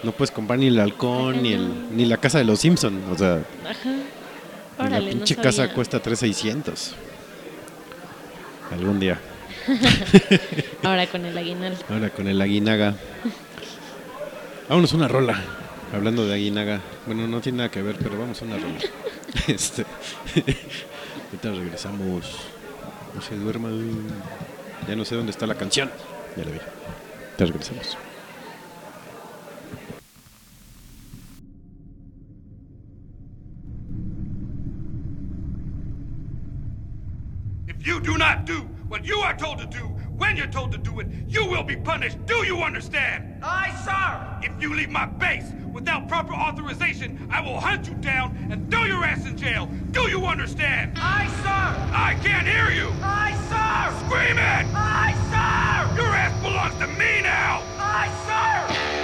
No 0.05 0.11
puedes 0.11 0.29
comprar 0.29 0.59
ni 0.59 0.67
el 0.67 0.79
halcón, 0.79 1.41
ni, 1.41 1.53
el, 1.53 1.97
ni 1.97 2.05
la 2.05 2.17
casa 2.17 2.37
de 2.37 2.43
los 2.43 2.59
Simpson. 2.59 3.01
O 3.11 3.17
sea, 3.17 3.43
Ajá. 3.67 4.87
la 4.87 4.99
no 4.99 5.09
pinche 5.09 5.35
casa 5.35 5.73
cuesta 5.73 5.99
3,600. 5.99 6.93
Algún 8.71 8.99
día. 8.99 9.19
Ahora 10.83 11.07
con 11.07 11.25
el 11.25 11.35
aguinaldo. 11.35 11.83
Ahora 11.89 12.11
con 12.11 12.27
el 12.27 12.39
Aguinaga. 12.39 12.93
Vámonos 14.69 14.93
una 14.93 15.07
rola. 15.07 15.41
Hablando 15.91 16.27
de 16.27 16.35
Aguinaga. 16.35 16.81
Bueno, 17.07 17.27
no 17.27 17.41
tiene 17.41 17.57
nada 17.59 17.71
que 17.71 17.81
ver, 17.81 17.95
pero 17.97 18.19
vamos 18.19 18.39
a 18.43 18.45
una 18.45 18.57
rola. 18.57 18.77
este. 19.47 19.85
Ahorita 21.25 21.49
regresamos. 21.49 22.25
No 23.15 23.21
se 23.21 23.35
duerma. 23.37 23.69
Ya 24.87 24.95
no 24.95 25.03
sé 25.03 25.15
dónde 25.15 25.31
está 25.31 25.47
la 25.47 25.55
canción. 25.55 25.89
Ya 26.37 26.43
la 26.43 26.51
vi. 26.51 26.59
Te 27.37 27.45
regresamos. 27.47 27.97
You 37.85 38.01
do 38.01 38.17
not 38.17 38.45
do 38.45 38.67
what 38.87 39.05
you 39.05 39.17
are 39.19 39.35
told 39.35 39.59
to 39.59 39.65
do, 39.65 39.85
when 40.17 40.35
you're 40.35 40.47
told 40.47 40.71
to 40.71 40.77
do 40.77 40.99
it, 40.99 41.07
you 41.27 41.45
will 41.45 41.63
be 41.63 41.75
punished. 41.75 42.23
Do 42.25 42.45
you 42.45 42.61
understand? 42.61 43.43
Aye, 43.43 43.73
sir! 43.83 44.49
If 44.49 44.61
you 44.61 44.73
leave 44.73 44.89
my 44.89 45.05
base 45.05 45.51
without 45.71 46.07
proper 46.07 46.33
authorization, 46.33 47.27
I 47.31 47.41
will 47.41 47.59
hunt 47.59 47.87
you 47.87 47.93
down 47.95 48.47
and 48.49 48.71
throw 48.71 48.85
your 48.85 49.03
ass 49.03 49.25
in 49.25 49.37
jail. 49.37 49.67
Do 49.91 50.01
you 50.09 50.25
understand? 50.25 50.93
Aye, 50.97 51.27
sir! 51.43 51.91
I 51.93 52.17
can't 52.23 52.47
hear 52.47 52.71
you. 52.71 52.91
Aye, 53.01 53.35
sir! 53.49 54.05
Scream 54.05 54.37
it! 54.37 54.65
Aye, 54.73 55.15
sir! 55.29 56.01
Your 56.01 56.13
ass 56.13 56.41
belongs 56.41 56.75
to 56.79 56.87
me 56.87 57.21
now. 57.21 57.61
Aye, 57.77 58.11
sir! 58.25 58.94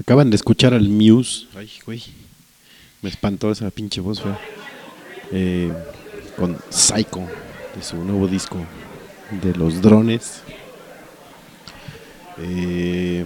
Acaban 0.00 0.30
de 0.30 0.36
escuchar 0.36 0.74
al 0.74 0.88
Muse. 0.88 1.46
Ay, 1.56 1.70
güey. 1.86 2.02
Me 3.02 3.08
espantó 3.10 3.50
esa 3.50 3.70
pinche 3.70 4.00
voz 4.00 4.20
fea. 4.20 4.38
Eh, 5.32 5.72
con 6.36 6.58
Psycho, 6.70 7.20
de 7.76 7.82
su 7.82 7.96
nuevo 8.04 8.26
disco 8.26 8.56
de 9.42 9.54
los 9.54 9.80
drones. 9.80 10.40
Eh, 12.38 13.24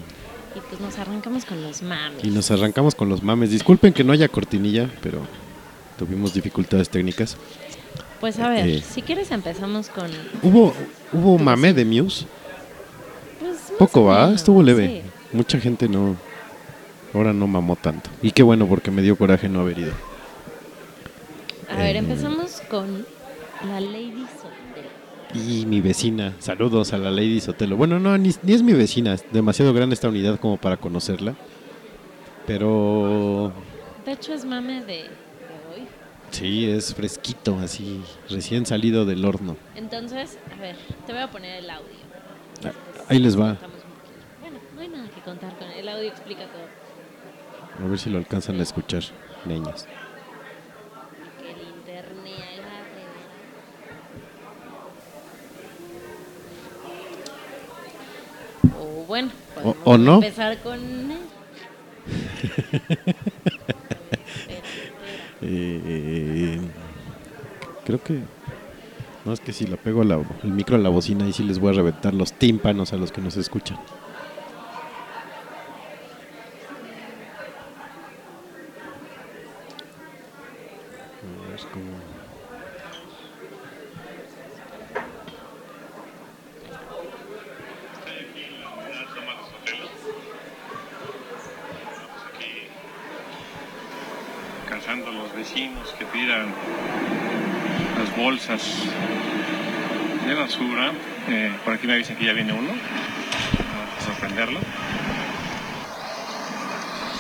Y 0.57 0.61
pues 0.69 0.81
nos 0.81 0.99
arrancamos 0.99 1.45
con 1.45 1.63
los 1.63 1.83
mames. 1.83 2.25
y 2.25 2.29
nos 2.29 2.51
arrancamos 2.51 2.95
con 2.95 3.09
los 3.09 3.23
mames. 3.23 3.51
Disculpen 3.51 3.93
que 3.93 4.05
no 4.05 4.13
haya 4.13 4.29
cortinilla, 4.29 4.91
pero 5.03 5.21
tuvimos 5.99 6.35
dificultades 6.35 6.89
técnicas. 6.91 7.37
Pues 8.21 8.39
a 8.41 8.49
ver, 8.49 8.69
Eh. 8.69 8.83
si 8.83 9.01
quieres 9.03 9.31
empezamos 9.31 9.89
con... 9.89 10.11
¿Hubo, 10.43 10.75
hubo 11.13 11.39
mame 11.39 11.73
de 11.73 11.85
Muse? 11.85 12.27
Pues, 13.41 13.57
Poco 13.79 14.05
va, 14.05 14.25
menos, 14.27 14.41
estuvo 14.41 14.63
leve. 14.63 15.03
sí. 15.05 15.11
Mucha 15.37 15.61
gente 15.61 15.89
no. 15.89 16.17
Ahora 17.15 17.33
no 17.33 17.47
mamó 17.47 17.77
tanto. 17.77 18.11
Y 18.23 18.31
qué 18.33 18.43
bueno 18.43 18.67
porque 18.67 18.91
me 18.91 19.03
dio 19.03 19.17
coraje 19.17 19.49
no 19.49 19.61
haber 19.61 19.79
ido. 19.79 19.93
A 21.71 21.77
ver, 21.77 21.97
Eh. 21.97 21.99
empezamos 21.99 22.61
con 22.71 23.07
la 23.67 23.81
Lady 23.81 24.25
Sotelo. 24.41 24.89
Y 25.35 25.67
mi 25.67 25.81
vecina, 25.81 26.35
saludos 26.39 26.93
a 26.93 26.99
la 26.99 27.11
Lady 27.11 27.41
Sotelo. 27.41 27.77
Bueno, 27.77 27.99
no, 27.99 28.17
ni, 28.19 28.31
ni 28.43 28.53
es 28.55 28.63
mi 28.63 28.73
vecina, 28.73 29.15
es 29.15 29.25
demasiado 29.33 29.73
grande 29.75 29.95
esta 29.95 30.09
unidad 30.09 30.39
como 30.41 30.57
para 30.57 30.77
conocerla. 30.77 31.35
Pero 32.47 33.53
De 34.07 34.13
hecho 34.13 34.33
es 34.33 34.45
mame 34.45 34.81
de, 34.81 34.87
de 34.87 35.03
hoy. 35.75 35.83
sí, 36.31 36.69
es 36.71 36.95
fresquito, 36.95 37.59
así, 37.63 38.03
recién 38.31 38.65
salido 38.65 39.05
del 39.05 39.25
horno. 39.25 39.57
Entonces, 39.75 40.39
a 40.57 40.61
ver, 40.61 40.77
te 41.07 41.13
voy 41.13 41.23
a 41.23 41.31
poner 41.31 41.63
el 41.63 41.69
audio. 41.71 41.87
Ah, 42.65 42.73
Ahí 43.09 43.19
les 43.19 43.39
va. 43.39 43.57
Bueno, 44.41 44.59
no 44.75 44.81
hay 44.81 44.89
nada 44.89 45.09
que 45.11 45.21
contar 45.21 45.57
con 45.59 45.69
el 45.71 45.89
audio, 45.89 46.09
explica 46.09 46.45
todo. 46.45 46.88
A 47.83 47.87
ver 47.87 47.99
si 47.99 48.11
lo 48.11 48.19
alcanzan 48.19 48.59
a 48.61 48.63
escuchar, 48.63 49.03
niñas. 49.45 49.87
O 58.79 59.05
bueno, 59.07 59.31
O- 59.65 59.77
o 59.85 59.99
no. 59.99 60.15
empezar 60.17 60.59
con. 60.59 60.79
Eh, 65.41 66.59
creo 67.87 68.03
que... 68.03 68.19
No, 69.25 69.33
es 69.33 69.39
que 69.39 69.53
si 69.53 69.69
la 69.69 69.77
pego 69.77 70.03
el 70.03 70.51
micro 70.51 70.75
a 70.75 70.79
la 70.81 70.89
bocina 70.89 71.29
y 71.29 71.33
sí 71.33 71.45
les 71.45 71.61
voy 71.61 71.71
a 71.73 71.77
reventar 71.77 72.13
los 72.13 72.33
tímpanos 72.33 72.93
a 72.93 72.97
los 72.97 73.13
que 73.13 73.21
nos 73.21 73.37
escuchan. 73.37 73.79
Me 101.99 102.03
avisan 102.05 102.17
que 102.17 102.27
ya 102.27 102.33
viene 102.33 102.53
uno. 102.53 102.69
Vamos 102.69 103.99
a 103.99 104.05
sorprenderlo. 104.05 104.61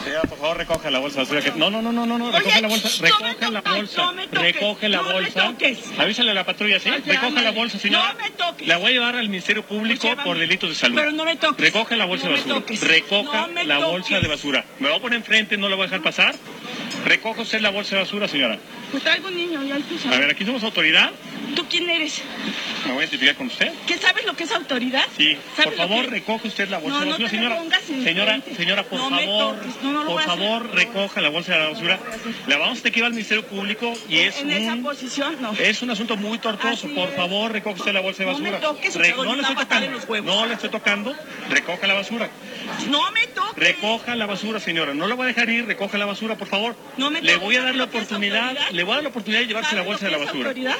Señora, 0.04 0.22
por 0.22 0.38
favor, 0.38 0.56
recoge 0.56 0.90
la 0.92 1.00
bolsa 1.00 1.16
de 1.18 1.24
basura. 1.24 1.40
que- 1.42 1.58
No, 1.58 1.68
no, 1.68 1.82
no, 1.82 1.90
no, 1.90 2.06
no, 2.06 2.16
no, 2.16 2.30
recoge 2.30 2.60
la 2.62 2.68
bolsa. 2.68 2.88
Recoge 3.02 3.50
la 3.50 3.60
bolsa. 3.60 4.02
no 4.04 4.12
me 4.12 4.28
toques, 4.28 4.40
Recoge 4.54 4.88
la 4.88 4.98
no 4.98 5.02
me 5.08 5.12
bolsa. 5.14 5.46
toques. 5.48 5.78
Avísale 5.98 6.30
a 6.30 6.34
la 6.34 6.46
patrulla, 6.46 6.78
¿sí? 6.78 6.90
Ay, 6.90 7.02
Recoge 7.04 7.42
la 7.42 7.50
bolsa, 7.50 7.76
señora. 7.80 8.12
No 8.12 8.18
me 8.22 8.30
toques. 8.30 8.68
La 8.68 8.76
voy 8.76 8.86
a 8.86 8.92
llevar 8.92 9.16
al 9.16 9.28
Ministerio 9.28 9.64
Público 9.66 10.00
Pues 10.02 10.10
llévame. 10.12 10.22
por 10.24 10.38
delitos 10.38 10.68
de 10.70 10.76
salud. 10.76 10.94
Pero 10.96 11.10
no 11.10 11.24
me 11.24 11.34
toques. 11.34 11.60
Recoge 11.60 11.96
la 11.96 12.04
bolsa 12.04 12.28
No 12.28 12.30
de 12.36 12.38
me 12.44 12.44
basura. 12.60 12.88
Recoja 12.88 13.40
No 13.40 13.48
me 13.48 13.64
la 13.64 13.74
toques. 13.80 13.90
bolsa 13.90 14.20
de 14.20 14.28
basura. 14.28 14.64
Me 14.78 14.88
va 14.90 14.94
a 14.94 15.00
poner 15.00 15.16
enfrente, 15.18 15.56
no 15.56 15.68
la 15.68 15.74
voy 15.74 15.86
a 15.86 15.86
dejar 15.88 16.02
pasar. 16.04 16.36
Recoja 17.04 17.42
usted 17.42 17.60
la 17.60 17.70
bolsa 17.70 17.96
de 17.96 18.02
basura, 18.02 18.28
señora. 18.28 18.58
Pues 18.90 19.02
traigo 19.02 19.28
un 19.28 19.36
niño, 19.36 19.62
ya 19.64 19.76
A 19.76 20.18
ver, 20.18 20.30
aquí 20.30 20.44
somos 20.46 20.62
autoridad. 20.64 21.10
¿Tú 21.54 21.64
quién 21.68 21.88
eres? 21.90 22.22
Me 22.86 22.92
voy 22.92 23.00
a 23.02 23.04
identificar 23.04 23.34
con 23.36 23.48
usted. 23.48 23.72
¿Qué 23.86 23.98
sabes 23.98 24.24
lo 24.24 24.34
que 24.34 24.44
es 24.44 24.52
autoridad? 24.52 25.02
Sí, 25.16 25.36
¿Sabes 25.56 25.64
por 25.72 25.74
favor, 25.76 26.04
que- 26.04 26.10
recoge 26.10 26.48
usted 26.48 26.68
la 26.68 26.78
bolsa 26.78 26.98
No, 26.98 27.00
de 27.00 27.06
no 27.06 27.10
basura, 27.12 27.28
me 27.30 27.36
señora. 27.38 27.56
pongas 27.56 27.90
en 27.90 28.04
Señora, 28.04 28.40
señora, 28.56 28.82
por 28.84 28.98
No 28.98 29.10
me 29.10 29.24
favor, 29.26 29.56
toques, 29.56 29.82
no, 29.82 30.04
por 30.06 30.22
favor, 30.22 30.74
recoja 30.74 31.20
la 31.20 31.28
bolsa 31.30 31.52
de 31.54 31.58
la 31.58 31.68
basura. 31.70 31.98
La 32.46 32.58
vamos 32.58 32.78
a 32.78 32.82
tener 32.82 32.92
que 32.92 32.98
llevar 33.00 33.08
al 33.08 33.14
Ministerio 33.14 33.44
Público 33.46 33.92
y 34.08 34.18
es 34.18 34.38
en 34.40 34.50
esa 34.52 34.74
un 34.74 34.82
posición, 34.82 35.36
no. 35.40 35.52
es 35.52 35.82
un 35.82 35.90
asunto 35.90 36.16
muy 36.16 36.38
tortuoso. 36.38 36.86
Así 36.86 36.94
Por 36.94 37.08
es. 37.08 37.14
favor, 37.16 37.52
recoge 37.52 37.78
usted 37.80 37.92
la 37.92 38.00
bolsa 38.00 38.24
de 38.24 38.32
No 38.32 38.38
me 38.38 38.50
basura. 38.52 38.68
toques, 38.68 38.94
Re- 38.94 39.14
no 39.16 39.34
le 39.34 39.40
estoy 39.42 39.56
tocando. 39.56 39.90
los 39.90 40.08
huevos. 40.08 40.26
No 40.34 40.46
le 40.46 40.54
estoy 40.54 40.70
tocando. 40.70 41.16
Recoja 41.50 41.86
la 41.86 41.94
basura. 41.94 42.30
No 42.90 43.10
me 43.12 43.26
toques. 43.28 43.56
Recoja 43.56 44.14
la 44.16 44.26
basura, 44.26 44.60
señora. 44.60 44.94
No 44.94 45.06
la 45.08 45.14
voy 45.14 45.24
a 45.24 45.28
dejar 45.28 45.48
ir. 45.50 45.66
Recoja 45.66 45.98
la 45.98 46.06
basura, 46.06 46.36
por 46.36 46.48
favor. 46.48 46.76
No 46.96 47.10
me 47.10 47.20
le 47.20 47.32
toques. 47.32 47.44
voy 47.44 47.56
a 47.56 47.62
dar 47.62 47.74
la 47.74 47.84
¿Sabes 47.84 47.86
lo 47.86 47.90
que 47.90 47.98
es 47.98 48.04
oportunidad. 48.04 48.56
Le 48.78 48.84
voy 48.84 48.92
a 48.92 48.94
dar 48.98 49.02
la 49.02 49.08
oportunidad 49.08 49.40
de 49.40 49.48
llevarse 49.48 49.74
la 49.74 49.82
¿Sabes 49.82 49.86
bolsa 49.88 50.04
de 50.04 50.10
la 50.12 50.18
basura. 50.18 50.38
autoridad? 50.50 50.76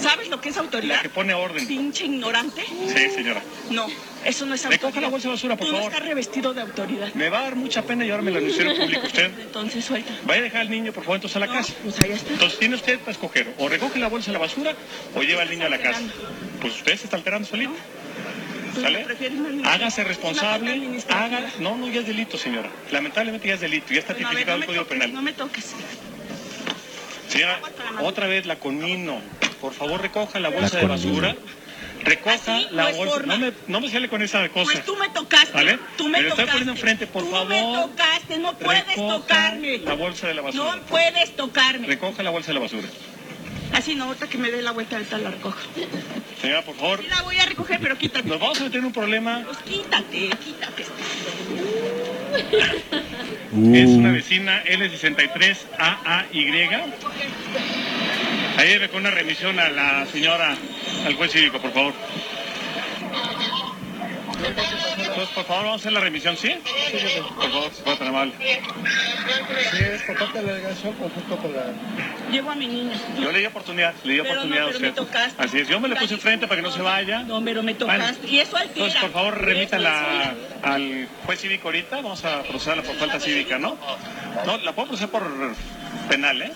¿Sabes 0.00 0.28
lo 0.30 0.40
que 0.40 0.48
es 0.48 0.56
autoridad? 0.56 0.96
La 0.96 1.02
que 1.02 1.10
pone 1.10 1.34
orden. 1.34 1.66
Pinche 1.66 2.06
ignorante. 2.06 2.64
Sí, 2.64 3.10
señora. 3.14 3.42
No, 3.68 3.86
eso 4.24 4.46
no 4.46 4.54
es 4.54 4.64
autoridad. 4.64 5.02
la 5.02 5.08
bolsa 5.08 5.28
de 5.28 5.34
basura, 5.34 5.54
por 5.58 5.66
Tú 5.66 5.72
favor. 5.74 5.84
no 5.90 5.92
estás 5.94 6.08
revestido 6.08 6.54
de 6.54 6.62
autoridad. 6.62 7.12
Me 7.12 7.28
va 7.28 7.40
a 7.40 7.42
dar 7.42 7.56
mucha 7.56 7.82
pena 7.82 8.04
llevarme 8.04 8.30
al 8.30 8.38
Ministerio 8.40 8.74
Público 8.74 9.06
usted. 9.06 9.26
Entonces 9.38 9.84
suelta. 9.84 10.14
Vaya 10.24 10.40
a 10.40 10.44
dejar 10.44 10.60
al 10.62 10.70
niño, 10.70 10.92
por 10.94 11.04
favor, 11.04 11.16
entonces 11.16 11.36
a 11.36 11.40
la 11.40 11.46
No, 11.46 11.52
casa. 11.52 11.74
pues 11.82 12.00
allá 12.00 12.14
está. 12.14 12.32
Entonces 12.32 12.58
tiene 12.58 12.74
usted 12.74 12.98
para 13.00 13.12
escoger. 13.12 13.52
O 13.58 13.68
recoge 13.68 13.98
la 13.98 14.08
bolsa 14.08 14.28
de 14.28 14.32
la 14.32 14.38
basura 14.38 14.72
o 15.14 15.22
lleva 15.22 15.42
al 15.42 15.50
niño 15.50 15.66
a 15.66 15.68
la 15.68 15.78
casa. 15.78 16.00
Pues 16.62 16.72
usted 16.76 16.96
se 16.96 17.04
está 17.04 17.18
alterando 17.18 17.46
solito. 17.46 17.74
Tú 18.74 18.80
¿Sale? 18.80 19.00
prefieres 19.00 19.38
una- 19.38 19.70
Hágase 19.74 20.04
responsable. 20.04 21.02
Haga. 21.10 21.50
No, 21.58 21.76
no, 21.76 21.86
ya 21.90 22.00
es 22.00 22.06
delito, 22.06 22.38
señora. 22.38 22.70
Lamentablemente 22.90 23.46
ya 23.46 23.54
es 23.54 23.60
delito. 23.60 23.92
Ya 23.92 24.00
está 24.00 24.14
ver, 24.14 24.22
tipificado 24.22 24.56
no 24.56 24.62
el 24.62 24.66
Código 24.68 24.84
toques, 24.84 24.98
Penal. 24.98 25.12
No 25.12 25.20
me 25.20 25.32
toques. 25.34 25.74
Señora, 27.34 27.60
otra 28.02 28.26
vez 28.28 28.46
la 28.46 28.56
conmino. 28.56 29.20
Por 29.60 29.72
favor, 29.74 30.00
recoja 30.00 30.38
la 30.38 30.50
bolsa 30.50 30.76
de 30.78 30.86
conmino. 30.86 31.12
basura. 31.20 31.36
Recoja 32.04 32.34
Así 32.34 32.66
la 32.70 32.90
bolsa. 32.92 33.22
No 33.26 33.38
me, 33.38 33.52
no 33.66 33.80
me 33.80 33.90
sale 33.90 34.08
con 34.08 34.22
esa 34.22 34.48
cosa. 34.50 34.64
Pues 34.70 34.84
tú 34.84 34.94
me 34.96 35.08
tocaste. 35.08 35.52
¿Vale? 35.52 35.78
Tú 35.96 36.04
me 36.04 36.10
Me 36.18 36.22
lo 36.22 36.28
estoy 36.28 36.44
tocaste. 36.44 36.52
poniendo 36.52 36.72
enfrente, 36.72 37.06
por 37.08 37.22
tú 37.24 37.30
favor. 37.30 37.48
me 37.48 37.60
tocaste, 37.62 38.38
no 38.38 38.56
puedes 38.58 38.86
Recoja 38.86 39.14
tocarme. 39.16 39.78
La 39.78 39.94
bolsa 39.94 40.28
de 40.28 40.34
la 40.34 40.42
basura. 40.42 40.76
No 40.76 40.82
puedes 40.82 41.34
tocarme. 41.36 41.86
Recoja 41.88 42.22
la 42.22 42.30
bolsa 42.30 42.48
de 42.48 42.54
la 42.54 42.60
basura. 42.60 42.88
Así 43.72 43.94
no, 43.96 44.04
ahorita 44.04 44.28
que 44.28 44.38
me 44.38 44.52
dé 44.52 44.62
la 44.62 44.70
vuelta 44.70 44.96
ahorita 44.96 45.18
la 45.18 45.30
recojo. 45.32 45.58
Señora, 46.40 46.62
por 46.62 46.76
favor. 46.76 47.00
Sí 47.00 47.08
la 47.08 47.22
voy 47.22 47.38
a 47.38 47.46
recoger, 47.46 47.80
pero 47.80 47.98
quítate. 47.98 48.28
Nos 48.28 48.38
vamos 48.38 48.60
a 48.60 48.64
meter 48.64 48.78
en 48.78 48.84
un 48.84 48.92
problema. 48.92 49.42
Pues 49.44 49.58
quítate, 49.58 50.28
quítate. 50.44 50.84
Es 52.34 53.88
una 53.88 54.10
Uh, 54.10 54.12
vecina 54.12 54.62
L63AAY. 54.64 56.82
Ahí 58.56 58.68
debe 58.68 58.88
con 58.88 59.00
una 59.00 59.10
remisión 59.10 59.58
a 59.60 59.68
la 59.68 60.06
señora, 60.06 60.56
al 61.06 61.14
juez 61.14 61.32
cívico, 61.32 61.60
por 61.60 61.72
favor. 61.72 61.92
Entonces, 65.14 65.32
por 65.34 65.44
favor, 65.44 65.64
vamos 65.64 65.78
a 65.78 65.82
hacer 65.82 65.92
la 65.92 66.00
remisión, 66.00 66.36
¿sí? 66.36 66.56
Por 67.36 67.50
favor, 67.50 67.70
si 67.72 67.82
fuera 67.82 67.98
tan 67.98 68.08
amable. 68.08 68.32
Llevo 72.32 72.50
a 72.50 72.54
mi 72.56 72.66
niña. 72.66 72.98
Yo 73.20 73.30
le 73.30 73.38
di 73.38 73.46
oportunidad, 73.46 73.94
le 74.02 74.12
di 74.14 74.18
Pero 74.20 74.34
no, 74.34 74.40
oportunidad 74.40 74.64
a 74.64 74.66
me 74.70 74.88
usted. 74.88 74.94
tocaste. 74.94 75.42
Así 75.42 75.58
es, 75.60 75.68
yo 75.68 75.78
me 75.78 75.88
le 75.88 75.94
puse 75.96 76.14
enfrente 76.14 76.48
para 76.48 76.60
que 76.60 76.66
no 76.66 76.72
se 76.72 76.82
vaya. 76.82 77.20
No, 77.22 77.42
pero 77.44 77.62
me 77.62 77.74
tocaste. 77.74 78.26
y 78.26 78.40
eso 78.40 78.56
altera. 78.56 78.72
Entonces, 78.86 79.00
por 79.00 79.12
favor, 79.12 79.40
remítala 79.40 80.32
es- 80.32 80.64
al 80.64 81.08
juez 81.26 81.40
cívico 81.40 81.68
ahorita. 81.68 81.96
Vamos 81.96 82.24
a 82.24 82.42
procesarla 82.42 82.82
por 82.82 82.96
falta 82.96 83.20
cívica, 83.20 83.58
¿no? 83.58 83.78
No, 84.46 84.56
la 84.58 84.72
puedo 84.72 84.88
procesar 84.88 85.10
por 85.10 85.22
penal, 86.08 86.42
¿eh? 86.42 86.52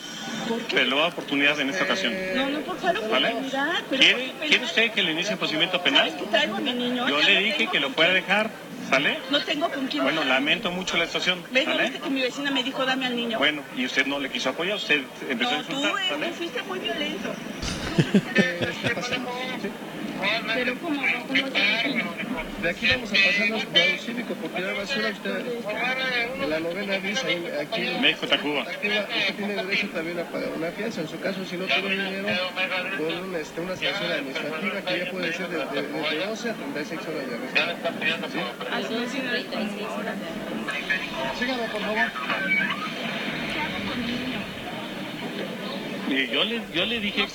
Pero 0.70 0.96
le 0.96 1.02
a 1.02 1.06
oportunidad 1.06 1.60
en 1.60 1.70
esta 1.70 1.84
ocasión. 1.84 2.14
No, 2.34 2.50
no, 2.50 2.60
por 2.60 2.78
favor, 2.78 3.08
¿Vale? 3.10 3.28
oportunidad, 3.28 3.74
pero 3.90 4.02
¿Quiere, 4.02 4.14
¿por 4.14 4.40
qué 4.40 4.48
¿Quiere 4.48 4.64
usted 4.64 4.90
que 4.92 5.02
le 5.02 5.12
inicie 5.12 5.32
el 5.32 5.38
procedimiento 5.38 5.82
penal? 5.82 6.08
¿Sabes 6.10 6.22
que 6.22 6.28
traigo 6.30 6.56
a 6.56 6.60
mi 6.60 6.72
niño? 6.72 7.08
Yo 7.08 7.20
le 7.20 7.40
dije 7.40 7.68
que 7.70 7.80
lo 7.80 7.90
pueda 7.90 8.12
dejar, 8.12 8.50
¿sale? 8.88 9.18
No 9.30 9.40
tengo 9.42 9.68
con 9.70 9.86
quién. 9.86 10.04
Bueno, 10.04 10.24
lamento 10.24 10.70
mucho 10.70 10.96
la 10.96 11.06
situación, 11.06 11.42
¿Ves? 11.50 11.66
¿No 11.66 11.72
¿sale? 11.72 11.84
viste 11.84 12.00
que 12.00 12.10
mi 12.10 12.22
vecina 12.22 12.50
me 12.50 12.62
dijo 12.62 12.84
dame 12.84 13.06
al 13.06 13.16
niño? 13.16 13.38
Bueno, 13.38 13.62
y 13.76 13.84
usted 13.86 14.06
no 14.06 14.18
le 14.18 14.30
quiso 14.30 14.50
apoyar, 14.50 14.76
usted 14.76 15.02
empezó 15.28 15.50
a 15.50 15.58
no, 15.58 15.64
tú, 15.64 15.72
insultar, 15.72 16.00
eh, 16.00 16.08
¿sale? 16.08 16.26
tú 16.28 16.34
fuiste 16.34 16.62
muy 16.62 16.78
violento. 16.78 17.34
Pero 20.54 20.74
¿cómo? 20.80 21.00
¿Cómo 21.28 21.46
De 22.62 22.70
aquí 22.70 22.88
vamos 22.88 23.10
a 23.10 23.14
pasarnos 23.14 23.62
al 23.62 23.98
cívico 23.98 24.34
por 24.34 24.50
tirar 24.50 24.76
basura. 24.76 25.10
Usted, 25.10 25.44
en 26.42 26.50
la 26.50 26.60
novena 26.60 26.98
dice 26.98 27.58
aquí 27.60 27.82
México, 28.00 28.26
Tacuba. 28.26 28.62
usted 28.62 29.34
tiene 29.36 29.54
derecho 29.54 29.88
también 29.90 30.18
a 30.18 30.24
pagar 30.24 30.48
una 30.56 30.70
fianza. 30.70 31.00
En 31.02 31.08
su 31.08 31.20
caso, 31.20 31.44
si 31.44 31.56
no 31.56 31.66
tuvo 31.66 31.88
dinero, 31.88 32.28
con 32.96 33.06
un, 33.06 33.34
este, 33.36 33.48
este, 33.48 33.60
una 33.60 33.76
sanción 33.76 34.12
administrativa 34.12 34.80
que 34.82 34.98
ya 34.98 35.10
puede 35.10 35.32
ser 35.32 35.48
de, 35.48 35.58
de, 35.58 35.82
de 35.82 36.26
12 36.26 36.50
a 36.50 36.54
36 36.54 37.00
horas 37.00 37.28
de 37.28 37.34
arresto. 37.34 38.28
¿Sí? 38.32 38.38
Así 38.72 38.94
es, 38.94 39.12
señorita. 39.12 39.58
Sígame, 41.38 41.68
por 41.68 41.80
favor. 41.80 42.97
Mire, 46.08 46.28
yo 46.32 46.44
le, 46.44 46.60
yo 46.74 46.86
le 46.86 47.00
dije, 47.00 47.26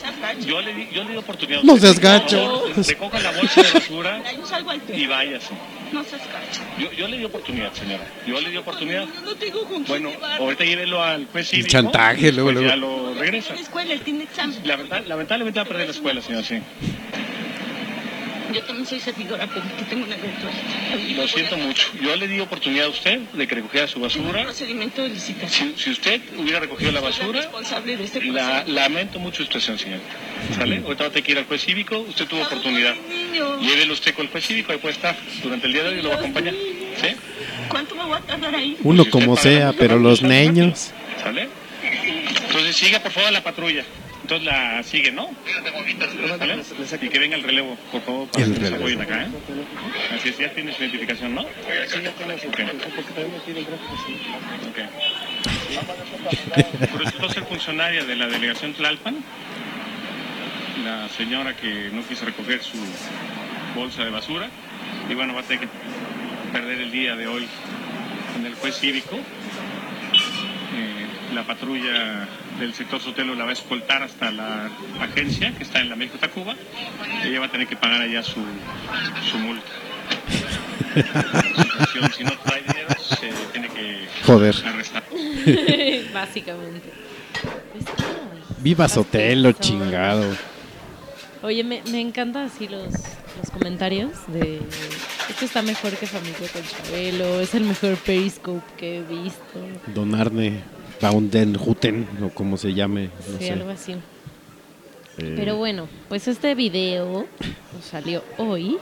yo 0.46 0.62
le, 0.62 0.74
di, 0.74 0.88
yo 0.92 1.04
le 1.04 1.12
di 1.12 1.18
oportunidad. 1.18 1.62
a 1.62 1.64
No 1.64 1.78
seas 1.78 2.00
gacho. 2.00 2.66
Recoja 2.76 3.20
la 3.20 3.32
bolsa 3.32 3.62
de 3.62 3.72
basura 3.72 4.24
yo 4.90 4.96
y 4.96 5.08
váyase. 5.08 5.54
No 5.92 6.04
seas 6.04 6.22
gacho. 6.28 6.62
Yo, 6.80 6.92
yo 6.92 7.08
le 7.08 7.18
di 7.18 7.26
oportunidad, 7.26 7.72
señora. 7.74 8.04
Yo 8.26 8.40
le 8.42 8.50
di 8.50 8.58
oportunidad. 8.58 9.06
No, 9.06 9.22
no 9.22 9.36
tengo 9.36 9.64
con 9.66 9.86
Bueno, 9.86 10.10
ahorita 10.40 10.64
llévelo 10.64 11.04
al 11.04 11.28
juez 11.28 11.50
cívico. 11.50 11.70
chantaje, 11.70 12.32
luego, 12.32 12.48
pues 12.52 12.56
luego. 12.56 12.70
ya 12.70 12.76
lo 12.76 13.14
regresa. 13.14 13.54
La 13.54 13.62
escuela, 13.62 13.94
él 13.94 14.02
tiene 14.02 14.24
examen. 14.24 14.58
Lamentablemente 14.66 15.60
va 15.60 15.66
a 15.66 15.68
perder 15.68 15.86
la 15.88 15.92
escuela, 15.94 16.22
señor, 16.22 16.44
sí. 16.44 16.56
Yo 18.54 18.62
también 18.64 18.86
soy 18.86 19.00
servidora 19.00 19.48
pública, 19.48 19.84
tengo 19.90 20.06
una 20.06 20.16
virtualidad. 20.16 21.18
Lo 21.18 21.28
siento 21.28 21.58
mucho. 21.58 21.88
Yo 22.02 22.16
le 22.16 22.28
di 22.28 22.40
oportunidad 22.40 22.86
a 22.86 22.90
usted 22.90 23.20
de 23.20 23.48
que 23.48 23.56
recogiera 23.56 23.88
su 23.88 23.98
Un 23.98 24.04
basura. 24.04 24.44
procedimiento 24.44 25.02
de 25.02 25.10
licitación. 25.10 25.74
Si, 25.76 25.84
si 25.86 25.90
usted 25.92 26.22
hubiera 26.38 26.60
recogido 26.60 26.92
la 26.92 27.02
basura, 27.02 27.42
responsable 27.42 27.98
de 27.98 28.04
este 28.04 28.22
la, 28.26 28.64
lamento 28.68 29.18
mucho 29.20 29.38
su 29.38 29.44
situación, 29.46 29.80
señor. 29.80 30.00
¿Sale? 30.56 30.78
Ahorita 30.86 31.04
va 31.04 31.08
a 31.08 31.12
tener 31.12 31.24
que 31.24 31.32
ir 31.32 31.38
al 31.40 31.46
juez 31.46 31.64
cívico. 31.64 31.98
Usted 32.00 32.28
tuvo 32.28 32.42
oportunidad. 32.44 32.96
Llévelo 33.62 33.94
usted 33.94 34.14
con 34.14 34.26
el 34.26 34.32
juez 34.32 34.46
cívico, 34.46 34.72
ahí 34.72 34.78
puede 34.78 34.94
estar. 34.94 35.16
Durante 35.42 35.66
el 35.68 35.74
día 35.74 35.84
de 35.84 35.90
hoy 35.90 36.02
lo 36.02 36.10
va 36.10 36.16
a 36.16 36.20
acompañar. 36.20 36.54
¿Sí? 36.54 37.08
¿Cuánto 37.70 37.96
me 37.96 38.04
voy 38.04 38.18
a 38.18 38.22
tardar 38.22 38.54
ahí? 38.54 38.78
Uno 38.84 39.04
Pues 39.04 39.06
si 39.06 39.12
como 39.12 39.36
sea, 39.38 39.74
pero 39.74 39.98
los 39.98 40.22
niños. 40.22 40.92
¿Sale? 41.22 41.48
Entonces 42.48 42.76
siga 42.76 43.00
por 43.00 43.12
favor 43.12 43.32
la 43.32 43.44
patrulla. 43.44 43.84
Entonces 44.24 44.46
la 44.46 44.82
sigue, 44.84 45.12
¿no? 45.12 45.30
¿Sale? 46.40 46.64
Y 47.02 47.10
que 47.10 47.20
venga 47.20 47.36
el 47.36 47.44
relevo, 47.44 47.76
por 47.92 48.02
favor, 48.04 48.28
para 48.30 48.46
El 48.46 48.54
que 48.54 48.60
relevo. 48.60 48.76
apoyen 48.78 49.02
acá, 49.02 49.24
¿eh? 49.24 49.28
Así 50.16 50.30
es, 50.30 50.38
ya 50.38 50.50
tiene 50.54 50.74
su 50.74 50.82
identificación, 50.82 51.36
¿no? 51.36 51.42
Sí, 51.44 51.48
ya 52.02 52.12
tengo 52.12 52.34
porque 52.38 52.64
también 52.64 53.34
me 53.34 53.40
piden. 53.42 53.66
Ok. 54.70 54.80
Resultó 57.00 57.30
ser 57.30 57.44
funcionaria 57.44 58.06
de 58.06 58.16
la 58.16 58.28
delegación 58.28 58.74
Tlalpan, 58.74 59.18
la 60.86 61.10
señora 61.10 61.56
que 61.58 61.90
no 61.92 62.02
quiso 62.08 62.26
recoger 62.26 62.64
su 62.64 62.78
bolsa 63.76 64.06
de 64.06 64.10
basura, 64.10 64.48
y 65.10 65.16
bueno, 65.16 65.34
va 65.34 65.42
a 65.42 65.44
tener 65.44 65.68
que 65.68 65.70
perder 66.54 66.80
el 66.80 66.92
día 66.92 67.18
de 67.18 67.28
hoy 67.28 67.46
en 68.40 68.46
el 68.46 68.56
juez 68.56 68.78
cívico. 68.80 69.18
Eh, 69.18 71.08
la 71.34 71.44
patrulla 71.44 72.26
del 72.60 72.74
sector 72.74 73.00
Sotelo 73.02 73.36
la 73.36 73.44
va 73.46 73.52
a 73.52 73.54
escoltar 73.54 74.04
hasta 74.04 74.32
la 74.32 74.70
agencia 75.02 75.54
que 75.56 75.64
está 75.64 75.80
en 75.80 75.90
la 75.90 75.96
México 75.96 76.18
Tacuba. 76.20 76.56
Ella 77.24 77.40
va 77.40 77.46
a 77.48 77.52
tener 77.52 77.68
que 77.68 77.76
pagar 77.76 78.02
allá 78.02 78.24
su, 78.24 78.42
su 79.30 79.38
multa. 79.38 79.66
Si 82.16 82.24
no 82.24 82.32
trae 82.44 82.62
dinero, 82.62 82.90
se 83.00 83.30
tiene 83.52 83.68
que 83.70 84.08
Joder. 84.26 84.56
arrestar. 84.66 85.04
Básicamente. 86.14 86.90
Viva 88.60 88.88
Sotelo, 88.88 89.52
chingado. 89.54 90.36
Oye, 91.42 91.64
me, 91.64 91.82
me 91.92 92.00
encanta 92.00 92.44
así 92.44 92.68
los, 92.68 92.94
los 93.40 93.50
comentarios 93.52 94.12
de 94.28 94.62
esto 95.30 95.46
está 95.46 95.62
mejor 95.62 95.94
que 95.98 96.06
Familia 96.06 96.48
con 96.52 96.62
Chabelo, 96.64 97.40
es 97.40 97.56
el 97.56 97.64
mejor 97.64 97.96
Periscope 97.98 98.62
que 98.78 98.98
he 98.98 99.02
visto. 99.02 99.60
Don 99.88 100.14
Arne 100.16 100.62
Baundenhuten, 101.04 102.08
o 102.24 102.30
como 102.30 102.56
se 102.56 102.74
llame. 102.74 103.10
No 103.30 103.38
sí, 103.38 103.46
sé. 103.46 103.52
algo 103.52 103.70
así. 103.70 103.92
Eh, 105.18 105.34
Pero 105.36 105.58
bueno, 105.58 105.90
pues 106.08 106.30
este 106.30 106.56
video 106.56 107.28
salió 107.84 108.24
hoy 108.38 108.78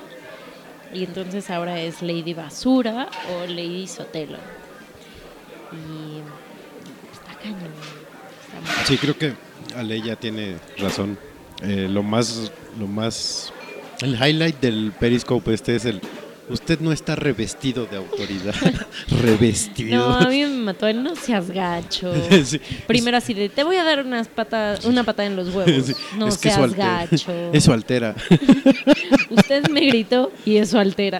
y 0.94 1.04
entonces 1.04 1.50
ahora 1.50 1.82
es 1.82 2.02
Lady 2.04 2.36
Basura 2.36 3.10
o 3.34 3.48
Lady 3.48 3.88
Sotelo. 3.88 4.38
Y 5.72 6.20
está 7.12 7.34
cañón. 7.42 7.72
Está 8.68 8.86
Sí, 8.86 8.98
creo 8.98 9.18
que 9.18 9.34
Aleya 9.76 10.16
tiene 10.16 10.58
razón. 10.78 11.18
Eh, 11.64 11.88
lo 11.90 12.04
más, 12.04 12.52
lo 12.80 12.86
más, 12.88 13.52
el 14.02 14.14
highlight 14.14 14.60
del 14.60 14.94
Periscope 15.00 15.54
este 15.54 15.76
es 15.76 15.86
el, 15.86 16.02
usted 16.52 16.80
no 16.80 16.92
está 16.92 17.16
revestido 17.16 17.86
de 17.86 17.98
autoridad, 17.98 18.54
revestido. 19.22 19.98
No, 20.10 20.18
a 20.18 20.28
mí 20.30 20.42
me 20.42 20.50
mató 20.50 20.88
el 20.88 21.02
no 21.04 21.16
seas 21.16 21.50
gacho. 21.52 22.14
Sí. 22.44 22.60
Primero 22.88 23.18
así 23.18 23.34
de, 23.34 23.50
te 23.50 23.64
voy 23.64 23.76
a 23.78 23.84
dar 23.84 24.06
unas 24.06 24.28
patas, 24.28 24.84
una 24.86 25.04
patada 25.04 25.28
en 25.28 25.36
los 25.36 25.54
huevos. 25.54 25.86
Sí, 25.86 25.94
No 26.18 26.28
es 26.28 26.38
que 26.38 26.50
eso 26.50 26.58
seas 26.58 26.70
altera. 26.72 27.08
gacho. 27.10 27.32
Eso 27.54 27.74
altera. 27.74 28.16
Usted 29.30 29.70
me 29.70 29.82
gritó 29.86 30.32
y 30.46 30.58
eso 30.58 30.80
altera. 30.80 31.20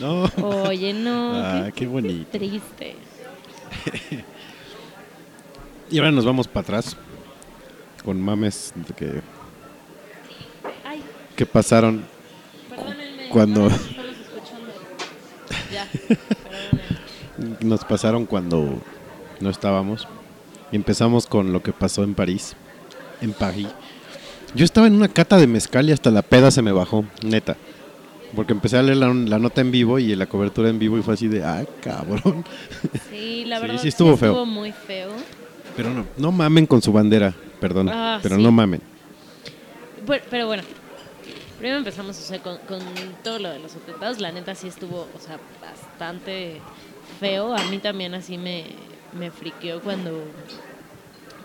No. 0.00 0.24
Oye, 0.42 0.92
no. 0.92 1.32
Ah, 1.34 1.70
qué 1.74 1.86
bonito. 1.86 2.26
Triste. 2.30 2.96
Y 5.90 5.98
ahora 5.98 6.10
nos 6.10 6.24
vamos 6.24 6.48
para 6.48 6.62
atrás 6.62 6.96
con 8.04 8.20
mames 8.20 8.72
que, 8.96 9.20
que 11.36 11.46
pasaron. 11.46 12.04
Cuando-. 13.32 13.70
Ya, 15.72 15.88
nos 17.60 17.84
pasaron 17.84 18.26
cuando 18.26 18.78
no 19.40 19.50
estábamos. 19.50 20.06
Empezamos 20.70 21.26
con 21.26 21.52
lo 21.52 21.62
que 21.62 21.72
pasó 21.72 22.04
en 22.04 22.14
París, 22.14 22.54
en 23.20 23.32
París. 23.32 23.68
Yo 24.54 24.64
estaba 24.64 24.86
en 24.86 24.94
una 24.94 25.08
cata 25.08 25.38
de 25.38 25.46
mezcal 25.46 25.88
y 25.88 25.92
hasta 25.92 26.10
la 26.10 26.22
peda 26.22 26.50
se 26.50 26.60
me 26.62 26.72
bajó, 26.72 27.04
neta. 27.22 27.56
Porque 28.36 28.52
empecé 28.52 28.78
a 28.78 28.82
leer 28.82 28.98
la, 28.98 29.12
la 29.12 29.38
nota 29.38 29.60
en 29.60 29.70
vivo 29.70 29.98
y 29.98 30.14
la 30.14 30.26
cobertura 30.26 30.68
en 30.68 30.78
vivo 30.78 30.98
y 30.98 31.02
fue 31.02 31.14
así 31.14 31.28
de, 31.28 31.42
ah, 31.42 31.64
cabrón. 31.82 32.44
Sí, 33.10 33.44
la 33.46 33.60
verdad 33.60 33.78
sí 33.80 33.88
estuvo 33.88 34.16
feo. 34.16 34.32
estuvo 34.32 34.46
muy 34.46 34.72
feo. 34.72 35.10
Pero 35.76 35.90
no, 35.90 36.04
no 36.18 36.32
mamen 36.32 36.66
con 36.66 36.82
su 36.82 36.92
bandera, 36.92 37.34
perdón. 37.60 37.88
Ah, 37.90 38.20
pero 38.22 38.36
no 38.36 38.52
mamen. 38.52 38.80
Pero, 40.06 40.24
pero 40.30 40.46
bueno, 40.46 40.62
primero 41.62 41.78
empezamos 41.78 42.18
o 42.18 42.22
sea, 42.22 42.40
con, 42.40 42.58
con 42.66 42.80
todo 43.22 43.38
lo 43.38 43.48
de 43.50 43.60
los 43.60 43.76
atentados. 43.76 44.18
La 44.18 44.32
neta 44.32 44.52
sí 44.56 44.66
estuvo, 44.66 45.06
o 45.14 45.20
sea, 45.20 45.38
bastante 45.60 46.60
feo. 47.20 47.54
A 47.54 47.62
mí 47.66 47.78
también 47.78 48.14
así 48.14 48.36
me, 48.36 48.64
me 49.12 49.30
friqueó 49.30 49.80
cuando, 49.80 50.24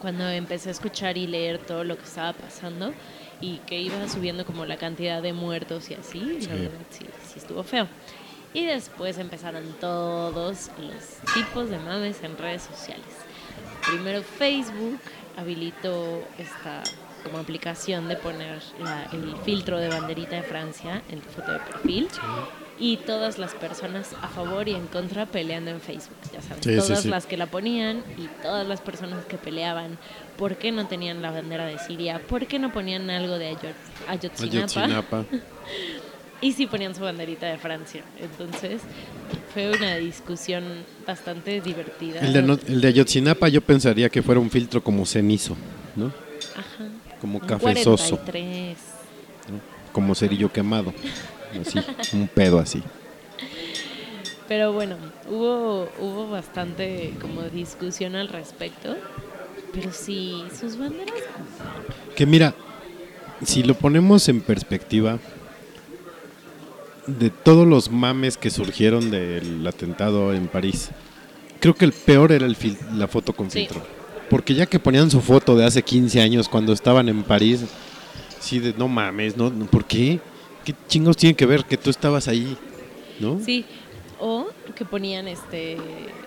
cuando 0.02 0.28
empecé 0.28 0.70
a 0.70 0.72
escuchar 0.72 1.20
y 1.20 1.28
leer 1.28 1.60
todo 1.60 1.84
lo 1.84 1.96
que 1.98 2.04
estaba 2.04 2.34
pasando 2.34 2.96
y 3.42 3.58
que 3.68 3.80
iba 3.80 4.10
subiendo 4.10 4.44
como 4.44 4.66
la 4.66 4.78
cantidad 4.78 5.22
de 5.22 5.34
muertos 5.34 5.92
y 5.92 5.94
así. 5.94 6.20
La 6.48 6.56
verdad 6.56 6.72
sí, 6.90 7.06
sí 7.32 7.38
estuvo 7.38 7.62
feo. 7.62 7.88
Y 8.56 8.66
después 8.66 9.20
empezaron 9.20 9.72
todos 9.80 10.72
los 10.80 11.34
tipos 11.36 11.70
de 11.70 11.78
mames 11.78 12.24
en 12.24 12.36
redes 12.40 12.64
sociales. 12.64 13.06
Primero 13.86 14.24
Facebook 14.24 15.00
habilitó 15.38 16.24
esta 16.40 16.82
como 17.28 17.40
aplicación 17.40 18.08
de 18.08 18.16
poner 18.16 18.62
la- 18.84 19.04
el 19.14 19.36
filtro 19.46 19.78
de 19.80 19.90
banderita 19.90 20.36
de 20.38 20.44
Francia 20.44 21.02
en 21.10 21.20
tu 21.20 21.30
foto 21.30 21.52
de 21.52 21.60
perfil 21.60 22.08
y 22.80 22.98
todas 22.98 23.38
las 23.40 23.54
personas 23.56 24.14
a 24.22 24.28
favor 24.28 24.68
y 24.68 24.74
en 24.76 24.86
contra 24.88 25.26
peleando 25.26 25.72
en 25.72 25.82
Facebook, 25.82 26.16
ya 26.34 26.42
sabes, 26.42 26.64
sí, 26.64 26.76
todas 26.78 27.02
sí. 27.02 27.10
las 27.10 27.26
que 27.26 27.36
la 27.38 27.48
ponían 27.48 28.04
y 28.18 28.28
todas 28.44 28.68
las 28.68 28.82
personas 28.82 29.26
que 29.26 29.38
peleaban, 29.38 29.98
¿por 30.38 30.58
qué 30.58 30.72
no 30.72 30.88
tenían 30.88 31.22
la 31.22 31.32
bandera 31.32 31.66
de 31.66 31.80
Siria? 31.80 32.20
¿Por 32.20 32.46
qué 32.46 32.60
no 32.60 32.72
ponían 32.72 33.10
algo 33.10 33.38
de 33.40 33.52
Ayot- 33.52 33.74
Ayotzinapa? 34.08 34.84
Ayotzinapa. 34.84 35.26
Y 36.40 36.52
sí 36.54 36.68
ponían 36.68 36.94
su 36.94 37.02
banderita 37.02 37.48
de 37.48 37.58
Francia. 37.58 38.04
Entonces 38.20 38.82
fue 39.56 39.72
una 39.76 39.96
discusión 39.96 40.64
bastante 41.08 41.62
divertida. 41.62 42.20
El 42.20 42.32
de, 42.32 42.42
no- 42.44 42.60
el 42.68 42.80
de 42.80 42.88
Ayotzinapa 42.90 43.48
yo 43.48 43.60
pensaría 43.62 44.08
que 44.10 44.22
fuera 44.22 44.40
un 44.40 44.52
filtro 44.52 44.84
como 44.84 45.04
cenizo, 45.08 45.58
¿no? 45.96 46.14
Ajá. 46.56 46.87
Como 47.22 47.40
cafezoso, 47.40 48.18
43. 48.18 48.78
como 49.92 50.14
cerillo 50.16 50.52
quemado. 50.52 50.94
Así, 51.60 51.80
un 52.16 52.28
pedo 52.28 52.60
así. 52.60 52.84
Pero 54.48 54.72
bueno, 54.72 54.96
hubo, 55.30 55.90
hubo 56.00 56.30
bastante 56.30 57.14
como 57.20 57.44
discusión 57.44 58.16
al 58.16 58.30
respecto. 58.30 58.96
Pero 59.74 59.92
sí, 59.92 60.44
sus 60.58 60.78
banderas. 60.78 61.14
Que 62.16 62.26
mira, 62.26 62.54
si 63.44 63.64
lo 63.64 63.74
ponemos 63.76 64.30
en 64.30 64.42
perspectiva, 64.42 65.20
de 67.08 67.30
todos 67.30 67.68
los 67.68 67.92
mames 67.92 68.38
que 68.38 68.50
surgieron 68.50 69.12
del 69.12 69.66
atentado 69.68 70.34
en 70.34 70.48
París, 70.48 70.90
creo 71.60 71.74
que 71.76 71.86
el 71.86 71.94
peor 71.94 72.32
era 72.32 72.46
el 72.46 72.56
la 72.94 73.08
foto 73.08 73.34
con 73.34 73.50
Sí. 73.52 73.60
filtro. 73.60 73.82
Porque 74.30 74.54
ya 74.54 74.66
que 74.66 74.80
ponían 74.80 75.10
su 75.10 75.22
foto 75.22 75.56
de 75.56 75.66
hace 75.66 75.82
15 75.82 76.22
años 76.22 76.50
cuando 76.50 76.74
estaban 76.74 77.08
en 77.08 77.24
París, 77.24 77.66
sí, 78.40 78.60
de 78.60 78.74
no 78.74 78.88
mames, 78.88 79.38
¿no? 79.38 79.50
¿Por 79.68 79.86
qué? 79.86 80.20
¿Qué 80.66 80.76
chingos 80.88 81.16
tiene 81.16 81.36
que 81.36 81.46
ver 81.46 81.64
que 81.64 81.78
tú 81.78 81.90
estabas 81.90 82.28
ahí? 82.28 82.58
¿No? 83.20 83.40
Sí. 83.44 83.66
O 84.20 84.48
que 84.76 84.84
ponían 84.84 85.28
este, 85.28 85.78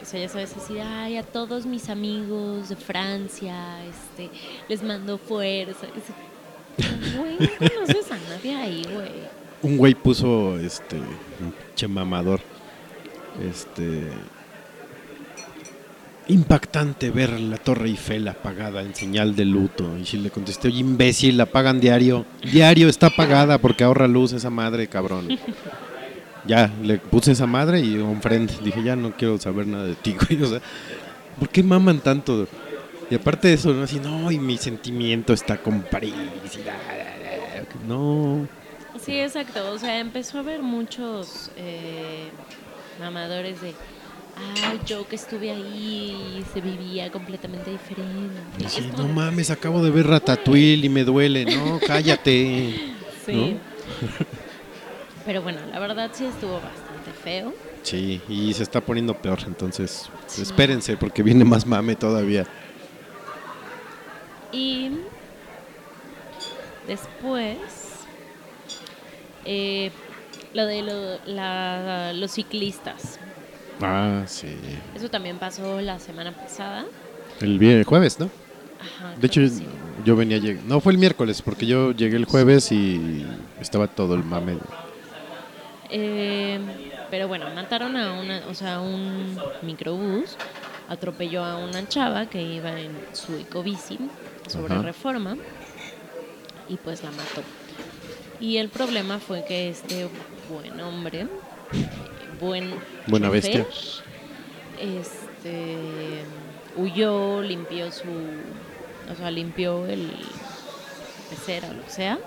o 0.00 0.04
sea, 0.04 0.20
ya 0.20 0.28
sabes, 0.28 0.54
así, 0.56 0.78
ay, 0.78 1.16
a 1.16 1.22
todos 1.22 1.66
mis 1.66 1.88
amigos 1.88 2.68
de 2.68 2.76
Francia, 2.76 3.84
este, 3.84 4.30
les 4.68 4.82
mando 4.82 5.18
fuerza. 5.18 5.86
Güey, 7.18 7.36
no 7.38 7.68
conoces 7.68 8.10
a 8.10 8.16
nadie 8.30 8.56
ahí, 8.56 8.82
güey. 8.92 9.10
Un 9.62 9.76
güey 9.76 9.94
puso, 9.94 10.58
este, 10.58 10.96
che 11.74 11.86
mamador, 11.86 12.40
este... 13.42 14.08
Impactante 16.30 17.10
ver 17.10 17.40
la 17.40 17.56
Torre 17.56 17.88
Eiffel 17.88 18.28
apagada 18.28 18.82
en 18.82 18.94
señal 18.94 19.34
de 19.34 19.44
luto. 19.44 19.98
Y 19.98 20.06
si 20.06 20.16
le 20.16 20.30
contesté, 20.30 20.68
oye 20.68 20.78
imbécil, 20.78 21.36
la 21.36 21.42
apagan 21.44 21.80
diario. 21.80 22.24
Diario 22.52 22.88
está 22.88 23.08
apagada 23.08 23.58
porque 23.58 23.82
ahorra 23.82 24.06
luz 24.06 24.32
esa 24.32 24.48
madre, 24.48 24.86
cabrón. 24.86 25.28
Ya, 26.46 26.72
le 26.82 26.98
puse 26.98 27.32
esa 27.32 27.46
madre 27.46 27.80
y 27.80 27.96
un 27.96 28.22
friend. 28.22 28.62
Dije, 28.62 28.82
ya 28.82 28.94
no 28.94 29.16
quiero 29.16 29.38
saber 29.38 29.66
nada 29.66 29.84
de 29.84 29.96
ti, 29.96 30.14
güey. 30.28 30.40
O 30.42 30.46
sea, 30.46 30.60
¿por 31.38 31.48
qué 31.48 31.64
maman 31.64 31.98
tanto? 31.98 32.46
Y 33.10 33.16
aparte 33.16 33.48
de 33.48 33.54
eso, 33.54 33.74
¿no? 33.74 33.82
Así, 33.82 33.98
no, 33.98 34.30
y 34.30 34.38
mi 34.38 34.56
sentimiento 34.56 35.32
está 35.32 35.56
con 35.58 35.82
París. 35.82 36.14
y 36.54 36.58
la, 36.64 36.74
la, 36.74 36.94
la". 36.94 37.86
No. 37.88 38.46
Sí, 39.04 39.18
exacto. 39.18 39.72
O 39.72 39.78
sea, 39.78 39.98
empezó 39.98 40.36
a 40.38 40.40
haber 40.42 40.62
muchos 40.62 41.50
eh, 41.56 42.28
mamadores 43.00 43.60
de. 43.60 43.74
Ay, 44.64 44.80
yo 44.86 45.06
que 45.08 45.16
estuve 45.16 45.50
ahí 45.50 46.38
y 46.40 46.44
se 46.52 46.60
vivía 46.60 47.10
completamente 47.10 47.70
diferente. 47.70 48.40
No 48.96 49.04
de, 49.06 49.12
mames, 49.12 49.50
acabo 49.50 49.82
de 49.82 49.90
ver 49.90 50.06
Ratatouille 50.06 50.86
y 50.86 50.88
me 50.88 51.04
duele. 51.04 51.44
No, 51.44 51.78
cállate. 51.86 52.74
Sí. 53.26 53.56
Pero 55.26 55.42
bueno, 55.42 55.60
la 55.70 55.78
verdad 55.78 56.10
sí 56.12 56.24
estuvo 56.24 56.54
bastante 56.54 57.12
feo. 57.22 57.52
Sí, 57.82 58.20
y 58.28 58.52
se 58.54 58.62
está 58.62 58.80
poniendo 58.80 59.14
peor, 59.16 59.38
entonces 59.46 60.08
espérense 60.38 60.96
porque 60.96 61.22
viene 61.22 61.44
más 61.44 61.66
mame 61.66 61.94
todavía. 61.94 62.46
Y 64.52 64.90
después, 66.86 67.56
eh, 69.44 69.90
lo 70.54 70.66
de 70.66 70.82
lo- 70.82 71.18
la- 71.26 72.12
los 72.14 72.32
ciclistas. 72.32 73.18
Ah, 73.82 74.24
sí. 74.26 74.48
Eso 74.94 75.08
también 75.08 75.38
pasó 75.38 75.80
la 75.80 75.98
semana 75.98 76.32
pasada. 76.32 76.84
El, 77.40 77.58
vie- 77.58 77.78
el 77.78 77.84
jueves, 77.84 78.18
¿no? 78.20 78.30
Ajá, 78.80 79.14
De 79.18 79.26
hecho, 79.26 79.46
sí. 79.46 79.64
yo 80.04 80.16
venía 80.16 80.38
lleg- 80.38 80.62
No, 80.64 80.80
fue 80.80 80.92
el 80.92 80.98
miércoles, 80.98 81.42
porque 81.42 81.66
yo 81.66 81.92
llegué 81.92 82.16
el 82.16 82.24
jueves 82.24 82.70
y 82.72 83.26
estaba 83.60 83.86
todo 83.86 84.14
el 84.14 84.24
mame. 84.24 84.58
Eh, 85.90 86.58
pero 87.10 87.26
bueno, 87.28 87.46
mataron 87.54 87.96
a 87.96 88.12
una, 88.20 88.42
o 88.48 88.54
sea, 88.54 88.80
un 88.80 89.38
microbús 89.62 90.36
atropelló 90.88 91.44
a 91.44 91.56
una 91.56 91.86
chava 91.88 92.26
que 92.26 92.42
iba 92.42 92.78
en 92.80 92.92
su 93.12 93.36
ecobici 93.36 93.98
sobre 94.46 94.74
Ajá. 94.74 94.82
reforma 94.82 95.36
y 96.68 96.76
pues 96.76 97.02
la 97.02 97.10
mató. 97.10 97.42
Y 98.38 98.56
el 98.58 98.68
problema 98.68 99.18
fue 99.18 99.44
que 99.44 99.68
este 99.68 100.08
buen 100.48 100.80
hombre, 100.80 101.26
buen 102.40 102.70
Buena 103.06 103.28
chofer, 103.28 103.42
bestia. 103.42 103.66
este 104.80 106.22
huyó, 106.76 107.42
limpió 107.42 107.90
su, 107.92 108.08
o 109.12 109.14
sea, 109.16 109.30
limpió 109.30 109.86
el 109.86 110.10
pecera 111.28 111.68
o 111.70 111.74
lo 111.74 111.84
que 111.84 111.90
sea 111.90 112.18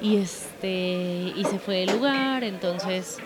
y 0.00 0.16
este 0.16 1.32
y 1.36 1.44
se 1.48 1.58
fue 1.60 1.76
del 1.76 1.92
lugar 1.92 2.42
entonces 2.42 3.18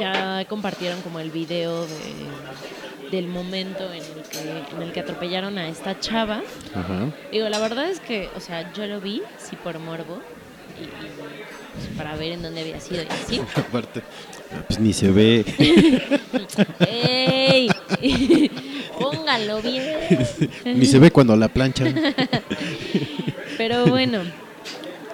ya 0.00 0.44
compartieron 0.48 1.00
como 1.02 1.20
el 1.20 1.30
video 1.30 1.86
de, 1.86 3.10
del 3.12 3.28
momento 3.28 3.84
en 3.92 4.02
el 4.02 4.22
que 4.24 4.74
en 4.74 4.82
el 4.82 4.92
que 4.92 4.98
atropellaron 5.00 5.58
a 5.58 5.68
esta 5.68 6.00
chava 6.00 6.42
Ajá. 6.74 7.06
digo 7.30 7.48
la 7.48 7.60
verdad 7.60 7.88
es 7.88 8.00
que 8.00 8.28
o 8.36 8.40
sea 8.40 8.72
yo 8.72 8.86
lo 8.86 9.00
vi 9.00 9.22
sí 9.38 9.54
por 9.62 9.78
morbo 9.78 10.20
y, 10.80 10.82
y, 10.84 11.10
pues, 11.16 11.96
para 11.96 12.16
ver 12.16 12.32
en 12.32 12.42
dónde 12.42 12.62
había 12.62 12.80
sido 12.80 13.02
y 13.04 13.06
así 13.06 13.40
Aparte, 13.56 14.02
pues 14.66 14.78
ni 14.80 14.92
se 14.92 15.10
ve. 15.10 15.44
¡Ey! 16.88 17.68
póngalo 18.98 19.62
bien 19.62 19.96
ni 20.64 20.86
se 20.86 20.98
ve 20.98 21.10
cuando 21.10 21.36
la 21.36 21.48
planchan. 21.48 21.94
Pero 23.56 23.86
bueno, 23.86 24.22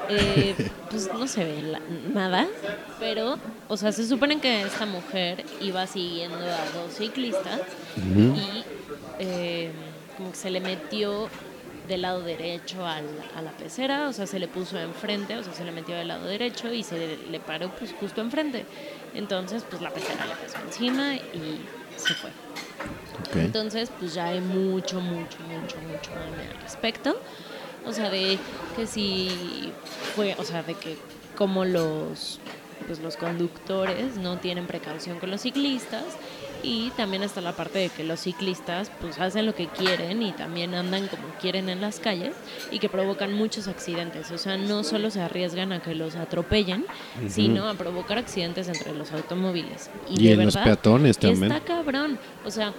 eh, 0.08 0.54
pues 0.90 1.08
no 1.12 1.26
se 1.26 1.44
ve 1.44 1.62
la- 1.62 1.80
nada. 2.12 2.46
Pero, 3.00 3.38
o 3.68 3.76
sea, 3.76 3.92
se 3.92 4.06
supone 4.06 4.38
que 4.40 4.62
esta 4.62 4.86
mujer 4.86 5.44
iba 5.60 5.86
siguiendo 5.86 6.36
a 6.38 6.64
dos 6.74 6.94
ciclistas 6.96 7.60
y 7.98 8.64
eh, 9.18 9.70
como 10.16 10.30
que 10.30 10.36
se 10.36 10.50
le 10.50 10.60
metió 10.60 11.28
del 11.88 12.02
lado 12.02 12.22
derecho 12.22 12.86
al- 12.86 13.04
a 13.36 13.42
la 13.42 13.50
pecera, 13.52 14.08
o 14.08 14.12
sea, 14.14 14.26
se 14.26 14.38
le 14.38 14.48
puso 14.48 14.78
enfrente, 14.78 15.36
o 15.36 15.42
sea, 15.44 15.52
se 15.52 15.64
le 15.64 15.72
metió 15.72 15.94
del 15.94 16.08
lado 16.08 16.26
derecho 16.26 16.72
y 16.72 16.82
se 16.82 16.96
le, 16.98 17.18
le 17.30 17.40
paró 17.40 17.70
pues 17.78 17.92
justo 18.00 18.20
enfrente. 18.22 18.64
Entonces, 19.14 19.64
pues 19.68 19.80
la 19.80 19.90
pecera 19.90 20.26
le 20.26 20.34
pasó 20.34 20.58
encima 20.64 21.14
y 21.14 21.60
se 21.96 22.14
fue. 22.14 22.30
Entonces, 23.34 23.90
pues 23.98 24.14
ya 24.14 24.26
hay 24.26 24.40
mucho, 24.40 25.00
mucho, 25.00 25.38
mucho, 25.40 25.76
mucho 25.78 26.10
al 26.12 26.60
respecto. 26.62 27.20
O 27.86 27.92
sea, 27.92 28.10
de 28.10 28.38
que 28.76 28.86
si 28.86 29.72
fue, 30.14 30.34
o 30.38 30.44
sea, 30.44 30.62
de 30.62 30.74
que 30.74 30.96
como 31.36 31.64
los 31.64 32.40
pues 32.86 32.98
los 33.00 33.16
conductores 33.16 34.16
no 34.16 34.38
tienen 34.38 34.66
precaución 34.66 35.18
con 35.18 35.30
los 35.30 35.40
ciclistas 35.40 36.04
y 36.64 36.90
también 36.96 37.22
está 37.22 37.40
la 37.40 37.52
parte 37.52 37.78
de 37.78 37.88
que 37.90 38.02
los 38.02 38.20
ciclistas 38.20 38.90
pues 39.00 39.20
hacen 39.20 39.44
lo 39.44 39.54
que 39.54 39.68
quieren 39.68 40.22
y 40.22 40.32
también 40.32 40.74
andan 40.74 41.06
como 41.08 41.28
quieren 41.40 41.68
en 41.68 41.80
las 41.80 42.00
calles 42.00 42.34
y 42.70 42.78
que 42.78 42.88
provocan 42.88 43.32
muchos 43.34 43.68
accidentes, 43.68 44.30
o 44.30 44.38
sea, 44.38 44.56
no 44.56 44.82
solo 44.82 45.10
se 45.10 45.20
arriesgan 45.20 45.72
a 45.72 45.82
que 45.82 45.94
los 45.94 46.16
atropellen, 46.16 46.86
sino 47.28 47.68
a 47.68 47.74
provocar 47.74 48.18
accidentes 48.18 48.68
entre 48.68 48.94
los 48.94 49.12
automóviles. 49.12 49.90
Y, 50.08 50.22
Y 50.22 50.28
de 50.28 50.32
en 50.34 50.44
los 50.46 50.56
peatones 50.56 51.18
también. 51.18 51.52
Está 51.52 51.64
cabrón, 51.64 52.18
o 52.44 52.50
sea, 52.50 52.72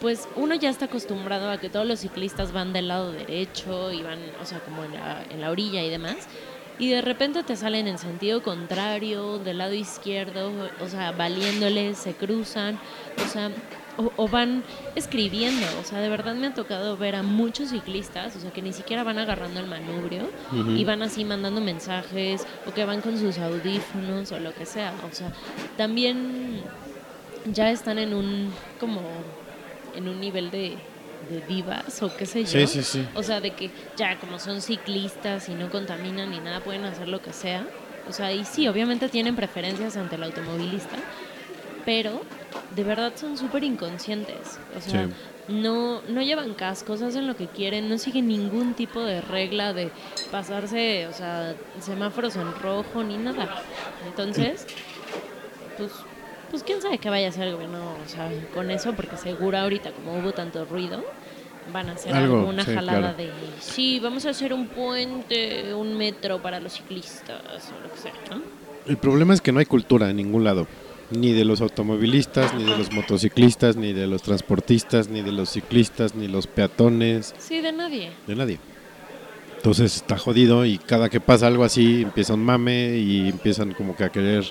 pues 0.00 0.28
uno 0.36 0.54
ya 0.54 0.70
está 0.70 0.86
acostumbrado 0.86 1.50
a 1.50 1.58
que 1.58 1.68
todos 1.68 1.86
los 1.86 2.00
ciclistas 2.00 2.52
van 2.52 2.72
del 2.72 2.88
lado 2.88 3.12
derecho 3.12 3.92
y 3.92 4.02
van, 4.02 4.18
o 4.40 4.46
sea, 4.46 4.60
como 4.60 4.84
en 4.84 4.94
la, 4.94 5.24
en 5.30 5.40
la 5.40 5.50
orilla 5.50 5.82
y 5.82 5.90
demás. 5.90 6.16
Y 6.80 6.88
de 6.88 7.02
repente 7.02 7.42
te 7.42 7.56
salen 7.56 7.86
en 7.86 7.98
sentido 7.98 8.42
contrario, 8.42 9.38
del 9.38 9.58
lado 9.58 9.74
izquierdo, 9.74 10.50
o 10.80 10.88
sea, 10.88 11.12
valiéndoles, 11.12 11.98
se 11.98 12.14
cruzan, 12.14 12.80
o 13.22 13.28
sea, 13.28 13.50
o, 13.98 14.10
o 14.16 14.28
van 14.28 14.64
escribiendo. 14.94 15.66
O 15.78 15.84
sea, 15.84 16.00
de 16.00 16.08
verdad 16.08 16.34
me 16.34 16.46
ha 16.46 16.54
tocado 16.54 16.96
ver 16.96 17.16
a 17.16 17.22
muchos 17.22 17.68
ciclistas, 17.68 18.34
o 18.34 18.40
sea, 18.40 18.50
que 18.50 18.62
ni 18.62 18.72
siquiera 18.72 19.04
van 19.04 19.18
agarrando 19.18 19.60
el 19.60 19.66
manubrio 19.66 20.30
y 20.74 20.82
van 20.84 21.02
así 21.02 21.22
mandando 21.22 21.60
mensajes, 21.60 22.46
o 22.66 22.72
que 22.72 22.86
van 22.86 23.02
con 23.02 23.18
sus 23.18 23.36
audífonos, 23.36 24.32
o 24.32 24.40
lo 24.40 24.54
que 24.54 24.64
sea. 24.64 24.94
O 25.10 25.14
sea, 25.14 25.30
también 25.76 26.62
ya 27.52 27.70
están 27.70 27.98
en 27.98 28.14
un, 28.14 28.50
como, 28.78 29.02
en 29.94 30.08
un 30.08 30.18
nivel 30.18 30.50
de, 30.50 30.78
de 31.30 31.40
divas 31.46 32.02
o 32.02 32.14
qué 32.16 32.26
sé 32.26 32.44
yo. 32.44 32.50
Sí, 32.50 32.66
sí, 32.66 32.82
sí. 32.82 33.08
O 33.14 33.22
sea, 33.22 33.40
de 33.40 33.52
que 33.52 33.70
ya 33.96 34.18
como 34.18 34.38
son 34.38 34.60
ciclistas 34.60 35.48
y 35.48 35.54
no 35.54 35.70
contaminan 35.70 36.30
ni 36.30 36.40
nada, 36.40 36.60
pueden 36.60 36.84
hacer 36.84 37.08
lo 37.08 37.22
que 37.22 37.32
sea. 37.32 37.66
O 38.08 38.12
sea, 38.12 38.32
y 38.32 38.44
sí, 38.44 38.66
obviamente 38.68 39.08
tienen 39.08 39.36
preferencias 39.36 39.96
ante 39.96 40.16
el 40.16 40.22
automovilista, 40.24 40.96
pero 41.84 42.22
de 42.74 42.84
verdad 42.84 43.12
son 43.16 43.38
súper 43.38 43.62
inconscientes. 43.64 44.58
O 44.76 44.80
sea, 44.80 45.06
Sí. 45.06 45.12
no, 45.48 46.02
no 46.08 46.20
llevan 46.22 46.54
cascos, 46.54 47.02
hacen 47.02 47.26
lo 47.26 47.36
que 47.36 47.46
quieren, 47.46 47.88
no 47.88 47.98
siguen 47.98 48.28
ningún 48.28 48.74
tipo 48.74 49.00
de 49.00 49.20
regla 49.20 49.72
de 49.72 49.90
pasarse, 50.30 51.06
o 51.08 51.12
sea, 51.12 51.54
semáforos 51.80 52.36
en 52.36 52.52
rojo 52.54 53.02
ni 53.04 53.16
nada. 53.16 53.62
Entonces, 54.06 54.66
pues, 55.76 55.90
pues 56.50 56.62
quién 56.62 56.82
sabe 56.82 56.98
qué 56.98 57.08
vaya 57.10 57.26
a 57.26 57.30
hacer 57.30 57.48
el 57.48 57.54
gobierno 57.54 57.78
o 58.04 58.08
sea, 58.08 58.30
con 58.54 58.70
eso, 58.70 58.92
porque 58.94 59.16
seguro 59.16 59.58
ahorita, 59.58 59.92
como 59.92 60.18
hubo 60.18 60.32
tanto 60.32 60.64
ruido, 60.64 61.02
van 61.72 61.88
a 61.88 61.92
hacer 61.92 62.12
Algo, 62.14 62.38
alguna 62.40 62.64
sí, 62.64 62.74
jalada 62.74 63.14
claro. 63.14 63.16
de 63.16 63.30
sí, 63.60 64.00
vamos 64.00 64.26
a 64.26 64.30
hacer 64.30 64.52
un 64.52 64.66
puente, 64.68 65.72
un 65.74 65.96
metro 65.96 66.42
para 66.42 66.58
los 66.60 66.72
ciclistas 66.74 67.40
o 67.70 67.82
lo 67.86 67.92
que 67.94 67.98
sea, 68.00 68.12
¿no? 68.30 68.42
El 68.86 68.96
problema 68.96 69.34
es 69.34 69.40
que 69.40 69.52
no 69.52 69.60
hay 69.60 69.66
cultura 69.66 70.10
en 70.10 70.16
ningún 70.16 70.42
lado. 70.44 70.66
Ni 71.10 71.32
de 71.32 71.44
los 71.44 71.60
automovilistas, 71.60 72.54
ni 72.54 72.62
de 72.64 72.76
los 72.78 72.92
motociclistas, 72.92 73.74
ni 73.76 73.92
de 73.92 74.06
los 74.06 74.22
transportistas, 74.22 75.08
ni 75.08 75.22
de 75.22 75.32
los 75.32 75.50
ciclistas, 75.50 76.14
ni 76.14 76.28
los 76.28 76.46
peatones, 76.46 77.34
Sí, 77.38 77.60
de 77.60 77.72
nadie. 77.72 78.10
de 78.28 78.36
nadie. 78.36 78.58
Entonces 79.56 79.96
está 79.96 80.16
jodido 80.16 80.64
y 80.64 80.78
cada 80.78 81.08
que 81.10 81.20
pasa 81.20 81.46
algo 81.46 81.64
así 81.64 82.02
empieza 82.02 82.34
un 82.34 82.44
mame 82.44 82.96
y 82.96 83.28
empiezan 83.28 83.72
como 83.74 83.94
que 83.96 84.04
a 84.04 84.08
querer 84.08 84.44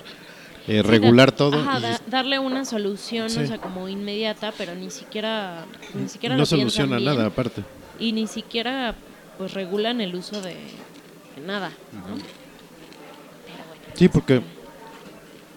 eh, 0.72 0.82
regular 0.82 1.30
Sí, 1.30 1.36
todo. 1.36 1.60
ajá, 1.60 1.78
y 1.78 1.82
da- 1.82 2.00
darle 2.06 2.38
una 2.38 2.64
solución, 2.64 3.28
Sí. 3.30 3.40
o 3.40 3.46
sea, 3.46 3.58
como 3.58 3.88
inmediata, 3.88 4.52
pero 4.56 4.74
ni 4.74 4.90
siquiera, 4.90 5.64
ni 5.94 6.08
siquiera 6.08 6.36
no 6.36 6.46
soluciona 6.46 6.96
bien, 6.96 7.04
nada 7.10 7.26
aparte. 7.26 7.62
Y 7.98 8.12
ni 8.12 8.26
siquiera, 8.26 8.94
pues, 9.38 9.52
regulan 9.54 10.00
el 10.00 10.14
uso 10.14 10.40
de, 10.40 10.54
de 11.36 11.42
nada, 11.46 11.70
¿no? 11.92 12.16
Sí, 13.94 14.08
porque 14.08 14.40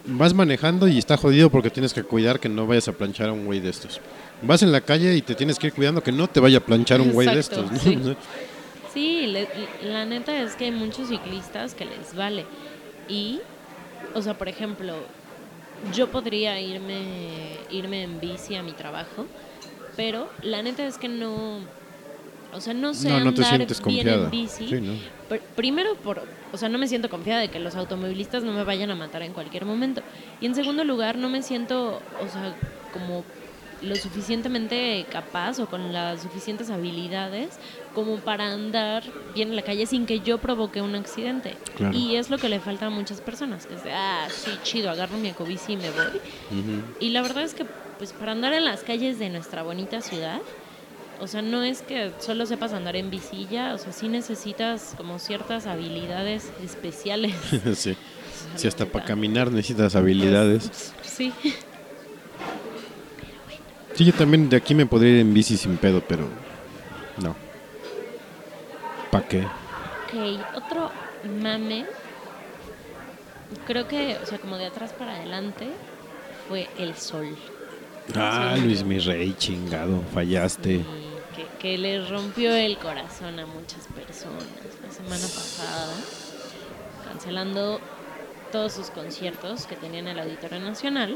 vas 0.06 0.34
manejando 0.34 0.88
y 0.88 0.98
está 0.98 1.16
jodido 1.16 1.50
porque 1.50 1.70
tienes 1.70 1.94
que 1.94 2.04
cuidar 2.04 2.40
que 2.40 2.50
no 2.50 2.68
vayas 2.68 2.88
a 2.90 2.92
planchar 2.94 3.30
a 3.30 3.34
un 3.34 3.46
güey 3.46 3.60
de 3.60 3.70
estos. 3.70 4.02
Vas 4.42 4.62
en 4.64 4.72
la 4.72 4.82
calle 4.82 5.16
y 5.16 5.22
te 5.22 5.36
tienes 5.36 5.58
que 5.60 5.68
ir 5.68 5.74
cuidando 5.74 6.04
que 6.04 6.12
no 6.12 6.28
te 6.28 6.40
vaya 6.42 6.58
a 6.58 6.62
planchar 6.62 7.00
un 7.00 7.12
güey 7.14 7.28
de 7.28 7.40
estos. 7.40 7.72
¿no? 7.72 7.78
sí. 7.80 7.98
Sí, 8.94 9.26
le- 9.26 9.48
la 9.82 10.06
neta 10.06 10.40
es 10.40 10.54
que 10.56 10.66
hay 10.66 10.72
muchos 10.72 11.08
ciclistas 11.08 11.74
que 11.74 11.84
les 11.84 12.14
vale. 12.16 12.46
Y, 13.10 13.40
o 14.16 14.22
sea, 14.22 14.34
por 14.36 14.48
ejemplo, 14.48 14.96
yo 15.94 16.08
podría 16.10 16.60
irme, 16.62 17.02
irme 17.72 18.04
en 18.04 18.20
bici 18.20 18.56
a 18.56 18.64
mi 18.64 18.72
trabajo, 18.72 19.26
pero 19.98 20.28
la 20.42 20.62
neta 20.62 20.86
es 20.86 20.98
que 20.98 21.08
no, 21.10 21.60
o 22.54 22.62
sea, 22.62 22.74
no 22.74 22.94
sé 22.94 23.10
No, 23.10 23.20
no 23.20 23.34
te 23.34 23.44
andar 23.44 23.56
sientes 23.56 23.84
bien 23.84 23.98
confiada. 24.06 24.24
en 24.26 24.32
bici. 24.32 24.68
Sí, 24.68 24.76
¿no? 24.82 24.94
Pr- 25.30 25.42
primero, 25.56 25.96
por, 25.96 26.22
o 26.52 26.58
sea, 26.58 26.70
no 26.70 26.78
me 26.78 26.88
siento 26.88 27.10
confiada 27.10 27.42
de 27.42 27.50
que 27.50 27.60
los 27.60 27.76
automovilistas 27.76 28.44
no 28.44 28.54
me 28.54 28.64
vayan 28.64 28.92
a 28.92 28.96
matar 28.96 29.22
en 29.24 29.34
cualquier 29.34 29.66
momento. 29.66 30.02
Y 30.42 30.46
en 30.46 30.56
segundo 30.56 30.84
lugar, 30.84 31.18
no 31.18 31.30
me 31.30 31.42
siento, 31.42 32.02
o 32.22 32.28
sea, 32.28 32.54
como 32.94 33.24
lo 33.84 33.96
suficientemente 33.96 35.06
capaz 35.12 35.60
o 35.60 35.68
con 35.68 35.94
las 35.94 36.22
suficientes 36.22 36.70
habilidades 36.70 37.50
como 37.94 38.18
para 38.18 38.52
andar 38.52 39.04
bien 39.36 39.50
en 39.50 39.56
la 39.56 39.62
calle 39.62 39.86
sin 39.86 40.06
que 40.06 40.22
yo 40.22 40.38
provoque 40.40 40.82
un 40.82 40.96
accidente. 40.96 41.56
Claro. 41.76 41.98
Y 41.98 42.16
es 42.16 42.30
lo 42.30 42.38
que 42.38 42.50
le 42.50 42.60
falta 42.60 42.88
a 42.88 42.90
muchas 42.90 43.22
personas, 43.22 43.66
que 43.68 43.76
es 43.76 43.84
de, 43.84 43.94
ah, 43.94 44.28
sí, 44.30 44.52
chido, 44.64 44.90
agarro 44.90 45.18
mi 45.18 45.30
ecobici 45.30 45.74
y 45.74 45.78
me 45.78 45.92
voy. 45.92 46.84
Y 47.00 47.10
la 47.10 47.22
verdad 47.22 47.44
es 47.44 47.54
que, 47.54 47.66
pues, 47.98 48.14
para 48.14 48.32
andar 48.32 48.54
en 48.54 48.66
las 48.66 48.84
calles 48.84 49.20
de 49.20 49.30
nuestra 49.30 49.64
bonita 49.64 50.02
ciudad, 50.02 50.42
o 51.20 51.28
sea, 51.28 51.42
no 51.42 51.64
es 51.64 51.82
que 51.82 52.12
solo 52.20 52.46
sepas 52.46 52.74
andar 52.74 52.96
en 52.96 53.10
bicilla, 53.10 53.74
o 53.74 53.78
sea, 53.78 53.94
sí 53.94 54.08
necesitas 54.08 54.94
como 54.98 55.20
ciertas 55.20 55.68
habilidades 55.68 56.52
especiales. 56.64 57.36
sí. 57.76 57.96
Si 58.56 58.68
hasta 58.68 58.86
para 58.86 59.06
caminar 59.06 59.52
necesitas 59.52 59.96
habilidades. 59.96 60.94
Sí. 61.02 61.32
Sí, 63.96 64.06
yo 64.06 64.14
también 64.14 64.50
de 64.50 64.58
aquí 64.58 64.74
me 64.74 64.86
podría 64.86 65.14
ir 65.14 65.20
en 65.20 65.34
bici 65.34 65.58
sin 65.58 65.78
pedo, 65.78 66.02
pero 66.08 66.28
no. 67.18 67.36
¿Para 69.12 69.28
qué? 69.28 69.42
Ok, 69.46 70.42
otro 70.56 70.92
mame, 71.42 71.86
creo 73.68 73.88
que, 73.88 74.18
o 74.22 74.26
sea, 74.26 74.40
como 74.40 74.58
de 74.58 74.66
atrás 74.66 74.94
para 74.94 75.16
adelante, 75.16 75.68
fue 76.48 76.68
el 76.78 76.96
sol. 76.96 77.36
Ah, 78.16 78.54
Sí. 78.56 78.62
Luis 78.62 78.84
mi 78.84 79.00
rey, 79.00 79.34
chingado, 79.38 80.02
fallaste. 80.14 80.84
Que, 81.36 81.48
que 81.60 81.78
le 81.78 82.06
rompió 82.08 82.54
el 82.54 82.78
corazón 82.78 83.40
a 83.40 83.46
muchas 83.46 83.88
personas 83.96 84.44
la 84.86 84.92
semana 84.92 85.22
pasada, 85.22 85.94
cancelando 87.08 87.80
todos 88.52 88.74
sus 88.74 88.90
conciertos 88.90 89.66
que 89.66 89.76
tenía 89.76 90.00
en 90.00 90.10
el 90.10 90.20
Auditorio 90.20 90.60
Nacional, 90.60 91.16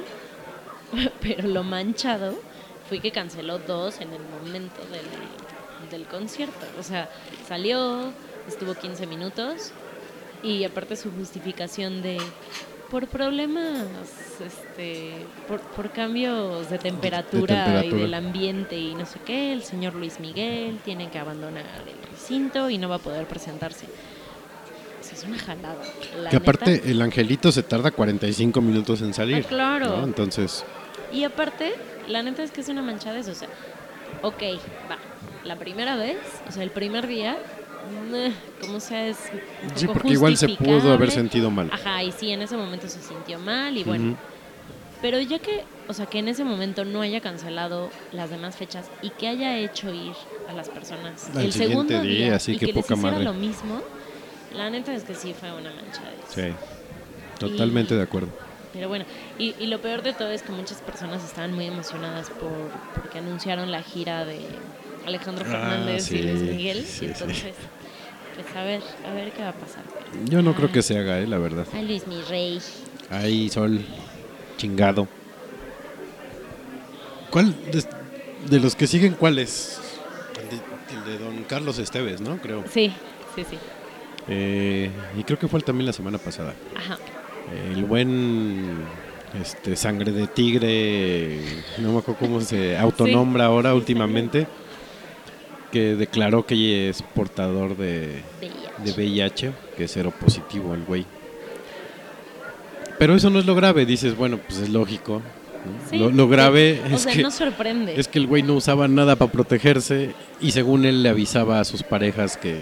pero 1.21 1.47
lo 1.47 1.63
manchado 1.63 2.39
fue 2.87 2.99
que 2.99 3.11
canceló 3.11 3.59
dos 3.59 3.99
en 4.01 4.13
el 4.13 4.21
momento 4.21 4.81
del, 4.91 5.89
del 5.89 6.07
concierto. 6.07 6.65
O 6.79 6.83
sea, 6.83 7.09
salió, 7.47 8.11
estuvo 8.47 8.73
15 8.73 9.07
minutos 9.07 9.71
y 10.43 10.63
aparte 10.63 10.95
su 10.95 11.11
justificación 11.11 12.01
de 12.01 12.17
por 12.89 13.07
problemas, 13.07 13.85
este, 14.45 15.11
por, 15.47 15.59
por 15.59 15.91
cambios 15.91 16.69
de 16.69 16.77
temperatura, 16.77 17.41
y 17.41 17.63
temperatura. 17.65 18.01
del 18.01 18.13
ambiente 18.13 18.77
y 18.77 18.95
no 18.95 19.05
sé 19.05 19.19
qué, 19.25 19.51
el 19.51 19.63
señor 19.63 19.93
Luis 19.93 20.19
Miguel 20.19 20.79
tiene 20.85 21.09
que 21.09 21.19
abandonar 21.19 21.65
el 21.85 22.11
recinto 22.11 22.69
y 22.69 22.77
no 22.77 22.87
va 22.87 22.95
a 22.95 22.99
poder 22.99 23.27
presentarse. 23.27 23.85
O 23.85 25.03
sea, 25.03 25.17
es 25.17 25.23
una 25.25 25.37
jalada. 25.37 25.83
la 26.17 26.29
Que 26.29 26.37
aparte 26.37 26.81
el 26.85 27.01
angelito 27.01 27.51
se 27.51 27.63
tarda 27.63 27.91
45 27.91 28.61
minutos 28.61 29.01
en 29.01 29.13
salir. 29.13 29.43
Ah, 29.45 29.47
claro. 29.47 29.97
¿no? 29.97 30.03
Entonces, 30.05 30.63
Y 31.11 31.23
aparte, 31.25 31.73
la 32.07 32.23
neta 32.23 32.43
es 32.43 32.51
que 32.51 32.61
es 32.61 32.69
una 32.69 32.81
manchada 32.81 33.15
de 33.15 33.21
eso. 33.21 33.31
O 33.31 33.35
sea, 33.35 33.49
ok, 34.21 34.41
va. 34.89 34.97
La 35.43 35.55
primera 35.55 35.95
vez, 35.95 36.17
o 36.47 36.51
sea, 36.51 36.63
el 36.63 36.71
primer 36.71 37.07
día, 37.07 37.37
meh, 38.11 38.33
como 38.61 38.79
sea, 38.79 39.07
es. 39.07 39.17
un 39.63 39.77
sí, 39.77 39.87
poco 39.87 39.99
porque 39.99 40.13
igual 40.13 40.35
se 40.37 40.49
pudo 40.49 40.91
haber 40.91 41.11
sentido 41.11 41.49
mal. 41.51 41.69
Ajá, 41.71 42.03
y 42.03 42.11
sí, 42.11 42.31
en 42.31 42.41
ese 42.41 42.57
momento 42.57 42.87
se 42.89 43.01
sintió 43.01 43.39
mal 43.39 43.77
y 43.77 43.83
bueno. 43.83 44.11
Ujú. 44.11 44.17
Pero 44.99 45.19
ya 45.21 45.37
que, 45.37 45.63
o 45.87 45.93
sea, 45.93 46.07
que 46.07 46.17
en 46.17 46.27
ese 46.27 46.43
momento 46.43 46.83
no 46.83 47.01
haya 47.01 47.21
cancelado 47.21 47.91
las 48.11 48.31
demás 48.31 48.55
fechas 48.55 48.89
y 49.03 49.11
que 49.11 49.27
haya 49.27 49.55
hecho 49.59 49.93
ir 49.93 50.13
a 50.49 50.53
las 50.53 50.69
personas 50.69 51.27
el 51.35 51.51
siguiente 51.53 51.57
segundo 51.67 52.01
día, 52.01 52.25
día, 52.25 52.35
así 52.35 52.53
y 52.53 52.57
que 52.57 52.65
que, 52.65 52.73
les 52.73 52.75
poca 52.83 52.95
hiciera 52.95 53.11
madre. 53.11 53.23
lo 53.25 53.33
mismo, 53.35 53.81
la 54.55 54.71
neta 54.71 54.93
es 54.95 55.03
que 55.03 55.13
sí 55.13 55.35
fue 55.39 55.51
una 55.51 55.69
manchada. 55.71 56.11
Sí, 56.29 56.41
totalmente 57.39 57.93
Y- 57.93 57.97
de 57.97 58.03
acuerdo. 58.03 58.29
Pero 58.77 58.89
bueno, 58.89 59.05
y, 59.39 59.55
y 59.57 59.65
lo 59.65 59.81
peor 59.81 60.03
de 60.03 60.13
todo 60.13 60.29
es 60.29 60.43
que 60.43 60.51
muchas 60.51 60.77
personas 60.81 61.23
estaban 61.23 61.51
muy 61.51 61.65
emocionadas 61.65 62.29
por 62.29 62.51
porque 62.93 63.17
anunciaron 63.17 63.71
la 63.71 63.81
gira 63.81 64.23
de 64.23 64.39
Alejandro 65.03 65.43
Ah, 65.47 65.51
Fernández 65.51 66.03
sí, 66.05 66.17
y 66.17 66.21
Luis 66.21 66.41
Miguel. 66.43 66.77
sí, 66.83 66.83
y 66.83 66.91
sí. 66.99 67.05
entonces, 67.05 67.55
pues 68.35 68.55
a 68.55 68.63
ver, 68.63 68.81
a 69.03 69.13
ver 69.13 69.31
qué 69.31 69.41
va 69.41 69.49
a 69.49 69.53
pasar. 69.53 69.83
Yo 70.29 70.43
no 70.43 70.53
creo 70.53 70.67
Ay, 70.67 70.73
que 70.73 70.81
se 70.83 70.95
haga, 70.95 71.17
eh, 71.19 71.25
la 71.25 71.39
verdad. 71.39 71.65
Ay, 71.73 71.87
Luis, 71.87 72.05
mi 72.05 72.21
rey. 72.21 72.61
Ahí, 73.09 73.49
sol, 73.49 73.81
chingado. 74.57 75.07
¿Cuál 77.31 77.55
de, 77.71 77.83
de 78.47 78.59
los 78.59 78.75
que 78.75 78.85
siguen, 78.85 79.13
cuál 79.15 79.39
es? 79.39 79.79
El 80.39 80.49
de, 81.05 81.11
el 81.13 81.19
de 81.19 81.25
don 81.25 81.43
Carlos 81.45 81.79
Esteves, 81.79 82.21
¿no? 82.21 82.37
Creo. 82.37 82.63
Sí, 82.71 82.93
sí, 83.35 83.43
sí. 83.49 83.57
Eh, 84.27 84.91
y 85.17 85.23
creo 85.23 85.39
que 85.39 85.47
fue 85.47 85.61
también 85.61 85.87
la 85.87 85.93
semana 85.93 86.19
pasada. 86.19 86.53
Ajá. 86.75 86.99
El 87.73 87.85
buen 87.85 88.85
este 89.41 89.75
sangre 89.75 90.11
de 90.11 90.27
tigre, 90.27 91.39
no 91.79 91.93
me 91.93 91.99
acuerdo 91.99 92.19
cómo 92.19 92.41
se 92.41 92.77
autonombra 92.77 93.45
ahora 93.45 93.73
últimamente, 93.73 94.47
que 95.71 95.95
declaró 95.95 96.45
que 96.45 96.89
es 96.89 97.01
portador 97.01 97.75
de, 97.77 98.21
VIH. 98.41 98.83
de 98.83 98.91
VIH, 98.93 99.51
que 99.75 99.83
es 99.83 99.99
positivo 100.19 100.73
el 100.73 100.83
güey. 100.83 101.05
Pero 102.97 103.15
eso 103.15 103.29
no 103.29 103.39
es 103.39 103.45
lo 103.45 103.53
grave, 103.55 103.85
dices, 103.85 104.15
bueno, 104.15 104.39
pues 104.45 104.59
es 104.59 104.69
lógico. 104.69 105.21
¿no? 105.65 105.89
Sí, 105.89 105.97
lo, 105.97 106.09
lo 106.09 106.27
grave 106.27 106.81
es, 106.89 107.01
sea, 107.01 107.13
que, 107.13 107.21
no 107.21 107.29
sorprende. 107.31 107.99
es 107.99 108.07
que 108.07 108.19
el 108.19 108.27
güey 108.27 108.41
no 108.41 108.53
usaba 108.53 108.87
nada 108.87 109.17
para 109.17 109.31
protegerse 109.31 110.11
y 110.39 110.51
según 110.51 110.85
él 110.85 111.03
le 111.03 111.09
avisaba 111.09 111.59
a 111.59 111.65
sus 111.65 111.83
parejas 111.83 112.37
que, 112.37 112.61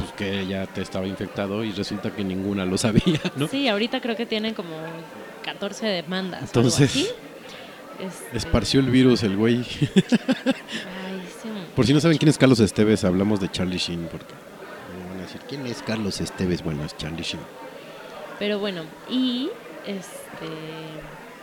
pues, 0.00 0.12
que 0.12 0.46
ya 0.46 0.66
te 0.66 0.82
estaba 0.82 1.06
infectado 1.06 1.64
y 1.64 1.72
resulta 1.72 2.10
que 2.10 2.24
ninguna 2.24 2.64
lo 2.64 2.78
sabía, 2.78 3.20
¿no? 3.36 3.48
Sí, 3.48 3.68
ahorita 3.68 4.00
creo 4.00 4.16
que 4.16 4.26
tiene 4.26 4.54
como 4.54 4.70
14 5.44 5.86
demandas. 5.86 6.42
Entonces. 6.42 7.14
Este, 8.00 8.38
Esparció 8.38 8.80
el 8.80 8.88
virus 8.88 9.22
el 9.24 9.36
güey. 9.36 9.56
Ay, 9.56 11.22
sí. 11.42 11.50
Por 11.76 11.86
si 11.86 11.92
no 11.92 12.00
saben 12.00 12.16
quién 12.16 12.30
es 12.30 12.38
Carlos 12.38 12.58
Esteves, 12.58 13.04
hablamos 13.04 13.40
de 13.40 13.50
Charlie 13.50 13.76
Sheen. 13.76 14.08
Porque 14.10 14.32
van 15.10 15.18
a 15.18 15.22
decir, 15.24 15.42
¿quién 15.46 15.66
es 15.66 15.82
Carlos 15.82 16.18
Esteves? 16.18 16.64
Bueno, 16.64 16.82
es 16.82 16.96
Charlie 16.96 17.22
Sheen. 17.22 17.42
Pero 18.38 18.58
bueno, 18.58 18.84
y 19.10 19.50
este 19.86 20.46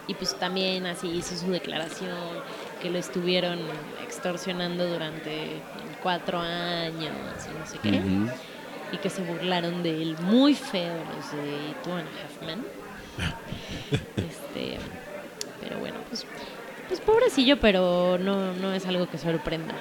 y 0.08 0.14
pues 0.14 0.40
también 0.40 0.86
así 0.86 1.10
hizo 1.10 1.36
su 1.36 1.52
declaración 1.52 2.18
que 2.82 2.90
lo 2.90 2.98
estuvieron 2.98 3.60
extorsionando 4.04 4.88
durante 4.88 5.62
cuatro 6.04 6.40
años 6.40 7.14
y 7.50 7.60
no 7.60 7.66
sé 7.66 7.78
qué. 7.82 8.00
Ujú. 8.00 8.30
Y 8.92 8.98
que 8.98 9.10
se 9.10 9.22
burlaron 9.22 9.84
de 9.84 10.02
él 10.02 10.16
muy 10.22 10.54
feo 10.56 10.94
los 11.16 11.32
de 11.32 11.74
Two 11.84 11.94
and 11.94 12.08
a 12.08 12.24
Half 12.24 12.42
Men. 12.48 12.66
este, 14.18 14.78
pero 15.62 15.80
bueno, 15.80 15.98
pues, 16.10 16.26
pues 16.88 17.00
pobrecillo, 17.02 17.60
pero 17.60 18.18
no, 18.18 18.54
no 18.54 18.74
es 18.74 18.86
algo 18.86 19.10
que 19.10 19.18
sorprenda. 19.18 19.74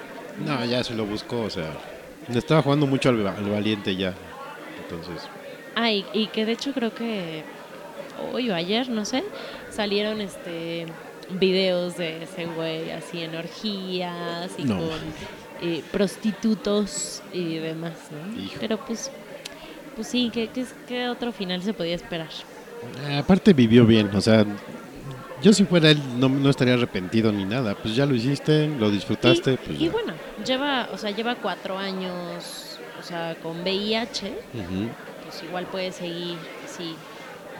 No, 0.44 0.64
ya 0.64 0.82
se 0.84 0.94
lo 0.94 1.04
buscó, 1.06 1.42
o 1.42 1.50
sea. 1.50 1.70
Le 2.28 2.38
estaba 2.38 2.62
jugando 2.62 2.86
mucho 2.86 3.08
al, 3.10 3.24
al 3.26 3.50
valiente 3.50 3.94
ya. 3.96 4.12
Entonces, 4.82 5.28
Ah, 5.78 5.90
y, 5.92 6.06
y 6.14 6.28
que 6.28 6.46
de 6.46 6.52
hecho 6.52 6.72
creo 6.72 6.94
que 6.94 7.44
hoy 8.32 8.48
o 8.50 8.54
ayer, 8.54 8.88
no 8.88 9.04
sé, 9.04 9.22
salieron 9.70 10.20
este 10.22 10.86
videos 11.28 11.98
de 11.98 12.22
ese 12.22 12.46
güey 12.46 12.90
así 12.92 13.20
en 13.22 13.34
orgías 13.36 14.50
y 14.58 14.64
No. 14.64 14.76
con 14.78 14.88
eh, 15.62 15.82
prostitutos 15.92 17.22
y 17.32 17.56
demás, 17.56 17.92
¿no? 18.10 18.42
Hijo. 18.42 18.56
Pero 18.60 18.78
pues, 18.84 19.10
pues 19.94 20.06
sí, 20.08 20.30
¿qué, 20.32 20.48
qué, 20.48 20.64
qué 20.86 21.08
otro 21.08 21.32
final 21.32 21.62
se 21.62 21.72
podía 21.72 21.94
esperar? 21.94 22.28
eh, 23.08 23.16
aparte 23.18 23.52
vivió 23.52 23.86
bien, 23.86 24.10
o 24.14 24.20
sea. 24.20 24.44
Yo 25.42 25.52
si 25.52 25.64
fuera 25.66 25.90
él 25.90 26.00
no, 26.18 26.30
no 26.30 26.48
estaría 26.48 26.74
arrepentido 26.74 27.30
ni 27.30 27.44
nada. 27.44 27.74
Pues 27.74 27.94
ya 27.94 28.06
lo 28.06 28.14
hiciste, 28.14 28.68
lo 28.68 28.90
disfrutaste. 28.90 29.52
y, 29.52 29.56
pues 29.58 29.80
y 29.80 29.88
bueno, 29.90 30.14
lleva, 30.46 30.88
o 30.92 30.96
sea, 30.98 31.10
lleva 31.10 31.34
cuatro 31.34 31.76
años, 31.76 32.78
o 32.98 33.02
sea, 33.02 33.36
con 33.42 33.60
VIH, 33.60 34.32
pues 35.24 35.42
igual 35.42 35.66
puede 35.66 35.92
seguir 35.92 36.38
así 36.64 36.94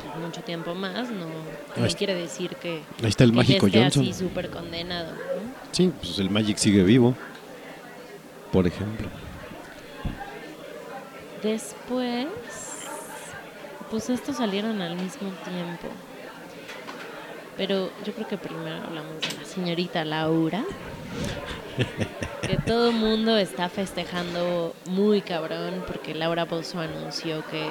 pues, 0.03 0.25
mucho 0.25 0.41
tiempo 0.41 0.75
más, 0.75 1.11
no, 1.11 1.27
no 1.77 1.85
está. 1.85 1.99
quiere 1.99 2.15
decir 2.15 2.57
que, 2.57 2.81
Ahí 3.03 3.09
está 3.11 3.25
el 3.25 3.31
que 3.33 3.37
mágico 3.37 3.67
esté 3.67 3.79
Johnson. 3.83 4.03
así 4.05 4.15
súper 4.15 4.49
condenado, 4.49 5.13
¿no? 5.13 5.53
Sí, 5.73 5.93
pues 6.01 6.19
el 6.19 6.31
Magic 6.31 6.57
sigue 6.57 6.83
vivo. 6.83 7.15
Por 8.53 8.67
ejemplo. 8.67 9.09
Después, 11.43 12.27
pues 13.91 14.11
estos 14.11 14.37
salieron 14.37 14.81
al 14.81 14.97
mismo 14.97 15.31
tiempo. 15.45 15.89
Pero 17.57 17.91
yo 18.05 18.13
creo 18.13 18.29
que 18.29 18.37
primero 18.37 18.77
hablamos 18.85 19.21
de 19.21 19.37
la 19.39 19.45
señorita 19.45 20.05
Laura. 20.05 20.65
que 22.43 22.57
todo 22.67 22.91
el 22.91 22.97
mundo 22.97 23.37
está 23.37 23.69
festejando 23.69 24.75
muy 24.87 25.23
cabrón 25.23 25.85
porque 25.87 26.15
Laura 26.15 26.45
Bozo 26.45 26.81
anunció 26.81 27.45
que, 27.47 27.69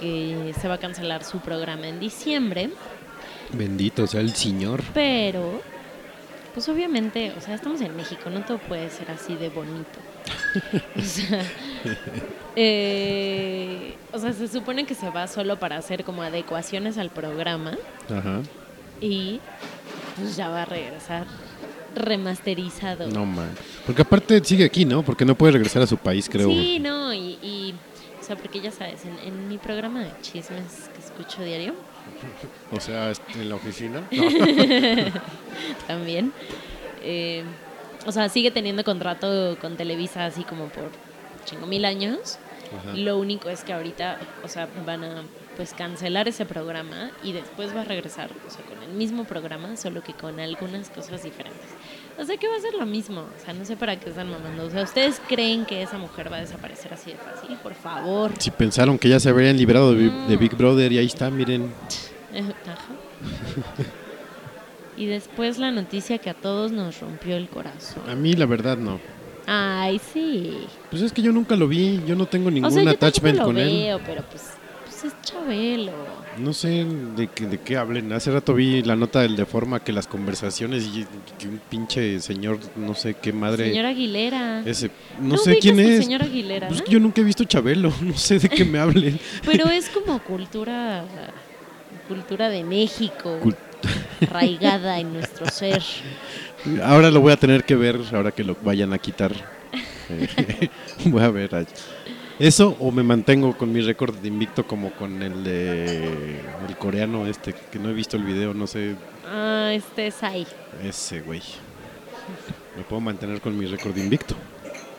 que 0.00 0.54
se 0.60 0.68
va 0.68 0.74
a 0.74 0.78
cancelar 0.78 1.24
su 1.24 1.38
programa 1.40 1.86
en 1.88 2.00
diciembre. 2.00 2.70
Bendito 3.52 4.06
sea 4.06 4.20
el 4.20 4.34
señor. 4.34 4.82
Pero, 4.94 5.62
pues 6.54 6.68
obviamente, 6.68 7.32
o 7.36 7.40
sea, 7.40 7.54
estamos 7.54 7.80
en 7.80 7.96
México, 7.96 8.30
no 8.30 8.44
todo 8.44 8.58
puede 8.58 8.90
ser 8.90 9.10
así 9.10 9.34
de 9.34 9.48
bonito. 9.48 9.98
o, 10.96 11.00
sea, 11.00 11.42
eh, 12.56 13.96
o 14.12 14.18
sea, 14.18 14.32
se 14.32 14.48
supone 14.48 14.84
que 14.84 14.94
se 14.94 15.10
va 15.10 15.26
solo 15.26 15.58
para 15.58 15.76
hacer 15.76 16.04
como 16.04 16.22
adecuaciones 16.22 16.98
al 16.98 17.10
programa 17.10 17.76
Ajá. 18.08 18.40
y 19.00 19.40
pues 20.16 20.36
ya 20.36 20.48
va 20.48 20.62
a 20.62 20.64
regresar 20.64 21.26
remasterizado. 21.94 23.08
No 23.08 23.26
man. 23.26 23.50
Porque 23.86 24.02
aparte 24.02 24.42
sigue 24.44 24.64
aquí, 24.64 24.84
¿no? 24.84 25.02
Porque 25.02 25.24
no 25.24 25.34
puede 25.34 25.52
regresar 25.52 25.82
a 25.82 25.86
su 25.86 25.96
país, 25.96 26.28
creo. 26.28 26.48
Sí, 26.48 26.78
no, 26.78 27.12
y, 27.12 27.38
y, 27.42 27.74
o 28.20 28.24
sea, 28.24 28.36
porque 28.36 28.60
ya 28.60 28.70
sabes, 28.70 29.04
en, 29.04 29.18
en 29.26 29.48
mi 29.48 29.58
programa 29.58 30.00
de 30.00 30.10
chismes 30.22 30.90
que 30.94 31.00
escucho 31.02 31.42
diario, 31.42 31.74
O 32.70 32.80
sea, 32.80 33.12
en 33.34 33.48
la 33.48 33.56
oficina. 33.56 34.02
también. 35.86 36.32
eh, 37.02 37.44
o 38.06 38.12
sea, 38.12 38.28
sigue 38.28 38.50
teniendo 38.50 38.84
contrato 38.84 39.56
con 39.60 39.76
Televisa 39.76 40.24
así 40.24 40.42
como 40.44 40.66
por 40.68 40.90
chingo 41.44 41.66
mil 41.66 41.84
años. 41.84 42.38
Ajá. 42.76 42.96
Lo 42.96 43.18
único 43.18 43.48
es 43.50 43.64
que 43.64 43.72
ahorita, 43.72 44.18
o 44.42 44.48
sea, 44.48 44.68
van 44.86 45.04
a 45.04 45.22
pues 45.56 45.74
cancelar 45.74 46.28
ese 46.28 46.46
programa 46.46 47.10
y 47.22 47.32
después 47.32 47.76
va 47.76 47.82
a 47.82 47.84
regresar, 47.84 48.30
o 48.46 48.50
sea, 48.50 48.64
con 48.64 48.82
el 48.82 48.92
mismo 48.92 49.24
programa, 49.24 49.76
solo 49.76 50.02
que 50.02 50.14
con 50.14 50.40
algunas 50.40 50.88
cosas 50.88 51.22
diferentes. 51.22 51.68
O 52.18 52.24
sea, 52.24 52.36
que 52.36 52.46
va 52.46 52.56
a 52.56 52.60
ser 52.60 52.74
lo 52.74 52.86
mismo. 52.86 53.20
O 53.22 53.44
sea, 53.44 53.54
no 53.54 53.64
sé 53.64 53.76
para 53.76 53.98
qué 53.98 54.10
están 54.10 54.30
mamando. 54.30 54.64
O 54.66 54.70
sea, 54.70 54.82
¿ustedes 54.82 55.20
creen 55.28 55.64
que 55.64 55.82
esa 55.82 55.98
mujer 55.98 56.30
va 56.30 56.36
a 56.36 56.40
desaparecer 56.40 56.92
así 56.92 57.10
de 57.12 57.16
fácil? 57.16 57.56
Por 57.62 57.74
favor. 57.74 58.32
Si 58.38 58.50
pensaron 58.50 58.98
que 58.98 59.08
ya 59.08 59.18
se 59.18 59.28
habrían 59.30 59.56
librado 59.56 59.94
de, 59.94 60.10
de 60.10 60.36
Big 60.36 60.54
Brother 60.56 60.92
y 60.92 60.98
ahí 60.98 61.06
está, 61.06 61.30
miren. 61.30 61.72
Ajá. 62.32 62.94
Y 64.96 65.06
después 65.06 65.58
la 65.58 65.70
noticia 65.70 66.18
que 66.18 66.30
a 66.30 66.34
todos 66.34 66.70
nos 66.70 67.00
rompió 67.00 67.36
el 67.36 67.48
corazón. 67.48 68.02
A 68.08 68.14
mí 68.14 68.34
la 68.34 68.46
verdad 68.46 68.76
no. 68.76 69.00
Ay, 69.46 69.98
sí. 70.12 70.66
Pues 70.90 71.02
es 71.02 71.12
que 71.12 71.22
yo 71.22 71.32
nunca 71.32 71.56
lo 71.56 71.66
vi, 71.66 72.00
yo 72.06 72.14
no 72.14 72.26
tengo 72.26 72.50
ningún 72.50 72.70
o 72.70 72.72
sea, 72.72 72.84
yo 72.84 72.90
attachment 72.90 73.38
tampoco 73.38 73.46
con 73.46 73.56
lo 73.56 73.62
él. 73.62 73.68
veo, 73.68 74.00
pero 74.04 74.22
pues, 74.30 74.50
pues 74.84 75.04
es 75.04 75.14
Chabelo. 75.22 75.92
No 76.38 76.52
sé 76.52 76.86
de 77.16 77.28
qué, 77.28 77.46
de 77.46 77.58
qué 77.60 77.76
hablen. 77.76 78.12
Hace 78.12 78.30
rato 78.32 78.54
vi 78.54 78.82
la 78.82 78.96
nota 78.96 79.20
del 79.20 79.36
Deforma 79.36 79.80
que 79.80 79.92
las 79.92 80.06
conversaciones 80.06 80.84
y 80.86 81.06
que 81.38 81.46
un 81.48 81.60
pinche 81.68 82.20
señor, 82.20 82.58
no 82.76 82.94
sé 82.94 83.14
qué 83.14 83.32
madre. 83.32 83.68
Señor 83.68 83.86
Aguilera. 83.86 84.62
Ese, 84.64 84.90
no, 85.20 85.30
¿No 85.30 85.36
sé 85.36 85.58
quién 85.58 85.78
es. 85.78 86.04
señor 86.04 86.22
Aguilera? 86.22 86.68
Pues 86.68 86.84
yo 86.84 86.98
nunca 87.00 87.20
he 87.20 87.24
visto 87.24 87.44
Chabelo, 87.44 87.92
no 88.00 88.16
sé 88.16 88.38
de 88.38 88.48
qué 88.48 88.64
me 88.64 88.78
hablen. 88.78 89.18
Pero 89.44 89.68
es 89.68 89.88
como 89.90 90.18
cultura 90.20 91.04
cultura 92.08 92.48
de 92.48 92.64
México, 92.64 93.38
Cul- 93.42 93.56
arraigada 94.22 94.98
en 94.98 95.12
nuestro 95.12 95.48
ser. 95.50 95.82
Ahora 96.82 97.10
lo 97.10 97.20
voy 97.20 97.32
a 97.32 97.36
tener 97.36 97.64
que 97.64 97.74
ver, 97.76 98.00
ahora 98.12 98.32
que 98.32 98.44
lo 98.44 98.56
vayan 98.62 98.92
a 98.92 98.98
quitar. 98.98 99.32
Eh, 100.10 100.68
voy 101.06 101.22
a 101.22 101.30
ver. 101.30 101.54
a- 101.54 101.64
Eso 102.38 102.76
o 102.80 102.90
me 102.90 103.02
mantengo 103.02 103.56
con 103.56 103.72
mi 103.72 103.80
récord 103.82 104.14
de 104.16 104.28
invicto 104.28 104.66
como 104.66 104.90
con 104.92 105.22
el 105.22 105.44
de 105.44 106.40
el 106.68 106.76
coreano 106.78 107.26
este, 107.26 107.54
que 107.70 107.78
no 107.78 107.90
he 107.90 107.92
visto 107.92 108.16
el 108.16 108.24
video, 108.24 108.52
no 108.54 108.66
sé, 108.66 108.94
Ah, 109.26 109.70
este 109.72 110.08
es 110.08 110.22
ahí. 110.22 110.46
ese 110.82 111.20
güey. 111.20 111.42
Me 112.76 112.82
puedo 112.82 113.00
mantener 113.00 113.40
con 113.40 113.56
mi 113.56 113.66
récord 113.66 113.94
de 113.94 114.00
invicto. 114.02 114.34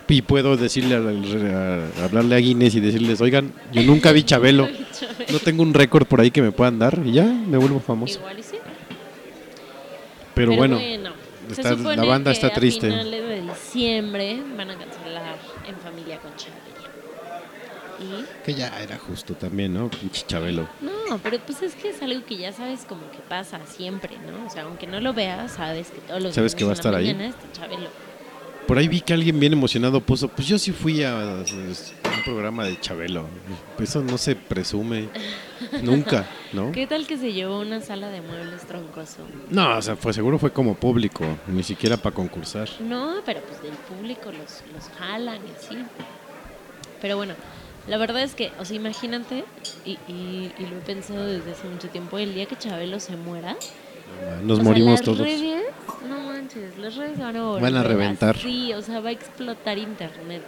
Y 0.08 0.22
puedo 0.22 0.56
decirle 0.58 0.96
a, 0.96 2.04
hablarle 2.06 2.36
a 2.36 2.38
Guinness 2.38 2.76
y 2.76 2.80
decirles, 2.80 3.20
oigan, 3.22 3.52
yo 3.72 3.82
nunca 3.84 4.12
vi 4.12 4.24
Chabelo, 4.26 4.68
no 5.32 5.40
tengo 5.40 5.64
un 5.64 5.74
récord 5.74 6.06
por 6.06 6.22
ahí 6.22 6.30
que 6.30 6.42
me 6.42 6.52
puedan 6.52 6.78
dar 6.78 7.00
y 7.04 7.14
ya 7.14 7.24
me 7.24 7.58
vuelvo 7.58 7.80
famoso. 7.80 8.20
Igual 8.20 8.40
y 8.40 8.44
sí. 8.44 8.58
Pero, 10.36 10.56
bueno, 10.56 10.80
está- 11.50 11.74
la 11.76 12.04
banda 12.06 12.32
que 12.32 12.36
está 12.38 12.52
triste. 12.54 12.88
A 12.88 12.92
finales 12.92 13.28
de 13.28 13.42
diciembre 13.42 14.42
van 14.58 14.70
a 14.72 14.78
cancelar 14.78 15.36
En 15.68 15.76
Familia 15.78 16.20
con 16.20 16.36
Chabelo. 16.36 16.73
Y 18.00 18.44
que 18.46 18.54
ya 18.54 18.82
era 18.82 18.98
justo 18.98 19.34
también, 19.34 19.74
¿no? 19.74 19.90
Pinche 19.90 20.26
Chabelo. 20.28 20.68
no, 20.82 21.18
pero 21.20 21.40
pues 21.40 21.62
es 21.62 21.76
que 21.76 21.90
es 21.90 22.02
algo 22.02 22.26
que 22.26 22.38
ya 22.38 22.52
sabes 22.52 22.86
como 22.88 23.10
que 23.12 23.20
pasa 23.20 23.60
siempre, 23.66 24.18
¿no? 24.18 24.46
O 24.46 24.50
sea, 24.50 24.64
aunque 24.64 24.88
no 24.88 25.00
lo 25.00 25.14
veas, 25.14 25.54
sabes 25.54 25.90
que 25.92 26.00
todos 26.02 26.22
los 26.22 26.34
Sabes 26.36 26.56
que 26.56 26.64
va 26.64 26.72
a 26.72 26.74
estar 26.74 26.94
ahí. 26.96 27.10
está 27.10 27.52
Chabelo. 27.54 27.90
Por 28.68 28.78
ahí 28.78 28.88
vi 28.88 29.02
que 29.02 29.14
alguien 29.14 29.38
bien 29.42 29.52
emocionado 29.52 30.00
puso, 30.00 30.30
pues 30.30 30.48
yo 30.48 30.58
sí 30.58 30.72
fui 30.72 31.04
a, 31.04 31.20
a 31.20 31.36
un 31.44 32.24
programa 32.24 32.64
de 32.64 32.80
Chabelo. 32.80 33.26
Eso 33.78 34.02
no 34.02 34.18
se 34.18 34.38
presume 34.38 35.10
nunca, 35.84 36.26
¿no? 36.54 36.72
¿Qué 36.72 36.88
tal 36.88 37.06
que 37.06 37.18
se 37.18 37.34
llevó 37.34 37.60
una 37.60 37.82
sala 37.82 38.08
de 38.08 38.22
muebles 38.22 38.62
troncoso? 38.66 39.18
No, 39.50 39.78
o 39.78 39.82
sea, 39.82 39.98
fue 39.98 40.14
seguro 40.14 40.40
fue 40.40 40.54
como 40.54 40.76
público, 40.76 41.26
ni 41.48 41.62
siquiera 41.62 41.98
para 41.98 42.16
concursar. 42.16 42.70
No, 42.80 43.16
pero 43.26 43.42
pues 43.42 43.62
del 43.62 43.74
público 43.74 44.32
los, 44.32 44.64
los 44.74 44.88
jalan 44.98 45.42
y 45.46 45.52
así. 45.58 45.78
Pero 47.02 47.18
bueno, 47.18 47.34
la 47.88 47.98
verdad 47.98 48.22
es 48.24 48.36
que, 48.36 48.52
o 48.60 48.66
sea, 48.66 48.76
imagínate, 48.76 49.44
y, 49.86 49.92
y, 50.08 50.52
y 50.58 50.66
lo 50.70 50.78
he 50.78 50.82
pensado 50.82 51.26
desde 51.26 51.52
hace 51.52 51.68
mucho 51.68 51.90
tiempo, 51.90 52.18
el 52.18 52.34
día 52.34 52.46
que 52.46 52.56
Chabelo 52.58 53.00
se 53.00 53.16
muera, 53.18 53.58
Nos 54.44 54.54
o 54.54 54.56
sea, 54.62 54.64
morimos 54.64 54.92
las 54.92 55.02
todos. 55.02 55.20
redes, 55.20 55.64
no 56.08 56.20
manches, 56.20 56.78
las 56.78 56.96
redes 56.96 57.20
van 57.20 57.36
a 57.36 57.44
volver 57.44 57.62
Van 57.62 57.76
a 57.76 57.84
reventar. 57.84 58.38
Sí, 58.38 58.74
o 58.74 58.82
sea, 58.82 59.00
va 59.02 59.10
a 59.10 59.12
explotar 59.14 59.78
internet. 59.78 60.44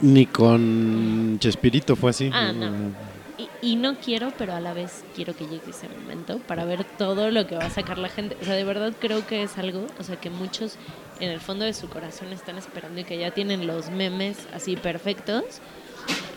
Ni 0.00 0.26
con 0.26 1.36
Chespirito 1.38 1.94
fue 1.96 2.10
así. 2.10 2.30
Ah, 2.32 2.52
no. 2.52 2.70
Y, 3.38 3.72
y 3.72 3.76
no 3.76 3.96
quiero, 3.96 4.32
pero 4.36 4.54
a 4.54 4.60
la 4.60 4.72
vez 4.72 5.04
quiero 5.14 5.34
que 5.36 5.44
llegue 5.44 5.70
ese 5.70 5.88
momento 5.88 6.38
para 6.38 6.64
ver 6.64 6.84
todo 6.98 7.30
lo 7.30 7.46
que 7.46 7.56
va 7.56 7.64
a 7.66 7.70
sacar 7.70 7.98
la 7.98 8.08
gente. 8.08 8.36
O 8.40 8.44
sea, 8.44 8.54
de 8.54 8.64
verdad 8.64 8.92
creo 8.98 9.26
que 9.26 9.42
es 9.42 9.58
algo, 9.58 9.86
o 9.98 10.02
sea, 10.02 10.16
que 10.16 10.30
muchos 10.30 10.76
en 11.20 11.30
el 11.30 11.40
fondo 11.40 11.64
de 11.64 11.72
su 11.72 11.88
corazón 11.88 12.32
están 12.32 12.58
esperando 12.58 13.00
y 13.00 13.04
que 13.04 13.18
ya 13.18 13.30
tienen 13.30 13.66
los 13.66 13.90
memes 13.90 14.48
así 14.54 14.76
perfectos 14.76 15.44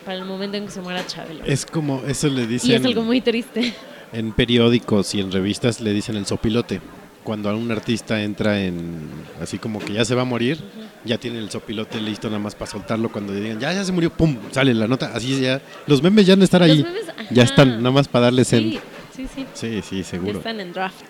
para 0.06 0.16
el 0.18 0.24
momento 0.24 0.56
en 0.56 0.64
que 0.66 0.70
se 0.70 0.80
muera 0.80 1.04
Chabelo. 1.06 1.44
Es 1.44 1.66
como, 1.66 2.02
eso 2.06 2.28
le 2.28 2.44
y 2.44 2.46
dicen 2.46 2.72
es 2.76 2.84
algo 2.86 3.02
muy 3.02 3.20
triste. 3.20 3.74
en 4.12 4.32
periódicos 4.32 5.14
y 5.16 5.20
en 5.20 5.30
revistas, 5.32 5.80
le 5.82 5.92
dicen 5.92 6.16
el 6.16 6.24
sopilote. 6.24 6.80
Cuando 7.24 7.54
un 7.56 7.70
artista 7.72 8.22
entra 8.22 8.62
en, 8.62 9.10
así 9.42 9.58
como 9.58 9.80
que 9.80 9.94
ya 9.94 10.04
se 10.04 10.14
va 10.14 10.22
a 10.22 10.24
morir, 10.24 10.58
ya 11.04 11.18
tiene 11.18 11.38
el 11.40 11.50
sopilote 11.50 12.00
listo 12.00 12.28
nada 12.28 12.38
más 12.38 12.54
para 12.54 12.70
soltarlo 12.70 13.10
cuando 13.10 13.34
digan, 13.34 13.58
ya, 13.58 13.72
ya 13.72 13.84
se 13.84 13.90
murió, 13.90 14.10
pum, 14.10 14.38
sale 14.52 14.72
la 14.74 14.86
nota, 14.86 15.10
así 15.12 15.40
ya, 15.40 15.60
los 15.88 16.00
memes 16.04 16.24
ya 16.24 16.34
han 16.34 16.38
de 16.38 16.44
estar 16.44 16.60
Los 16.60 16.70
ahí, 16.70 16.84
memes, 16.84 17.06
ya 17.32 17.42
están, 17.42 17.78
nada 17.78 17.90
más 17.90 18.06
para 18.06 18.26
darles 18.26 18.46
Sí, 18.46 18.56
en... 18.56 18.70
sí, 19.12 19.26
sí. 19.34 19.46
Sí, 19.54 19.82
sí, 19.82 19.98
Ya 19.98 20.04
seguro. 20.04 20.38
están 20.38 20.60
en 20.60 20.72
draft. 20.72 21.04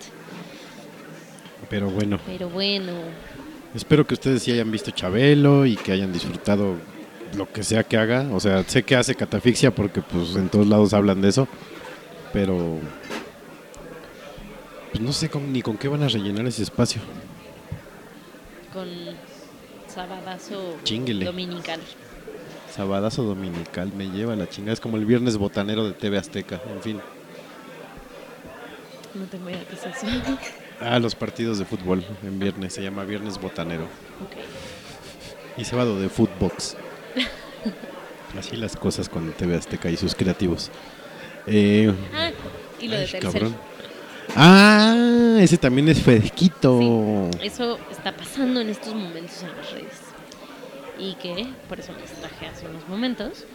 Pero 1.69 1.89
bueno, 1.91 2.19
Pero 2.25 2.49
bueno, 2.49 2.93
espero 3.75 4.07
que 4.07 4.13
ustedes 4.15 4.41
sí 4.41 4.51
hayan 4.51 4.71
visto 4.71 4.89
Chabelo 4.91 5.65
y 5.67 5.75
que 5.75 5.91
hayan 5.91 6.11
disfrutado 6.11 6.77
lo 7.35 7.51
que 7.51 7.63
sea 7.63 7.83
que 7.83 7.97
haga. 7.97 8.27
O 8.33 8.39
sea, 8.39 8.63
sé 8.63 8.83
que 8.83 8.95
hace 8.95 9.15
catafixia 9.15 9.71
porque 9.73 10.01
pues 10.01 10.35
en 10.35 10.49
todos 10.49 10.67
lados 10.67 10.93
hablan 10.93 11.21
de 11.21 11.29
eso, 11.29 11.47
pero 12.33 12.77
pues 14.91 15.01
no 15.03 15.11
sé 15.11 15.29
con- 15.29 15.51
ni 15.51 15.61
con 15.61 15.77
qué 15.77 15.87
van 15.87 16.03
a 16.03 16.07
rellenar 16.07 16.45
ese 16.47 16.63
espacio. 16.63 17.01
con 18.73 18.87
sabadazo 19.87 20.75
Chinguele. 20.83 21.25
dominical. 21.25 21.79
Sabadazo 22.75 23.23
dominical 23.23 23.91
me 23.97 24.07
lleva 24.09 24.35
la 24.35 24.47
chingada. 24.47 24.73
Es 24.73 24.79
como 24.79 24.97
el 24.97 25.05
viernes 25.05 25.37
botanero 25.37 25.85
de 25.85 25.93
TV 25.93 26.17
Azteca, 26.19 26.61
en 26.71 26.81
fin. 26.83 26.99
No 29.15 29.25
tengo 29.25 29.49
idea 29.49 29.63
qué 29.67 29.75
es 29.75 29.85
eso. 29.85 30.05
Ah, 30.79 30.99
los 30.99 31.15
partidos 31.15 31.57
de 31.57 31.65
fútbol 31.65 32.05
en 32.21 32.37
viernes, 32.37 32.71
se 32.71 32.83
llama 32.83 33.03
viernes 33.03 33.39
botanero. 33.41 33.87
Y 35.57 35.65
sábado 35.65 35.99
de 35.99 36.07
Footbox. 36.07 36.77
Así 38.37 38.55
las 38.55 38.75
cosas 38.75 39.09
con 39.09 39.31
TV 39.33 39.55
Azteca 39.55 39.89
y 39.89 39.97
sus 39.97 40.13
creativos. 40.15 40.69
Eh, 41.47 41.93
Ah, 42.13 42.29
y 42.79 42.87
lo 42.87 42.97
de 42.97 43.07
Telcel. 43.07 43.21
cabrón. 43.21 43.55
Ah, 44.35 45.37
ese 45.39 45.57
también 45.57 45.87
es 45.89 46.01
fresquito. 46.01 47.29
Eso 47.41 47.79
está 47.89 48.15
pasando 48.15 48.59
en 48.59 48.69
estos 48.69 48.93
momentos 48.93 49.41
en 49.43 49.55
las 49.55 49.71
redes. 49.71 50.01
Y 50.99 51.13
que, 51.15 51.47
por 51.69 51.79
eso 51.79 51.93
les 51.99 52.11
traje 52.11 52.47
hace 52.47 52.65
unos 52.67 52.87
momentos. 52.89 53.45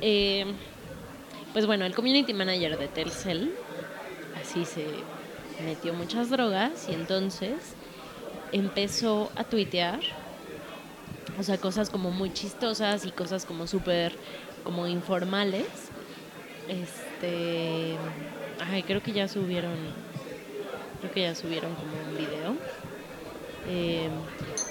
Eh, 0.00 0.46
pues 1.52 1.66
bueno, 1.66 1.84
el 1.84 1.94
community 1.94 2.32
manager 2.34 2.78
de 2.78 2.88
Telcel, 2.88 3.52
así 4.40 4.64
se 4.64 4.86
metió 5.64 5.94
muchas 5.94 6.30
drogas 6.30 6.86
y 6.88 6.94
entonces 6.94 7.54
empezó 8.52 9.30
a 9.36 9.44
tuitear, 9.44 10.00
o 11.38 11.42
sea, 11.42 11.58
cosas 11.58 11.90
como 11.90 12.10
muy 12.10 12.32
chistosas 12.32 13.04
y 13.04 13.10
cosas 13.10 13.44
como 13.44 13.66
súper, 13.66 14.12
como 14.64 14.86
informales. 14.86 15.66
Este, 16.68 17.96
ay, 18.60 18.82
creo 18.82 19.02
que 19.02 19.12
ya 19.12 19.28
subieron, 19.28 19.76
creo 21.00 21.12
que 21.12 21.22
ya 21.22 21.34
subieron 21.34 21.74
como 21.74 21.92
un 22.08 22.16
video. 22.16 22.56
Eh, 23.68 24.08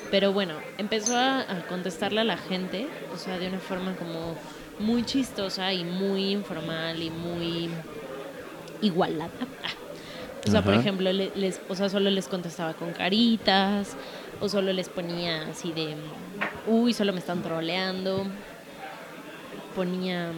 pero 0.09 0.31
bueno, 0.31 0.53
empezó 0.77 1.17
a, 1.17 1.41
a 1.41 1.67
contestarle 1.67 2.21
a 2.21 2.23
la 2.23 2.37
gente, 2.37 2.87
o 3.13 3.17
sea, 3.17 3.37
de 3.37 3.47
una 3.47 3.59
forma 3.59 3.95
como 3.95 4.35
muy 4.79 5.03
chistosa 5.03 5.73
y 5.73 5.83
muy 5.83 6.31
informal 6.31 7.01
y 7.01 7.09
muy 7.09 7.69
igualada. 8.81 9.31
O 10.47 10.51
sea, 10.51 10.63
por 10.63 10.75
ejemplo, 10.75 11.11
les, 11.11 11.59
o 11.67 11.75
sea, 11.75 11.89
solo 11.89 12.11
les 12.11 12.27
contestaba 12.27 12.75
con 12.75 12.91
caritas, 12.93 13.95
o 14.41 14.49
solo 14.49 14.73
les 14.73 14.89
ponía 14.89 15.47
así 15.49 15.71
de, 15.71 15.95
uy, 16.67 16.93
solo 16.93 17.13
me 17.13 17.19
están 17.19 17.41
troleando. 17.41 18.25
Ponía, 19.75 20.31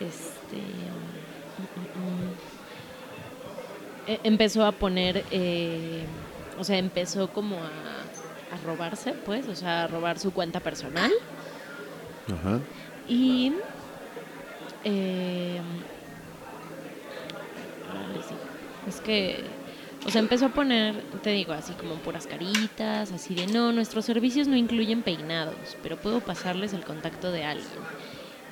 este, 0.00 0.56
mm, 0.56 2.00
mm, 2.00 2.06
mm. 2.06 2.32
E- 4.08 4.20
empezó 4.24 4.64
a 4.64 4.72
poner, 4.72 5.24
eh, 5.30 6.04
o 6.58 6.64
sea, 6.64 6.78
empezó 6.78 7.28
como 7.28 7.56
a, 7.56 7.68
a 8.54 8.56
robarse, 8.64 9.12
pues, 9.12 9.48
o 9.48 9.54
sea, 9.54 9.84
a 9.84 9.86
robar 9.88 10.18
su 10.18 10.32
cuenta 10.32 10.60
personal. 10.60 11.12
Ajá. 12.32 12.60
Y. 13.08 13.52
eh, 14.84 15.60
es 18.88 19.00
que. 19.00 19.44
O 20.06 20.10
sea, 20.10 20.20
empezó 20.20 20.46
a 20.46 20.48
poner, 20.50 21.02
te 21.22 21.30
digo, 21.30 21.52
así 21.52 21.72
como 21.72 21.96
puras 21.96 22.28
caritas, 22.28 23.10
así 23.10 23.34
de 23.34 23.48
no, 23.48 23.72
nuestros 23.72 24.04
servicios 24.04 24.46
no 24.46 24.54
incluyen 24.56 25.02
peinados, 25.02 25.76
pero 25.82 25.96
puedo 25.96 26.20
pasarles 26.20 26.72
el 26.74 26.84
contacto 26.84 27.32
de 27.32 27.44
alguien. 27.44 27.66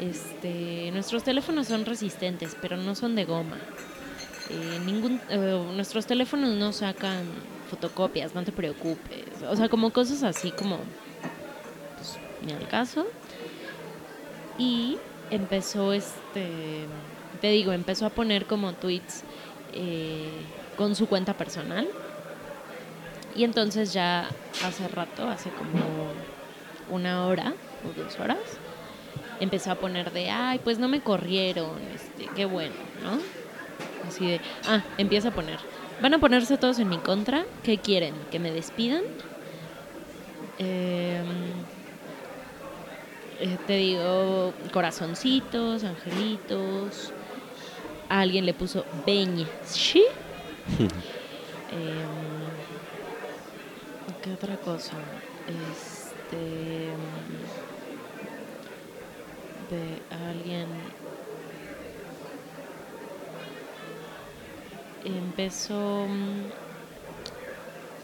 Este, 0.01 0.91
nuestros 0.91 1.23
teléfonos 1.23 1.69
son 1.69 1.85
resistentes, 1.85 2.57
pero 2.61 2.77
no 2.77 2.97
son 2.97 3.15
de 3.15 3.25
goma. 3.25 3.57
Eh, 4.51 4.81
ningún, 4.85 5.21
eh, 5.31 5.65
nuestros 5.75 6.07
teléfonos 6.07 6.51
no 6.55 6.73
sacan 6.73 7.25
fotocopias, 7.71 8.35
no 8.35 8.43
te 8.43 8.51
preocupes. 8.51 9.25
O 9.49 9.55
sea, 9.55 9.69
como 9.69 9.91
cosas 9.91 10.25
así 10.25 10.51
como, 10.51 10.79
pues, 11.97 12.19
ni 12.45 12.53
al 12.53 12.67
caso. 12.67 13.07
Y 14.59 14.99
empezó, 15.31 15.93
este, 15.93 16.87
te 17.41 17.49
digo, 17.51 17.73
empezó 17.73 18.07
a 18.07 18.11
poner 18.11 18.47
como 18.47 18.73
tweets 18.73 19.23
eh, 19.73 20.31
con 20.77 20.95
su 20.95 21.07
cuenta 21.07 21.35
personal. 21.35 21.89
Y 23.35 23.45
entonces 23.45 23.93
ya 23.93 24.29
hace 24.65 24.87
rato, 24.89 25.29
hace 25.29 25.51
como 25.51 25.81
una 26.91 27.27
hora 27.27 27.55
o 27.85 28.01
dos 28.01 28.19
horas, 28.21 28.39
empezó 29.41 29.73
a 29.73 29.75
poner 29.75 30.13
de, 30.13 30.31
ay, 30.31 30.61
pues 30.63 30.79
no 30.79 30.89
me 30.89 31.01
corrieron, 31.01 31.81
este, 31.95 32.29
qué 32.37 32.45
bueno, 32.45 32.75
¿no? 33.03 33.19
Así 34.07 34.27
de, 34.27 34.41
ah, 34.69 34.83
empieza 34.99 35.29
a 35.29 35.33
poner, 35.33 35.59
van 36.01 36.15
a 36.15 36.19
ponerse 36.19 36.57
todos 36.59 36.79
en 36.79 36.89
mi 36.89 36.99
contra, 36.99 37.45
¿qué 37.65 37.79
quieren? 37.79 38.15
¿Que 38.31 38.39
me 38.39 38.53
despidan? 38.53 39.03
Em, 40.59 41.27
eh, 43.41 43.59
te 43.67 43.77
digo, 43.77 44.53
corazoncitos, 44.73 45.85
angelitos. 45.85 47.13
A 48.09 48.21
alguien 48.21 48.47
le 48.47 48.55
puso 48.55 48.85
beñe. 49.07 49.47
¿Sí? 49.65 50.05
Em, 51.71 52.55
¿Qué 54.23 54.33
otra 54.33 54.57
cosa? 54.61 54.97
Este. 55.47 56.99
De 59.69 60.03
alguien. 60.11 60.69
Empezó. 65.05 66.07
mm, 66.09 66.53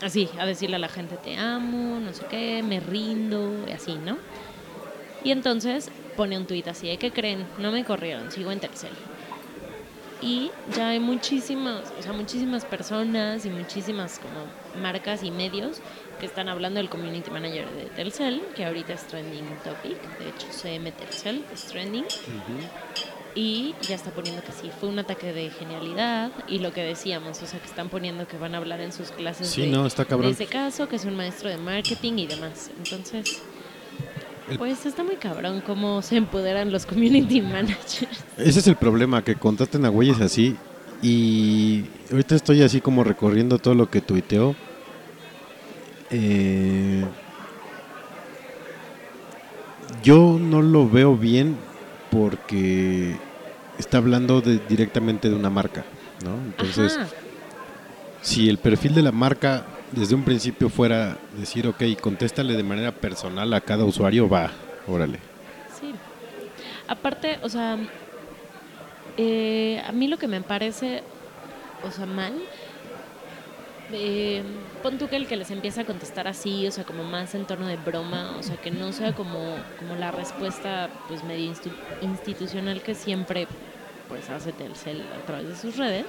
Así, 0.01 0.31
a 0.39 0.47
decirle 0.47 0.77
a 0.77 0.79
la 0.79 0.89
gente 0.89 1.19
te 1.19 1.37
amo, 1.37 2.01
no 2.01 2.13
sé 2.15 2.25
qué, 2.27 2.63
me 2.63 2.81
rindo, 2.81 3.67
así, 3.75 3.99
¿no? 3.99 4.19
Y 5.23 5.31
entonces 5.33 5.93
pone 6.17 6.37
un 6.39 6.47
tuit 6.47 6.67
así 6.69 6.89
de 6.89 6.99
¿qué 6.99 7.13
creen? 7.13 7.53
No 7.59 7.73
me 7.73 7.85
corrieron, 7.85 8.31
sigo 8.31 8.51
en 8.53 8.61
Telcel. 8.61 8.99
Y 10.23 10.51
ya 10.77 10.91
hay 10.91 11.01
muchísimas, 11.01 11.93
o 11.99 12.03
sea, 12.03 12.13
muchísimas 12.13 12.65
personas 12.67 13.47
y 13.47 13.51
muchísimas 13.51 14.19
como 14.19 14.83
marcas 14.83 15.23
y 15.23 15.31
medios 15.31 15.81
que 16.19 16.27
están 16.27 16.49
hablando 16.51 16.79
del 16.79 16.91
community 16.91 17.31
manager 17.31 17.67
de 17.71 17.85
Telcel, 17.87 18.43
que 18.55 18.67
ahorita 18.67 18.93
es 18.93 19.07
trending 19.07 19.47
topic, 19.65 19.97
de 20.19 20.29
hecho 20.29 20.47
CM 20.51 20.93
Telcel 20.93 21.43
es 21.55 21.65
trending. 21.65 22.05
Y 23.35 23.75
ya 23.83 23.95
está 23.95 24.11
poniendo 24.11 24.43
que 24.43 24.51
sí, 24.51 24.71
fue 24.81 24.89
un 24.89 24.99
ataque 24.99 25.33
de 25.33 25.51
genialidad 25.51 26.33
y 26.49 26.59
lo 26.59 26.73
que 26.73 26.83
decíamos, 26.83 27.41
o 27.43 27.47
sea, 27.47 27.61
que 27.61 27.67
están 27.67 27.89
poniendo 27.89 28.27
que 28.27 28.37
van 28.37 28.55
a 28.57 28.59
hablar 28.59 28.81
en 28.81 28.93
sus 28.93 29.13
clases 29.13 29.49
Sí, 29.49 29.63
de, 29.63 29.69
no, 29.69 29.87
está 29.87 30.05
cabrón. 30.05 30.27
de 30.27 30.33
ese 30.33 30.47
caso, 30.47 30.89
que 30.89 30.97
es 30.97 31.05
un 31.05 31.15
maestro 31.17 31.49
de 31.49 31.57
marketing 31.57 32.15
y 32.19 32.27
demás. 32.27 32.71
Entonces, 32.77 33.41
El- 34.51 34.59
pues 34.59 34.85
está 34.87 35.03
muy 35.05 35.17
cabrón 35.17 35.63
cómo 35.67 36.03
se 36.03 36.17
empoderan 36.17 36.71
los 36.73 36.85
community 36.87 37.41
managers. 37.43 38.25
Ese 38.37 38.59
es 38.61 38.67
el 38.67 38.77
problema, 38.77 39.23
que 39.23 39.35
contraten 39.37 39.85
a 39.85 39.89
güeyes 39.89 40.21
así. 40.21 40.57
Y 41.03 41.85
ahorita 42.11 42.35
estoy 42.35 42.63
así 42.63 42.81
como 42.81 43.05
recorriendo 43.05 43.59
todo 43.59 43.75
lo 43.75 43.89
que 43.89 44.01
tuiteó. 44.03 44.55
Eh, 46.11 47.05
yo 50.03 50.39
no 50.41 50.63
lo 50.63 50.89
veo 50.89 51.17
bien 51.17 51.57
porque 52.11 53.17
está 53.79 53.99
hablando 53.99 54.41
de- 54.41 54.59
directamente 54.69 55.29
de 55.31 55.37
una 55.37 55.51
marca, 55.51 55.85
¿no? 56.25 56.35
Entonces, 56.35 56.97
Ajá. 56.99 57.09
si 58.23 58.49
el 58.49 58.59
perfil 58.59 58.95
de 58.95 59.03
la 59.03 59.13
marca 59.13 59.65
desde 59.93 60.15
un 60.15 60.25
principio 60.25 60.69
fuera 60.69 61.17
decir, 61.37 61.67
ok, 61.67 61.83
contéstale 62.01 62.57
de 62.57 62.63
manera 62.63 62.93
personal 62.93 63.53
a 63.53 63.61
cada 63.61 63.85
usuario, 63.85 64.29
va, 64.29 64.51
órale. 64.87 65.19
Sí. 65.79 65.93
Aparte, 66.87 67.39
o 67.43 67.49
sea, 67.49 67.79
eh, 69.17 69.83
a 69.87 69.93
mí 69.93 70.09
lo 70.09 70.19
que 70.19 70.29
me 70.29 70.41
parece, 70.41 71.03
o 71.85 71.91
sea, 71.91 72.07
mal, 72.07 72.35
eh, 73.93 74.43
pon 74.83 74.99
tú 74.99 75.09
que 75.09 75.17
el 75.17 75.27
que 75.27 75.37
les 75.37 75.51
empieza 75.51 75.81
a 75.81 75.85
contestar 75.85 76.29
así, 76.29 76.67
o 76.67 76.71
sea, 76.71 76.85
como 76.85 77.03
más 77.03 77.35
en 77.35 77.45
tono 77.45 77.67
de 77.67 77.77
broma, 77.77 78.37
o 78.39 78.43
sea, 78.43 78.57
que 78.57 78.71
no 78.71 78.93
sea 78.93 79.15
como, 79.15 79.57
como 79.79 79.97
la 79.97 80.11
respuesta, 80.11 80.89
pues, 81.09 81.25
medio 81.25 81.53
institucional 82.01 82.83
que 82.83 82.95
siempre, 82.95 83.49
pues, 84.09 84.31
hace 84.31 84.53
Telcel 84.53 85.03
a 85.03 85.27
través 85.27 85.49
de 85.49 85.57
sus 85.57 85.77
redes. 85.77 86.07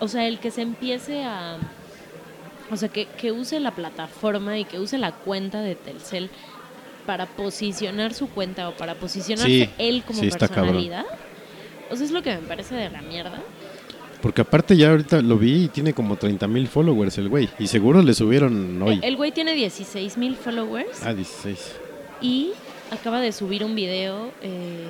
O 0.00 0.08
sea, 0.08 0.26
el 0.26 0.38
que 0.38 0.50
se 0.50 0.62
empiece 0.62 1.24
a... 1.24 1.56
O 2.70 2.76
sea, 2.76 2.88
que, 2.88 3.06
que 3.06 3.30
use 3.32 3.60
la 3.60 3.72
plataforma 3.72 4.58
y 4.58 4.64
que 4.64 4.78
use 4.78 4.96
la 4.98 5.12
cuenta 5.12 5.60
de 5.60 5.74
Telcel 5.74 6.30
para 7.06 7.26
posicionar 7.26 8.14
su 8.14 8.28
cuenta 8.28 8.68
o 8.70 8.76
para 8.76 8.94
posicionarse 8.94 9.48
Sí, 9.50 9.70
él 9.78 10.02
como 10.06 10.20
sí, 10.20 10.28
está 10.28 10.48
cabrón. 10.48 10.66
personalidad. 10.76 11.04
O 11.90 11.96
sea, 11.96 12.06
es 12.06 12.12
lo 12.12 12.22
que 12.22 12.30
me 12.34 12.42
parece 12.42 12.74
de 12.74 12.88
la 12.90 13.02
mierda. 13.02 13.42
Porque 14.22 14.40
aparte 14.40 14.74
ya 14.76 14.90
ahorita 14.90 15.20
lo 15.20 15.36
vi 15.36 15.64
y 15.64 15.68
tiene 15.68 15.92
como 15.92 16.16
30 16.16 16.48
mil 16.48 16.66
followers 16.66 17.18
el 17.18 17.28
güey. 17.28 17.50
Y 17.58 17.66
seguro 17.66 18.00
le 18.00 18.14
subieron 18.14 18.80
hoy. 18.80 18.98
El 19.02 19.16
güey 19.16 19.32
tiene 19.32 19.52
16 19.52 20.16
mil 20.16 20.34
followers 20.34 21.02
Ah, 21.04 21.12
16. 21.12 21.72
y 22.22 22.52
acaba 22.90 23.20
de 23.20 23.32
subir 23.32 23.62
un 23.64 23.74
video, 23.74 24.30
eh, 24.40 24.86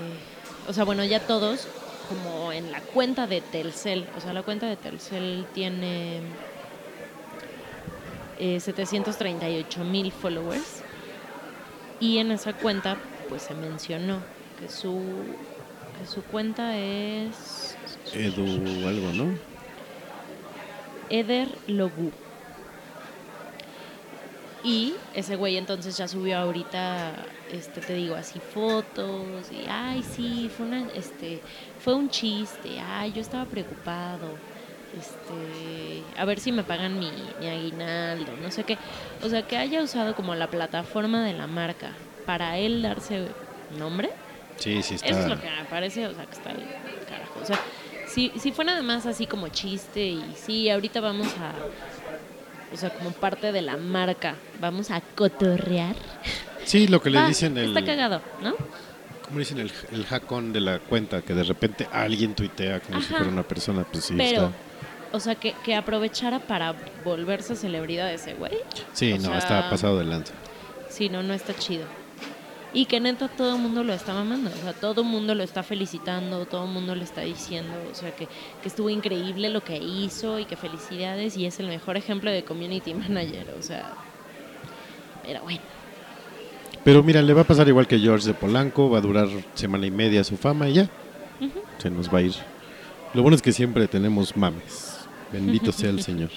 o 0.69 0.73
sea, 0.73 0.85
bueno, 0.85 1.05
ya 1.05 1.19
todos, 1.19 1.67
como 2.09 2.53
en 2.53 2.71
la 2.71 2.81
cuenta 2.81 3.27
de 3.27 3.41
Telcel. 3.41 4.07
O 4.17 4.21
sea, 4.21 4.33
la 4.33 4.43
cuenta 4.43 4.69
de 4.69 4.77
Telcel 4.77 5.47
tiene 5.53 6.21
eh, 8.39 8.61
738 8.61 9.85
mil 9.85 10.13
followers. 10.13 10.83
Y 12.01 12.19
en 12.19 12.33
esa 12.33 12.53
cuenta, 12.53 12.97
pues 13.29 13.43
se 13.43 13.55
mencionó 13.55 14.21
que 14.59 14.69
su, 14.69 15.01
que 15.99 16.07
su 16.07 16.23
cuenta 16.23 16.77
es 16.77 17.77
Edu 18.13 18.45
algo, 18.87 19.13
¿no? 19.13 19.39
Eder 21.11 21.49
Logu. 21.67 22.13
Y 24.63 24.95
ese 25.13 25.37
güey 25.37 25.59
entonces 25.59 25.97
ya 25.97 26.09
subió 26.09 26.39
ahorita, 26.39 27.13
este, 27.53 27.83
te 27.83 27.93
digo, 27.93 28.15
así 28.15 28.41
fotos 28.41 29.53
y, 29.53 29.67
ay, 29.69 30.03
sí, 30.03 30.51
fue 30.57 30.65
una, 30.65 30.89
este, 30.95 31.43
fue 31.81 31.95
un 31.95 32.09
chiste, 32.09 32.81
ay, 32.81 33.13
yo 33.13 33.21
estaba 33.21 33.45
preocupado, 33.45 34.39
este, 34.99 36.03
a 36.21 36.25
ver 36.25 36.39
si 36.41 36.53
me 36.53 36.63
pagan 36.65 36.99
mi, 36.99 37.11
mi 37.41 37.49
aguinaldo, 37.49 38.33
no 38.43 38.51
sé 38.51 38.65
qué. 38.65 38.79
O 39.23 39.29
sea, 39.29 39.43
que 39.43 39.57
haya 39.57 39.83
usado 39.83 40.15
como 40.15 40.35
la 40.35 40.49
plataforma 40.49 41.25
de 41.25 41.33
la 41.33 41.47
marca 41.47 41.91
para 42.27 42.59
él 42.59 42.83
darse 42.83 43.29
nombre, 43.79 44.11
Sí, 44.57 44.83
sí 44.83 44.95
está. 44.95 45.09
eso 45.09 45.19
es 45.21 45.29
lo 45.29 45.41
que 45.41 45.51
me 45.51 45.65
parece, 45.69 46.07
o 46.07 46.15
sea, 46.15 46.25
que 46.27 46.33
está 46.33 46.51
el 46.53 46.65
carajo. 47.09 47.41
O 47.43 47.45
sea, 47.45 47.59
si, 48.07 48.31
si 48.39 48.53
fue 48.53 48.65
nada 48.65 48.83
más 48.83 49.05
así 49.07 49.27
como 49.27 49.49
chiste 49.49 50.01
y 50.07 50.25
sí, 50.37 50.71
ahorita 50.71 51.01
vamos 51.01 51.27
a, 51.39 51.53
o 52.73 52.77
sea, 52.77 52.91
como 52.91 53.11
parte 53.11 53.51
de 53.51 53.63
la 53.63 53.77
marca, 53.77 54.37
vamos 54.61 54.91
a 54.93 55.01
cotorrear. 55.01 55.97
Sí, 56.65 56.87
lo 56.87 57.03
que 57.03 57.11
le 57.11 57.21
dicen 57.27 57.59
el. 57.59 57.69
Está 57.77 57.85
cagado, 57.85 58.23
¿no? 58.43 58.55
¿Cómo 59.27 59.39
dicen 59.39 59.59
el, 59.59 59.73
el 59.91 60.05
hackón 60.07 60.53
de 60.53 60.61
la 60.61 60.79
cuenta? 60.79 61.23
Que 61.23 61.35
de 61.35 61.43
repente 61.43 61.89
alguien 61.93 62.35
tuitea 62.35 62.81
como 62.81 63.01
si 63.01 63.07
Ajá. 63.09 63.17
fuera 63.17 63.33
una 63.33 63.43
persona. 63.43 63.85
Pues 63.91 64.05
sí, 64.05 64.15
Pero, 64.17 64.47
está. 64.47 64.53
O 65.15 65.21
sea, 65.21 65.37
que, 65.37 65.55
que 65.65 65.77
aprovechara 65.77 66.41
para 66.41 66.75
volverse 67.05 67.55
celebridad 67.55 68.13
ese 68.13 68.35
güey. 68.35 68.57
Sí, 68.93 69.13
O 69.13 69.17
no, 69.17 69.23
sea, 69.23 69.39
está 69.39 69.71
pasado 69.71 69.99
de 69.99 70.05
lanza. 70.05 70.35
Sí, 70.89 71.09
no, 71.09 71.23
no 71.23 71.33
está 71.35 71.55
chido. 71.55 71.85
Y 72.73 72.87
que 72.87 72.99
neta 72.99 73.29
todo 73.29 73.55
el 73.55 73.63
mundo 73.63 73.85
lo 73.85 73.93
está 73.93 74.13
mamando, 74.13 74.51
o 74.51 74.63
sea, 74.63 74.73
todo 74.73 75.03
el 75.03 75.07
mundo 75.07 75.37
lo 75.37 75.45
está 75.45 75.63
felicitando, 75.63 76.45
todo 76.47 76.65
el 76.65 76.73
mundo 76.73 76.97
le 76.97 77.05
está 77.05 77.21
diciendo, 77.21 77.73
o 77.91 77.95
sea, 77.95 78.11
que, 78.17 78.27
que 78.27 78.69
estuvo 78.69 78.91
increíble 78.91 79.49
lo 79.49 79.63
que 79.63 79.77
hizo 79.79 80.41
y 80.41 80.45
que 80.45 80.57
felicidades 80.57 81.37
y 81.37 81.47
es 81.47 81.61
el 81.61 81.69
mejor 81.69 81.97
ejemplo 81.97 82.33
de 82.33 82.43
community 82.43 82.93
manager, 82.95 83.55
o 83.57 83.63
sea, 83.63 83.93
pero 85.23 85.43
bueno, 85.43 85.61
Pero 86.83 87.05
mira, 87.05 87.23
le 87.23 87.33
va 87.33 87.43
a 87.43 87.45
pasar 87.45 87.69
igual 87.69 87.87
que 87.87 88.01
George 88.01 88.27
de 88.27 88.35
Polanco, 88.35 88.91
va 88.91 88.99
a 88.99 89.01
durar 89.01 89.29
semana 89.55 89.87
y 89.87 89.93
media 89.93 90.25
su 90.25 90.37
fama 90.37 90.69
y 90.69 90.75
ya. 90.75 90.91
Se 91.79 91.91
nos 91.91 92.13
va 92.13 92.19
a 92.19 92.23
ir. 92.23 92.35
Lo 93.15 93.23
bueno 93.23 93.37
es 93.37 93.43
que 93.43 93.53
siempre 93.53 93.87
tenemos 93.87 94.37
mames. 94.37 94.94
Bendito 95.35 95.73
sea 95.73 95.91
el 95.91 96.01
Señor. 96.01 96.31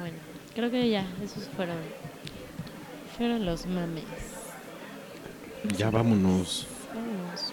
bueno, 0.00 0.16
creo 0.54 0.70
que 0.70 0.88
ya, 0.88 1.04
esos 1.22 1.46
fueron, 1.54 1.76
fueron 3.18 3.44
los 3.44 3.66
mames. 3.66 4.04
Ya 5.76 5.90
vámonos. 5.90 6.66
Vámonos. 6.94 7.52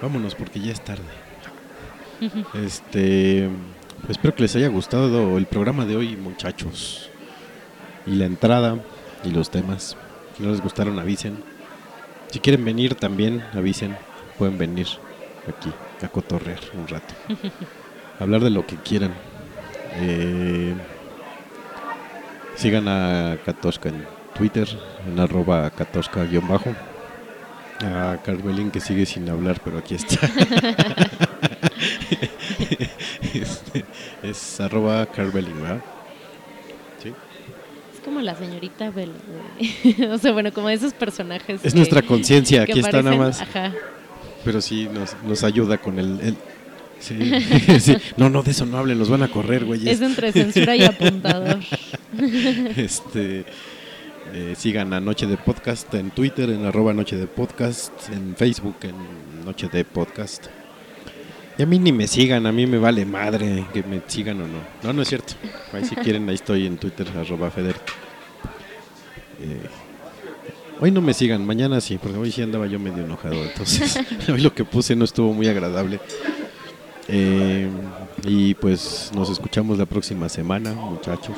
Vámonos 0.00 0.34
porque 0.36 0.60
ya 0.60 0.70
es 0.70 0.80
tarde. 0.80 1.02
Este, 2.54 3.48
espero 4.08 4.36
que 4.36 4.42
les 4.42 4.54
haya 4.54 4.68
gustado 4.68 5.36
el 5.36 5.46
programa 5.46 5.84
de 5.84 5.96
hoy, 5.96 6.16
muchachos. 6.16 7.10
Y 8.06 8.12
la 8.12 8.26
entrada 8.26 8.78
y 9.24 9.32
los 9.32 9.50
temas. 9.50 9.96
Si 10.36 10.44
no 10.44 10.52
les 10.52 10.60
gustaron, 10.60 11.00
avisen. 11.00 11.42
Si 12.30 12.38
quieren 12.38 12.64
venir 12.64 12.94
también, 12.94 13.42
avisen. 13.54 13.96
Pueden 14.38 14.56
venir 14.56 14.86
aquí 15.48 15.72
a 16.04 16.08
cotorrear 16.08 16.60
un 16.74 16.86
rato. 16.88 17.14
Hablar 18.20 18.42
de 18.42 18.50
lo 18.50 18.66
que 18.66 18.76
quieran. 18.76 19.12
Eh, 19.96 20.74
sigan 22.56 22.86
a 22.88 23.36
Katoshka 23.44 23.88
en 23.88 24.04
Twitter, 24.36 24.68
en 25.06 25.18
arroba 25.18 25.70
Katoshka-bajo. 25.70 26.74
A 27.80 28.18
Carvelin 28.24 28.70
que 28.70 28.80
sigue 28.80 29.04
sin 29.04 29.28
hablar, 29.28 29.60
pero 29.64 29.78
aquí 29.78 29.94
está. 29.94 30.18
Este, 33.34 33.84
es 34.22 34.60
arroba 34.60 35.04
Carvelin, 35.06 35.60
¿verdad? 35.60 35.82
Como 38.04 38.20
la 38.20 38.34
señorita 38.34 38.90
Bell, 38.90 39.12
o 40.12 40.18
sea, 40.18 40.32
bueno, 40.32 40.52
como 40.52 40.68
esos 40.68 40.92
personajes. 40.92 41.64
Es 41.64 41.72
que- 41.72 41.78
nuestra 41.78 42.02
conciencia, 42.02 42.62
aquí 42.62 42.78
está 42.78 43.00
nada 43.02 43.16
más. 43.16 43.40
Ajá. 43.40 43.72
Pero 44.44 44.60
sí 44.60 44.88
nos, 44.92 45.16
nos 45.26 45.42
ayuda 45.44 45.78
con 45.78 45.98
el... 45.98 46.20
el- 46.20 46.36
sí, 47.00 47.16
sí. 47.80 47.96
No, 48.16 48.28
no, 48.30 48.42
de 48.42 48.50
eso 48.50 48.66
no 48.66 48.78
hablen, 48.78 48.98
nos 48.98 49.08
van 49.10 49.22
a 49.22 49.28
correr, 49.28 49.64
güey. 49.64 49.88
Es 49.88 50.00
entre 50.00 50.32
censura 50.32 50.76
y 50.76 50.84
apuntador. 50.84 51.58
este, 52.76 53.44
eh, 54.32 54.54
sigan 54.56 54.92
a 54.92 55.00
Noche 55.00 55.26
de 55.26 55.36
Podcast 55.36 55.92
en 55.94 56.10
Twitter, 56.10 56.50
en 56.50 56.64
arroba 56.66 56.92
Noche 56.92 57.16
de 57.16 57.26
Podcast, 57.26 57.92
en 58.12 58.34
Facebook, 58.36 58.76
en 58.82 59.44
Noche 59.44 59.68
de 59.72 59.84
Podcast. 59.84 60.46
Y 61.56 61.62
a 61.62 61.66
mí 61.66 61.78
ni 61.78 61.92
me 61.92 62.08
sigan, 62.08 62.46
a 62.46 62.52
mí 62.52 62.66
me 62.66 62.78
vale 62.78 63.04
madre 63.06 63.64
que 63.72 63.82
me 63.84 64.00
sigan 64.08 64.40
o 64.40 64.46
no. 64.48 64.58
No, 64.82 64.92
no 64.92 65.02
es 65.02 65.08
cierto. 65.08 65.34
Ahí 65.72 65.84
si 65.84 65.94
quieren, 65.94 66.28
ahí 66.28 66.34
estoy 66.34 66.66
en 66.66 66.76
Twitter, 66.78 67.06
arroba 67.16 67.48
Feder. 67.50 67.76
Eh, 69.40 69.60
hoy 70.80 70.90
no 70.90 71.00
me 71.00 71.14
sigan, 71.14 71.46
mañana 71.46 71.80
sí, 71.80 71.98
porque 71.98 72.18
hoy 72.18 72.30
sí 72.32 72.42
andaba 72.42 72.66
yo 72.66 72.78
medio 72.78 73.04
enojado. 73.04 73.34
Entonces, 73.34 73.98
hoy 74.28 74.40
lo 74.40 74.54
que 74.54 74.64
puse 74.64 74.94
no 74.96 75.04
estuvo 75.04 75.32
muy 75.32 75.48
agradable. 75.48 76.00
Eh, 77.08 77.68
y 78.24 78.54
pues 78.54 79.10
nos 79.14 79.28
escuchamos 79.30 79.78
la 79.78 79.86
próxima 79.86 80.28
semana, 80.28 80.72
muchachos. 80.72 81.36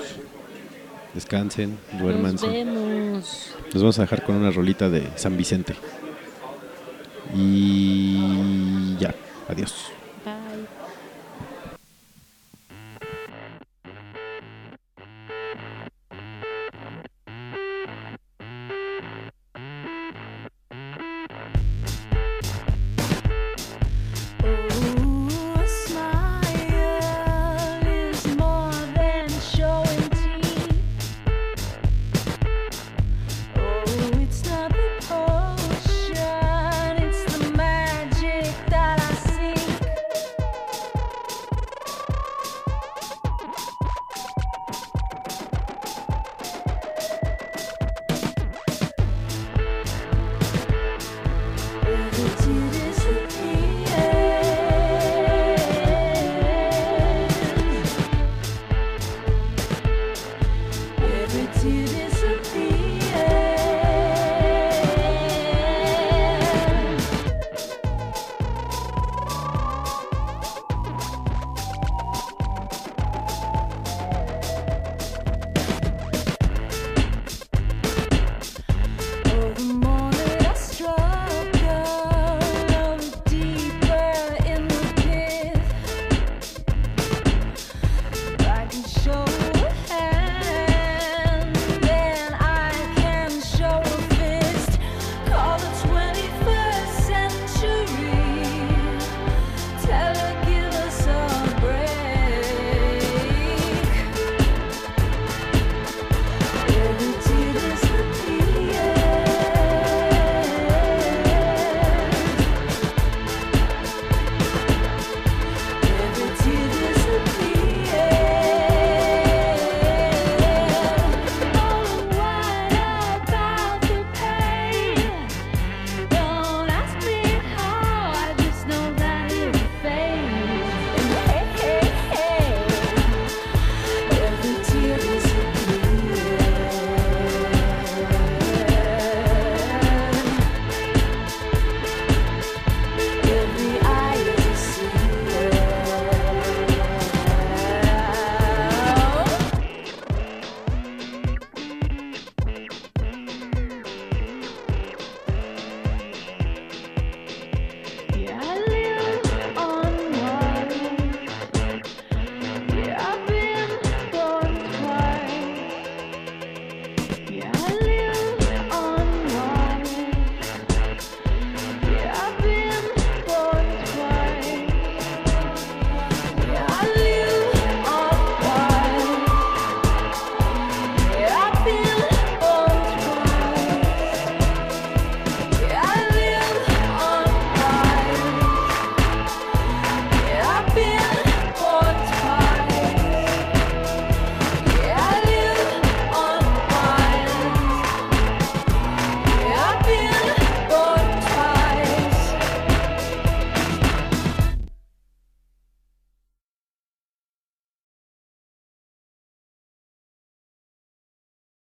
Descansen, 1.15 1.78
Nos 1.94 2.02
duérmanse. 2.02 2.47
vemos. 2.47 3.50
Nos 3.73 3.82
vamos 3.82 3.98
a 3.98 4.02
dejar 4.02 4.23
con 4.23 4.36
una 4.36 4.50
rolita 4.50 4.89
de 4.90 5.08
San 5.16 5.36
Vicente. 5.36 5.74
Y 7.34 8.97
ya, 8.98 9.15
adiós. 9.48 9.74